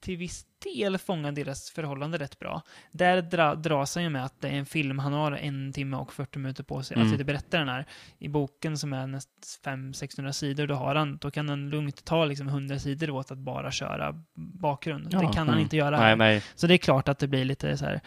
till 0.00 0.16
viss 0.16 0.46
del 0.60 0.98
fånga 0.98 1.32
deras 1.32 1.70
förhållande 1.70 2.18
rätt 2.18 2.38
bra. 2.38 2.62
Där 2.92 3.22
dra, 3.22 3.54
dras 3.54 3.94
han 3.94 4.04
ju 4.04 4.10
med 4.10 4.24
att 4.24 4.40
det 4.40 4.48
är 4.48 4.52
en 4.52 4.66
film, 4.66 4.98
han 4.98 5.12
har 5.12 5.32
en 5.32 5.72
timme 5.72 5.96
och 5.96 6.12
40 6.12 6.38
minuter 6.38 6.64
på 6.64 6.82
sig 6.82 6.94
Mm. 6.94 7.06
att 7.06 7.12
sitta 7.12 7.24
berätta 7.24 7.58
den 7.58 7.68
här. 7.68 7.86
I 8.18 8.28
boken 8.28 8.78
som 8.78 8.92
är 8.92 9.06
näst 9.06 9.28
500-600 9.64 10.32
sidor, 10.32 10.66
då, 10.66 10.74
har 10.74 10.94
han, 10.94 11.16
då 11.16 11.30
kan 11.30 11.48
han 11.48 11.70
lugnt 11.70 12.04
ta 12.04 12.24
liksom 12.24 12.48
100 12.48 12.78
sidor 12.78 13.10
åt 13.10 13.30
att 13.30 13.38
bara 13.38 13.70
köra 13.70 14.14
bakgrund. 14.60 15.08
Ja, 15.10 15.18
det 15.18 15.26
kan 15.26 15.36
han 15.36 15.48
mm. 15.48 15.60
inte 15.60 15.76
göra. 15.76 16.00
Nej, 16.00 16.16
nej. 16.16 16.42
Så 16.54 16.66
det 16.66 16.74
är 16.74 16.78
klart 16.78 17.08
att 17.08 17.18
det 17.18 17.28
blir 17.28 17.44
lite 17.44 17.76
så 17.76 17.84
här. 17.84 18.00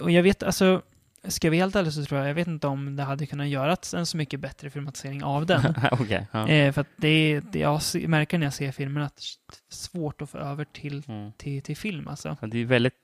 Och 0.00 0.10
jag 0.10 0.22
vet, 0.22 0.42
alltså, 0.42 0.82
ska 1.28 1.46
jag 1.46 1.50
vara 1.52 1.58
helt 1.60 1.76
ärlig 1.76 1.92
så 1.92 2.04
tror 2.04 2.20
jag, 2.20 2.28
jag 2.30 2.34
vet 2.34 2.46
inte 2.46 2.66
om 2.66 2.96
det 2.96 3.02
hade 3.02 3.26
kunnat 3.26 3.48
göras 3.48 3.94
en 3.94 4.06
så 4.06 4.16
mycket 4.16 4.40
bättre 4.40 4.70
filmatisering 4.70 5.24
av 5.24 5.46
den. 5.46 5.74
Okej. 5.92 6.26
ja. 6.32 6.48
eh, 6.48 6.72
för 6.72 6.80
att 6.80 6.88
det, 6.96 7.40
det 7.52 7.58
jag 7.58 7.80
märker 8.08 8.38
när 8.38 8.46
jag 8.46 8.54
ser 8.54 8.72
filmen 8.72 9.02
att 9.02 9.16
det 9.16 9.56
är 9.70 9.74
svårt 9.74 10.22
att 10.22 10.30
få 10.30 10.38
över 10.38 10.64
till, 10.64 11.02
Mm. 11.08 11.32
till, 11.32 11.62
till 11.62 11.76
film 11.76 12.08
alltså. 12.08 12.36
Ja, 12.40 12.46
Det 12.46 12.58
är 12.58 12.64
väldigt 12.64 12.94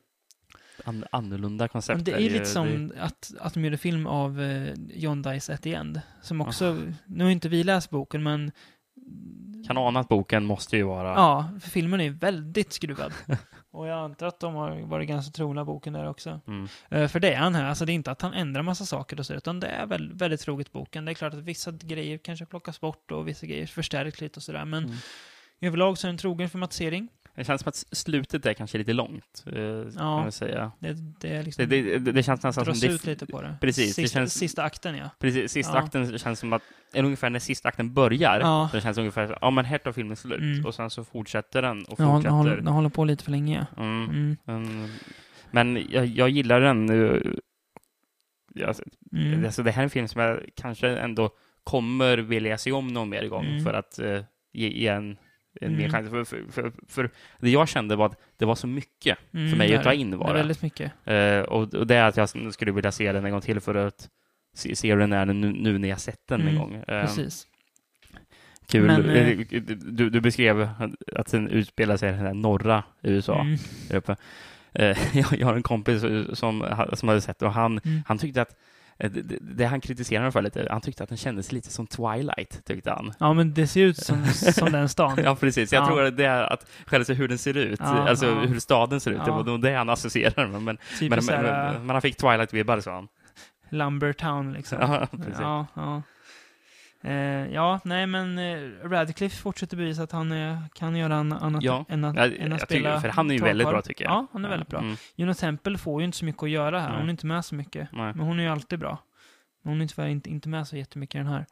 an 0.84 1.04
annorlunda 1.12 1.68
koncept. 1.68 1.96
Men 1.96 2.04
det 2.04 2.12
är 2.12 2.18
ju 2.18 2.28
lite 2.30 2.44
som 2.46 2.88
det- 2.88 3.00
att, 3.02 3.32
att 3.40 3.54
de 3.54 3.64
gjorde 3.64 3.76
film 3.78 4.06
av 4.06 4.40
eh, 4.42 4.72
John 4.94 5.22
Dice 5.22 5.54
at 5.54 5.62
the 5.62 5.74
End. 5.74 6.00
Som 6.22 6.40
också, 6.40 6.78
nu 7.06 7.24
har 7.24 7.30
inte 7.30 7.48
vi 7.48 7.64
läst 7.64 7.90
boken 7.90 8.22
men 8.22 8.52
Kan 9.66 9.78
ana 9.78 10.00
att 10.00 10.08
boken 10.08 10.44
måste 10.44 10.76
ju 10.76 10.82
vara... 10.82 11.08
Ja, 11.08 11.48
för 11.60 11.70
filmen 11.70 12.00
är 12.00 12.10
väldigt 12.10 12.72
skruvad. 12.72 13.12
Och 13.74 13.86
jag 13.86 13.98
antar 13.98 14.26
att 14.26 14.40
de 14.40 14.54
har 14.54 14.80
varit 14.80 15.08
ganska 15.08 15.32
trogna 15.32 15.64
boken 15.64 15.92
där 15.92 16.08
också. 16.08 16.40
Mm. 16.46 16.68
Eh, 16.88 17.08
För 17.08 17.20
det 17.20 17.32
är 17.32 17.38
han 17.38 17.54
här, 17.54 17.64
alltså 17.64 17.84
det 17.84 17.92
är 17.92 17.94
inte 17.94 18.10
att 18.10 18.22
han 18.22 18.34
ändrar 18.34 18.62
massa 18.62 18.84
saker 18.84 19.18
och 19.20 19.26
så, 19.26 19.34
utan 19.34 19.60
det 19.60 19.66
är 19.66 19.86
väl, 19.86 20.12
väldigt 20.14 20.40
troget 20.40 20.72
boken. 20.72 21.04
Det 21.04 21.12
är 21.12 21.14
klart 21.14 21.34
att 21.34 21.40
vissa 21.40 21.70
grejer 21.72 22.18
kanske 22.18 22.46
plockas 22.46 22.80
bort 22.80 23.10
och 23.10 23.28
vissa 23.28 23.46
grejer 23.46 23.66
förstärks 23.66 24.20
lite 24.20 24.36
och 24.38 24.42
sådär, 24.42 24.64
men 24.64 24.84
Mm. 24.84 24.96
överlag 25.60 25.98
så 25.98 26.06
är 26.06 26.08
det 26.08 26.12
en 26.12 26.18
trogen 26.18 26.50
filmatisering. 26.50 27.08
Det 27.36 27.44
känns 27.44 27.60
som 27.62 27.68
att 27.68 27.76
slutet 27.76 28.46
är 28.46 28.52
kanske 28.54 28.78
lite 28.78 28.92
långt, 28.92 29.44
eh, 29.46 29.58
Ja. 29.62 29.82
kan 29.94 30.10
man 30.22 30.32
säga. 30.32 30.72
Det, 30.78 30.92
det 31.20 31.42
liksom... 31.42 31.68
Det, 31.68 31.98
det, 31.98 32.12
det, 32.12 32.22
känns 32.22 32.42
nästan 32.42 32.52
som... 32.52 32.64
dras 32.64 32.84
ut 32.84 33.06
lite 33.06 33.26
på 33.26 33.42
det. 33.42 33.56
Precis, 33.60 33.94
Sista, 33.94 34.18
känns- 34.18 34.34
sista 34.34 34.62
akten, 34.62 34.96
ja. 34.96 35.10
precis, 35.18 35.52
sista 35.52 35.72
Ja. 35.76 35.78
akten 35.82 36.18
känns 36.18 36.38
som 36.40 36.52
att, 36.52 36.62
eller 36.92 37.04
ungefär 37.04 37.30
när 37.30 37.38
sista 37.38 37.68
akten 37.68 37.94
börjar, 37.94 38.40
Ja. 38.40 38.70
det 38.72 38.80
känns 38.80 38.98
ungefär 38.98 39.26
så, 39.26 39.34
ja 39.40 39.50
men 39.50 39.64
här 39.64 39.78
tar 39.78 39.92
filmen 39.92 40.16
slut. 40.16 40.40
Mm. 40.40 40.66
Och 40.66 40.74
sen 40.74 40.90
så 40.90 41.04
fortsätter 41.04 41.62
den 41.62 41.84
och 41.84 41.96
Den 41.96 42.06
håller, 42.06 42.16
fortsätter. 42.18 42.34
håller, 42.36 42.56
den 42.56 42.66
håller 42.66 42.88
på 42.88 43.04
lite 43.04 43.24
för 43.24 43.30
länge, 43.30 43.66
ja. 43.76 43.82
Mm. 43.82 44.10
Mm. 44.10 44.36
Men, 44.44 44.88
men 45.50 45.86
jag, 45.90 46.06
jag 46.06 46.28
gillar 46.28 46.60
den. 46.60 46.90
eh, 46.90 47.20
Ja, 48.56 48.74
Mm. 49.16 49.44
alltså, 49.44 49.62
det 49.62 49.70
här 49.70 49.82
är 49.82 49.84
en 49.84 49.90
film 49.90 50.08
som 50.08 50.20
jag 50.20 50.40
kanske 50.56 50.88
ändå 50.88 51.30
kommer 51.64 52.18
vilja 52.18 52.58
se 52.58 52.72
om 52.72 52.88
någon 52.88 53.08
mer 53.08 53.26
gång 53.28 53.44
Mm. 53.46 53.64
för 53.64 53.74
att 53.74 53.98
eh, 53.98 54.20
ge, 54.52 54.68
ge 54.68 54.88
en, 54.88 55.16
en 55.60 55.72
mer 55.76 55.78
Mm. 55.88 55.90
chans. 55.92 56.10
För, 56.10 56.24
för, 56.24 56.44
för, 56.52 56.72
för 56.88 57.10
det 57.40 57.50
jag 57.50 57.68
kände 57.68 57.96
var 57.96 58.06
att 58.06 58.20
det 58.36 58.44
var 58.44 58.54
så 58.54 58.66
mycket 58.66 59.18
Mm, 59.34 59.50
för 59.50 59.56
mig 59.58 59.68
det 59.68 59.76
att 59.76 59.84
ta 59.84 59.92
in 59.92 60.18
bara. 60.18 60.32
väldigt 60.32 60.62
mycket. 60.62 60.92
Eh, 61.04 61.38
och, 61.40 61.74
och 61.74 61.86
det 61.86 61.94
är 61.96 62.04
att 62.08 62.16
jag 62.16 62.52
skulle 62.54 62.72
vilja 62.72 62.92
se 62.92 63.12
den 63.12 63.24
en 63.24 63.30
gång 63.32 63.40
till 63.40 63.60
för 63.60 63.74
att 63.74 64.08
se, 64.54 64.76
se 64.76 64.90
hur 64.92 64.98
den 65.00 65.12
är 65.12 65.26
nu, 65.26 65.34
nu 65.52 65.78
när 65.78 65.88
jag 65.88 66.00
sett 66.00 66.26
den 66.28 66.40
en 66.40 66.48
Mm, 66.48 66.60
gång. 66.60 66.74
Eh, 66.74 66.82
Precis. 67.06 67.46
Kul. 68.66 68.86
Men, 68.86 69.08
eh, 69.10 69.38
du, 69.76 70.10
du 70.10 70.20
beskrev 70.20 70.68
att 71.12 71.30
den 71.30 71.48
utspelar 71.48 71.96
sig 71.96 72.08
i 72.08 72.12
den 72.12 72.20
här 72.26 72.34
norra 72.34 72.82
USA. 73.02 73.40
Mm. 73.40 73.56
där 73.88 74.16
jag, 75.12 75.26
jag 75.38 75.46
har 75.46 75.54
en 75.54 75.62
kompis 75.62 76.00
som, 76.32 76.64
som 76.92 77.08
hade 77.08 77.20
sett 77.20 77.38
det 77.38 77.46
och 77.46 77.52
han, 77.52 77.80
Mm. 77.84 78.02
han 78.06 78.18
tyckte 78.18 78.42
att 78.42 78.56
det, 78.98 79.08
det- 79.08 79.38
det 79.40 79.64
han 79.64 79.80
kritiserade 79.80 80.24
den 80.24 80.32
för 80.32 80.42
lite, 80.42 80.66
han 80.70 80.80
tyckte 80.80 81.02
att 81.02 81.08
den 81.08 81.18
kändes 81.18 81.52
lite 81.52 81.70
som 81.70 81.86
Twilight, 81.86 82.64
tyckte 82.64 82.90
han. 82.90 83.12
Ja, 83.18 83.32
men 83.32 83.54
det 83.54 83.66
ser 83.66 83.80
ut 83.84 83.96
som, 83.96 84.26
som 84.26 84.72
den 84.72 84.88
stan. 84.88 85.18
Ja, 85.24 85.36
precis. 85.36 85.72
Jag 85.72 85.82
Ja. 85.82 85.86
tror 85.86 86.02
att 86.04 86.16
det 86.16 86.24
är 86.24 86.42
att 86.52 86.66
själva 86.86 87.14
hur 87.14 87.28
den 87.28 87.38
ser 87.38 87.56
ut, 87.56 87.80
Ja, 87.80 88.08
alltså 88.08 88.26
ja. 88.26 88.40
hur 88.40 88.60
staden 88.60 89.00
ser 89.00 89.10
ut, 89.10 89.24
det 89.24 89.30
var 89.30 89.44
nog 89.44 89.62
det 89.62 89.74
han 89.74 89.88
associerade 89.90 90.46
med. 90.48 90.62
Men, 90.62 90.78
Typ 90.98 91.10
men, 91.10 91.24
men, 91.26 91.42
men 91.86 91.90
han 91.90 92.02
fick 92.02 92.16
Twilight-vibbar, 92.22 92.80
sa 92.80 92.94
han. 92.94 93.08
Lumbertown 93.68 94.52
liksom. 94.52 94.78
Ja, 94.80 95.06
precis. 95.16 95.40
Ja, 97.04 97.10
ja. 97.10 97.14
Eh, 97.14 97.52
ja, 97.54 97.80
nej 97.84 98.06
men 98.06 98.38
eh, 98.38 98.88
Radcliffe 98.88 99.36
fortsätter 99.36 99.76
bevisa 99.76 100.02
att 100.02 100.12
han 100.12 100.32
eh, 100.32 100.58
kan 100.74 100.96
göra 100.96 101.14
en 101.16 101.32
annat 101.32 101.62
Ja. 101.62 101.84
än 101.88 102.04
att, 102.04 102.16
Ja, 102.16 102.22
än 102.26 102.52
att 102.52 102.60
jag 102.60 102.68
spela 102.68 102.90
tycker, 102.96 103.00
för 103.00 103.08
han 103.08 103.30
är 103.30 103.34
ju 103.34 103.40
väldigt 103.40 103.68
bra 103.68 103.82
tycker 103.82 104.04
jag. 104.04 104.12
Ja, 104.12 104.26
han 104.32 104.44
är 104.44 104.48
väldigt 104.48 104.68
bra. 104.68 104.80
Mm, 104.80 104.96
Juno 105.16 105.34
Temple 105.34 105.78
får 105.78 106.00
ju 106.00 106.04
inte 106.04 106.18
så 106.18 106.24
mycket 106.24 106.42
att 106.42 106.50
göra 106.50 106.80
här. 106.80 106.88
Nej. 106.88 106.98
Hon 106.98 107.06
är 107.08 107.10
inte 107.10 107.26
med 107.26 107.44
så 107.44 107.54
mycket. 107.54 107.88
nej. 107.92 108.12
Men 108.14 108.26
hon 108.26 108.38
är 108.38 108.42
ju 108.44 108.48
alltid 108.50 108.78
bra. 108.78 108.98
Men 109.62 109.72
hon 109.72 109.82
är 109.82 109.86
tyvärr 109.86 110.08
inte, 110.08 110.30
inte 110.30 110.48
med 110.48 110.68
så 110.68 110.76
jättemycket 110.76 111.14
i 111.14 111.18
den 111.18 111.26
här. 111.26 111.46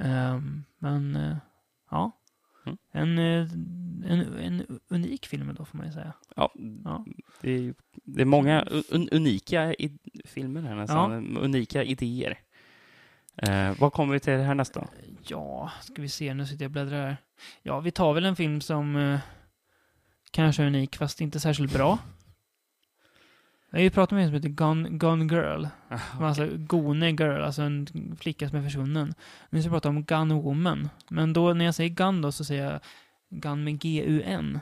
Ehm, 0.00 0.64
men, 0.78 1.16
eh, 1.16 1.36
ja. 1.90 2.18
Mm. 2.66 2.78
En, 2.92 3.18
en, 3.18 4.38
en 4.38 4.78
unik 4.88 5.26
film 5.26 5.54
då, 5.58 5.64
får 5.64 5.78
man 5.78 5.86
ju 5.86 5.92
säga. 5.92 6.12
Ja, 6.36 6.52
Ja. 6.84 7.04
det, 7.40 7.50
är, 7.50 7.74
det 8.04 8.20
är 8.20 8.26
många 8.26 8.62
un, 8.90 9.08
unika 9.12 9.74
i, 9.74 9.98
filmer 10.24 10.62
här 10.62 10.74
nästan. 10.74 11.36
Unika 11.36 11.82
idéer. 11.84 12.38
Eh, 13.36 13.72
vad 13.78 13.92
kommer 13.92 14.12
vi 14.12 14.20
till 14.20 14.38
här 14.38 14.54
nästa? 14.54 14.88
Ja, 15.26 15.70
ska 15.82 16.02
vi 16.02 16.08
se, 16.08 16.34
nu 16.34 16.46
sitter 16.46 16.64
jag 16.64 16.68
och 16.68 16.72
bläddrar 16.72 17.06
här. 17.06 17.16
Ja, 17.62 17.80
vi 17.80 17.90
tar 17.90 18.14
väl 18.14 18.24
en 18.24 18.36
film 18.36 18.60
som 18.60 18.96
eh, 18.96 19.20
kanske 20.30 20.62
är 20.62 20.66
unik, 20.66 20.96
fast 20.96 21.20
inte 21.20 21.40
särskilt 21.40 21.72
bra. 21.72 21.98
Jag 23.70 23.78
har 23.78 23.82
ju 23.82 23.90
pratat 23.90 24.12
med 24.12 24.22
en 24.22 24.28
som 24.28 24.34
heter 24.34 24.48
Gone, 24.48 24.88
Gone 24.88 25.34
Girl. 25.34 25.66
Alltså 26.20 26.48
Gone 26.56 27.10
Girl, 27.10 27.42
alltså 27.42 27.62
en 27.62 28.16
flicka 28.20 28.48
som 28.48 28.58
är 28.58 28.62
försvunnen. 28.62 29.14
Nu 29.50 29.60
ska 29.60 29.66
jag 29.66 29.74
prata 29.74 29.88
om 29.88 30.04
Gun 30.04 30.28
Woman. 30.28 30.88
Men 31.08 31.32
då 31.32 31.52
när 31.52 31.64
jag 31.64 31.74
säger 31.74 31.90
Gun 31.90 32.22
då 32.22 32.32
så 32.32 32.44
säger 32.44 32.72
jag 32.72 32.80
Gun 33.30 33.64
med 33.64 33.78
G-U-N. 33.78 34.60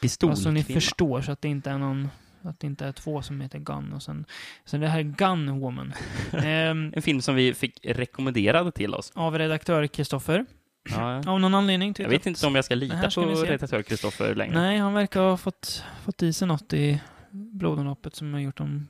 Pistolkvinna. 0.00 0.32
Alltså 0.32 0.50
ni 0.50 0.64
förstår 0.64 1.20
så 1.20 1.32
att 1.32 1.40
det 1.40 1.48
inte 1.48 1.70
är 1.70 1.78
någon, 1.78 2.08
att 2.46 2.60
det 2.60 2.66
inte 2.66 2.86
är 2.86 2.92
två 2.92 3.22
som 3.22 3.40
heter 3.40 3.58
Gun 3.58 3.92
och 3.92 4.02
sen, 4.02 4.24
sen 4.64 4.80
det 4.80 4.88
här 4.88 4.98
är 4.98 5.02
Gun 5.02 5.60
Woman. 5.60 5.92
Ehm, 6.32 6.92
En 6.96 7.02
film 7.02 7.20
som 7.20 7.34
vi 7.34 7.54
fick 7.54 7.80
rekommenderad 7.86 8.74
till 8.74 8.94
oss. 8.94 9.12
av 9.14 9.38
redaktör 9.38 9.86
Kristoffer. 9.86 10.46
Ja, 10.90 11.16
Av 11.26 11.40
någon 11.40 11.54
anledning. 11.54 11.94
jag 11.98 12.08
vet 12.08 12.26
inte 12.26 12.46
om 12.46 12.54
jag 12.54 12.64
ska 12.64 12.74
lita 12.74 13.10
ska 13.10 13.22
på 13.22 13.28
redaktör 13.28 13.82
Kristoffer 13.82 14.34
längre. 14.34 14.54
Nej, 14.54 14.78
han 14.78 14.94
verkar 14.94 15.20
ha 15.20 15.36
fått, 15.36 15.84
fått 16.04 16.22
i 16.22 16.32
sig 16.32 16.48
något 16.48 16.72
i 16.72 17.00
blodomloppet 17.30 18.14
som 18.14 18.32
har 18.32 18.40
gjort 18.40 18.58
honom 18.58 18.88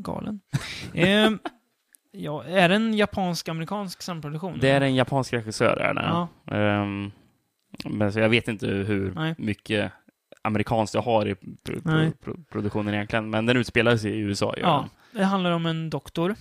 galen. 0.00 0.40
Ehm, 0.94 1.38
ja, 2.12 2.44
är 2.44 2.68
det 2.68 2.74
en 2.74 2.94
japansk-amerikansk 2.94 4.02
samproduktion? 4.02 4.58
Det 4.60 4.68
är 4.70 4.80
en 4.80 4.94
japansk 4.94 5.32
regissör. 5.32 5.76
Är 5.76 5.94
det. 5.94 6.00
Ja, 6.02 6.28
Ehm, 6.56 7.10
men 7.84 8.12
så 8.12 8.18
jag 8.20 8.28
vet 8.28 8.48
inte 8.48 8.66
hur 8.66 9.12
Nej. 9.14 9.34
mycket 9.38 9.92
amerikanskt 10.42 10.94
jag 10.94 11.02
har 11.02 11.26
i 11.28 11.34
pro- 11.34 11.80
pro- 11.82 12.12
pro- 12.24 12.44
produktionen 12.52 12.94
egentligen. 12.94 13.30
Men 13.30 13.46
den 13.46 13.56
utspelar 13.56 13.96
sig 13.96 14.10
i 14.12 14.18
USA. 14.18 14.54
ja. 14.56 14.88
Det 15.12 15.24
handlar 15.24 15.50
om 15.50 15.66
en 15.66 15.90
doktor 15.90 16.34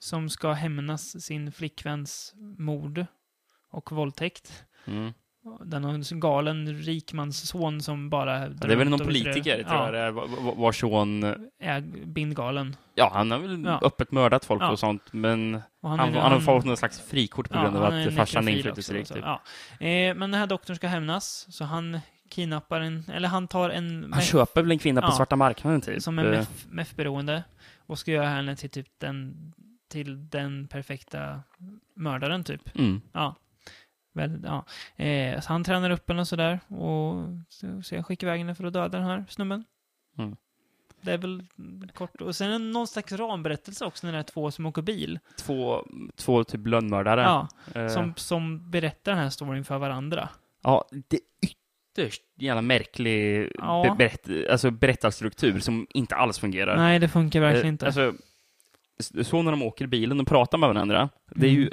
som 0.00 0.30
ska 0.30 0.52
hämnas 0.52 1.22
sin 1.24 1.52
flickväns 1.52 2.34
mord 2.58 3.06
och 3.70 3.92
våldtäkt. 3.92 4.64
den. 4.84 4.96
Mm. 4.98 5.12
Den 5.64 5.84
har 5.84 5.92
en 5.94 6.20
galen 6.20 6.74
rikmansson 6.74 7.80
som 7.82 8.10
bara... 8.10 8.48
Det 8.48 8.72
är 8.72 8.76
väl 8.76 8.88
någon 8.88 8.98
politiker, 9.00 9.62
tror 9.64 9.96
jag 9.96 10.12
va- 10.12 10.54
vars 10.56 10.80
son... 10.80 11.24
är 11.60 11.80
bindgalen. 12.06 12.76
Ja, 12.94 13.10
han 13.14 13.30
har 13.30 13.38
väl 13.38 13.64
Ja. 13.64 13.80
öppet 13.82 14.12
mördat 14.12 14.44
folk 14.44 14.62
Ja. 14.62 14.70
och 14.70 14.78
sånt, 14.78 15.02
men 15.12 15.60
Och 15.82 15.90
han, 15.90 16.00
är- 16.00 16.20
han, 16.20 16.32
har 16.32 16.40
fått 16.40 16.64
någon 16.64 16.76
slags 16.76 17.00
frikort 17.00 17.48
på 17.48 17.58
grund 17.58 17.76
av 17.76 17.82
han 17.92 18.08
att 18.08 18.14
farsan 18.14 18.44
så, 19.04 19.14
Typ. 19.14 19.24
Ja. 19.24 19.42
Eh, 19.86 20.14
men 20.14 20.20
den 20.20 20.34
här 20.34 20.46
doktorn 20.46 20.76
ska 20.76 20.88
hämnas, 20.88 21.46
så 21.50 21.64
han 21.64 22.00
kidnappar 22.30 22.80
en, 22.80 23.04
eller 23.12 23.28
han 23.28 23.48
tar 23.48 23.70
en 23.70 23.90
Han 23.90 24.10
meth, 24.10 24.20
köper 24.32 24.62
väl 24.62 24.70
en 24.70 24.78
kvinna 24.78 25.00
på 25.00 25.06
Ja. 25.06 25.12
svarta 25.12 25.36
marknaden, 25.36 25.80
typ. 25.80 26.02
som 26.02 26.18
är 26.18 26.32
Eh, 26.32 26.46
meth-beroende 26.70 27.42
och 27.78 27.98
ska 27.98 28.10
göra 28.10 28.28
henne 28.28 28.56
till 28.56 28.70
typ 28.70 28.86
den, 28.98 29.52
till 29.88 30.30
den 30.30 30.68
perfekta 30.68 31.42
mördaren 31.94 32.44
typ. 32.44 32.76
Mm. 32.78 33.00
Ja. 33.12 33.34
Väl, 34.12 34.40
ja. 34.44 34.64
Eh, 35.04 35.40
så 35.40 35.48
han 35.52 35.64
tränar 35.64 35.90
upp 35.90 36.08
henne 36.08 36.20
och 36.20 36.28
sådär 36.28 36.60
och 36.68 37.26
så, 37.48 37.82
så 37.82 37.94
jag 37.94 38.06
skickar 38.06 38.26
iväg 38.26 38.38
henne 38.40 38.54
för 38.54 38.64
att 38.64 38.72
döda 38.72 38.98
den 38.98 39.06
här 39.06 39.24
snubben. 39.28 39.64
Mm. 40.18 40.36
Det 41.02 41.12
är 41.12 41.18
väl 41.18 41.46
kort. 41.94 42.20
Och 42.20 42.36
sen 42.36 42.48
är 42.48 42.52
det 42.52 42.58
någon 42.64 42.86
slags 42.86 43.12
ramberättelse 43.12 43.84
också 43.84 44.06
när 44.06 44.12
det 44.12 44.18
är 44.18 44.22
två 44.22 44.50
som 44.50 44.66
åker 44.66 44.82
bil. 44.82 45.18
Två, 45.38 45.86
två 46.16 46.44
typ 46.44 46.66
lönnmördare. 46.66 47.22
Ja, 47.22 47.48
Eh, 47.74 47.88
som, 47.88 48.14
som 48.16 48.70
berättar 48.70 49.12
den 49.12 49.20
här 49.20 49.30
storyn 49.30 49.64
för 49.64 49.78
varandra. 49.78 50.28
Ja, 50.62 50.84
det 51.08 51.16
är 51.16 51.50
ytterst 51.98 52.22
jävla 52.38 52.62
märklig 52.62 53.48
Ja. 53.58 53.82
be- 53.82 53.94
berätt, 53.98 54.50
alltså 54.50 54.70
berättarstruktur 54.70 55.60
som 55.60 55.86
inte 55.94 56.14
alls 56.16 56.38
fungerar. 56.38 56.76
Nej, 56.76 56.98
det 56.98 57.08
funkar 57.08 57.40
verkligen 57.40 57.66
Eh, 57.66 57.72
inte. 57.72 57.86
Alltså, 57.86 58.12
så 59.22 59.42
när 59.42 59.50
de 59.50 59.62
åker 59.62 59.84
i 59.84 59.88
bilen 59.88 60.20
och 60.20 60.26
pratar 60.26 60.58
med 60.58 60.68
varandra, 60.68 61.08
det 61.34 61.46
är 61.46 61.50
ju 61.50 61.62
Mm. 61.62 61.72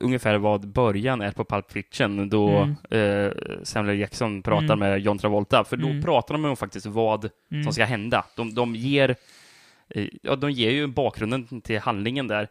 ungefär 0.00 0.38
vad 0.38 0.68
början 0.68 1.20
är 1.20 1.30
på 1.32 1.44
Pulp 1.44 1.72
Fiction, 1.72 2.28
då 2.28 2.68
eh, 2.90 3.32
Samuel. 3.62 3.98
Jackson 3.98 4.42
pratar 4.42 4.64
Mm. 4.64 4.78
med 4.78 5.00
John 5.00 5.18
Travolta, 5.18 5.64
för 5.64 5.76
då 5.76 5.88
Mm. 5.88 6.02
pratar 6.02 6.34
de 6.34 6.44
om 6.44 6.56
faktiskt 6.56 6.86
vad 6.86 7.30
Mm. 7.50 7.64
som 7.64 7.72
ska 7.72 7.84
hända. 7.84 8.24
De, 8.36 8.54
de 8.54 8.76
ger 8.76 9.16
eh, 9.88 10.08
ja, 10.22 10.36
de 10.36 10.50
ger 10.50 10.70
ju 10.70 10.86
bakgrunden 10.86 11.60
till 11.60 11.78
handlingen 11.80 12.28
där, 12.28 12.48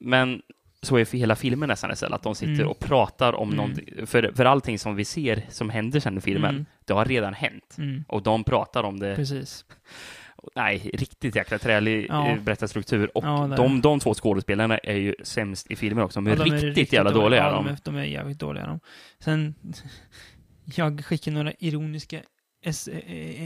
men 0.00 0.42
så 0.82 0.96
är 0.96 1.16
hela 1.16 1.36
filmen 1.36 1.68
nästan 1.68 1.90
istället, 1.92 2.14
att 2.14 2.22
de 2.22 2.34
sitter 2.34 2.52
Mm. 2.54 2.68
och 2.68 2.78
pratar 2.78 3.32
om 3.32 3.48
Mm. 3.48 3.56
någonting, 3.56 4.06
för, 4.06 4.32
för 4.34 4.44
allting 4.44 4.78
som 4.78 4.96
vi 4.96 5.04
ser 5.04 5.42
som 5.48 5.70
händer 5.70 6.00
sen 6.00 6.18
i 6.18 6.20
filmen, 6.20 6.50
Mm. 6.54 6.66
det 6.84 6.92
har 6.92 7.04
redan 7.04 7.34
hänt. 7.34 7.74
Mm. 7.78 8.04
Och 8.08 8.22
de 8.22 8.44
pratar 8.44 8.82
om 8.82 8.98
det 8.98 9.16
Precis. 9.16 9.64
Nej, 10.56 10.90
riktigt 10.94 11.36
jäkla 11.36 11.58
trälig 11.58 12.06
Ja. 12.08 12.28
ja. 12.30 12.36
berättarstruktur. 12.42 13.16
Och 13.18 13.24
Ja, 13.24 13.44
är 13.52 13.56
de, 13.56 13.80
de 13.80 14.00
två 14.00 14.14
skådespelarna 14.14 14.78
är 14.78 14.96
ju 14.96 15.14
sämst 15.22 15.70
i 15.70 15.76
filmen 15.76 16.04
också. 16.04 16.20
De 16.20 16.26
är, 16.32 16.36
Ja, 16.36 16.44
riktigt, 16.44 16.92
jävla 16.92 17.10
dåliga. 17.10 17.40
Ja, 17.40 17.50
de. 17.52 17.64
de 17.64 17.70
är, 17.72 17.78
de 17.84 17.96
är 17.96 18.04
jävligt 18.04 18.38
dåliga. 18.38 18.66
De. 18.66 18.80
Sen, 19.24 19.54
jag 20.64 21.04
skickar 21.04 21.32
några 21.32 21.52
ironiska 21.58 22.20
S- 22.64 22.88
eh, 22.88 22.98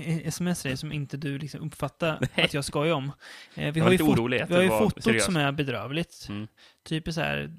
eh, 0.08 0.26
sms 0.26 0.62
dig 0.62 0.76
som 0.76 0.92
inte 0.92 1.16
du 1.16 1.38
liksom 1.38 1.60
uppfattar 1.66 2.18
Nej. 2.36 2.44
att 2.44 2.54
jag 2.54 2.64
skojar 2.64 2.94
om. 2.94 3.12
Eh, 3.54 3.72
vi 3.72 3.80
har 3.80 3.84
var 3.86 3.92
ju, 3.92 3.98
lite 3.98 4.04
fot- 4.04 4.18
orolig 4.18 4.40
att 4.40 4.50
vi 4.50 4.54
har 4.54 4.62
ju 4.62 4.68
fotot 4.68 5.04
seriöst. 5.04 5.26
som 5.26 5.36
är 5.36 5.52
bedrövligt. 5.52 6.26
Mm. 6.28 6.46
Typ 6.86 7.12
så 7.12 7.20
här 7.20 7.50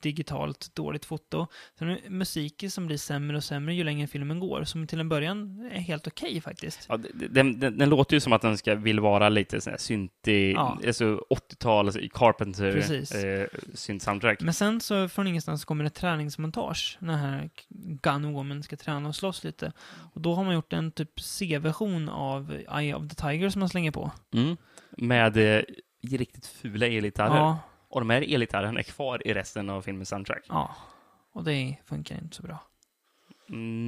digitalt 0.00 0.74
dåligt 0.74 1.04
foto. 1.04 1.46
Sen 1.78 1.88
är 1.88 2.10
musiken 2.10 2.70
som 2.70 2.86
blir 2.86 2.96
sämre 2.96 3.36
och 3.36 3.44
sämre 3.44 3.74
ju 3.74 3.84
längre 3.84 4.06
filmen 4.06 4.40
går. 4.40 4.64
Som 4.64 4.86
till 4.86 5.00
en 5.00 5.08
början 5.08 5.68
är 5.72 5.80
helt 5.80 6.06
okej 6.06 6.40
faktiskt. 6.40 6.86
Ja, 6.88 6.96
den, 7.30 7.60
den, 7.60 7.78
den 7.78 7.88
låter 7.88 8.16
ju 8.16 8.20
som 8.20 8.32
att 8.32 8.42
den 8.42 8.58
ska, 8.58 8.74
vill 8.74 9.00
vara 9.00 9.28
lite 9.28 9.60
sån 9.60 9.70
här 9.70 9.78
syntig, 9.78 10.54
Ja. 10.54 10.78
alltså 10.86 11.24
80-tal, 11.30 11.86
alltså 11.86 12.00
Carpenter 12.12 12.72
Precis. 12.72 13.12
eh, 13.14 13.46
synt-soundtrack. 13.74 14.40
Men 14.40 14.54
sen 14.54 14.80
så 14.80 15.08
från 15.08 15.26
ingenstans 15.26 15.64
kommer 15.64 15.84
det 15.84 15.90
träningsmontage. 15.90 16.98
När 17.00 17.16
här 17.16 17.50
Gun 18.02 18.32
Woman 18.32 18.62
ska 18.62 18.76
träna 18.76 19.08
och 19.08 19.16
slåss 19.16 19.44
lite. 19.44 19.72
Och 20.14 20.20
då 20.20 20.34
har 20.34 20.44
man 20.44 20.54
gjort 20.54 20.72
en 20.72 20.92
typ 20.92 21.20
C-version 21.20 22.08
av 22.08 22.52
Eye 22.78 22.94
of 22.94 23.08
the 23.08 23.14
Tiger 23.14 23.50
som 23.50 23.60
man 23.60 23.68
slänger 23.68 23.90
på. 23.90 24.10
Mm. 24.34 24.56
Med 24.90 25.56
eh, 25.56 25.62
riktigt 26.02 26.46
fula 26.46 26.86
elgitarrer. 26.86 27.36
Ja, 27.36 27.58
Och 27.90 28.00
de 28.00 28.10
här 28.10 28.22
elgitarrerna 28.34 28.78
är 28.78 28.82
kvar 28.84 29.26
i 29.28 29.34
resten 29.34 29.70
av 29.70 29.82
filmens 29.82 30.08
soundtrack. 30.08 30.42
ja. 30.48 30.76
Och 31.32 31.44
det 31.44 31.76
funkar 31.84 32.18
inte 32.22 32.36
så 32.36 32.42
bra. 32.42 32.58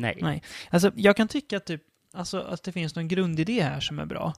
Nej. 0.00 0.18
Nej. 0.22 0.42
Alltså, 0.70 0.92
jag 0.96 1.16
kan 1.16 1.28
tycka 1.28 1.56
att, 1.56 1.66
typ, 1.66 1.82
alltså, 2.12 2.40
att 2.40 2.62
det 2.62 2.72
finns 2.72 2.96
någon 2.96 3.08
grundidé 3.08 3.62
här 3.62 3.80
som 3.80 3.98
är 3.98 4.06
bra. 4.06 4.34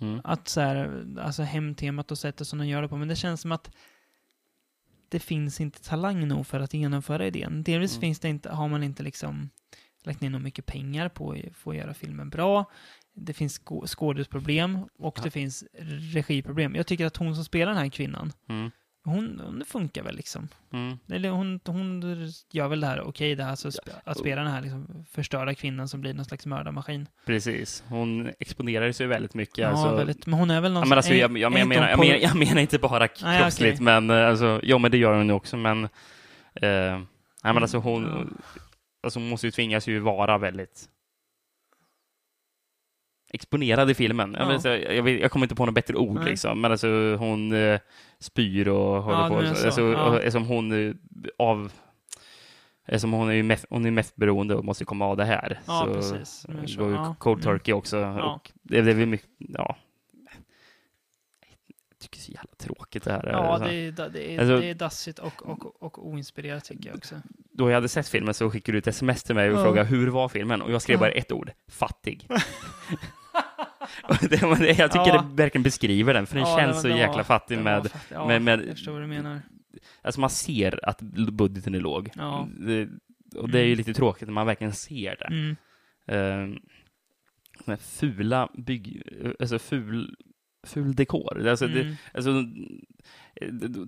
Mm. 0.00 0.20
Att 0.24 0.48
så 0.48 0.60
här, 0.60 1.04
alltså 1.20 1.42
hemtemat 1.42 2.10
och 2.10 2.18
sättet 2.18 2.46
som 2.48 2.58
de 2.58 2.66
gör 2.68 2.82
det 2.82 2.88
på. 2.88 2.96
Men 2.96 3.08
det 3.08 3.16
känns 3.16 3.40
som 3.40 3.52
att 3.52 3.70
det 5.08 5.20
finns 5.20 5.60
inte 5.60 5.82
talang 5.82 6.28
nog 6.28 6.46
för 6.46 6.60
att 6.60 6.74
genomföra 6.74 7.26
idén. 7.26 7.62
Delvis 7.62 7.92
Mm. 7.92 8.00
finns 8.00 8.20
det 8.20 8.28
inte, 8.28 8.50
har 8.50 8.68
man 8.68 8.82
inte 8.82 9.02
liksom 9.02 9.50
lagt 10.04 10.20
ner 10.20 10.30
nog 10.30 10.40
mycket 10.40 10.66
pengar 10.66 11.08
på, 11.08 11.36
att 11.64 11.76
göra 11.76 11.94
filmen 11.94 12.30
bra. 12.30 12.64
Det 13.14 13.32
finns 13.32 13.60
skå- 13.60 13.86
skådesproblem 13.86 14.78
och 14.98 15.18
Ja. 15.18 15.22
det 15.24 15.30
finns 15.30 15.64
regiproblem. 16.14 16.74
Jag 16.74 16.86
tycker 16.86 17.06
att 17.06 17.16
hon 17.16 17.34
som 17.34 17.44
spelar 17.44 17.72
den 17.72 17.82
här 17.82 17.88
kvinnan, 17.90 18.32
Mm. 18.48 18.70
Hon, 19.04 19.40
hon 19.44 19.64
funkar 19.66 20.02
väl 20.02 20.16
liksom. 20.16 20.48
Mm. 20.72 20.98
Eller 21.12 21.30
hon, 21.30 21.60
hon 21.64 22.02
gör 22.52 22.68
väl 22.68 22.80
det 22.80 22.86
här, 22.86 23.00
okej, 23.00 23.34
det 23.34 23.44
här 23.44 23.56
så 23.56 23.68
sp- 23.68 23.92
att 24.04 24.18
spela 24.18 24.42
den 24.42 24.50
här 24.50 24.60
liksom 24.60 25.04
förstörda 25.10 25.54
kvinnan 25.54 25.88
som 25.88 26.00
blir 26.00 26.14
någon 26.14 26.24
slags 26.24 26.46
mördarmaskin. 26.46 27.08
Precis. 27.26 27.84
Hon 27.88 28.30
exponerar 28.38 28.92
sig 28.92 29.06
väldigt 29.06 29.34
mycket. 29.34 29.58
Ja, 29.58 29.68
alltså, 29.68 29.94
väldigt, 29.96 30.26
men 30.26 30.38
hon 30.38 30.50
är 30.50 30.60
väl 30.60 30.72
någon 30.72 30.82
Ja, 30.82 30.88
men 30.88 30.98
alltså, 30.98 31.12
är- 31.12 31.16
jag, 31.16 31.30
menar, 31.30 31.48
hon 31.50 31.58
jag, 31.58 31.96
på- 31.96 32.02
menar, 32.02 32.16
jag 32.16 32.36
menar 32.36 32.60
inte 32.60 32.78
bara 32.78 33.08
kroppsligt, 33.08 33.74
okej. 33.74 33.84
men 33.84 34.10
eh, 34.10 34.28
alltså, 34.28 34.60
ja, 34.62 34.78
men 34.78 34.90
det 34.90 34.98
gör 34.98 35.14
hon 35.16 35.26
ju 35.26 35.32
också, 35.32 35.56
men... 35.56 35.84
Eh, 35.84 35.90
nej, 36.64 37.02
men 37.54 37.56
alltså 37.58 37.78
hon... 37.78 38.34
Alltså 39.04 39.18
hon 39.20 39.28
måste 39.28 39.46
ju 39.46 39.50
tvingas 39.50 39.86
ju 39.86 39.98
vara 39.98 40.38
väldigt 40.38 40.88
exponerad 43.32 43.90
i 43.90 43.94
filmen. 43.94 44.36
Jag, 44.38 44.42
Ja. 44.42 44.52
vet, 44.52 44.64
jag, 44.64 44.96
jag, 44.96 45.08
jag 45.08 45.30
kommer 45.30 45.44
inte 45.46 45.54
på 45.54 45.66
något 45.66 45.74
bättre 45.74 45.96
ord 45.96 46.16
Nej. 46.16 46.24
liksom, 46.30 46.60
men 46.60 46.70
alltså 46.72 47.16
hon 47.16 47.52
eh, 47.52 47.80
spyr 48.18 48.68
och 48.68 49.02
håller 49.02 49.18
Ja, 49.18 49.28
på. 49.28 49.38
är 49.38 49.42
det 49.42 49.54
så. 49.54 49.66
Alltså, 49.66 49.80
Ja. 49.82 50.04
och 50.08 50.16
Eftersom 50.16 50.44
hon 50.46 50.88
eh, 50.88 50.94
av... 51.38 51.72
Eftersom 52.86 53.12
hon 53.12 53.28
är 53.28 53.32
ju 53.32 53.42
meth, 53.42 53.64
hon 53.70 53.86
är 53.86 53.90
meth-beroende 53.90 54.54
och 54.54 54.64
måste 54.64 54.84
komma 54.84 55.06
av 55.06 55.16
det 55.16 55.24
här. 55.24 55.60
Ja, 55.66 55.84
så 55.86 55.94
precis. 55.94 56.46
Är 56.48 56.52
det 56.62 56.68
så. 56.68 56.80
går 56.80 56.88
ju 56.88 56.94
Ja. 56.94 57.14
cold 57.18 57.44
Mm. 57.44 57.58
turkey 57.58 57.74
också. 57.74 57.96
Ja. 57.98 58.34
Och 58.34 58.52
det, 58.62 58.80
det 58.82 58.90
är 58.90 58.94
väl 58.94 59.06
mycket, 59.06 59.28
ja. 59.38 59.76
så 61.98 62.32
jävla 62.32 62.50
tråkigt 62.58 63.04
det 63.04 63.12
här. 63.12 63.28
Ja, 63.32 63.38
Alltså, 63.38 63.68
det 63.68 63.74
är, 63.74 64.08
det 64.12 64.34
är, 64.34 64.38
Alltså- 64.40 64.60
det 64.60 64.66
är 64.70 64.74
dassigt 64.74 65.18
och, 65.18 65.42
och, 65.48 65.82
och 65.82 66.06
oinspirerat 66.08 66.64
tycker 66.64 66.88
jag 66.88 66.96
också. 66.96 67.14
Då 67.52 67.70
jag 67.70 67.74
hade 67.74 67.88
sett 67.88 68.08
filmen 68.08 68.34
så 68.34 68.50
skickade 68.50 68.74
du 68.76 68.78
ett 68.78 68.86
sms 68.86 69.22
till 69.24 69.34
mig 69.34 69.50
och 69.50 69.62
frågade 69.62 69.88
hur 69.88 70.08
var 70.08 70.28
filmen? 70.28 70.62
Och 70.62 70.70
jag 70.72 70.82
skrev 70.82 70.98
bara 70.98 71.10
ett 71.10 71.32
ord, 71.32 71.50
fattig. 71.68 72.28
Det, 74.20 74.26
det, 74.58 74.78
jag 74.78 74.92
tycker 74.92 75.06
Ja. 75.14 75.26
det 75.30 75.42
verkligen 75.42 75.62
beskriver 75.62 76.14
den, 76.14 76.26
för 76.26 76.34
den 76.36 76.48
Ja, 76.48 76.56
känns 76.58 76.76
det 76.76 76.82
så 76.82 76.88
det 76.88 76.98
jäkla 76.98 77.16
var- 77.16 77.22
fattig 77.24 77.58
det 77.58 77.62
med, 77.64 77.82
fakt- 77.86 78.10
ja, 78.12 78.26
med, 78.26 78.42
med 78.42 78.60
Jag 78.60 78.68
förstår 78.76 78.92
vad 78.92 79.00
du 79.02 79.06
menar. 79.06 79.40
alltså 80.02 80.20
man 80.20 80.30
ser 80.30 80.88
att 80.88 81.00
budgeten 81.32 81.74
är 81.74 81.80
låg. 81.80 82.10
Ja. 82.14 82.48
Det, 82.58 82.88
och 83.36 83.48
det 83.48 83.58
är 83.58 83.62
ju 83.64 83.72
Mm. 83.72 83.78
lite 83.78 83.94
tråkigt 83.94 84.28
när 84.28 84.32
man 84.34 84.46
verkligen 84.46 84.72
ser 84.72 85.16
det. 85.18 85.26
Mm. 85.26 85.50
Uh, 86.12 86.56
såna 87.64 87.76
här 87.76 87.82
fula 87.82 88.48
bygg... 88.54 89.02
Alltså 89.40 89.58
ful, 89.58 90.16
ful 90.66 90.94
dekor. 90.94 91.48
Alltså, 91.48 91.66
det, 91.66 91.80
Mm. 91.80 91.94
alltså, 92.14 92.30
eh, 93.40 93.48
d- 93.52 93.68
d- 93.68 93.84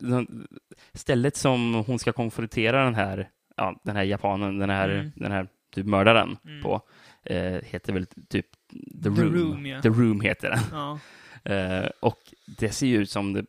d- 0.00 0.46
stället 0.94 1.36
som 1.36 1.74
hon 1.74 1.98
ska 1.98 2.12
konfrontera 2.12 2.84
den 2.84 2.94
här, 2.94 3.28
ja, 3.56 3.80
den 3.84 3.96
här 3.96 4.02
japanen, 4.02 4.58
den 4.58 4.70
här, 4.70 4.88
Mm. 4.88 5.12
den 5.16 5.32
här 5.32 5.48
typ 5.74 5.86
mördaren 5.86 6.36
Mm. 6.44 6.62
på, 6.62 6.80
eh, 7.24 7.60
heter 7.64 7.92
väl 7.92 8.06
typ 8.28 8.46
The 9.02 9.08
Room. 9.08 9.16
The 9.16 9.22
Room, 9.22 9.66
ja. 9.66 9.82
The 9.82 9.88
Room 9.88 10.20
heter 10.20 10.50
den. 10.50 10.60
Ja. 10.72 10.98
Eh, 11.44 11.88
och 12.00 12.18
det 12.58 12.70
ser 12.70 12.86
ju 12.86 12.96
ut 12.96 13.10
som 13.10 13.32
det 13.32 13.44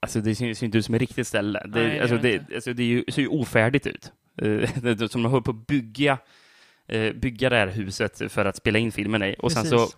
Alltså 0.00 0.20
det 0.20 0.34
ser 0.34 0.54
ser 0.54 0.66
inte 0.66 0.78
ut 0.78 0.84
som 0.84 0.94
ett 0.94 1.00
riktigt 1.00 1.26
ställe. 1.26 1.62
Det, 1.66 1.88
Nej, 1.88 2.00
alltså, 2.00 2.18
det, 2.18 2.54
alltså 2.54 2.72
det 2.72 2.84
ju, 2.84 3.04
ser 3.08 3.22
ju 3.22 3.28
ofärdigt 3.28 3.86
ut. 3.86 4.12
Är 4.36 5.08
som 5.08 5.22
de 5.22 5.32
höll 5.32 5.42
på 5.42 5.50
att 5.50 5.66
bygga, 5.66 6.18
eh, 6.86 7.12
bygga 7.12 7.50
det 7.50 7.56
här 7.56 7.66
huset 7.66 8.32
för 8.32 8.44
att 8.44 8.56
spela 8.56 8.78
in 8.78 8.92
filmen 8.92 9.22
i. 9.22 9.36
Och 9.38 9.52
sen 9.52 9.66
så 9.66 9.78
Precis. 9.78 9.96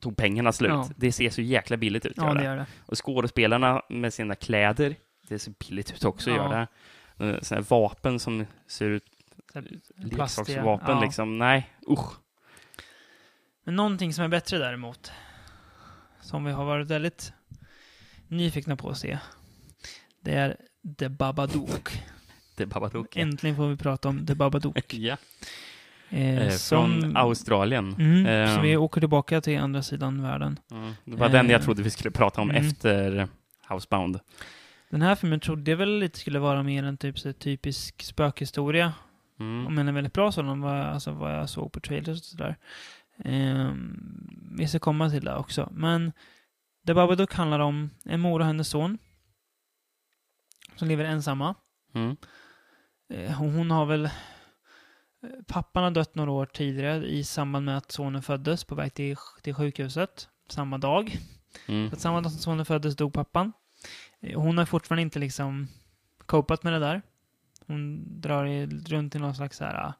tog 0.00 0.16
pengarna 0.16 0.52
slut. 0.52 0.70
Ja. 0.70 0.88
Det 0.96 1.12
ser 1.12 1.30
så 1.30 1.42
jäkla 1.42 1.76
billigt 1.76 2.06
ut. 2.06 2.12
Ja, 2.16 2.28
gör 2.28 2.34
det 2.34 2.44
gör 2.44 2.56
det. 2.56 2.66
Och 2.86 3.06
skådespelarna 3.06 3.82
med 3.88 4.14
sina 4.14 4.34
kläder, 4.34 4.96
det 5.28 5.38
ser 5.38 5.52
billigt 5.68 5.92
ut 5.92 6.04
också. 6.04 6.30
Ja. 6.30 6.36
Gör 6.36 6.68
det. 7.28 7.44
Såna 7.44 7.60
här 7.60 7.66
vapen 7.68 8.18
som 8.18 8.46
ser 8.66 8.90
ut, 8.90 9.04
här 9.54 9.68
leksaksvapen 9.94 10.96
ja. 10.96 11.00
liksom. 11.04 11.38
Nej, 11.38 11.70
usch. 11.90 12.23
Men 13.64 13.76
någonting 13.76 14.12
som 14.14 14.24
är 14.24 14.28
bättre 14.28 14.58
däremot, 14.58 15.12
som 16.20 16.44
vi 16.44 16.52
har 16.52 16.64
varit 16.64 16.88
väldigt 16.88 17.32
nyfikna 18.28 18.76
på 18.76 18.90
att 18.90 18.98
se, 18.98 19.18
det 20.20 20.34
är 20.34 20.56
The 20.98 21.08
Babadook. 21.08 22.02
Är 22.56 22.66
Babadook. 22.66 23.16
Äntligen 23.16 23.56
får 23.56 23.68
vi 23.68 23.76
prata 23.76 24.08
om 24.08 24.26
The 24.26 24.34
Babadook. 24.34 24.94
Ja. 24.94 25.16
Eh, 26.08 26.38
Eh, 26.38 26.50
från 26.50 27.16
Australien. 27.16 27.94
Mm, 27.98 28.26
Eh, 28.26 28.54
så 28.54 28.60
vi 28.60 28.76
åker 28.76 29.00
tillbaka 29.00 29.40
till 29.40 29.58
andra 29.58 29.82
sidan 29.82 30.22
världen. 30.22 30.58
Mm. 30.70 30.92
Det 31.04 31.16
var 31.16 31.28
den 31.28 31.50
jag 31.50 31.60
Eh, 31.60 31.64
trodde 31.64 31.82
vi 31.82 31.90
skulle 31.90 32.10
prata 32.10 32.40
om 32.40 32.50
mm. 32.50 32.66
efter 32.66 33.28
Housebound. 33.68 34.20
Den 34.90 35.02
här 35.02 35.14
filmen 35.14 35.40
trodde 35.40 35.70
jag 35.70 35.78
väl 35.78 35.98
lite 35.98 36.18
skulle 36.18 36.38
vara 36.38 36.62
mer 36.62 36.84
en 36.84 36.96
typ 36.96 37.18
så 37.18 37.32
typisk 37.32 38.02
spökhistoria. 38.02 38.92
Mm. 39.40 39.74
Men 39.74 39.88
en 39.88 39.94
väldigt 39.94 40.12
bra 40.12 40.32
sådan, 40.32 40.60
vad, 40.60 40.80
alltså, 40.80 41.10
vad 41.10 41.38
jag 41.38 41.48
såg 41.48 41.72
på 41.72 41.80
trailers 41.80 42.18
och 42.20 42.24
sådär. 42.24 42.56
Ehm, 43.18 44.28
vi 44.58 44.68
ska 44.68 44.78
komma 44.78 45.10
till 45.10 45.24
det 45.24 45.36
också. 45.36 45.68
Men 45.72 46.12
The 46.86 46.94
Babadook 46.94 47.34
handlar 47.34 47.60
om 47.60 47.90
en 48.04 48.20
mor 48.20 48.40
och 48.40 48.46
hennes 48.46 48.68
son. 48.68 48.98
Som 50.76 50.88
lever 50.88 51.04
ensamma. 51.04 51.54
Mm. 51.94 52.16
Eh, 53.08 53.32
hon 53.32 53.70
har 53.70 53.86
väl... 53.86 54.04
eh, 54.04 54.10
Pappan 55.46 55.82
har 55.84 55.90
dött 55.90 56.14
några 56.14 56.30
år 56.30 56.46
tidigare 56.46 57.06
i 57.06 57.24
samband 57.24 57.64
med 57.66 57.76
att 57.76 57.92
sonen 57.92 58.22
föddes 58.22 58.64
på 58.64 58.74
väg 58.74 58.94
till, 58.94 59.16
till 59.42 59.54
sjukhuset. 59.54 60.28
Samma 60.48 60.78
dag. 60.78 61.18
Mm. 61.68 61.88
Så 61.90 61.94
att 61.96 62.00
samma 62.00 62.20
dag 62.20 62.32
som 62.32 62.40
sonen 62.40 62.64
föddes 62.66 62.96
dog 62.96 63.12
pappan. 63.12 63.52
Eh, 64.20 64.40
Hon 64.40 64.58
har 64.58 64.64
fortfarande 64.64 65.02
inte 65.02 65.18
liksom 65.18 65.68
copat 66.26 66.62
med 66.62 66.72
det 66.72 66.78
där. 66.78 67.02
Hon 67.66 68.04
drar 68.20 68.66
runt 68.88 69.14
i 69.14 69.18
någon 69.18 69.34
slags 69.34 69.56
så 69.56 69.64
här 69.64 69.92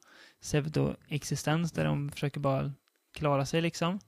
pseudo-existens 0.42 1.72
där 1.74 1.86
hon 1.86 2.10
försöker 2.10 2.40
bara 2.40 2.72
klara 3.14 3.46
sig 3.46 3.60
liksom. 3.62 3.98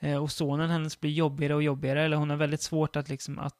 Eh, 0.00 0.16
och 0.22 0.32
sonen 0.32 0.70
hennes 0.70 1.00
blir 1.00 1.10
jobbigare 1.10 1.54
och 1.54 1.62
jobbigare, 1.62 2.02
eller 2.04 2.16
hon 2.16 2.30
har 2.30 2.36
väldigt 2.36 2.62
svårt 2.62 2.96
att 2.96 3.08
liksom 3.08 3.38
att, 3.38 3.56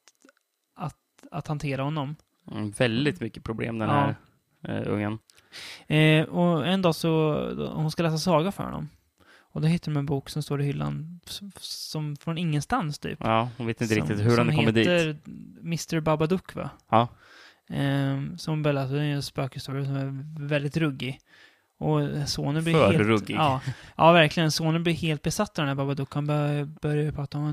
att, 0.76 0.96
att 1.30 1.46
hantera 1.46 1.82
honom. 1.82 2.16
Mm. 2.50 2.70
Väldigt 2.70 3.20
mycket 3.20 3.44
problem 3.44 3.78
den 3.78 3.88
Ja. 3.88 4.14
här 4.62 4.80
eh, 4.82 4.92
ungen. 4.92 5.18
Eh, 5.86 6.24
och 6.24 6.66
en 6.66 6.82
dag 6.82 6.94
så, 6.94 7.34
hon 7.74 7.90
ska 7.90 8.02
läsa 8.02 8.18
saga 8.18 8.52
för 8.52 8.64
honom. 8.64 8.88
Och 9.52 9.60
då 9.60 9.66
hittar 9.68 9.92
de 9.92 9.98
en 9.98 10.06
bok 10.06 10.28
som 10.28 10.42
står 10.42 10.60
i 10.60 10.64
hyllan 10.64 11.20
som 11.60 12.16
från 12.16 12.38
ingenstans 12.38 12.98
typ. 12.98 13.18
Ja, 13.20 13.48
hon 13.58 13.66
vet 13.66 13.80
inte 13.80 13.94
som, 13.94 14.06
riktigt 14.08 14.26
hur 14.26 14.36
den 14.36 14.56
kommit 14.56 14.74
dit. 14.74 14.86
Som 14.86 14.94
heter 14.94 15.16
Mr 15.60 16.00
Babadook 16.00 16.54
va? 16.54 16.70
Ja. 16.90 17.08
Ehm, 17.68 18.38
som 18.38 18.62
väl, 18.62 18.78
alltså, 18.78 18.94
det 18.94 19.00
är 19.02 19.04
en 19.04 19.22
spökhistoria 19.22 19.84
som 19.84 19.96
är 19.96 20.46
väldigt 20.48 20.76
ruggig. 20.76 21.18
Och 21.80 22.00
sonen 22.28 22.64
blir 22.64 22.74
För 22.74 22.92
helt... 22.92 23.06
ruggig. 23.06 23.36
Ja, 23.36 23.60
ja, 23.96 24.12
verkligen. 24.12 24.50
Sonen 24.50 24.82
blir 24.82 24.94
helt 24.94 25.22
besatt 25.22 25.58
av 25.58 25.62
den 25.62 25.68
här 25.68 25.74
Babadook. 25.74 26.14
Han 26.14 26.26
börjar, 26.26 26.64
börjar 26.64 27.12
prata 27.12 27.38
om 27.38 27.48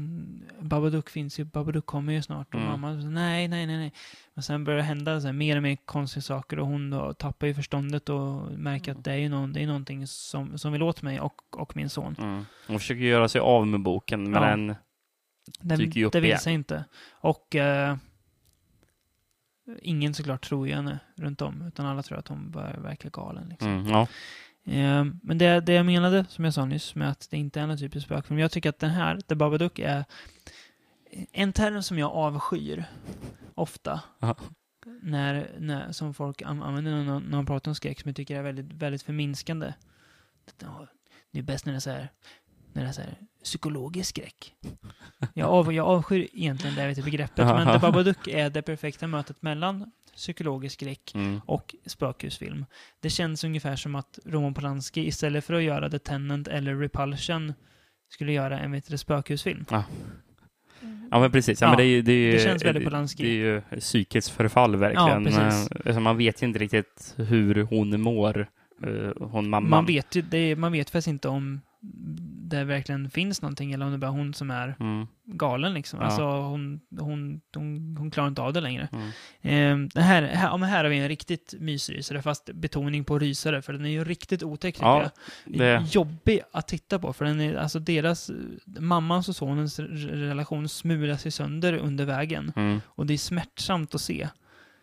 att 0.60 0.66
Babadook 0.66 1.10
finns 1.10 1.40
ju, 1.40 1.44
Babadook 1.44 1.86
kommer 1.86 2.14
ju 2.14 2.22
snart. 2.22 2.54
Och 2.54 2.60
Mm. 2.60 2.72
mamma 2.82 2.94
nej, 2.94 3.48
nej, 3.48 3.66
nej, 3.68 3.78
nej. 3.78 3.94
Men 4.34 4.44
sen 4.44 4.64
börjar 4.64 4.78
det 4.78 4.84
hända 4.84 5.22
så 5.22 5.28
här, 5.28 5.34
mer 5.34 5.58
och 5.58 5.64
mer 5.64 5.76
konstiga 5.86 6.22
saker 6.22 6.60
och 6.60 6.68
hon 6.68 6.90
då 6.90 7.14
tappar 7.14 7.48
ju 7.48 7.54
förståndet 7.54 8.10
och 8.10 8.52
märker 8.52 8.92
att 8.92 9.04
det 9.04 9.12
är 9.12 9.18
ju 9.18 9.30
någon, 9.30 9.54
det 9.54 9.64
är 9.64 9.68
någonting 9.68 10.08
som, 10.08 10.58
som 10.58 10.72
vill 10.74 10.84
åt 10.84 11.02
mig 11.02 11.20
och, 11.20 11.42
och 11.52 11.76
min 11.76 11.90
son. 11.90 12.16
Mm. 12.20 12.46
Hon 12.68 12.80
försöker 12.80 13.02
göra 13.02 13.28
sig 13.28 13.42
av 13.42 13.68
med 13.68 13.80
boken, 13.82 14.32
men 14.32 14.44
Ja. 14.44 14.50
den... 14.50 14.76
Den, 15.60 15.80
Dyker 15.80 16.00
ju 16.00 16.06
upp 16.06 16.14
det 16.14 16.20
vill 16.20 16.38
sig 16.38 16.54
inte. 16.54 16.86
Och 17.12 17.56
eh, 17.56 17.96
ingen 19.82 20.14
såklart 20.14 20.46
tror 20.46 20.68
ju 20.68 20.74
henne 20.74 21.00
runt 21.16 21.42
om, 21.42 21.62
utan 21.68 21.86
alla 21.86 22.04
tror 22.04 22.18
att 22.18 22.28
hon 22.28 22.52
börjar 22.52 22.78
verka 22.78 23.10
galen. 23.10 23.50
Liksom. 23.50 23.70
Mm, 23.70 23.88
ja. 23.88 24.08
Eh, 24.66 25.06
men 25.22 25.38
det, 25.38 25.60
det 25.60 25.74
jag 25.74 25.86
menade, 25.86 26.26
som 26.30 26.46
jag 26.46 26.54
sa 26.54 26.66
nyss, 26.66 26.96
med 26.96 27.10
att 27.10 27.28
det 27.32 27.38
inte 27.38 27.62
är 27.62 27.68
någon 27.68 27.78
typisk 27.78 28.06
spökfilm. 28.06 28.40
Jag 28.40 28.52
tycker 28.52 28.70
att 28.70 28.80
den 28.80 28.90
här, 28.90 29.22
The 29.22 29.36
Babadook, 29.36 29.80
är 29.80 30.06
en 31.32 31.54
term 31.54 31.84
som 31.84 32.00
jag 32.00 32.12
avskyr 32.12 32.86
ofta. 33.56 34.02
När, 35.02 35.52
när, 35.60 35.92
som 35.92 36.14
folk 36.14 36.42
an- 36.42 36.64
använder 36.64 36.92
när, 36.92 37.04
när 37.20 37.20
man 37.20 37.46
pratar 37.46 37.72
om 37.72 37.76
skräck, 37.76 38.02
som 38.02 38.10
jag 38.10 38.16
tycker 38.16 38.38
är 38.40 38.44
väldigt, 38.44 38.74
väldigt 38.74 39.04
förminskande. 39.04 39.74
Det 41.32 41.40
är 41.40 41.44
bäst 41.44 41.66
när 41.66 41.74
det 41.74 41.78
är 41.78 41.80
så 41.80 41.90
här, 41.90 42.10
när 42.78 42.86
det 42.88 42.94
så 42.94 43.02
här, 43.02 43.16
psykologisk 43.44 44.10
skräck. 44.10 44.54
Jag, 45.34 45.50
av, 45.50 45.74
jag 45.74 45.88
avskyr 45.88 46.28
egentligen 46.34 46.76
det 46.76 46.88
vet, 46.88 47.06
begreppet, 47.06 47.46
men 47.46 47.68
The 47.74 47.80
Babadook 47.80 48.28
är 48.28 48.50
det 48.50 48.62
perfekta 48.62 49.08
mötet 49.08 49.42
mellan 49.42 49.92
psykologisk 50.16 50.74
skräck 50.74 51.12
Mm. 51.16 51.42
och 51.46 51.76
spökhusfilm. 51.86 52.66
Det 53.02 53.10
känns 53.10 53.44
ungefär 53.44 53.76
som 53.76 53.96
att 53.96 54.20
Roman 54.26 54.54
Polanski 54.54 55.08
istället 55.08 55.46
för 55.46 55.54
att 55.54 55.64
göra 55.64 55.90
The 55.90 56.00
Tenant 56.00 56.48
eller 56.48 56.76
Repulsion 56.76 57.54
skulle 58.10 58.32
göra 58.34 58.60
en 58.60 58.72
vet 58.72 58.88
du, 58.90 58.98
spökhusfilm. 58.98 59.66
Ja, 61.12 61.20
men 61.20 61.32
precis. 61.32 61.62
Ja, 61.62 61.68
Ja, 61.68 61.72
men 61.72 61.78
det, 61.78 61.84
är 61.84 61.88
ju, 61.88 62.02
det, 62.02 62.12
är 62.12 62.16
ju, 62.16 62.32
det 62.32 62.40
känns 62.44 62.66
väldigt 62.66 62.84
Polanski. 62.84 63.24
det 63.24 63.30
är 63.30 63.34
ju 63.74 63.80
psykiskt 63.80 64.30
förfall 64.30 64.76
verkligen. 64.76 65.24
Ja, 65.26 65.32
precis. 65.32 65.72
Eh, 65.72 65.78
Alltså, 65.86 66.00
man 66.00 66.18
vet 66.18 66.44
ju 66.44 66.48
inte 66.48 66.60
riktigt 66.60 67.14
hur 67.18 67.64
hon 67.64 68.02
mår, 68.02 68.40
eh, 68.84 69.12
hon 69.28 69.50
mamman. 69.50 69.70
Man 69.70 69.86
vet 69.86 70.16
ju, 70.16 70.22
det 70.22 70.38
är, 70.38 70.56
man 70.56 70.72
vet 70.72 70.90
faktiskt 70.90 71.08
inte 71.08 71.28
om 71.28 71.62
det 72.50 72.64
verkligen 72.64 73.10
finns 73.10 73.42
någonting 73.42 73.72
eller 73.74 73.86
om 73.86 73.92
det 73.92 73.96
är 73.96 74.00
bara 74.00 74.12
hon 74.12 74.34
som 74.34 74.52
är 74.52 74.76
Mm, 74.80 75.08
galen 75.26 75.74
liksom. 75.74 76.00
Ja. 76.00 76.06
Alltså 76.06 76.24
hon, 76.24 76.80
hon, 77.00 77.42
hon, 77.56 77.96
hon 78.00 78.12
klarar 78.12 78.28
inte 78.28 78.42
av 78.42 78.54
det 78.54 78.62
längre. 78.62 78.88
mm. 79.42 79.90
Det 79.94 80.02
här, 80.02 80.24
här, 80.24 80.48
ja, 80.48 80.58
men 80.58 80.70
här 80.70 80.84
har 80.84 80.90
vi 80.92 80.98
en 81.00 81.08
riktigt 81.08 81.54
mysrysare, 81.60 82.22
fast 82.22 82.50
betoning 82.54 83.04
på 83.04 83.20
rysare, 83.20 83.62
för 83.62 83.74
den 83.74 83.86
är 83.86 83.90
ju 83.90 84.04
riktigt 84.04 84.44
otäck 84.44 84.78
Ja, 84.82 85.10
det- 85.46 85.86
Jobbig 85.92 86.40
att 86.52 86.68
titta 86.68 87.00
på, 87.00 87.14
för 87.14 87.26
den 87.26 87.42
är, 87.42 87.56
alltså 87.56 87.80
deras, 87.80 88.32
mammans 88.80 89.30
och 89.30 89.36
sonens 89.36 89.80
relation 89.80 90.70
smulas 90.70 91.26
ju 91.28 91.32
sönder 91.32 91.74
under 91.74 92.06
vägen. 92.06 92.54
Mm. 92.56 92.82
Och 92.86 93.06
det 93.06 93.14
är 93.14 93.18
smärtsamt 93.18 93.96
att 93.96 94.02
se. 94.02 94.28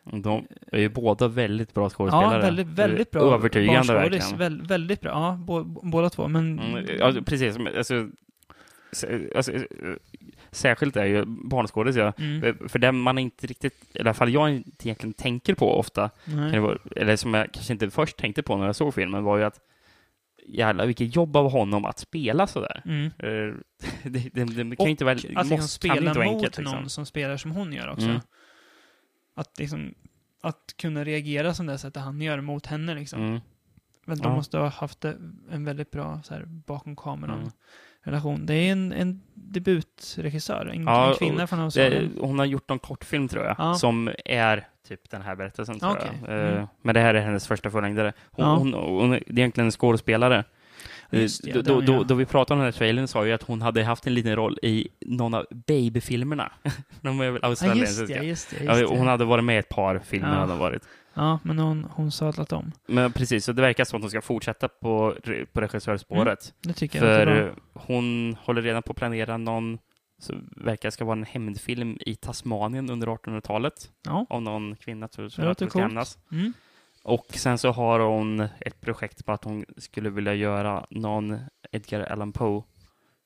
De 0.05 0.47
är 0.73 0.81
ju 0.81 0.89
båda 0.89 1.29
väldigt 1.29 1.75
bra 1.75 1.91
skådespelare. 1.91 2.35
Ja, 2.35 2.41
väldigt, 2.41 2.67
väldigt 2.67 3.11
bra. 3.11 3.35
Övertygande 3.35 3.95
verkligen. 3.95 4.39
Väl, 4.39 4.63
väldigt 4.63 5.01
bra, 5.01 5.11
ja, 5.11 5.39
bå, 5.47 5.65
båda 5.65 6.11
två. 6.11 6.29
Men 6.29 6.59
Mm, 6.59 6.87
ja, 6.99 7.13
precis. 7.27 7.57
Alltså, 7.77 8.09
alltså, 9.37 9.53
eh, 9.53 9.63
särskilt 10.51 10.97
är 10.97 11.05
ju 11.05 11.25
barnskådis, 11.27 11.97
ja. 11.97 12.13
mm, 12.19 12.69
För 12.69 12.79
den 12.79 12.97
man 12.97 13.19
inte 13.19 13.47
riktigt, 13.47 13.75
i 13.95 14.01
alla 14.01 14.15
fall 14.15 14.33
jag 14.33 14.51
inte 14.51 14.89
egentligen 14.89 15.13
tänker 15.13 15.55
på 15.55 15.79
ofta, 15.79 16.11
kan 16.25 16.63
vara, 16.63 16.79
eller 16.97 17.17
som 17.17 17.35
jag 17.35 17.53
kanske 17.53 17.73
inte 17.73 17.91
först 17.91 18.17
tänkte 18.17 18.43
på 18.43 18.57
när 18.57 18.67
jag 18.67 18.77
såg 18.77 18.95
filmen, 18.95 19.25
var 19.25 19.39
ju 19.39 19.45
att 19.45 19.61
jävlar 20.47 20.87
vilket 20.87 21.17
jobb 21.17 21.37
av 21.37 21.51
honom 21.51 21.85
att 21.85 21.99
spela 21.99 22.47
sådär. 22.47 22.83
Mm. 22.85 23.07
Eh, 23.07 23.55
Det, 24.03 24.29
det, 24.33 24.45
det 24.45 24.77
kan 24.77 24.87
ju 24.87 24.91
inte 24.91 25.05
vara, 25.05 25.15
liksom 25.15 25.35
måste, 25.35 25.57
kan 25.57 25.63
spela 25.63 25.95
inte 25.95 26.19
vara 26.19 26.25
mot 26.25 26.37
enkelt 26.37 26.59
någon 26.59 26.73
liksom. 26.73 26.89
som 26.89 27.07
spelar 27.07 27.37
som 27.37 27.51
hon 27.51 27.73
gör 27.73 27.91
också. 27.91 28.07
Mm. 28.07 28.21
Att 29.35 29.59
liksom, 29.59 29.95
att 30.43 30.75
kunna 30.77 31.05
reagera 31.05 31.55
som 31.55 31.67
det 31.67 31.79
sättet 31.79 32.03
han 32.03 32.21
gör 32.21 32.41
mot 32.41 32.67
henne 32.67 32.95
liksom. 32.95 33.21
Mm. 33.23 33.41
Men 34.07 34.19
de 34.19 34.29
Ja. 34.29 34.37
måste 34.37 34.59
ha 34.59 34.69
haft 34.69 35.05
en 35.51 35.65
väldigt 35.65 35.91
bra 35.91 36.21
så 36.25 36.35
här, 36.35 36.45
bakom 36.47 36.97
kameran. 36.97 37.39
Mm. 37.39 37.51
relation. 38.07 38.47
Det 38.47 38.55
är 38.55 38.73
en, 38.73 38.93
en 38.93 39.23
debutregissör, 39.35 40.67
en, 40.67 40.83
Ja, 40.83 41.09
en 41.11 41.15
kvinna 41.17 41.47
från 41.47 41.61
Australien. 41.61 42.19
hon 42.21 42.39
har 42.39 42.47
gjort 42.47 42.69
någon 42.69 42.79
kortfilm 42.79 43.29
tror 43.29 43.45
jag, 43.45 43.57
Ja. 43.59 43.75
som 43.75 44.11
är 44.25 44.67
typ 44.89 45.11
den 45.11 45.23
här 45.23 45.35
berättelsen 45.37 45.79
tror 45.81 45.91
Okej. 45.91 46.11
jag. 46.27 46.39
Eh, 46.49 46.53
Mm. 46.55 46.67
Men 46.83 46.95
det 46.95 47.01
här 47.01 47.15
är 47.15 47.21
hennes 47.21 47.47
första 47.47 47.71
fullängdare. 47.71 48.13
Hon, 48.31 48.45
Ja. 48.47 48.55
hon, 48.57 48.75
hon, 48.75 49.13
är 49.13 49.23
egentligen 49.39 49.67
en 49.67 49.71
skådespelare. 49.73 50.45
Just 51.21 51.43
det, 51.45 51.53
då, 51.53 51.81
den, 51.81 51.87
då, 51.87 52.05
då, 52.05 52.15
vi 52.15 52.27
pratade 52.27 52.55
om 52.55 52.59
den 52.59 52.73
här 52.73 52.79
trailern 52.79 53.09
sa 53.09 53.27
ju 53.27 53.33
att 53.33 53.43
hon 53.43 53.63
hade 53.63 53.85
haft 53.85 54.07
en 54.07 54.15
liten 54.15 54.37
roll 54.37 54.59
i 54.63 54.89
någon 55.01 55.35
av 55.35 55.47
Baby-filmerna. 55.67 56.53
De 57.01 57.21
är 57.21 57.31
väl 57.31 57.41
Ja, 57.43 57.49
australiensiska. 57.49 58.03
just 58.03 58.21
det, 58.21 58.27
just 58.27 58.51
det. 58.51 58.65
Ja, 58.65 58.79
Just 58.79 58.93
hon 58.93 59.05
det. 59.05 59.11
hade 59.11 59.25
varit 59.25 59.45
med 59.45 59.57
i 59.57 59.59
ett 59.59 59.69
par 59.69 59.99
filmer. 59.99 60.29
Ja. 60.29 60.35
Hade 60.35 60.55
varit. 60.55 60.83
Ja, 61.15 61.39
men 61.43 61.59
hon, 61.59 61.87
hon 61.91 62.13
sadlat 62.13 62.53
om. 62.53 62.73
Men 62.89 63.13
precis, 63.13 63.45
så 63.45 63.53
det 63.53 63.63
verkar 63.63 63.85
som 63.85 63.97
att 63.97 64.03
hon 64.03 64.11
ska 64.11 64.21
fortsätta 64.23 64.69
på, 64.69 65.15
på 65.53 65.61
regissörspåret. 65.61 66.55
Det 66.63 66.73
tycker 66.73 66.99
jag 66.99 67.09
låter 67.09 67.25
För 67.25 67.43
bra. 67.43 67.49
eh, 67.49 67.55
hon 67.87 68.37
håller 68.41 68.63
redan 68.63 68.83
på 68.83 68.91
att 68.93 68.97
planera 68.97 69.37
någon, 69.37 69.79
så 70.23 70.35
verkar 70.57 70.87
det 70.87 70.93
ska 70.93 71.05
vara 71.05 71.17
en 71.19 71.25
hämndfilm 71.25 71.99
i 72.01 72.15
Tasmanien 72.15 72.91
under 72.91 73.07
1800-talet. 73.07 73.75
Ja. 74.05 74.27
Av 74.31 74.43
någon 74.43 74.77
kvinna, 74.77 75.09
tror 75.09 75.25
Det 75.25 75.39
jag. 75.39 75.45
låter 75.49 75.67
att 75.67 75.73
ska 75.73 75.89
coolt. 75.89 76.19
Och 77.05 77.27
sen 77.31 77.59
så 77.59 77.71
har 77.71 78.01
hon 78.01 78.41
ett 78.41 78.81
projekt 78.81 79.25
på 79.27 79.33
att 79.33 79.45
hon 79.45 79.65
skulle 79.77 80.11
vilja 80.11 80.35
göra 80.35 80.87
någon 80.91 81.39
Edgar 81.73 82.01
Allan 82.01 82.33
Poe 82.33 82.63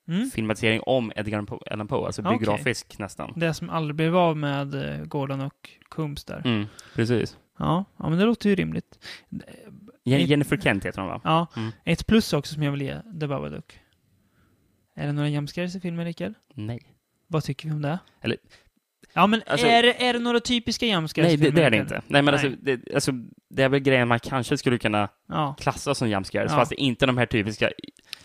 Mm. 0.07 0.29
filmatisering 0.29 0.81
om 0.85 1.11
Edgar 1.15 1.45
Allan 1.71 1.87
Poe, 1.87 2.05
alltså 2.05 2.21
Okej. 2.21 2.37
biografisk 2.39 2.99
nästan. 2.99 3.33
Det 3.35 3.53
som 3.53 3.69
aldrig 3.69 3.95
blev 3.95 4.17
av 4.17 4.37
med 4.37 4.75
eh, 4.99 5.05
Gordon 5.05 5.41
och 5.41 5.69
Coombs 5.89 6.25
där. 6.25 6.41
Mm, 6.45 6.65
precis. 6.95 7.37
Ja, 7.59 7.85
ja, 7.97 8.09
men 8.09 8.19
det 8.19 8.25
låter 8.25 8.49
ju 8.49 8.55
rimligt. 8.55 8.99
Je- 10.03 10.15
Ett- 10.23 10.29
Jennifer 10.29 10.57
Kent 10.57 10.85
heter 10.85 11.01
hon 11.01 11.09
va? 11.09 11.21
Ja, 11.23 11.47
Mm. 11.57 11.71
ett 11.85 12.07
plus 12.07 12.33
också 12.33 12.53
som 12.53 12.63
jag 12.63 12.71
vill 12.71 12.81
ge 12.81 12.95
The 13.19 13.27
Babadook. 13.27 13.79
Är 14.95 15.05
det 15.07 15.13
några 15.13 15.29
jumpscares 15.29 15.75
i 15.75 15.79
filmen, 15.79 16.05
Rickard? 16.05 16.33
Nej. 16.53 16.95
Vad 17.27 17.43
tycker 17.43 17.67
vi 17.69 17.73
om 17.75 17.81
det? 17.81 17.99
Eller- 18.21 18.37
Ja, 19.13 19.27
men 19.27 19.41
Alltså- 19.47 19.67
är, 19.67 19.83
är 19.83 20.13
det 20.13 20.19
några 20.19 20.39
typiska 20.39 20.85
jumpscares 20.85 21.27
Nej, 21.27 21.37
det, 21.37 21.51
det 21.51 21.63
är 21.63 21.69
det 21.71 21.77
inte. 21.77 22.01
Nej, 22.07 22.21
men 22.21 22.25
Nej. 22.25 22.33
Alltså, 22.33 22.49
det, 22.61 22.93
alltså, 22.95 23.11
det 23.49 23.63
är 23.63 23.69
väl 23.69 23.79
grejen 23.79 24.07
man 24.07 24.19
kanske 24.19 24.57
skulle 24.57 24.77
kunna 24.77 25.09
Ja, 25.27 25.55
klassa 25.59 25.95
som 25.95 26.09
jump 26.09 26.27
scares, 26.27 26.51
Ja. 26.51 26.57
fast 26.57 26.69
det 26.69 26.81
är 26.81 26.85
inte 26.85 27.05
de 27.05 27.17
här 27.17 27.25
typiska, 27.25 27.69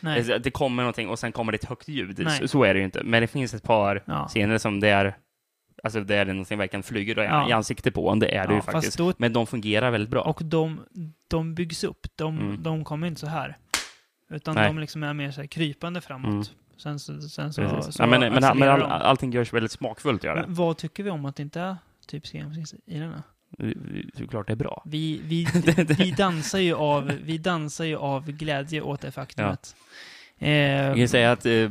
nej. 0.01 0.19
alltså, 0.19 0.39
det 0.39 0.51
kommer 0.51 0.83
någonting 0.83 1.09
och 1.09 1.19
sen 1.19 1.33
kommer 1.33 1.53
det 1.53 1.57
ett 1.57 1.65
högt 1.69 1.89
ljud. 1.89 2.27
Så, 2.41 2.49
så 2.49 2.65
är 2.65 2.75
det 2.75 2.79
ju 2.79 2.85
inte. 2.85 3.03
Men 3.05 3.21
det 3.21 3.27
finns 3.27 3.55
ett 3.55 3.63
par 3.63 4.03
Ja. 4.07 4.27
scener 4.29 4.59
som 4.59 4.81
det 4.81 4.89
är, 4.89 5.17
alltså 5.83 6.01
det 6.01 6.17
är 6.17 6.25
någonting 6.25 6.59
verkligen 6.59 6.83
flyger 6.83 7.17
Ja. 7.23 7.49
i 7.49 7.53
ansiktet 7.53 7.95
på 7.95 8.11
en, 8.11 8.19
det 8.19 8.35
är 8.37 8.49
det 8.49 8.55
ju 8.55 8.61
faktiskt. 8.61 8.99
Då, 8.99 9.13
Men 9.19 9.33
de 9.33 9.47
fungerar 9.47 9.91
väldigt 9.91 10.11
bra. 10.11 10.21
och 10.23 10.41
de, 10.45 10.81
de 11.29 11.55
byggs 11.55 11.85
upp. 11.85 12.07
De, 12.17 12.39
Mm. 12.39 12.63
de 12.63 12.85
kommer 12.85 13.07
inte 13.07 13.21
så 13.21 13.27
här. 13.27 13.57
Utan 14.31 14.55
Nej. 14.55 14.67
de 14.67 14.79
liksom 14.79 15.03
är 15.03 15.15
mer 15.15 15.31
så 15.31 15.41
här 15.41 15.49
krypande 15.49 16.01
framåt. 16.01 16.31
Mm. 16.31 16.45
Sen 16.77 16.99
sen 17.01 17.53
så, 17.53 17.63
Precis. 17.63 17.95
så 17.95 18.03
ja, 18.03 18.07
men 18.07 18.21
men, 18.21 18.59
men 18.59 18.69
all, 18.69 18.83
allting 18.83 19.33
görs 19.33 19.53
väldigt 19.53 19.73
smakfullt, 19.73 20.25
gör 20.25 20.35
det. 20.37 20.43
Men 20.43 20.55
vad 20.55 20.77
tycker 20.77 21.03
vi 21.03 21.11
om 21.11 21.25
att 21.25 21.37
det 21.37 21.43
inte 21.43 21.61
är 21.61 21.77
typiska 22.07 22.39
jumpscares 22.39 22.75
i 22.87 22.99
den? 22.99 23.11
här? 23.13 23.23
Såklart 24.19 24.47
det 24.47 24.53
är 24.53 24.57
bra. 24.57 24.83
Vi, 24.87 25.21
vi, 25.25 25.47
vi, 25.99 26.11
dansar 26.11 26.59
ju 26.59 26.75
av, 26.75 27.05
vi 27.23 27.39
dansar 27.39 27.85
ju 27.85 27.97
av 27.97 28.31
glädje 28.31 28.81
åt 28.81 29.01
det 29.01 29.11
faktumet. 29.11 29.77
Jag 30.39 30.91
Eh, 30.91 30.97
kan 30.97 31.09
säga 31.09 31.33
att, 31.33 31.47
eh, 31.47 31.71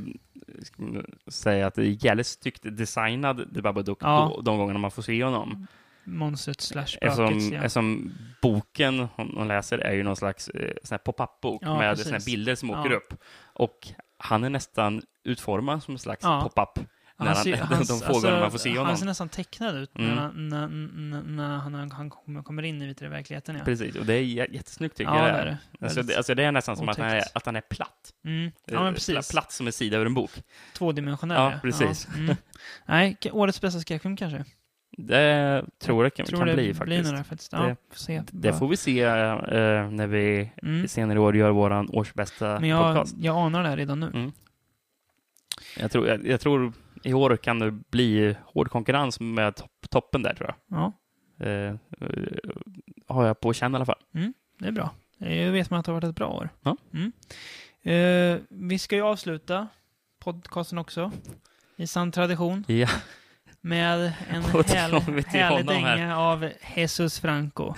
säga 1.28 1.68
att 1.68 1.76
det 1.76 1.82
är 1.82 2.06
jävligt 2.06 2.28
snyggt 2.28 2.62
designad 2.64 3.54
The 3.56 3.62
Babadook 3.62 3.98
Ja. 4.02 4.32
då, 4.36 4.42
de 4.42 4.58
gångerna 4.58 4.80
man 4.80 4.92
får 4.92 5.02
se 5.02 5.24
honom. 5.24 5.68
monstret 6.04 6.62
slash 6.62 6.86
Eftersom, 7.02 7.40
ja. 7.40 7.56
eftersom 7.58 8.14
boken 8.42 9.00
hon, 9.16 9.34
hon 9.38 9.48
läser 9.48 9.78
är 9.78 9.94
ju 9.94 10.04
någon 10.04 10.16
slags 10.16 10.50
eh, 10.50 10.98
pop-up-bok 10.98 11.62
Ja, 11.66 11.78
med 11.78 12.00
såna 12.00 12.20
bilder 12.26 12.56
som 12.56 12.70
Ja. 12.70 12.80
åker 12.80 12.92
upp. 12.92 13.14
Och 13.44 13.88
han 14.26 14.44
är 14.44 14.50
nästan 14.50 15.02
utformad 15.24 15.84
som 15.84 15.94
en 15.94 16.00
slags 16.00 16.24
Ja. 16.24 16.42
pop-up. 16.56 16.88
när 17.18 17.26
han- 17.28 17.44
ser- 17.44 17.88
de 17.88 18.14
fåglarna 18.14 18.40
man 18.40 18.52
får 18.52 18.58
se 18.58 18.70
honom. 18.70 18.86
Han 18.86 18.98
ser 18.98 19.06
nästan 19.06 19.30
tecknad 19.30 19.76
ut 19.76 19.96
Mm. 19.96 20.16
när, 20.16 20.22
han- 20.22 20.50
när, 20.50 21.22
när, 21.24 21.58
han, 21.58 21.92
han 21.92 22.10
kommer, 22.10 22.64
in 22.64 22.82
i 22.82 22.94
verkligheten. 23.08 23.56
Ja, 23.56 23.64
Precis, 23.66 23.96
och 23.96 24.06
det 24.06 24.14
är 24.14 24.22
jä- 24.22 24.52
jättesnyggt 24.54 24.98
tycker 24.98 25.12
ja 25.12 25.28
jag 25.28 25.36
det 25.36 25.42
är 25.42 25.46
det. 25.46 25.86
Alltså, 25.86 26.04
det, 26.04 26.16
alltså 26.18 26.36
det 26.36 26.44
är 26.44 26.52
nästan 26.52 26.78
som 26.78 26.90
att 26.90 26.98
han, 26.98 27.08
är, 27.08 27.24
att 27.34 27.46
han 27.46 27.56
är 27.56 27.62
platt. 27.62 28.14
Mm. 28.26 28.52
Ja, 28.66 28.74
Eh, 28.78 28.84
men 28.84 28.94
precis. 28.94 29.32
Platt 29.32 29.52
som 29.52 29.68
en 29.68 29.74
sida 29.74 29.96
över 29.96 30.06
en 30.06 30.14
bok. 30.14 30.32
Tvådimensionell. 30.78 31.38
Ja, 31.42 31.60
precis. 31.62 32.08
Ja. 32.12 32.20
Mm. 32.20 32.36
Nej, 32.86 33.18
årets 33.32 33.62
bästa 33.62 33.80
skräckfilm 33.80 34.18
kanske. 34.18 34.46
Det 34.98 35.66
tror 35.80 36.06
jag 36.06 36.14
kan, 36.14 36.26
Tror 36.26 36.38
kan 36.40 36.48
det 36.48 36.54
bli 36.54 36.74
faktiskt. 36.74 37.10
blir 37.12 37.24
faktiskt. 37.24 37.54
Ja, 37.54 37.60
Det- 37.64 37.76
får 37.90 38.00
se. 38.00 38.24
Det 38.32 38.54
får 38.54 38.68
vi 38.68 38.78
se 38.78 39.02
eh, 39.02 39.90
när 39.90 40.08
vi 40.08 40.52
Mm. 40.64 40.88
senare 40.88 41.18
i 41.18 41.20
år 41.20 41.36
gör 41.36 41.52
våran 41.52 41.90
årsbästa 41.90 42.60
Men 42.60 42.70
jag, 42.70 42.96
podcast. 42.96 43.16
jag 43.20 43.36
anar 43.38 43.64
det 43.64 43.70
här 43.70 43.78
redan 43.78 44.00
nu. 44.00 44.08
Mm. 44.14 44.32
Jag, 45.80 45.92
tror, 45.92 46.08
jag, 46.08 46.28
jag 46.28 46.42
tror 46.42 46.74
i 47.04 47.14
år 47.14 47.38
kan 47.38 47.60
det 47.60 47.72
bli 47.72 48.36
hård 48.46 48.70
konkurrens 48.70 49.20
med 49.20 49.56
topp, 49.56 49.72
toppen 49.90 50.24
där 50.24 50.34
tror 50.34 50.50
jag. 50.50 50.78
Ja, 50.80 50.94
Eh, 51.40 51.50
eh, 51.50 51.76
har 53.08 53.26
jag 53.28 53.40
på 53.40 53.54
känn 53.54 53.72
i 53.74 53.76
alla 53.76 53.86
fall. 53.86 54.00
det 54.60 54.68
är 54.68 54.72
bra. 54.72 54.90
Jag 55.18 55.52
vet 55.52 55.70
man 55.70 55.80
att 55.80 55.86
det 55.86 55.92
har 55.92 56.02
varit 56.02 56.10
ett 56.10 56.16
bra 56.16 56.28
år. 56.28 56.50
Ja. 56.64 56.78
Mm. 56.94 57.12
Eh, 57.84 58.42
vi 58.50 58.80
ska 58.80 58.96
ju 58.96 59.02
avsluta 59.02 59.68
podcasten 60.20 60.78
också. 60.78 61.12
I 61.76 61.88
sann 61.88 62.12
tradition. 62.12 62.64
Ja, 62.68 62.88
Med 63.66 64.14
en 64.30 64.44
vi 64.44 64.64
till 64.64 65.40
härlig 65.40 65.66
dänga 65.68 66.18
av 66.18 66.50
Jesus 66.76 67.20
Franco. 67.20 67.74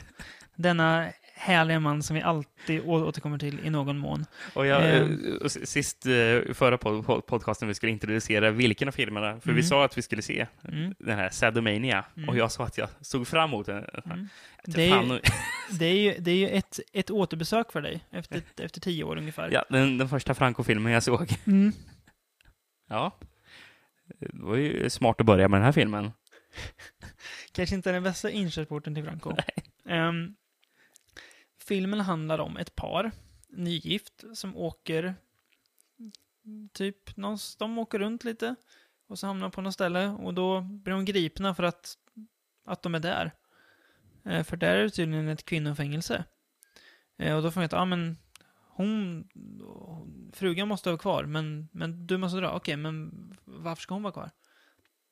Denna 0.56 1.08
härliga 1.38 1.80
man 1.80 2.04
som 2.04 2.16
vi 2.16 2.22
alltid 2.22 2.82
återkommer 2.86 3.38
till 3.38 3.60
i 3.66 3.70
någon 3.70 3.98
mån. 3.98 4.26
och 4.54 4.66
jag, 4.66 4.82
Eh. 4.84 4.96
eh, 5.02 5.48
sist 5.48 6.06
eh, 6.06 6.54
förra 6.54 6.78
pod, 6.78 7.06
pod, 7.06 7.26
podcasten 7.26 7.68
vi 7.68 7.74
skulle 7.74 7.92
introducera 7.92 8.52
vilken 8.52 8.88
av 8.88 8.92
filmerna, 8.92 9.40
för 9.40 9.48
vi 9.48 9.52
Mm. 9.52 9.64
sa 9.64 9.86
att 9.86 9.98
vi 9.98 10.02
skulle 10.02 10.22
se 10.22 10.48
Mm. 10.68 10.96
den 11.00 11.18
här 11.18 11.30
Sadomania, 11.30 12.06
Mm. 12.18 12.30
och 12.30 12.38
jag 12.38 12.52
sa 12.52 12.64
att 12.64 12.78
jag 12.78 12.90
såg 13.02 13.28
fram 13.28 13.50
emot 13.50 13.66
den. 13.66 13.86
Mm. 14.06 14.28
Det 14.66 14.90
är, 14.92 15.04
ju- 15.04 15.20
det 15.80 15.86
är 15.86 15.96
ju, 15.98 16.16
det 16.20 16.32
är 16.32 16.36
ju 16.36 16.48
ett, 16.50 16.80
ett 16.94 17.12
återbesök 17.12 17.72
för 17.72 17.82
dig 17.82 18.04
efter, 18.12 18.42
efter 18.58 18.82
tio 18.82 19.04
år 19.04 19.18
ungefär. 19.18 19.50
ja, 19.52 19.66
den, 19.70 19.98
den 19.98 20.10
första 20.10 20.34
Franco-filmen 20.34 20.92
jag 20.94 21.04
såg. 21.04 21.34
Mm. 21.48 21.72
Ja. 22.90 23.12
Det 24.06 24.30
var 24.34 24.56
ju 24.56 24.90
smart 24.90 25.20
att 25.20 25.26
börja 25.26 25.48
med 25.48 25.60
den 25.60 25.66
här 25.66 25.72
filmen. 25.72 26.12
Kanske 27.52 27.76
inte 27.76 27.92
den 27.92 28.04
bästa 28.04 28.30
inkörsporten 28.30 28.96
till 28.96 29.04
Franco. 29.04 29.36
Ehm, 29.86 30.36
filmen 31.62 32.00
handlar 32.00 32.40
om 32.40 32.58
ett 32.58 32.76
par, 32.76 33.12
nygift, 33.50 34.24
som 34.34 34.58
åker 34.58 35.16
typ, 36.74 37.18
någonstans, 37.18 37.56
de 37.56 37.78
åker 37.78 38.00
runt 38.00 38.24
lite 38.24 38.56
och 39.08 39.20
så 39.20 39.28
hamnar 39.28 39.50
på 39.50 39.62
något 39.62 39.74
ställe 39.74 40.08
och 40.08 40.34
då 40.34 40.62
blir 40.62 40.94
de 40.94 41.06
gripna 41.06 41.56
för 41.56 41.64
att, 41.64 41.98
att 42.66 42.82
de 42.82 42.96
är 42.96 43.00
där. 43.00 43.32
Eh, 44.26 44.44
för 44.44 44.58
där 44.58 44.76
är 44.76 44.84
det 44.84 44.90
tydligen 44.90 45.28
ett 45.28 45.46
kvinnofängelse. 45.46 46.24
Eh, 47.18 47.36
och 47.36 47.44
då 47.44 47.52
får 47.52 47.60
man 47.60 47.64
veta, 47.64 47.78
ja 47.78 47.86
men 47.86 48.18
hon, 48.76 49.24
frugan 50.34 50.68
måste 50.68 50.90
vara 50.90 50.98
kvar, 50.98 51.24
men, 51.24 51.68
men 51.72 52.08
du 52.08 52.18
måste 52.18 52.38
dra. 52.38 52.52
Okej, 52.52 52.78
men 52.78 53.12
varför 53.46 53.82
ska 53.82 53.94
hon 53.96 54.04
vara 54.04 54.14
kvar? 54.14 54.30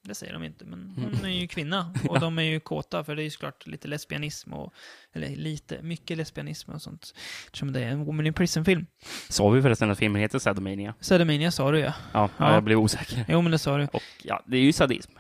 Det 0.06 0.15
säger 0.15 0.34
de 0.34 0.44
inte, 0.44 0.65
men 0.65 0.94
hon 0.98 1.26
är 1.26 1.30
ju 1.41 1.48
kvinna 1.48 1.94
och 2.10 2.19
de 2.19 2.38
är 2.40 2.44
ju 2.44 2.60
kåta 2.60 3.03
för 3.03 3.15
det 3.15 3.22
är 3.22 3.23
ju 3.23 3.30
såklart 3.30 3.68
lite 3.68 3.88
lesbianism 3.88 4.53
och, 4.53 4.73
eller 5.14 5.35
lite, 5.35 5.81
mycket 5.81 6.18
lesbianism 6.18 6.72
och 6.72 6.81
sånt. 6.81 7.14
Eftersom 7.45 7.73
det 7.73 7.80
är 7.84 7.88
en 7.88 8.03
Woman 8.06 8.27
in 8.27 8.34
Prison-film. 8.34 8.85
Sa 9.30 9.49
vi 9.49 9.61
förresten 9.61 9.91
att 9.91 9.98
filmen 9.98 10.22
heter 10.22 10.40
Sadomania? 10.40 10.94
Sadomania 10.99 11.52
sa 11.52 11.72
du 11.72 11.80
ja. 11.80 11.94
Ja, 12.14 12.30
Ja. 12.38 12.53
jag 12.53 12.64
blev 12.64 12.77
osäker. 12.80 13.26
Jo 13.27 13.41
men 13.41 13.52
det 13.52 13.60
sa 13.60 13.77
du. 13.77 13.88
Och 13.94 14.02
ja, 14.23 14.44
det 14.45 14.57
är 14.57 14.61
ju 14.61 14.73
sadism. 14.73 15.11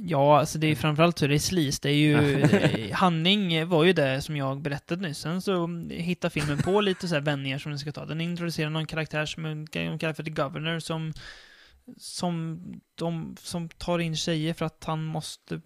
Ja, 0.00 0.38
alltså 0.38 0.58
det 0.58 0.66
är 0.66 0.68
ju 0.68 0.74
framförallt 0.76 1.18
så 1.18 1.24
är 1.24 1.28
det 1.28 1.38
slis. 1.38 1.80
Det 1.80 1.90
är 1.90 1.94
ju, 1.94 2.40
det- 2.42 2.92
handling 2.94 3.68
var 3.68 3.84
ju 3.84 3.92
det 3.92 4.22
som 4.22 4.36
jag 4.36 4.60
berättade 4.62 5.02
nyss. 5.08 5.18
Sen 5.18 5.42
så 5.42 5.66
hittar 5.90 6.28
filmen 6.30 6.58
på 6.58 6.80
lite 6.80 7.08
så 7.08 7.14
här 7.14 7.22
vändningar 7.22 7.58
som 7.58 7.70
den 7.72 7.78
ska 7.78 7.92
ta. 7.92 8.04
Den 8.06 8.20
introducerar 8.20 8.70
någon 8.70 8.86
karaktär 8.86 9.26
som 9.26 9.44
är- 9.44 9.88
de 9.88 9.98
kallar 9.98 10.12
för 10.14 10.22
The 10.22 10.30
Governor 10.30 10.78
som, 10.78 11.12
som, 11.96 12.60
de, 12.94 13.36
som 13.42 13.68
tar 13.68 13.98
in 13.98 14.16
tjejer 14.16 14.54
för 14.54 14.66
att 14.66 14.84
han 14.84 15.04
måste 15.04 15.60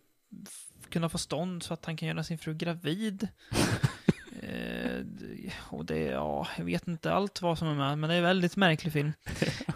kunna 0.90 1.08
få 1.08 1.18
stånd 1.18 1.62
så 1.62 1.74
att 1.74 1.84
han 1.84 1.96
kan 1.96 2.08
göra 2.08 2.24
sin 2.24 2.38
fru 2.38 2.54
gravid. 2.54 3.28
Eh, 4.42 5.52
och 5.58 5.84
det, 5.84 5.98
ja, 5.98 6.46
jag 6.58 6.64
vet 6.64 6.88
inte 6.88 7.12
allt 7.12 7.42
vad 7.42 7.58
som 7.58 7.68
är 7.68 7.74
med, 7.74 7.98
men 7.98 8.10
det 8.10 8.14
är 8.14 8.18
en 8.18 8.24
väldigt 8.24 8.56
märklig 8.56 8.92
film. 8.92 9.12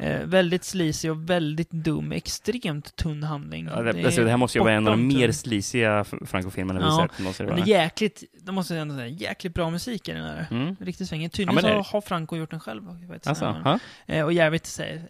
Eh, 0.00 0.26
väldigt 0.26 0.64
sleazy 0.64 1.08
och 1.10 1.30
väldigt 1.30 1.70
dum, 1.70 2.12
extremt 2.12 2.96
tunn 2.96 3.22
handling. 3.22 3.66
Ja, 3.66 3.82
det, 3.82 4.04
alltså, 4.04 4.24
det 4.24 4.30
här 4.30 4.36
måste 4.36 4.58
ju 4.58 4.64
vara 4.64 4.74
en 4.74 4.86
av 4.88 4.90
de 4.96 5.06
mer 5.06 5.32
sleaziga 5.32 6.04
Franco-filmerna 6.04 6.80
vi 6.80 6.86
Ja, 6.86 7.08
sett. 7.12 7.24
Måste 7.24 7.42
det 7.42 7.46
Men 7.48 7.56
det 7.56 7.62
är 7.62 7.82
jäkligt, 7.82 8.24
det 8.40 8.52
måste 8.52 8.74
jag 8.74 8.82
ändå 8.82 8.94
säga, 8.94 9.06
jäkligt 9.08 9.54
bra 9.54 9.70
musik 9.70 10.08
i 10.08 10.12
den 10.12 10.22
här. 10.24 10.46
Mm. 10.50 10.76
Riktigt 10.80 11.08
svängig. 11.08 11.24
Ja, 11.24 11.28
Tydligen 11.30 11.54
men 11.54 11.64
det- 11.64 11.84
så 11.84 11.90
har 11.92 12.00
Franco 12.00 12.36
gjort 12.36 12.50
den 12.50 12.60
själv. 12.60 12.82
Faktiskt. 13.08 13.26
Alltså, 13.26 13.62
Ja? 13.64 13.78
Eh, 14.14 14.24
Och 14.24 14.32
jävligt 14.32 14.78
här, 14.78 15.02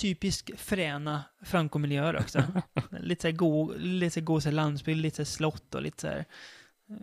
typisk 0.00 0.50
fräna 0.56 1.22
Franco-miljöer 1.44 2.16
också. 2.20 2.42
lite 3.00 3.22
så 3.22 3.28
här 3.28 3.32
god, 3.36 3.80
lite 3.80 4.14
så 4.14 4.20
god 4.20 4.42
så 4.42 4.50
landsbygd, 4.50 5.00
lite 5.00 5.24
så 5.24 5.32
slott 5.32 5.74
och 5.74 5.82
lite 5.82 6.00
så 6.00 6.24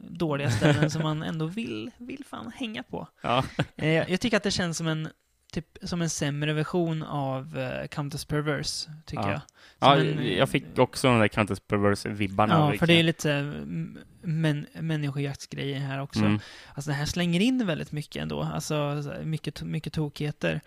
dåliga 0.10 0.52
ställen 0.52 0.90
som 0.92 1.02
man 1.04 1.24
ändå 1.24 1.46
vill, 1.46 1.92
vill 1.98 2.24
fan 2.30 2.52
hänga 2.56 2.84
på. 2.84 3.08
ja. 3.22 3.44
Eh, 3.76 3.88
Jag 4.12 4.20
tycker 4.22 4.38
att 4.38 4.44
det 4.44 4.52
känns 4.52 4.78
som 4.78 4.88
en 4.88 5.10
typ 5.54 5.78
som 5.82 6.02
en 6.02 6.10
sämre 6.10 6.54
version 6.54 7.04
av 7.04 7.58
uh, 7.58 7.88
Countess 7.88 8.26
Perverse, 8.26 8.92
tycker 9.06 9.24
Ja. 9.24 9.32
jag. 9.32 9.42
Ja, 9.80 9.98
en- 9.98 10.36
jag 10.38 10.50
fick 10.50 10.80
också 10.80 11.08
den 11.08 11.20
där 11.20 11.28
Countess 11.28 11.60
Perverse-vibbarna. 11.60 12.72
Ja, 12.72 12.78
för 12.78 12.88
det 12.88 12.94
är 12.94 13.04
lite 13.04 13.32
mm, 13.34 13.98
män, 14.22 14.66
människojaktsgrejer 14.80 15.80
här 15.80 16.00
också. 16.02 16.20
Mm. 16.20 16.40
Alltså 16.74 16.92
det 16.92 16.96
här 16.96 17.06
slänger 17.06 17.40
in 17.40 17.66
väldigt 17.68 17.92
mycket 17.92 18.22
ändå. 18.22 18.44
Alltså 18.44 19.04
mycket, 19.24 19.62
mycket 19.62 19.94
tokigheter. 19.94 20.62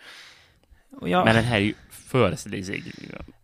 Jag, 1.03 1.25
Men 1.25 1.35
den 1.35 1.45
här 1.45 1.57
är 1.57 1.61
ju 1.61 1.75
för 1.91 2.37
stilisig. 2.37 2.93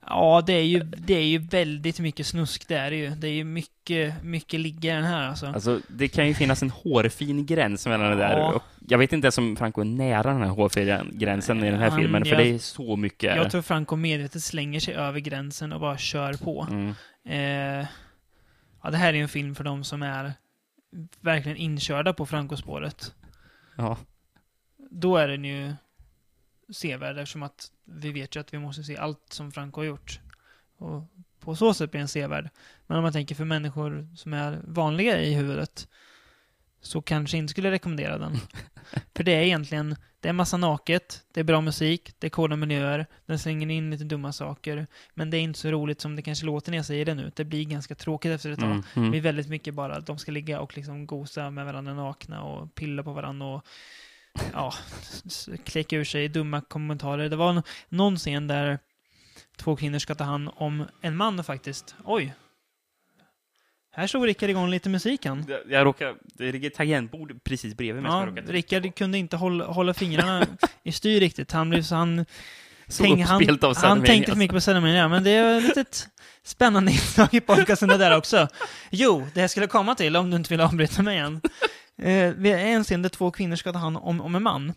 Ja, 0.07 0.43
det 0.47 0.53
är, 0.53 0.63
ju, 0.65 0.81
det 0.81 1.15
är 1.15 1.25
ju 1.25 1.39
väldigt 1.39 2.01
mycket 2.01 2.27
snusk, 2.27 2.69
det 2.69 2.75
är 2.77 2.91
det 2.91 2.97
ju. 2.97 3.11
Det 3.11 3.29
är 3.29 3.33
ju 3.33 3.45
mycket, 3.45 4.25
mycket 4.25 4.61
ligga 4.61 4.93
i 4.93 4.95
den 4.97 5.05
här 5.05 5.29
alltså. 5.29 5.47
Alltså, 5.47 5.81
det 5.89 6.09
kan 6.09 6.29
ju 6.29 6.35
finnas 6.35 6.63
en 6.63 6.71
hårfin 6.71 7.47
gräns 7.47 7.87
mellan 7.87 8.11
det 8.11 8.17
där. 8.17 8.39
Ja. 8.39 8.53
Och 8.53 8.63
jag 8.89 8.99
vet 8.99 9.13
inte 9.13 9.27
ens 9.27 9.39
om 9.39 9.57
Franco 9.57 9.81
är 9.81 9.85
nära 9.85 10.33
den 10.33 10.43
här 10.43 10.49
hårfina 10.49 11.05
gränsen 11.13 11.65
i 11.65 11.71
den 11.71 11.81
här 11.81 11.91
Han- 11.91 12.01
filmen, 12.01 12.25
för 12.25 12.31
jag- 12.31 12.39
det 12.41 12.55
är 12.55 12.59
så 12.59 12.97
mycket. 12.97 13.37
Jag 13.37 13.51
tror 13.51 13.63
Franco 13.63 13.97
medvetet 13.97 14.43
slänger 14.43 14.81
sig 14.81 14.95
över 14.95 15.21
gränsen 15.21 15.73
och 15.73 15.81
bara 15.81 15.99
kör 15.99 16.35
på. 16.35 16.67
Mm. 16.71 16.95
Eh, 17.25 17.87
ja, 18.83 18.91
det 18.91 18.97
här 18.97 19.15
är 19.15 19.23
en 19.23 19.29
film 19.29 19.55
för 19.55 19.65
de 19.65 19.85
som 19.85 20.03
är 20.03 20.33
verkligen 21.21 21.57
inkörda 21.57 22.13
på 22.13 22.27
Franco-spåret. 22.27 23.15
Ja. 23.77 23.97
Då 24.91 25.17
är 25.17 25.29
den 25.29 25.45
ju 25.45 25.73
sevärd 26.73 27.19
eftersom 27.19 27.43
att 27.43 27.71
vi 27.85 28.13
vet 28.13 28.37
ju 28.37 28.41
att 28.41 28.55
vi 28.55 28.59
måste 28.59 28.85
se 28.85 28.97
allt 28.97 29.33
som 29.33 29.53
Franco 29.53 29.81
har 29.81 29.87
gjort. 29.87 30.21
Och 30.77 31.03
på 31.41 31.57
så 31.57 31.75
sätt 31.75 31.91
blir 31.91 31.99
den 31.99 32.09
sevärd. 32.09 32.51
Men 32.87 32.97
om 32.99 33.03
man 33.03 33.13
tänker 33.13 33.35
för 33.35 33.45
människor 33.45 34.09
som 34.17 34.35
är 34.35 34.61
vanliga 34.65 35.21
i 35.21 35.35
huvudet 35.35 35.89
så 36.81 37.03
kanske 37.03 37.37
inte 37.37 37.51
skulle 37.51 37.71
rekommendera 37.71 38.19
den. 38.19 38.37
för 39.15 39.25
det 39.25 39.33
är 39.33 39.43
egentligen, 39.43 39.97
det 40.21 40.29
är 40.29 40.33
massa 40.33 40.57
naket, 40.57 41.25
det 41.33 41.41
är 41.41 41.45
bra 41.45 41.61
musik, 41.61 42.15
det 42.19 42.27
är 42.27 42.31
coola 42.31 42.57
miljöer, 42.57 43.07
den 43.27 43.39
slänger 43.39 43.71
in 43.71 43.91
lite 43.91 44.05
dumma 44.05 44.33
saker. 44.33 44.87
Men 45.15 45.31
det 45.31 45.37
är 45.37 45.41
inte 45.41 45.59
så 45.59 45.71
roligt 45.71 46.01
som 46.01 46.17
det 46.17 46.23
kanske 46.23 46.47
låter 46.47 46.71
när 46.71 46.79
jag 46.79 46.87
säger 46.87 47.05
det 47.05 47.15
nu. 47.15 47.33
Det 47.37 47.45
blir 47.45 47.65
ganska 47.65 47.95
tråkigt 47.95 48.33
efter 48.33 48.51
ett 48.51 48.59
tag. 48.59 48.71
Mm. 48.71 48.83
Det 48.95 49.01
Mm. 49.01 49.11
blir 49.11 49.21
väldigt 49.21 49.49
mycket 49.49 49.75
bara 49.75 49.97
att 49.97 50.07
de 50.07 50.19
ska 50.19 50.33
ligga 50.33 50.61
och 50.61 50.77
liksom 50.77 51.07
gosa 51.07 51.51
med 51.51 51.65
varandra 51.67 51.95
nakna 51.95 52.43
och 52.43 52.75
pilla 52.75 53.03
på 53.03 53.13
varandra 53.13 53.47
och 53.47 53.67
ja, 54.53 54.75
kläcka 55.65 55.97
ur 55.97 56.05
sig 56.05 56.29
dumma 56.29 56.61
kommentarer. 56.61 57.29
Det 57.29 57.37
var 57.37 57.63
någon 57.89 58.17
scen 58.17 58.47
där 58.47 58.79
två 59.57 59.77
kvinnor 59.77 59.99
ska 59.99 60.15
ta 60.15 60.25
hand 60.25 60.51
om 60.57 60.85
en 61.01 61.17
man 61.17 61.45
faktiskt. 61.45 61.95
Oj! 62.05 62.35
Här 63.95 64.07
slog 64.07 64.27
Rickard 64.27 64.51
igång 64.51 64.71
lite 64.71 64.89
musik 64.89 65.27
han. 65.27 65.45
Jag- 65.49 65.61
Jag 65.69 65.85
råkar, 65.87 66.15
det 66.25 66.53
ligger 66.53 66.71
ett 66.71 66.75
tangentbord 66.77 67.45
precis 67.45 67.75
bredvid 67.77 68.03
mig 68.03 68.13
Ja, 68.13 68.29
Rickard 68.47 68.95
kunde 68.95 69.19
inte 69.19 69.37
hålla, 69.37 69.65
hålla 69.67 69.95
fingrarna 69.95 70.47
i 70.83 70.93
styr 70.93 71.21
riktigt. 71.21 71.53
Han 71.53 71.71
blev 71.71 71.83
så 71.83 71.95
han... 71.95 72.27
Så 72.89 73.03
tänk- 73.05 73.27
han, 73.27 73.59
av 73.63 73.77
han 73.77 74.03
tänkte 74.05 74.13
Hussein. 74.31 74.39
mycket 74.39 74.55
på 74.55 74.61
Sedamania, 74.61 75.09
men 75.09 75.25
det 75.25 75.31
är 75.31 75.59
ett 75.59 75.65
litet 75.65 76.09
spännande 76.43 76.91
inslag 76.93 77.29
i 77.35 77.41
podcasten 77.41 77.89
det 77.89 77.97
där 77.97 78.17
också. 78.17 78.49
Jo, 78.91 79.27
det 79.35 79.41
jag 79.41 79.51
skulle 79.51 79.67
komma 79.67 79.95
till, 79.95 80.17
om 80.17 80.31
du 80.31 80.37
inte 80.37 80.51
vill 80.53 80.61
avbryta 80.61 81.03
mig 81.03 81.17
igen. 81.17 81.41
Eh, 82.03 82.33
vi 82.37 82.51
är 82.51 82.59
en 82.59 82.85
scen 82.85 83.03
där 83.03 83.09
två 83.09 83.31
kvinnor 83.31 83.57
ska 83.57 83.73
ta 83.73 83.79
hand 83.79 83.97
om, 83.97 84.21
om 84.21 84.35
en 84.35 84.43
man. 84.43 84.73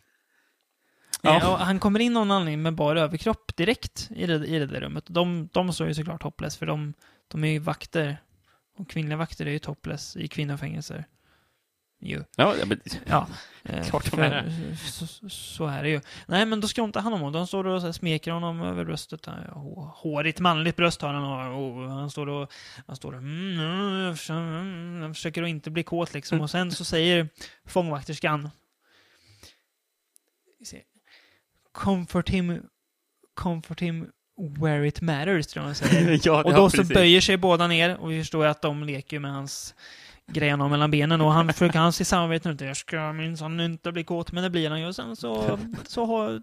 Ja. 1.21 1.37
Eh, 1.37 1.51
och 1.51 1.59
han 1.59 1.79
kommer 1.79 1.99
in 1.99 2.13
någon 2.13 2.31
anledning 2.31 2.61
med 2.61 2.75
bara 2.75 3.01
överkropp 3.01 3.55
direkt 3.55 4.09
i 4.15 4.25
det, 4.25 4.47
i 4.47 4.59
det 4.59 4.65
där 4.65 4.81
rummet. 4.81 5.03
De, 5.07 5.49
de 5.53 5.73
står 5.73 5.87
ju 5.87 5.93
såklart 5.93 6.23
hoppless, 6.23 6.57
för 6.57 6.65
de, 6.65 6.93
de 7.27 7.43
är 7.43 7.47
ju 7.47 7.59
vakter. 7.59 8.17
Och 8.77 8.89
kvinnliga 8.89 9.17
vakter 9.17 9.45
är 9.45 9.51
ju 9.51 9.59
topless 9.59 10.17
i 10.17 10.27
kvinnofängelser. 10.27 11.05
Jo. 12.07 12.23
Ja, 12.35 12.55
ja, 12.59 12.65
men, 12.65 12.79
Ja, 13.05 13.27
eh, 13.63 13.83
Klart 13.89 14.03
de 14.03 14.09
för- 14.09 14.21
är. 14.23 14.75
Så, 14.91 15.07
så- 15.07 15.29
så 15.29 15.67
är 15.67 15.83
det 15.83 15.89
ju. 15.89 16.01
Nej, 16.27 16.45
men 16.45 16.61
då 16.61 16.67
ska 16.67 16.81
de 16.81 16.91
ta 16.91 16.99
hand 16.99 17.15
om 17.15 17.21
honom. 17.21 17.33
De 17.33 17.47
står 17.47 17.67
och 17.67 17.81
så 17.81 17.93
smeker 17.93 18.31
honom 18.31 18.61
över 18.61 18.85
bröstet. 18.85 19.21
Ja, 19.25 19.33
hå- 19.55 19.91
Hårigt 19.95 20.39
manligt 20.39 20.75
bröst 20.75 21.01
har 21.01 21.13
han 21.13 21.51
och, 21.53 21.89
han 21.89 22.09
står 22.11 22.29
och... 22.29 22.51
Han 22.87 22.95
står 22.95 23.11
och... 23.13 23.17
Mm, 23.19 23.99
jag 24.05 24.17
försöker- 24.19 24.39
mm, 24.39 25.01
jag 25.01 25.15
försöker 25.15 25.43
att 25.43 25.49
inte 25.49 25.71
bli 25.71 25.83
kåt 25.83 26.13
liksom. 26.13 26.41
Och 26.41 26.49
sen 26.49 26.71
så 26.71 26.85
säger 26.85 27.29
fångvakterskan... 27.65 28.49
Comfort 31.73 32.29
him... 32.29 32.61
Comfort 33.33 33.81
him 33.81 34.11
where 34.59 34.87
it 34.87 35.01
matters, 35.01 35.47
tror 35.47 35.61
jag 35.63 35.67
hon 35.67 35.75
säger. 35.75 36.19
ja, 36.27 36.43
Och 36.43 36.51
ja, 36.51 36.55
då 36.57 36.69
så 36.69 36.77
precis. 36.77 36.93
böjer 36.93 37.21
sig 37.21 37.37
båda 37.37 37.67
ner 37.67 37.97
och 37.97 38.11
vi 38.11 38.19
förstår 38.19 38.43
ju 38.45 38.51
att 38.51 38.61
de 38.61 38.83
leker 38.83 39.19
med 39.19 39.31
hans 39.31 39.75
grejerna 40.31 40.67
mellan 40.67 40.91
benen 40.91 41.21
och 41.21 41.31
han 41.33 41.53
försöker 41.53 41.79
hans 41.79 42.01
i 42.01 42.05
samarbete 42.05 42.53
nu. 42.53 42.65
Jag 42.65 42.77
ska 42.77 43.13
minsann 43.13 43.59
inte 43.59 43.91
bli 43.91 44.03
kåt, 44.03 44.31
men 44.31 44.43
det 44.43 44.49
blir 44.49 44.69
han 44.69 44.81
ju. 44.81 44.87
Och 44.87 44.95
sen 44.95 45.15
så, 45.15 45.59
så 45.87 46.05
har, 46.05 46.41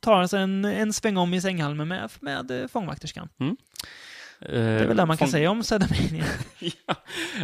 tar 0.00 0.16
han 0.16 0.28
sig 0.28 0.42
en, 0.42 0.64
en 0.64 0.92
sväng 0.92 1.16
om 1.16 1.34
i 1.34 1.40
sänghalmen 1.40 1.88
med, 1.88 2.10
med 2.20 2.50
eh, 2.50 2.68
fångvakterskan. 2.68 3.28
Det 4.40 4.58
är 4.60 4.86
väl 4.86 4.96
det 4.96 5.06
man 5.06 5.16
kan 5.16 5.28
säga 5.28 5.50
om 5.50 5.62
Sedamania. 5.62 6.24
ja. 6.86 6.94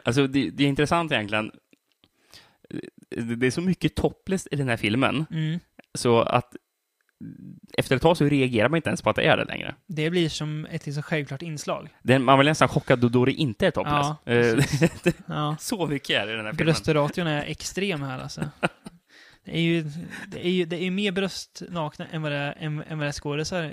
Alltså, 0.05 0.27
det, 0.27 0.51
det 0.51 0.65
är 0.65 0.69
intressant 0.69 1.13
egentligen. 1.13 1.51
Det 3.11 3.37
det 3.37 3.47
är 3.47 3.51
så 3.51 3.61
mycket 3.61 3.95
topless 3.95 4.49
i 4.51 4.57
den 4.57 4.69
här 4.69 4.77
filmen, 4.77 5.27
Mm. 5.31 5.61
så 5.95 6.21
att 6.21 6.57
efter 7.75 7.97
ett 7.97 8.03
tag 8.03 8.17
så 8.17 8.25
reagerar 8.25 8.69
man 8.69 8.77
inte 8.77 8.89
ens 8.89 9.03
på 9.03 9.11
att 9.11 9.17
det 9.17 9.23
är 9.23 9.37
det 9.37 9.45
längre. 9.45 9.75
Det 9.87 10.11
blir 10.11 10.29
som 10.29 10.67
ett 10.71 10.87
liksom 10.87 11.03
självklart 11.03 11.43
inslag. 11.43 11.89
Den, 12.03 12.23
man 12.25 12.39
blir 12.39 12.51
nästan 12.51 12.69
chockad 12.69 13.11
då, 13.11 13.25
det 13.25 13.33
inte 13.33 13.67
är 13.67 13.71
topless. 13.71 14.07
Ja, 14.25 14.33
Eh, 14.33 14.59
Ja. 15.27 15.57
så 15.61 15.87
mycket 15.87 16.23
är 16.23 16.27
det 16.27 16.33
i 16.33 16.37
den 16.37 16.45
här 16.47 16.53
filmen. 16.53 16.67
Bröstration 16.67 17.27
är 17.27 17.45
extrem 17.47 18.03
här 18.03 18.19
alltså. 18.19 18.41
Det 19.45 19.57
är 19.57 19.61
ju, 19.61 19.83
det 20.29 20.47
är 20.47 20.51
ju 20.51 20.65
det 20.65 20.83
är 20.83 20.91
mer 20.91 21.13
bröst 21.13 21.63
nakna 21.69 22.07
än 22.13 22.23
vad 22.23 22.33
det 22.33 22.39
är, 22.39 22.55
än, 22.59 22.83
än 22.89 22.99
vad 22.99 23.07
det 23.07 23.11
är 23.11 23.13
skådisar. 23.13 23.73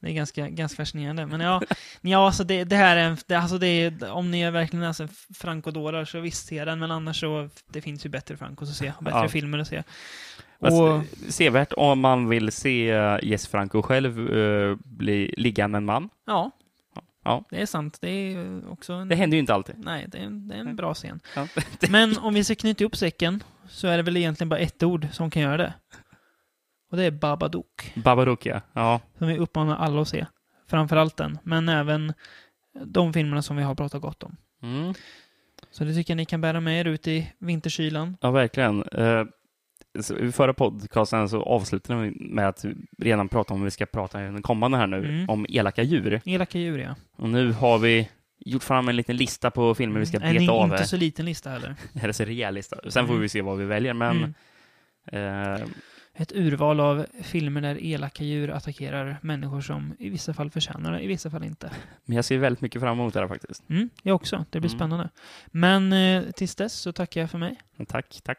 Det 0.00 0.08
är 0.08 0.12
ganska, 0.12 0.48
ganska 0.48 0.76
fascinerande. 0.76 1.26
Men 1.26 1.40
ja, 1.40 1.62
ja 2.00 2.26
alltså 2.26 2.44
det, 2.44 2.64
det 2.64 2.76
här 2.76 2.96
är, 2.96 3.16
det, 3.26 3.34
alltså 3.34 3.58
det 3.58 3.66
är, 3.66 4.10
om 4.10 4.30
ni 4.30 4.40
är 4.40 4.50
verkligen 4.50 4.84
alltså 4.84 5.08
frankodårar 5.34 6.04
så 6.04 6.20
visst 6.20 6.46
se 6.46 6.64
den, 6.64 6.78
men 6.78 6.90
annars 6.90 7.20
så, 7.20 7.48
det 7.72 7.80
finns 7.82 8.06
ju 8.06 8.10
bättre 8.10 8.36
frankos 8.36 8.70
att 8.70 8.76
se, 8.76 8.92
bättre 9.00 9.18
Ja. 9.18 9.28
filmer 9.28 9.58
att 9.58 9.68
se. 9.68 9.82
Och, 10.62 11.02
sevärt 11.28 11.72
om 11.76 12.00
man 12.00 12.28
vill 12.28 12.52
se 12.52 12.90
eh, 12.90 13.18
Jess 13.22 13.46
Franco 13.48 13.82
själv 13.82 14.36
eh, 14.36 14.76
bli, 14.84 15.34
ligga 15.36 15.68
med 15.68 15.78
en 15.78 15.84
man. 15.84 16.08
ja, 16.26 16.50
Ja. 17.24 17.44
det 17.50 17.62
är 17.62 17.66
sant. 17.66 17.98
Det 18.00 18.08
är 18.08 18.62
också 18.70 18.92
en... 18.92 19.08
Det 19.08 19.14
händer 19.14 19.36
ju 19.36 19.40
inte 19.40 19.54
alltid. 19.54 19.74
Nej, 19.78 20.06
det 20.08 20.18
är, 20.18 20.22
en, 20.22 20.48
det 20.48 20.54
är 20.54 20.58
en 20.60 20.76
bra 20.76 20.94
scen. 20.94 21.20
Ja. 21.36 21.46
Men 21.90 22.18
om 22.18 22.34
vi 22.34 22.44
ska 22.44 22.54
knyta 22.54 22.84
ihop 22.84 22.96
säcken 22.96 23.42
så 23.68 23.88
är 23.88 23.96
det 23.96 24.02
väl 24.02 24.16
egentligen 24.16 24.48
bara 24.48 24.60
ett 24.60 24.82
ord 24.82 25.06
som 25.12 25.30
kan 25.30 25.42
göra 25.42 25.56
det. 25.56 25.74
Och 26.90 26.96
det 26.96 27.04
är 27.04 27.10
Babadook. 27.10 27.92
Babadook, 27.94 28.46
ja. 28.46 28.60
ja. 28.72 29.00
Som 29.18 29.28
vi 29.28 29.38
uppmanar 29.38 29.76
alla 29.76 30.00
att 30.02 30.08
se. 30.08 30.26
Framförallt 30.68 31.16
den, 31.16 31.38
men 31.42 31.68
även 31.68 32.12
de 32.84 33.12
filmerna 33.12 33.42
som 33.42 33.56
vi 33.56 33.62
har 33.62 33.74
pratat 33.74 34.02
gott 34.02 34.22
om. 34.22 34.36
Mm. 34.62 34.94
Så 35.70 35.84
det 35.84 35.94
tycker 35.94 36.12
jag 36.12 36.16
ni 36.16 36.24
kan 36.24 36.40
bära 36.40 36.60
med 36.60 36.80
er 36.80 36.84
ut 36.84 37.08
i 37.08 37.32
vinterkylan. 37.38 38.16
Ja, 38.20 38.30
verkligen. 38.30 38.82
Eh, 38.82 39.24
så 39.24 39.28
I 40.20 40.32
förra 40.32 40.54
podcasten 40.54 41.28
så 41.28 41.42
avslutade 41.42 42.00
vi 42.02 42.10
med 42.30 42.48
att 42.48 42.64
redan 42.98 43.28
prata 43.28 43.54
om 43.54 43.62
vi 43.64 43.70
ska 43.70 43.86
prata 43.86 44.20
i 44.22 44.24
den 44.24 44.42
kommande 44.42 44.78
här 44.78 44.86
nu, 44.86 44.96
Mm. 45.04 45.30
om 45.30 45.46
elaka 45.48 45.82
djur. 45.82 46.20
Elaka 46.24 46.58
djur, 46.58 46.78
ja. 46.78 46.94
Och 47.16 47.28
nu 47.28 47.52
har 47.52 47.78
vi 47.78 48.08
gjort 48.44 48.62
fram 48.62 48.88
en 48.88 48.96
liten 48.96 49.16
lista 49.16 49.50
på 49.50 49.74
filmer 49.74 50.00
vi 50.00 50.06
ska 50.06 50.16
En 50.20 50.34
beta 50.34 50.52
av. 50.52 50.64
inte 50.64 50.76
här. 50.76 50.84
så 50.84 50.96
liten 50.96 51.24
lista 51.26 51.50
heller. 51.50 51.74
Eller 52.02 52.12
så 52.12 52.24
rejäl 52.24 52.54
lista. 52.54 52.76
Sen 52.88 53.06
får 53.06 53.12
Mm. 53.14 53.22
vi 53.22 53.28
se 53.28 53.42
vad 53.42 53.58
vi 53.58 53.64
väljer, 53.64 53.94
men 53.94 54.34
Mm. 55.12 55.54
eh, 55.60 55.66
Ett 56.14 56.32
urval 56.32 56.80
av 56.80 57.06
filmer 57.22 57.60
där 57.60 57.84
elaka 57.84 58.24
djur 58.24 58.50
attackerar 58.50 59.16
människor 59.22 59.60
som 59.60 59.94
i 59.98 60.08
vissa 60.10 60.34
fall 60.34 60.50
förtjänar 60.50 60.92
det, 60.92 61.00
i 61.00 61.06
vissa 61.06 61.30
fall 61.30 61.44
inte. 61.44 61.70
men 62.04 62.16
jag 62.16 62.24
ser 62.24 62.38
väldigt 62.38 62.60
mycket 62.60 62.80
fram 62.82 62.98
emot 63.00 63.14
det 63.14 63.20
här 63.20 63.28
faktiskt. 63.28 63.70
Mm, 63.70 63.90
jag 64.02 64.14
också. 64.16 64.44
Det 64.50 64.60
blir 64.60 64.70
Mm. 64.70 64.78
spännande. 64.78 65.08
Men 65.46 65.92
eh, 65.92 66.22
tills 66.30 66.54
dess 66.54 66.72
så 66.74 66.92
tackar 66.92 67.20
jag 67.20 67.30
för 67.30 67.38
mig. 67.38 67.56
Tack, 67.88 68.20
tack. 68.24 68.38